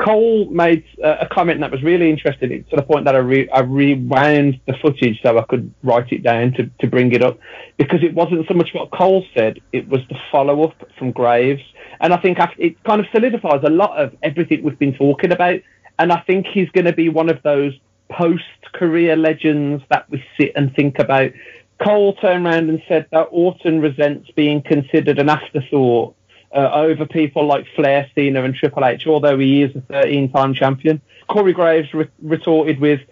Cole 0.00 0.48
made 0.48 0.84
uh, 1.04 1.18
a 1.20 1.28
comment 1.28 1.60
that 1.60 1.70
was 1.70 1.82
really 1.82 2.08
interesting 2.08 2.64
to 2.70 2.76
the 2.76 2.82
point 2.82 3.04
that 3.04 3.14
I, 3.14 3.18
re- 3.18 3.50
I 3.50 3.60
rewound 3.60 4.58
the 4.66 4.72
footage 4.80 5.20
so 5.22 5.38
I 5.38 5.42
could 5.42 5.74
write 5.82 6.10
it 6.10 6.22
down 6.22 6.52
to, 6.54 6.70
to 6.80 6.86
bring 6.86 7.12
it 7.12 7.22
up 7.22 7.38
because 7.76 8.02
it 8.02 8.14
wasn't 8.14 8.48
so 8.48 8.54
much 8.54 8.70
what 8.72 8.90
Cole 8.90 9.26
said, 9.34 9.60
it 9.72 9.88
was 9.88 10.00
the 10.08 10.16
follow 10.32 10.64
up 10.64 10.74
from 10.98 11.12
Graves. 11.12 11.62
And 12.00 12.14
I 12.14 12.16
think 12.16 12.38
it 12.56 12.82
kind 12.82 13.00
of 13.00 13.08
solidifies 13.12 13.60
a 13.62 13.68
lot 13.68 13.98
of 13.98 14.16
everything 14.22 14.62
we've 14.62 14.78
been 14.78 14.94
talking 14.94 15.32
about 15.32 15.60
and 16.00 16.10
I 16.10 16.20
think 16.20 16.46
he's 16.46 16.70
going 16.70 16.86
to 16.86 16.94
be 16.94 17.10
one 17.10 17.28
of 17.28 17.42
those 17.42 17.78
post-career 18.08 19.16
legends 19.16 19.84
that 19.90 20.08
we 20.08 20.24
sit 20.38 20.52
and 20.56 20.74
think 20.74 20.98
about. 20.98 21.32
Cole 21.78 22.14
turned 22.14 22.46
around 22.46 22.70
and 22.70 22.82
said 22.88 23.06
that 23.12 23.24
Orton 23.30 23.82
resents 23.82 24.30
being 24.30 24.62
considered 24.62 25.18
an 25.18 25.28
afterthought 25.28 26.14
uh, 26.56 26.70
over 26.72 27.04
people 27.04 27.46
like 27.46 27.66
Flair, 27.76 28.10
Cena, 28.14 28.42
and 28.42 28.54
Triple 28.54 28.82
H, 28.82 29.06
although 29.06 29.38
he 29.38 29.62
is 29.62 29.76
a 29.76 29.80
13-time 29.80 30.54
champion. 30.54 31.02
Corey 31.28 31.52
Graves 31.52 31.92
re- 31.92 32.08
retorted 32.22 32.80
with, 32.80 33.02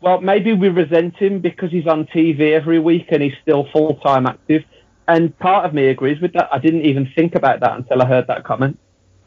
well, 0.00 0.20
maybe 0.20 0.52
we 0.52 0.70
resent 0.70 1.14
him 1.16 1.38
because 1.38 1.70
he's 1.70 1.86
on 1.86 2.04
TV 2.04 2.52
every 2.52 2.80
week 2.80 3.06
and 3.10 3.22
he's 3.22 3.36
still 3.42 3.68
full-time 3.72 4.26
active. 4.26 4.64
And 5.06 5.38
part 5.38 5.66
of 5.66 5.72
me 5.72 5.86
agrees 5.86 6.20
with 6.20 6.32
that. 6.32 6.48
I 6.52 6.58
didn't 6.58 6.84
even 6.84 7.08
think 7.14 7.36
about 7.36 7.60
that 7.60 7.76
until 7.76 8.02
I 8.02 8.06
heard 8.06 8.26
that 8.26 8.42
comment. 8.42 8.80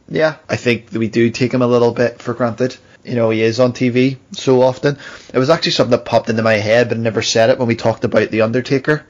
Yeah, 0.09 0.35
I 0.49 0.57
think 0.57 0.91
we 0.91 1.07
do 1.07 1.29
take 1.29 1.53
him 1.53 1.61
a 1.61 1.67
little 1.67 1.93
bit 1.93 2.21
for 2.21 2.33
granted 2.33 2.75
you 3.07 3.15
know 3.15 3.29
he 3.29 3.41
is 3.41 3.59
on 3.59 3.73
TV 3.73 4.17
so 4.33 4.61
often. 4.61 4.97
It 5.33 5.39
was 5.39 5.49
actually 5.49 5.71
something 5.71 5.91
that 5.91 6.05
popped 6.05 6.29
into 6.29 6.43
my 6.43 6.55
head, 6.55 6.89
but 6.89 6.97
I 6.97 7.01
never 7.01 7.21
said 7.21 7.49
it 7.49 7.57
when 7.57 7.67
we 7.67 7.75
talked 7.75 8.03
about 8.03 8.29
the 8.29 8.41
Undertaker 8.41 9.05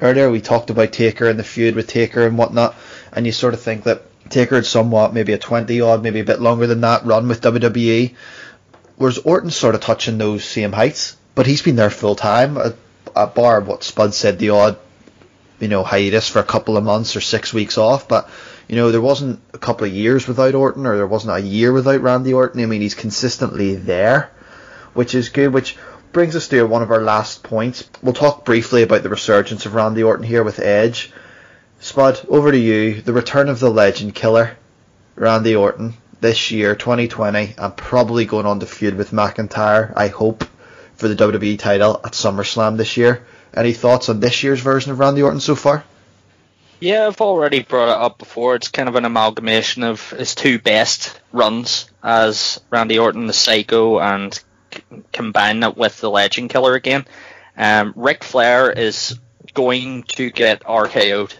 earlier. 0.00 0.30
We 0.30 0.40
talked 0.40 0.70
about 0.70 0.92
Taker 0.92 1.28
and 1.28 1.38
the 1.38 1.44
feud 1.44 1.74
with 1.74 1.86
Taker 1.86 2.26
and 2.26 2.38
whatnot, 2.38 2.74
and 3.12 3.26
you 3.26 3.32
sort 3.32 3.54
of 3.54 3.60
think 3.60 3.84
that 3.84 4.02
Taker 4.30 4.56
had 4.56 4.66
somewhat 4.66 5.12
maybe 5.12 5.34
a 5.34 5.38
twenty 5.38 5.80
odd, 5.80 6.02
maybe 6.02 6.20
a 6.20 6.24
bit 6.24 6.40
longer 6.40 6.66
than 6.66 6.80
that 6.80 7.04
run 7.04 7.28
with 7.28 7.42
WWE, 7.42 8.14
whereas 8.96 9.18
Orton's 9.18 9.56
sort 9.56 9.74
of 9.74 9.82
touching 9.82 10.16
those 10.16 10.44
same 10.44 10.72
heights, 10.72 11.16
but 11.34 11.46
he's 11.46 11.62
been 11.62 11.76
there 11.76 11.90
full 11.90 12.14
time. 12.16 12.56
A, 12.56 12.74
a 13.14 13.26
bar 13.26 13.60
what 13.60 13.84
Spud 13.84 14.14
said 14.14 14.38
the 14.38 14.50
odd, 14.50 14.78
you 15.60 15.68
know, 15.68 15.82
hiatus 15.84 16.28
for 16.28 16.38
a 16.38 16.44
couple 16.44 16.78
of 16.78 16.84
months 16.84 17.14
or 17.16 17.20
six 17.20 17.52
weeks 17.52 17.76
off, 17.76 18.08
but 18.08 18.30
you 18.68 18.76
know, 18.76 18.90
there 18.90 19.00
wasn't 19.00 19.40
a 19.52 19.58
couple 19.58 19.86
of 19.86 19.92
years 19.92 20.26
without 20.26 20.54
Orton, 20.54 20.86
or 20.86 20.96
there 20.96 21.06
wasn't 21.06 21.36
a 21.36 21.46
year 21.46 21.72
without 21.72 22.00
Randy 22.00 22.32
Orton. 22.32 22.62
I 22.62 22.66
mean, 22.66 22.80
he's 22.80 22.94
consistently 22.94 23.74
there, 23.74 24.30
which 24.94 25.14
is 25.14 25.28
good. 25.28 25.52
Which 25.52 25.76
brings 26.12 26.36
us 26.36 26.48
to 26.48 26.62
one 26.64 26.82
of 26.82 26.90
our 26.90 27.00
last 27.00 27.42
points. 27.42 27.88
We'll 28.02 28.12
talk 28.12 28.44
briefly 28.44 28.82
about 28.82 29.02
the 29.02 29.08
resurgence 29.08 29.66
of 29.66 29.74
Randy 29.74 30.02
Orton 30.02 30.24
here 30.24 30.42
with 30.42 30.58
Edge. 30.58 31.12
Spud, 31.80 32.24
over 32.28 32.52
to 32.52 32.58
you. 32.58 33.00
The 33.00 33.12
return 33.12 33.48
of 33.48 33.58
the 33.58 33.70
legend 33.70 34.14
killer, 34.14 34.56
Randy 35.16 35.56
Orton, 35.56 35.94
this 36.20 36.52
year, 36.52 36.76
2020, 36.76 37.54
and 37.58 37.76
probably 37.76 38.24
going 38.24 38.46
on 38.46 38.60
to 38.60 38.66
feud 38.66 38.94
with 38.94 39.10
McIntyre, 39.10 39.92
I 39.96 40.08
hope, 40.08 40.44
for 40.94 41.08
the 41.08 41.16
WWE 41.16 41.58
title 41.58 42.00
at 42.04 42.12
SummerSlam 42.12 42.76
this 42.76 42.96
year. 42.96 43.26
Any 43.52 43.72
thoughts 43.72 44.08
on 44.08 44.20
this 44.20 44.42
year's 44.44 44.60
version 44.60 44.92
of 44.92 45.00
Randy 45.00 45.22
Orton 45.22 45.40
so 45.40 45.56
far? 45.56 45.84
Yeah, 46.82 47.06
I've 47.06 47.20
already 47.20 47.62
brought 47.62 47.90
it 47.90 48.02
up 48.02 48.18
before. 48.18 48.56
It's 48.56 48.66
kind 48.66 48.88
of 48.88 48.96
an 48.96 49.04
amalgamation 49.04 49.84
of 49.84 50.10
his 50.10 50.34
two 50.34 50.58
best 50.58 51.20
runs 51.30 51.88
as 52.02 52.60
Randy 52.70 52.98
Orton, 52.98 53.28
the 53.28 53.32
Psycho, 53.32 54.00
and 54.00 54.34
c- 54.74 54.82
combine 55.12 55.62
it 55.62 55.76
with 55.76 56.00
the 56.00 56.10
Legend 56.10 56.50
Killer 56.50 56.74
again. 56.74 57.06
Um, 57.56 57.92
Ric 57.94 58.24
Flair 58.24 58.72
is 58.72 59.16
going 59.54 60.02
to 60.14 60.30
get 60.30 60.64
RKO'd. 60.64 61.36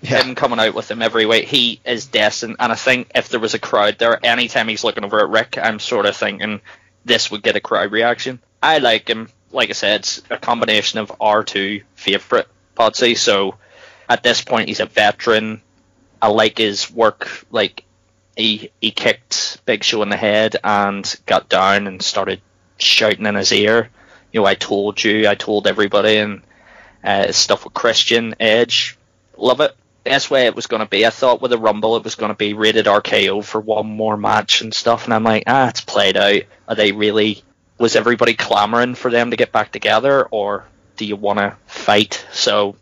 Yeah. 0.00 0.20
Him 0.20 0.34
coming 0.34 0.58
out 0.58 0.74
with 0.74 0.90
him 0.90 1.00
every 1.00 1.26
week, 1.26 1.44
he 1.44 1.80
is 1.84 2.06
destined. 2.06 2.56
And 2.58 2.72
I 2.72 2.74
think 2.74 3.12
if 3.14 3.28
there 3.28 3.38
was 3.38 3.54
a 3.54 3.60
crowd 3.60 4.00
there, 4.00 4.18
anytime 4.26 4.66
he's 4.66 4.82
looking 4.82 5.04
over 5.04 5.20
at 5.20 5.28
Ric, 5.30 5.58
I'm 5.62 5.78
sort 5.78 6.06
of 6.06 6.16
thinking 6.16 6.60
this 7.04 7.30
would 7.30 7.44
get 7.44 7.54
a 7.54 7.60
crowd 7.60 7.92
reaction. 7.92 8.40
I 8.60 8.78
like 8.78 9.06
him. 9.06 9.28
Like 9.52 9.70
I 9.70 9.74
said, 9.74 10.00
it's 10.00 10.22
a 10.28 10.38
combination 10.38 10.98
of 10.98 11.12
our 11.20 11.44
two 11.44 11.82
favourite 11.94 12.46
Potsy, 12.76 13.16
so 13.16 13.54
at 14.12 14.22
this 14.22 14.42
point 14.42 14.68
he's 14.68 14.80
a 14.80 14.86
veteran. 14.86 15.62
I 16.20 16.28
like 16.28 16.58
his 16.58 16.90
work. 16.90 17.46
Like 17.50 17.84
he 18.36 18.70
he 18.80 18.90
kicked 18.90 19.64
Big 19.64 19.82
Show 19.82 20.02
in 20.02 20.10
the 20.10 20.16
head 20.16 20.56
and 20.62 21.14
got 21.26 21.48
down 21.48 21.86
and 21.86 22.02
started 22.02 22.40
shouting 22.78 23.26
in 23.26 23.34
his 23.34 23.52
ear. 23.52 23.88
You 24.32 24.40
know, 24.40 24.46
I 24.46 24.54
told 24.54 25.02
you, 25.02 25.28
I 25.28 25.34
told 25.34 25.66
everybody, 25.66 26.18
and 26.18 26.42
uh, 27.02 27.32
stuff 27.32 27.64
with 27.64 27.74
Christian 27.74 28.34
Edge. 28.38 28.98
Love 29.36 29.60
it. 29.60 29.74
That's 30.04 30.30
way 30.30 30.46
it 30.46 30.56
was 30.56 30.66
going 30.66 30.80
to 30.80 30.88
be. 30.88 31.06
I 31.06 31.10
thought 31.10 31.40
with 31.40 31.52
the 31.52 31.58
Rumble 31.58 31.96
it 31.96 32.04
was 32.04 32.16
going 32.16 32.32
to 32.32 32.36
be 32.36 32.54
rated 32.54 32.86
RKO 32.86 33.44
for 33.44 33.60
one 33.60 33.86
more 33.86 34.16
match 34.16 34.60
and 34.60 34.74
stuff, 34.74 35.04
and 35.04 35.14
I'm 35.14 35.24
like, 35.24 35.44
ah, 35.46 35.68
it's 35.68 35.80
played 35.80 36.16
out. 36.16 36.42
Are 36.68 36.74
they 36.74 36.92
really? 36.92 37.42
Was 37.78 37.96
everybody 37.96 38.34
clamoring 38.34 38.94
for 38.94 39.10
them 39.10 39.30
to 39.30 39.36
get 39.36 39.52
back 39.52 39.72
together, 39.72 40.24
or 40.30 40.64
do 40.96 41.04
you 41.04 41.16
want 41.16 41.38
to 41.38 41.56
fight? 41.66 42.26
So 42.32 42.76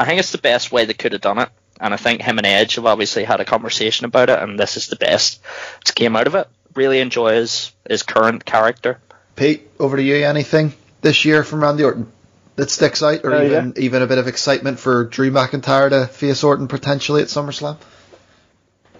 I 0.00 0.06
think 0.06 0.18
it's 0.18 0.32
the 0.32 0.38
best 0.38 0.72
way 0.72 0.86
they 0.86 0.94
could 0.94 1.12
have 1.12 1.20
done 1.20 1.38
it. 1.38 1.50
And 1.78 1.92
I 1.92 1.98
think 1.98 2.22
him 2.22 2.38
and 2.38 2.46
Edge 2.46 2.76
have 2.76 2.86
obviously 2.86 3.24
had 3.24 3.40
a 3.40 3.44
conversation 3.44 4.06
about 4.06 4.30
it, 4.30 4.38
and 4.38 4.58
this 4.58 4.78
is 4.78 4.88
the 4.88 4.96
best 4.96 5.42
that's 5.74 5.90
came 5.90 6.16
out 6.16 6.26
of 6.26 6.34
it. 6.34 6.48
Really 6.74 7.00
enjoy 7.00 7.34
his, 7.34 7.72
his 7.86 8.02
current 8.02 8.44
character. 8.46 8.98
Pete, 9.36 9.68
over 9.78 9.98
to 9.98 10.02
you. 10.02 10.24
Anything 10.24 10.72
this 11.02 11.26
year 11.26 11.44
from 11.44 11.62
Randy 11.62 11.84
Orton 11.84 12.10
that 12.56 12.70
sticks 12.70 13.02
out, 13.02 13.24
or 13.24 13.34
uh, 13.34 13.44
even 13.44 13.72
yeah. 13.76 13.82
even 13.82 14.02
a 14.02 14.06
bit 14.06 14.18
of 14.18 14.26
excitement 14.26 14.78
for 14.78 15.04
Drew 15.04 15.30
McIntyre 15.30 15.90
to 15.90 16.06
face 16.06 16.44
Orton 16.44 16.68
potentially 16.68 17.20
at 17.20 17.28
SummerSlam? 17.28 17.76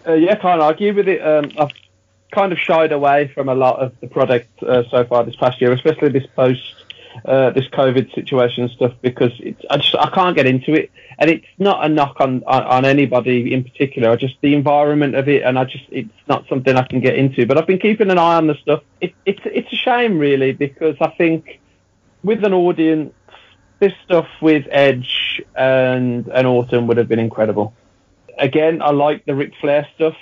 Uh, 0.06 0.14
yeah, 0.14 0.34
can't 0.36 0.60
argue 0.60 0.94
with 0.94 1.08
it. 1.08 1.26
Um, 1.26 1.50
I've 1.58 1.72
kind 2.30 2.52
of 2.52 2.58
shied 2.58 2.92
away 2.92 3.30
from 3.34 3.48
a 3.48 3.54
lot 3.54 3.80
of 3.80 3.98
the 4.00 4.06
product 4.06 4.62
uh, 4.62 4.82
so 4.90 5.04
far 5.04 5.24
this 5.24 5.36
past 5.36 5.60
year, 5.60 5.72
especially 5.72 6.10
this 6.10 6.26
post 6.34 6.79
uh, 7.24 7.50
this 7.50 7.66
COVID 7.68 8.14
situation 8.14 8.64
and 8.64 8.72
stuff 8.72 8.92
because 9.02 9.32
it's, 9.40 9.60
I 9.68 9.76
just 9.78 9.94
I 9.96 10.10
can't 10.10 10.36
get 10.36 10.46
into 10.46 10.74
it, 10.74 10.90
and 11.18 11.30
it's 11.30 11.46
not 11.58 11.84
a 11.84 11.88
knock 11.88 12.20
on, 12.20 12.42
on, 12.46 12.62
on 12.62 12.84
anybody 12.84 13.52
in 13.52 13.64
particular. 13.64 14.16
Just 14.16 14.36
the 14.40 14.54
environment 14.54 15.14
of 15.14 15.28
it, 15.28 15.42
and 15.42 15.58
I 15.58 15.64
just 15.64 15.84
it's 15.90 16.08
not 16.28 16.46
something 16.48 16.76
I 16.76 16.86
can 16.86 17.00
get 17.00 17.16
into. 17.16 17.46
But 17.46 17.58
I've 17.58 17.66
been 17.66 17.78
keeping 17.78 18.10
an 18.10 18.18
eye 18.18 18.36
on 18.36 18.46
the 18.46 18.54
stuff. 18.54 18.82
It, 19.00 19.14
it's 19.26 19.40
it's 19.44 19.72
a 19.72 19.76
shame 19.76 20.18
really 20.18 20.52
because 20.52 20.96
I 21.00 21.08
think 21.08 21.60
with 22.22 22.44
an 22.44 22.54
audience, 22.54 23.14
this 23.78 23.92
stuff 24.04 24.28
with 24.40 24.66
Edge 24.70 25.42
and 25.54 26.28
and 26.28 26.46
Orton 26.46 26.86
would 26.86 26.96
have 26.96 27.08
been 27.08 27.18
incredible. 27.18 27.74
Again, 28.38 28.80
I 28.80 28.90
like 28.90 29.26
the 29.26 29.34
Ric 29.34 29.52
Flair 29.60 29.86
stuff 29.96 30.16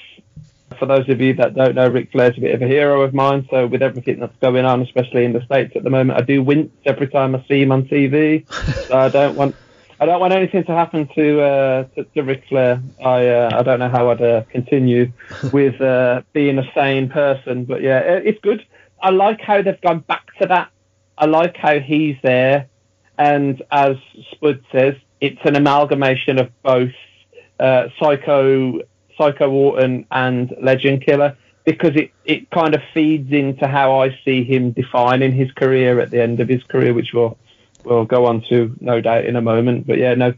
for 0.79 0.87
those 0.87 1.09
of 1.09 1.21
you 1.21 1.35
that 1.35 1.55
don't 1.55 1.75
know, 1.75 1.89
Ric 1.89 2.11
Flair's 2.13 2.37
a 2.39 2.41
bit 2.41 2.55
of 2.55 2.63
a 2.63 2.67
hero 2.67 3.03
of 3.03 3.15
mine. 3.15 3.47
So 3.51 3.67
with 3.67 3.83
everything 3.83 4.21
that's 4.21 4.37
going 4.41 4.65
on, 4.65 4.83
especially 4.83 5.25
in 5.25 5.33
the 5.33 5.45
states 5.45 5.73
at 5.77 5.85
the 5.85 5.91
moment, 5.91 6.19
I 6.19 6.23
do 6.23 6.43
wince 6.43 6.73
every 6.85 7.09
time 7.09 7.35
I 7.35 7.45
see 7.49 7.63
him 7.63 7.73
on 7.73 7.85
TV. 7.85 8.47
so 8.89 8.97
I 8.97 9.09
don't 9.09 9.37
want. 9.37 9.55
I 10.01 10.07
don't 10.07 10.21
want 10.21 10.33
anything 10.33 10.63
to 10.65 10.73
happen 10.73 11.09
to 11.17 11.41
uh, 11.41 11.85
to, 11.95 12.05
to 12.05 12.23
Ric 12.23 12.45
Flair. 12.49 12.81
I 13.05 13.27
uh, 13.27 13.51
I 13.53 13.63
don't 13.63 13.81
know 13.81 13.89
how 13.89 14.11
I'd 14.11 14.23
uh, 14.23 14.43
continue 14.51 15.13
with 15.53 15.81
uh, 15.81 16.23
being 16.33 16.59
a 16.59 16.73
sane 16.73 17.09
person, 17.09 17.65
but 17.65 17.83
yeah, 17.83 17.99
it's 17.99 18.41
good. 18.41 18.65
I 19.03 19.11
like 19.11 19.41
how 19.41 19.63
they've 19.63 19.81
gone 19.81 20.01
back 20.01 20.27
to 20.41 20.47
that. 20.49 20.71
I 21.17 21.27
like 21.27 21.57
how 21.57 21.81
he's 21.81 22.17
there, 22.23 22.69
And 23.19 23.63
as 23.73 23.97
Spud 24.33 24.65
says, 24.71 24.95
it's 25.21 25.41
an 25.45 25.57
amalgamation 25.57 26.39
of 26.39 26.51
both 26.63 26.93
uh, 27.59 27.89
Psycho, 27.99 28.81
Psycho 29.19 29.51
Orton 29.51 30.07
and 30.11 30.55
Legend 30.63 31.05
Killer 31.05 31.37
because 31.69 31.97
it, 31.97 32.13
it 32.25 32.51
kind 32.51 32.75
of 32.75 32.81
feeds 32.95 33.31
into 33.31 33.67
how 33.67 34.01
I 34.01 34.19
see 34.25 34.43
him 34.43 34.71
defining 34.71 35.33
his 35.33 35.53
career 35.53 36.01
at 36.01 36.11
the 36.11 36.23
end 36.23 36.41
of 36.41 36.49
his 36.49 36.63
career, 36.63 36.95
which 36.95 37.13
we'll, 37.13 37.37
we'll 37.85 38.07
go 38.07 38.25
on 38.25 38.41
to, 38.49 38.75
no 38.81 39.03
doubt, 39.03 39.27
in 39.27 39.37
a 39.37 39.43
moment. 39.43 39.87
But 39.87 39.99
yeah, 39.99 40.15
no, 40.15 40.33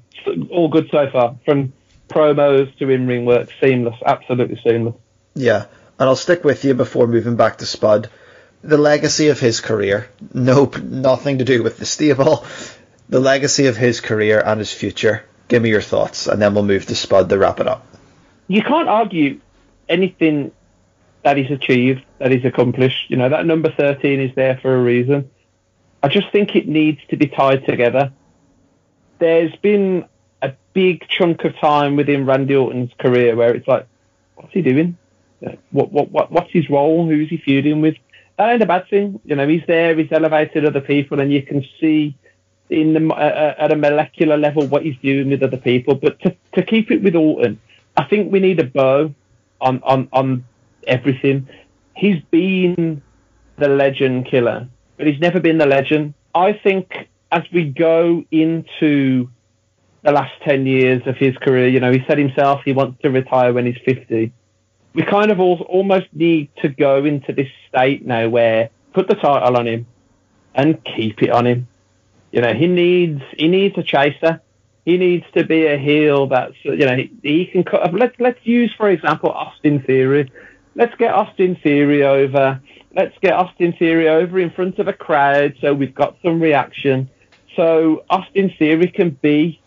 all 0.51 0.66
good 0.66 0.89
so 0.90 1.09
far. 1.09 1.36
From 1.44 1.73
promos 2.09 2.77
to 2.78 2.90
in 2.90 3.07
ring 3.07 3.27
work, 3.27 3.48
seamless, 3.61 3.94
absolutely 4.05 4.61
seamless. 4.65 4.97
Yeah, 5.35 5.66
and 6.01 6.09
I'll 6.09 6.16
stick 6.16 6.43
with 6.43 6.65
you 6.65 6.74
before 6.74 7.07
moving 7.07 7.36
back 7.36 7.59
to 7.59 7.66
Spud. 7.66 8.11
The 8.62 8.78
legacy 8.78 9.28
of 9.28 9.39
his 9.39 9.61
career, 9.61 10.11
nope, 10.35 10.78
nothing 10.82 11.39
to 11.39 11.44
do 11.44 11.62
with 11.62 11.78
the 11.78 11.86
stable. 11.86 12.44
The 13.09 13.20
legacy 13.20 13.66
of 13.66 13.77
his 13.77 14.01
career 14.01 14.43
and 14.44 14.59
his 14.59 14.73
future. 14.73 15.24
Give 15.47 15.62
me 15.62 15.70
your 15.70 15.81
thoughts, 15.81 16.27
and 16.27 16.43
then 16.43 16.55
we'll 16.55 16.65
move 16.65 16.86
to 16.86 16.97
Spud 16.97 17.28
to 17.28 17.39
wrap 17.39 17.61
it 17.61 17.69
up. 17.69 17.86
You 18.51 18.62
can't 18.62 18.89
argue 18.89 19.40
anything 19.89 20.51
that 21.22 21.36
he's 21.36 21.52
achieved, 21.52 22.05
that 22.18 22.32
he's 22.32 22.44
accomplished. 22.44 23.09
You 23.09 23.16
know, 23.16 23.28
that 23.28 23.47
number 23.47 23.70
13 23.70 24.18
is 24.18 24.35
there 24.35 24.59
for 24.60 24.74
a 24.74 24.82
reason. 24.82 25.31
I 26.02 26.09
just 26.09 26.32
think 26.32 26.56
it 26.56 26.66
needs 26.66 26.98
to 27.10 27.16
be 27.16 27.28
tied 27.28 27.64
together. 27.64 28.12
There's 29.20 29.55
been 29.62 30.05
a 30.43 30.52
big 30.72 31.06
chunk 31.09 31.44
of 31.44 31.56
time 31.59 31.94
within 31.94 32.27
Randy 32.27 32.56
Orton's 32.56 32.90
career 32.98 33.36
where 33.36 33.55
it's 33.55 33.68
like, 33.68 33.86
what's 34.35 34.52
he 34.52 34.62
doing? 34.62 34.98
What, 35.70 35.93
what, 35.93 36.10
what, 36.10 36.32
what's 36.32 36.51
his 36.51 36.68
role? 36.68 37.06
Who's 37.06 37.31
he 37.31 37.36
feuding 37.36 37.81
with? 37.81 37.94
That 38.36 38.51
ain't 38.51 38.62
a 38.62 38.66
bad 38.66 38.89
thing. 38.90 39.20
You 39.24 39.36
know, 39.36 39.47
he's 39.47 39.62
there, 39.68 39.97
he's 39.97 40.10
elevated 40.10 40.64
other 40.64 40.81
people, 40.81 41.20
and 41.20 41.32
you 41.32 41.43
can 41.43 41.64
see 41.81 42.16
in 42.68 42.94
the, 42.94 43.14
uh, 43.14 43.55
at 43.59 43.70
a 43.70 43.77
molecular 43.77 44.36
level 44.36 44.66
what 44.66 44.82
he's 44.82 44.97
doing 44.98 45.31
with 45.31 45.44
other 45.44 45.56
people. 45.56 45.94
But 45.94 46.18
to, 46.22 46.35
to 46.55 46.64
keep 46.64 46.90
it 46.90 47.01
with 47.01 47.14
Orton, 47.14 47.60
I 47.97 48.05
think 48.05 48.33
we 48.33 48.41
need 48.41 48.61
a 48.61 48.65
bow 48.65 49.15
on, 49.61 49.83
on, 49.83 50.09
on 50.12 50.45
everything. 50.87 51.49
He's 51.95 52.23
been 52.31 53.03
the 53.59 53.69
legend 53.69 54.27
killer, 54.27 54.69
but 54.97 55.07
he's 55.07 55.21
never 55.21 55.41
been 55.41 55.59
the 55.59 55.67
legend. 55.67 56.15
I 56.35 56.53
think 56.53 57.09
as 57.33 57.43
we 57.53 57.65
go 57.65 58.25
into 58.31 59.29
the 60.03 60.12
last 60.12 60.33
10 60.43 60.67
years 60.67 61.03
of 61.07 61.17
his 61.17 61.37
career, 61.37 61.69
you 61.69 61.81
know, 61.81 61.93
he 61.93 62.03
said 62.07 62.19
himself 62.19 62.62
he 62.65 62.73
wants 62.73 63.03
to 63.03 63.11
retire 63.11 63.53
when 63.53 63.67
he's 63.67 63.79
50. 63.85 64.33
We 64.93 65.03
kind 65.03 65.31
of 65.31 65.39
all, 65.39 65.61
almost 65.69 66.07
need 66.12 66.51
to 66.62 66.69
go 66.69 67.05
into 67.05 67.33
this 67.33 67.49
state 67.69 68.05
now 68.05 68.29
where 68.29 68.71
put 68.93 69.09
the 69.09 69.15
title 69.15 69.57
on 69.57 69.67
him 69.67 69.87
and 70.55 70.83
keep 70.85 71.23
it 71.23 71.31
on 71.31 71.47
him. 71.47 71.69
You 72.33 72.41
know, 72.41 72.55
he 72.55 72.67
needs, 72.67 73.23
he 73.37 73.49
needs 73.49 73.77
a 73.77 73.83
chaser. 73.83 74.41
He 74.91 74.99
needs 74.99 75.25
to 75.37 75.45
be 75.45 75.67
a 75.67 75.79
heel 75.79 76.27
that's, 76.27 76.55
you 76.65 76.85
know, 76.87 76.97
he, 76.97 77.12
he 77.23 77.47
can 77.47 77.62
cut, 77.65 77.87
um, 77.87 77.97
let's, 77.97 78.17
let's 78.19 78.41
use, 78.45 78.73
for 78.77 78.91
example, 78.91 79.31
Austin 79.31 79.83
Theory 79.83 80.31
let's 80.75 80.95
get 80.97 81.12
Austin 81.12 81.57
Theory 81.62 82.03
over. 82.03 82.61
Let's 82.95 83.17
get 83.21 83.35
Austin 83.35 83.75
Theory 83.79 84.09
over 84.09 84.39
in 84.39 84.51
front 84.51 84.79
of 84.79 84.89
a 84.89 84.93
crowd 84.93 85.55
so 85.61 85.75
we've 85.75 85.95
got 85.95 86.17
some 86.23 86.41
reaction. 86.41 87.11
So 87.57 88.05
Austin 88.11 88.53
Theory 88.59 88.89
can 88.89 89.11
be 89.23 89.61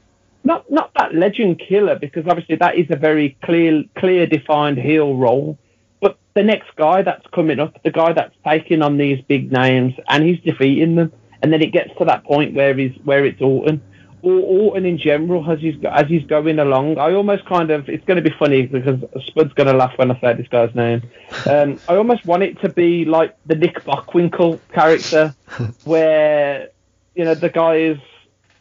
not 0.44 0.70
not 0.70 0.92
that 0.98 1.16
legend 1.16 1.60
killer 1.60 1.98
because 1.98 2.26
obviously 2.28 2.56
that 2.58 2.76
is 2.78 2.88
a 2.90 2.98
very 2.98 3.38
clear 3.44 3.84
clear 3.98 4.26
defined 4.26 4.78
heel 4.78 5.16
role. 5.16 5.58
But 6.02 6.18
the 6.34 6.44
next 6.44 6.76
guy 6.76 7.02
that's 7.02 7.26
coming 7.34 7.60
up, 7.60 7.82
the 7.84 7.92
guy 7.92 8.14
that's 8.14 8.36
taking 8.46 8.82
on 8.82 8.98
these 8.98 9.24
big 9.28 9.52
names 9.52 9.94
and 10.08 10.24
he's 10.24 10.40
defeating 10.42 10.96
them, 10.96 11.14
and 11.42 11.54
then 11.54 11.62
it 11.62 11.72
gets 11.72 11.92
to 12.00 12.06
that 12.06 12.24
point 12.26 12.54
where 12.56 12.74
he's 12.76 12.96
where 13.04 13.24
it's 13.26 13.42
Orton 13.42 13.76
or 13.76 13.82
Orton 14.24 14.86
in 14.86 14.98
general 14.98 15.50
as 15.52 15.60
he's 15.60 15.76
as 15.84 16.08
he's 16.08 16.26
going 16.26 16.58
along. 16.58 16.98
I 16.98 17.14
almost 17.14 17.46
kind 17.46 17.70
of 17.72 17.90
it's 17.90 18.06
going 18.06 18.24
to 18.24 18.28
be 18.28 18.36
funny 18.40 18.66
because 18.66 19.02
Spud's 19.28 19.54
going 19.54 19.68
to 19.68 19.74
laugh 19.74 19.98
when 19.98 20.12
I 20.12 20.20
say 20.22 20.34
this 20.34 20.48
guy's 20.48 20.74
name. 20.74 21.04
Um, 21.46 21.80
I 21.90 21.96
almost 21.96 22.26
want 22.26 22.44
it 22.44 22.60
to 22.62 22.70
be 22.70 23.04
like 23.04 23.36
the 23.46 23.56
Nick 23.56 23.84
Bockwinkel 23.84 24.60
character, 24.74 25.36
where 25.84 26.70
you 27.16 27.26
know 27.26 27.36
the 27.36 27.50
guy 27.50 27.76
is 27.76 27.98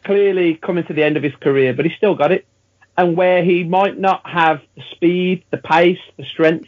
clearly 0.03 0.55
coming 0.55 0.83
to 0.85 0.93
the 0.93 1.03
end 1.03 1.15
of 1.15 1.23
his 1.23 1.35
career, 1.35 1.73
but 1.73 1.85
he's 1.85 1.95
still 1.95 2.15
got 2.15 2.33
it, 2.33 2.45
and 2.97 3.15
where 3.15 3.43
he 3.43 3.63
might 3.63 3.97
not 3.97 4.27
have 4.29 4.61
the 4.75 4.83
speed, 4.91 5.45
the 5.51 5.57
pace, 5.57 5.99
the 6.17 6.25
strength, 6.25 6.67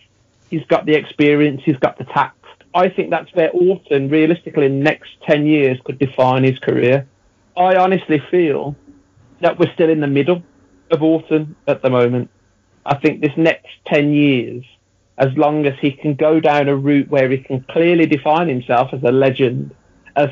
he's 0.50 0.66
got 0.68 0.86
the 0.86 0.94
experience, 0.94 1.62
he's 1.66 1.78
got 1.78 1.98
the 1.98 2.06
tact. 2.06 2.38
I 2.74 2.88
think 2.88 3.10
that's 3.10 3.34
where 3.34 3.52
Orton, 3.52 4.10
realistically, 4.10 4.68
in 4.68 4.80
the 4.80 4.84
next 4.86 5.10
ten 5.28 5.46
years, 5.46 5.80
could 5.84 6.00
define 6.00 6.46
his 6.46 6.60
career. 6.60 7.08
I 7.58 7.76
honestly 7.76 8.22
feel 8.32 8.76
that 9.42 9.60
we're 9.60 9.74
still 9.74 9.90
in 9.90 10.00
the 10.00 10.08
middle 10.08 10.44
of 10.92 11.02
Orton 11.02 11.56
at 11.68 11.82
the 11.82 11.90
moment. 11.90 12.30
I 12.86 12.98
think 12.98 13.22
this 13.22 13.32
next 13.36 13.68
10 13.88 14.14
years, 14.14 14.64
as 15.18 15.30
long 15.36 15.66
as 15.66 15.74
he 15.80 15.92
can 15.92 16.16
go 16.16 16.40
down 16.40 16.68
a 16.68 16.76
route 16.76 17.10
where 17.10 17.30
he 17.30 17.38
can 17.38 17.66
clearly 17.70 18.06
define 18.06 18.48
himself 18.48 18.90
as 18.94 19.02
a 19.04 19.12
legend, 19.12 19.76
as, 20.16 20.30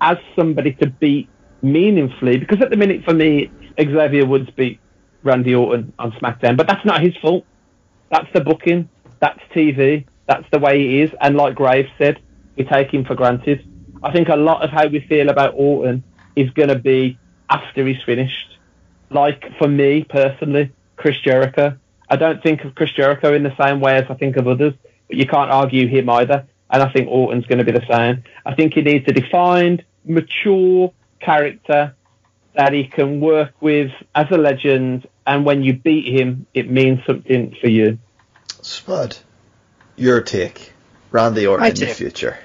as 0.00 0.18
somebody 0.36 0.72
to 0.74 0.86
beat 0.86 1.28
meaningfully, 1.62 2.38
because 2.38 2.60
at 2.60 2.70
the 2.70 2.76
minute 2.76 3.04
for 3.04 3.14
me, 3.14 3.50
Xavier 3.78 4.26
Woods 4.26 4.48
beat 4.56 4.80
Randy 5.22 5.54
Orton 5.54 5.92
on 5.98 6.12
SmackDown, 6.12 6.56
but 6.56 6.66
that's 6.66 6.84
not 6.84 7.02
his 7.02 7.16
fault. 7.16 7.44
That's 8.10 8.28
the 8.32 8.40
booking. 8.40 8.88
That's 9.20 9.40
TV. 9.54 10.06
That's 10.26 10.44
the 10.52 10.58
way 10.58 10.78
he 10.78 11.00
is. 11.02 11.10
And 11.20 11.36
like 11.36 11.54
Graves 11.54 11.88
said, 11.98 12.20
we 12.56 12.64
take 12.64 12.92
him 12.92 13.04
for 13.04 13.14
granted. 13.14 13.66
I 14.02 14.12
think 14.12 14.28
a 14.28 14.36
lot 14.36 14.62
of 14.62 14.70
how 14.70 14.86
we 14.86 15.00
feel 15.00 15.28
about 15.28 15.54
Orton 15.56 16.04
is 16.36 16.50
going 16.50 16.68
to 16.68 16.78
be 16.78 17.18
after 17.48 17.86
he's 17.86 18.02
finished. 18.04 18.58
Like 19.10 19.56
for 19.58 19.68
me 19.68 20.04
personally, 20.04 20.72
Chris 20.96 21.18
Jericho. 21.20 21.76
I 22.08 22.16
don't 22.16 22.42
think 22.42 22.64
of 22.64 22.74
Chris 22.74 22.92
Jericho 22.92 23.34
in 23.34 23.42
the 23.42 23.54
same 23.56 23.80
way 23.80 23.96
as 23.96 24.04
I 24.08 24.14
think 24.14 24.36
of 24.36 24.46
others, 24.46 24.74
but 25.08 25.16
you 25.16 25.26
can't 25.26 25.50
argue 25.50 25.88
him 25.88 26.08
either. 26.08 26.46
And 26.70 26.82
I 26.82 26.92
think 26.92 27.08
Orton's 27.08 27.46
going 27.46 27.58
to 27.58 27.64
be 27.64 27.72
the 27.72 27.86
same. 27.88 28.24
I 28.44 28.54
think 28.54 28.74
he 28.74 28.82
needs 28.82 29.04
a 29.08 29.12
defined, 29.12 29.84
mature 30.04 30.92
character 31.20 31.94
that 32.54 32.72
he 32.72 32.84
can 32.84 33.20
work 33.20 33.52
with 33.60 33.92
as 34.14 34.26
a 34.30 34.38
legend. 34.38 35.06
And 35.26 35.44
when 35.44 35.62
you 35.62 35.74
beat 35.74 36.06
him, 36.12 36.46
it 36.54 36.70
means 36.70 37.00
something 37.06 37.56
for 37.60 37.68
you. 37.68 37.98
Spud, 38.62 39.16
your 39.96 40.22
take. 40.22 40.72
Randy 41.12 41.46
Orton 41.46 41.66
in 41.66 41.74
the 41.74 41.86
future 41.86 42.36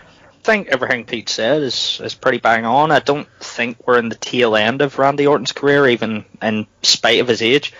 think 0.43 0.68
everything 0.68 1.05
Pete 1.05 1.30
said 1.30 1.61
is, 1.61 2.01
is 2.03 2.15
pretty 2.15 2.39
bang 2.39 2.65
on. 2.65 2.91
I 2.91 2.99
don't 2.99 3.27
think 3.39 3.88
we're 3.88 3.99
in 3.99 4.09
the 4.09 4.15
tail 4.15 4.55
end 4.55 4.81
of 4.81 4.97
Randy 4.99 5.27
Orton's 5.27 5.51
career, 5.51 5.88
even 5.88 6.26
in 6.41 6.68
spite 6.81 7.19
of 7.19 7.27
his 7.27 7.41
age. 7.41 7.73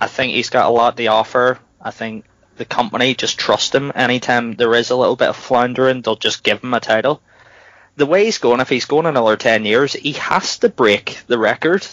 I 0.00 0.06
think 0.06 0.32
he's 0.32 0.50
got 0.50 0.68
a 0.68 0.72
lot 0.72 0.96
to 0.96 1.06
offer. 1.06 1.58
I 1.80 1.90
think 1.90 2.24
the 2.56 2.64
company 2.64 3.14
just 3.14 3.38
trust 3.38 3.74
him. 3.74 3.92
Anytime 3.94 4.54
there 4.54 4.74
is 4.74 4.90
a 4.90 4.96
little 4.96 5.16
bit 5.16 5.28
of 5.28 5.36
floundering, 5.36 6.02
they'll 6.02 6.16
just 6.16 6.42
give 6.42 6.62
him 6.62 6.74
a 6.74 6.80
title. 6.80 7.22
The 7.96 8.06
way 8.06 8.24
he's 8.24 8.38
going, 8.38 8.60
if 8.60 8.68
he's 8.68 8.84
going 8.84 9.06
another 9.06 9.36
10 9.36 9.64
years, 9.64 9.94
he 9.94 10.12
has 10.12 10.58
to 10.58 10.68
break 10.68 11.20
the 11.26 11.38
record 11.38 11.86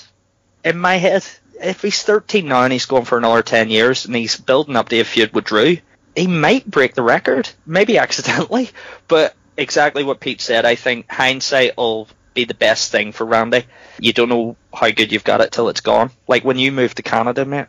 in 0.63 0.77
my 0.77 0.95
head. 0.95 1.25
If 1.61 1.81
he's 1.81 2.03
13 2.03 2.47
now 2.47 2.63
and 2.63 2.73
he's 2.73 2.85
going 2.85 3.05
for 3.05 3.17
another 3.17 3.41
10 3.41 3.69
years 3.69 4.05
and 4.05 4.15
he's 4.15 4.35
building 4.35 4.75
up 4.75 4.91
a 4.91 5.03
feud 5.03 5.33
with 5.33 5.45
Drew, 5.45 5.77
he 6.15 6.27
might 6.27 6.69
break 6.69 6.93
the 6.93 7.01
record, 7.01 7.49
maybe 7.65 7.97
accidentally, 7.97 8.69
but 9.07 9.35
exactly 9.57 10.03
what 10.03 10.19
Pete 10.19 10.41
said. 10.41 10.65
I 10.65 10.75
think 10.75 11.09
hindsight 11.09 11.77
will 11.77 12.07
be 12.33 12.45
the 12.45 12.53
best 12.53 12.91
thing 12.91 13.11
for 13.11 13.25
Randy. 13.25 13.65
You 13.99 14.13
don't 14.13 14.29
know 14.29 14.55
how 14.73 14.89
good 14.89 15.11
you've 15.11 15.23
got 15.23 15.41
it 15.41 15.51
till 15.51 15.69
it's 15.69 15.81
gone. 15.81 16.11
Like 16.27 16.43
when 16.43 16.57
you 16.57 16.71
moved 16.71 16.97
to 16.97 17.03
Canada, 17.03 17.45
mate. 17.45 17.67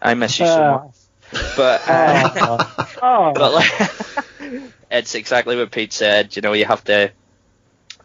I 0.00 0.14
miss 0.14 0.38
you 0.38 0.46
so 0.46 0.62
uh, 0.64 0.82
much. 0.84 1.56
But, 1.56 1.88
uh, 1.88 2.58
oh. 3.02 3.32
but 3.34 3.52
like, 3.54 4.62
it's 4.90 5.14
exactly 5.14 5.56
what 5.56 5.70
Pete 5.70 5.92
said. 5.92 6.36
You 6.36 6.42
know, 6.42 6.52
you 6.52 6.64
have 6.66 6.84
to. 6.84 7.10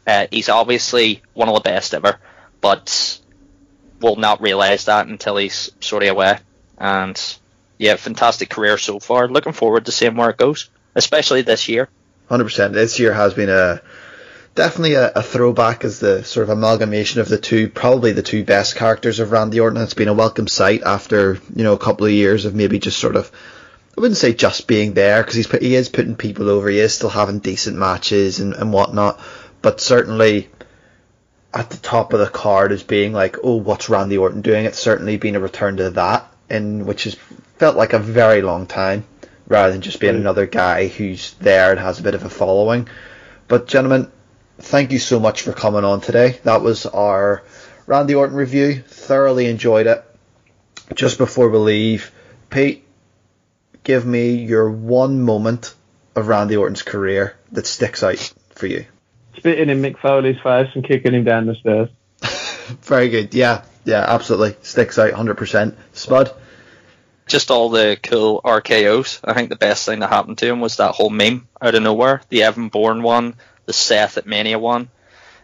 Uh, 0.08 0.28
he's 0.32 0.50
obviously 0.50 1.22
one 1.34 1.50
of 1.50 1.56
the 1.56 1.62
best 1.62 1.94
ever, 1.94 2.20
but 2.62 3.20
will 4.00 4.16
not 4.16 4.42
realise 4.42 4.86
that 4.86 5.08
until 5.08 5.38
he's 5.38 5.72
sort 5.82 6.04
of 6.04 6.10
away. 6.10 6.40
And 6.78 7.38
yeah, 7.78 7.96
fantastic 7.98 8.50
career 8.50 8.78
so 8.78 9.00
far. 9.00 9.28
Looking 9.28 9.54
forward 9.54 9.86
to 9.86 9.92
seeing 9.92 10.16
where 10.16 10.30
it 10.30 10.38
goes, 10.38 10.70
especially 10.96 11.42
this 11.42 11.68
year 11.68 11.90
hundred 12.30 12.46
percent. 12.46 12.74
This 12.74 13.00
year 13.00 13.14
has 13.14 13.34
been 13.34 13.50
a 13.50 13.82
definitely 14.56 14.94
a, 14.94 15.12
a, 15.16 15.24
throwback 15.24 15.84
as 15.84 16.00
the 16.00 16.24
sort 16.24 16.44
of 16.44 16.50
amalgamation 16.50 17.22
of 17.22 17.30
the 17.30 17.38
two, 17.38 17.70
probably 17.70 18.12
the 18.12 18.22
two 18.22 18.44
best 18.44 18.76
characters 18.76 19.20
of 19.20 19.32
Randy 19.32 19.60
Orton. 19.60 19.82
It's 19.82 19.94
been 19.94 20.08
a 20.08 20.14
welcome 20.14 20.48
sight 20.48 20.84
after 20.84 21.40
you 21.56 21.64
know 21.64 21.74
a 21.74 21.80
couple 21.80 22.06
of 22.06 22.12
years 22.12 22.46
of 22.46 22.56
maybe 22.56 22.80
just 22.80 23.00
sort 23.00 23.16
of. 23.16 23.32
I 23.98 24.02
wouldn't 24.02 24.18
say 24.18 24.34
just 24.34 24.68
being 24.68 24.94
there 24.94 25.22
because 25.22 25.36
he's 25.36 25.52
he 25.52 25.76
is 25.76 25.90
putting 25.90 26.16
people 26.16 26.50
over. 26.50 26.70
He 26.70 26.80
is 26.80 26.94
still 26.94 27.10
having 27.10 27.40
decent 27.40 27.78
matches 27.78 28.40
and, 28.40 28.54
and 28.54 28.72
whatnot, 28.72 29.20
but 29.62 29.82
certainly 29.82 30.50
at 31.54 31.70
the 31.72 31.78
top 31.78 32.14
of 32.14 32.20
the 32.20 32.28
card 32.28 32.72
as 32.72 32.84
being 32.84 33.12
like, 33.12 33.38
oh, 33.44 33.56
what's 33.56 33.90
Randy 33.90 34.18
Orton 34.18 34.42
doing? 34.42 34.66
It's 34.66 34.78
certainly 34.78 35.18
been 35.18 35.36
a 35.36 35.40
return 35.40 35.78
to 35.78 35.90
that, 35.92 36.32
in 36.50 36.86
which 36.86 37.06
has 37.06 37.16
felt 37.58 37.76
like 37.76 37.94
a 37.94 38.00
very 38.00 38.42
long 38.42 38.68
time 38.68 39.04
rather 39.50 39.74
than 39.74 39.82
just 39.82 40.00
being 40.00 40.14
mm. 40.14 40.20
another 40.20 40.46
guy 40.46 40.88
who's 40.88 41.34
there 41.34 41.72
and 41.72 41.80
has 41.80 42.00
a 42.00 42.04
bit 42.04 42.16
of 42.16 42.24
a 42.24 42.30
following. 42.30 42.88
But 43.50 43.68
gentlemen, 43.68 44.10
thank 44.60 44.92
you 44.92 45.00
so 45.00 45.20
much 45.20 45.42
for 45.42 45.52
coming 45.52 45.84
on 45.84 46.00
today. 46.00 46.40
That 46.44 46.62
was 46.62 46.86
our 46.86 47.44
Randy 47.88 48.16
Orton 48.16 48.38
review. 48.38 48.82
Thoroughly 48.82 49.48
enjoyed 49.48 49.88
it. 49.88 50.06
Just 50.94 51.18
before 51.18 51.50
we 51.50 51.58
leave, 51.58 52.12
Pete, 52.50 52.86
give 53.84 54.06
me 54.06 54.36
your 54.36 54.70
one 54.70 55.22
moment 55.22 55.74
of 56.16 56.28
Randy 56.28 56.56
Orton's 56.56 56.84
career 56.84 57.36
that 57.52 57.68
sticks 57.68 58.04
out 58.04 58.34
for 58.52 58.68
you. 58.68 58.86
Spitting 59.38 59.70
in 59.70 59.82
Mick 59.82 60.00
Foley's 60.00 60.40
face 60.42 60.70
and 60.76 60.84
kicking 60.84 61.14
him 61.14 61.24
down 61.24 61.46
the 61.48 61.56
stairs. 61.56 61.90
Very 62.82 63.10
good. 63.10 63.34
Yeah, 63.34 63.64
yeah, 63.86 64.06
absolutely. 64.08 64.56
Sticks 64.62 65.00
out 65.00 65.14
100%. 65.14 65.76
Spud? 65.94 66.34
Just 67.30 67.52
all 67.52 67.70
the 67.70 67.98
cool 68.02 68.42
RKOs. 68.44 69.22
I 69.24 69.34
think 69.34 69.50
the 69.50 69.56
best 69.56 69.86
thing 69.86 70.00
that 70.00 70.10
happened 70.10 70.40
to 70.40 70.48
him 70.48 70.60
was 70.60 70.78
that 70.78 70.96
whole 70.96 71.10
meme 71.10 71.48
out 71.62 71.76
of 71.76 71.84
nowhere. 71.84 72.22
The 72.30 72.44
Evan 72.44 72.70
Bourne 72.70 73.04
one, 73.04 73.36
the 73.66 73.74
Seth 73.74 74.18
at 74.18 74.26
Mania 74.26 74.60
one. 74.60 74.90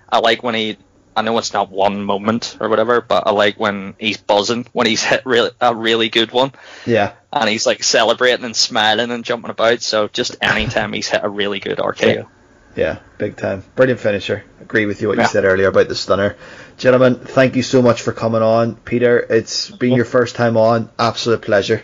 I 0.10 0.20
like 0.20 0.44
when 0.44 0.56
he 0.56 0.78
I 1.16 1.22
know 1.22 1.38
it's 1.38 1.54
not 1.54 1.72
one 1.72 2.04
moment 2.04 2.58
or 2.60 2.68
whatever, 2.68 3.00
but 3.00 3.26
I 3.26 3.32
like 3.32 3.58
when 3.58 3.96
he's 3.98 4.18
buzzing 4.18 4.66
when 4.74 4.88
he's 4.88 5.04
hit 5.12 5.26
really 5.26 5.52
a 5.62 5.74
really 5.74 6.10
good 6.10 6.32
one. 6.32 6.52
Yeah. 6.86 7.14
And 7.32 7.50
he's 7.50 7.66
like 7.66 7.84
celebrating 7.84 8.46
and 8.46 8.56
smiling 8.56 9.12
and 9.12 9.24
jumping 9.24 9.52
about. 9.52 9.82
So 9.82 10.08
just 10.08 10.38
anytime 10.42 10.92
he's 10.94 11.08
hit 11.08 11.22
a 11.24 11.30
really 11.30 11.60
good 11.60 11.78
RKO. 11.78 12.28
Yeah, 12.76 13.00
big 13.18 13.38
time. 13.38 13.64
Brilliant 13.76 14.02
finisher. 14.02 14.44
Agree 14.60 14.86
with 14.86 15.02
you 15.02 15.08
what 15.08 15.18
yeah. 15.18 15.24
you 15.24 15.30
said 15.30 15.46
earlier 15.46 15.70
about 15.70 15.88
the 15.88 15.96
stunner. 15.96 16.36
Gentlemen, 16.78 17.16
thank 17.16 17.56
you 17.56 17.64
so 17.64 17.82
much 17.82 18.02
for 18.02 18.12
coming 18.12 18.42
on. 18.42 18.76
Peter, 18.76 19.18
it's 19.18 19.72
been 19.72 19.94
your 19.94 20.06
first 20.06 20.36
time 20.36 20.58
on. 20.58 20.90
Absolute 21.00 21.42
pleasure. 21.42 21.84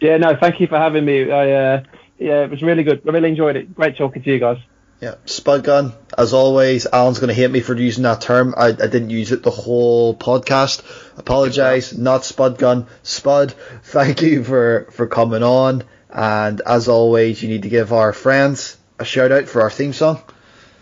Yeah, 0.00 0.16
no, 0.16 0.36
thank 0.40 0.60
you 0.60 0.68
for 0.68 0.78
having 0.78 1.04
me. 1.04 1.30
I, 1.30 1.52
uh, 1.52 1.82
yeah, 2.18 2.44
it 2.44 2.50
was 2.50 2.62
really 2.62 2.82
good. 2.82 3.02
I 3.06 3.10
really 3.10 3.28
enjoyed 3.28 3.56
it. 3.56 3.74
Great 3.74 3.98
talking 3.98 4.22
to 4.22 4.30
you 4.30 4.38
guys. 4.38 4.58
Yeah, 5.02 5.16
Spud 5.26 5.64
gun. 5.64 5.92
As 6.16 6.32
always, 6.32 6.86
Alan's 6.86 7.18
going 7.18 7.28
to 7.28 7.34
hate 7.34 7.50
me 7.50 7.60
for 7.60 7.74
using 7.74 8.04
that 8.04 8.22
term. 8.22 8.54
I, 8.56 8.68
I 8.68 8.72
didn't 8.72 9.10
use 9.10 9.32
it 9.32 9.42
the 9.42 9.50
whole 9.50 10.16
podcast. 10.16 10.82
Apologise, 11.18 11.96
not 11.96 12.24
Spud 12.24 12.58
gun. 12.58 12.86
Spud, 13.02 13.52
thank 13.82 14.22
you 14.22 14.42
for, 14.42 14.88
for 14.92 15.06
coming 15.06 15.42
on. 15.42 15.84
And 16.10 16.62
as 16.62 16.88
always, 16.88 17.42
you 17.42 17.50
need 17.50 17.62
to 17.62 17.68
give 17.68 17.92
our 17.92 18.14
friends 18.14 18.77
a 18.98 19.04
shout 19.04 19.32
out 19.32 19.48
for 19.48 19.62
our 19.62 19.70
theme 19.70 19.92
song. 19.92 20.22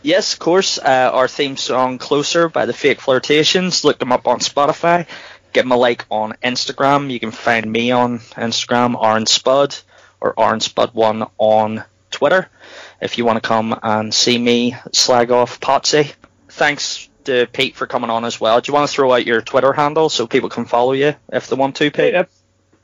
Yes, 0.02 0.34
of 0.34 0.38
course. 0.38 0.78
Uh, 0.78 1.10
our 1.12 1.28
theme 1.28 1.56
song, 1.56 1.98
Closer 1.98 2.48
by 2.48 2.66
the 2.66 2.72
Fake 2.72 3.00
Flirtations. 3.00 3.84
Look 3.84 3.98
them 3.98 4.12
up 4.12 4.26
on 4.26 4.38
Spotify. 4.38 5.06
Give 5.52 5.64
them 5.64 5.72
a 5.72 5.76
like 5.76 6.04
on 6.10 6.34
Instagram. 6.42 7.10
You 7.10 7.18
can 7.18 7.30
find 7.30 7.70
me 7.70 7.90
on 7.90 8.18
Instagram, 8.18 9.02
Aaron 9.02 9.26
Spud, 9.26 9.76
or 10.20 10.34
Aaron 10.38 10.60
Spud1 10.60 11.30
on 11.38 11.84
Twitter 12.10 12.48
if 13.00 13.18
you 13.18 13.24
want 13.24 13.42
to 13.42 13.46
come 13.46 13.78
and 13.82 14.14
see 14.14 14.38
me 14.38 14.76
slag 14.92 15.30
off 15.30 15.60
Potsy. 15.60 16.12
Thanks 16.48 17.08
to 17.24 17.46
Pete 17.46 17.76
for 17.76 17.86
coming 17.86 18.10
on 18.10 18.24
as 18.24 18.40
well. 18.40 18.60
Do 18.60 18.70
you 18.70 18.74
want 18.74 18.88
to 18.88 18.94
throw 18.94 19.12
out 19.12 19.26
your 19.26 19.40
Twitter 19.40 19.72
handle 19.72 20.08
so 20.08 20.26
people 20.26 20.48
can 20.48 20.64
follow 20.64 20.92
you 20.92 21.14
if 21.32 21.48
they 21.48 21.56
want 21.56 21.76
to, 21.76 21.90
Pete? 21.90 22.12
Yeah, 22.12 22.24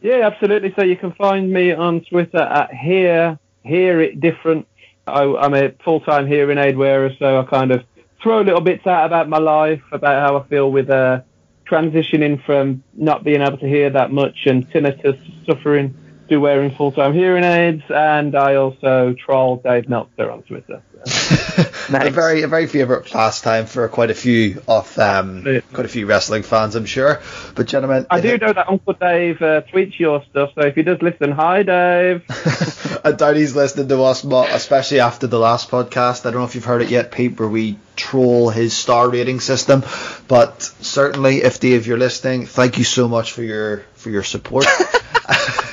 yeah 0.01 0.27
absolutely. 0.27 0.75
So 0.77 0.83
you 0.83 0.97
can 0.97 1.13
find 1.13 1.51
me 1.51 1.73
on 1.73 2.01
Twitter 2.03 2.39
at 2.39 2.75
here 2.75 3.39
hear 3.65 4.01
it 4.01 4.21
different. 4.21 4.67
I, 5.07 5.23
am 5.23 5.55
a 5.55 5.73
full 5.85 6.01
time 6.01 6.27
hearing 6.27 6.59
aid 6.59 6.77
wearer, 6.77 7.11
so 7.19 7.41
I 7.41 7.45
kind 7.45 7.73
of 7.73 7.85
throw 8.23 8.41
little 8.43 8.61
bits 8.61 8.87
out 8.87 9.07
about 9.07 9.29
my 9.29 9.39
life, 9.39 9.83
about 9.91 10.21
how 10.23 10.39
I 10.39 10.47
feel 10.49 10.71
with 10.71 10.89
uh, 10.91 11.23
transitioning 11.69 12.45
from 12.45 12.85
not 12.95 13.25
being 13.25 13.41
able 13.41 13.59
to 13.59 13.69
hear 13.69 13.91
that 13.91 14.13
much 14.13 14.47
and 14.47 14.69
tinnitus 14.71 15.21
suffering 15.47 15.97
to 16.29 16.37
wearing 16.39 16.75
full-time 16.75 17.15
hearing 17.15 17.45
aids, 17.45 17.83
and 17.89 18.37
I 18.37 18.55
also 18.55 19.15
troll 19.15 19.57
Dave 19.57 19.89
Meltzer 19.89 20.31
on 20.31 20.43
Twitter. 20.43 20.83
Nice. 21.07 22.09
A 22.09 22.11
very 22.11 22.43
a 22.43 22.49
very 22.49 22.67
favourite 22.67 23.11
pastime 23.11 23.67
for 23.67 23.89
quite 23.89 24.11
a 24.11 24.15
few 24.15 24.63
of 24.69 24.99
um, 24.99 25.63
quite 25.73 25.85
a 25.85 25.89
few 25.89 26.07
wrestling 26.07 26.43
fans, 26.43 26.77
I'm 26.77 26.87
sure. 26.87 27.21
But 27.55 27.67
gentlemen, 27.67 28.07
I 28.11 28.21
do 28.21 28.39
know 28.39 28.53
that 28.53 28.69
Uncle 28.69 28.95
Dave 28.95 29.43
uh, 29.43 29.63
tweets 29.63 29.99
your 29.99 30.23
stuff, 30.31 30.51
so 30.55 30.63
if 30.63 30.75
he 30.75 30.83
does 30.83 31.03
listen, 31.03 31.33
hi 31.33 31.63
Dave. 31.63 32.25
I 33.05 33.13
doubt 33.13 33.37
he's 33.37 33.57
listening 33.57 33.89
to 33.89 34.03
us, 34.03 34.25
especially 34.25 35.01
after 35.01 35.27
the 35.27 35.39
last 35.39 35.71
podcast. 35.71 36.25
I 36.25 36.31
don't 36.31 36.41
know 36.41 36.45
if 36.45 36.55
you've 36.55 36.65
heard 36.65 36.83
it 36.83 36.91
yet, 36.91 37.11
Pete, 37.11 37.39
where 37.39 37.49
we 37.49 37.79
troll 37.97 38.51
his 38.51 38.77
star 38.77 39.11
rating 39.11 39.41
system. 39.41 39.85
But 40.29 40.63
certainly, 40.63 41.43
if 41.43 41.59
Dave, 41.59 41.87
you're 41.87 41.99
listening, 41.99 42.47
thank 42.47 42.79
you 42.79 42.85
so 42.85 43.09
much 43.09 43.33
for 43.33 43.43
your 43.43 43.85
for 43.95 44.11
your 44.11 44.23
support. 44.23 44.67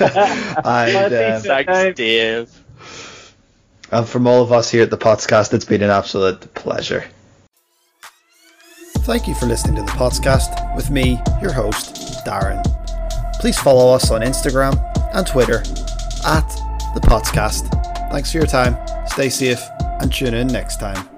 and, 0.00 1.14
um, 1.14 1.42
Thanks, 1.42 1.96
Dave. 1.98 2.59
And 3.92 4.08
from 4.08 4.26
all 4.26 4.42
of 4.42 4.52
us 4.52 4.70
here 4.70 4.82
at 4.82 4.90
the 4.90 4.98
podcast, 4.98 5.52
it's 5.52 5.64
been 5.64 5.82
an 5.82 5.90
absolute 5.90 6.52
pleasure. 6.54 7.04
Thank 8.98 9.26
you 9.26 9.34
for 9.34 9.46
listening 9.46 9.76
to 9.76 9.82
the 9.82 9.98
podcast 9.98 10.76
with 10.76 10.90
me, 10.90 11.18
your 11.42 11.52
host, 11.52 11.94
Darren. 12.24 12.62
Please 13.40 13.58
follow 13.58 13.92
us 13.94 14.10
on 14.10 14.20
Instagram 14.20 14.78
and 15.14 15.26
Twitter 15.26 15.60
at 16.24 16.48
the 16.94 17.00
podcast. 17.00 17.68
Thanks 18.12 18.30
for 18.30 18.38
your 18.38 18.46
time, 18.46 18.76
stay 19.06 19.28
safe, 19.28 19.62
and 20.00 20.12
tune 20.12 20.34
in 20.34 20.46
next 20.46 20.78
time. 20.78 21.08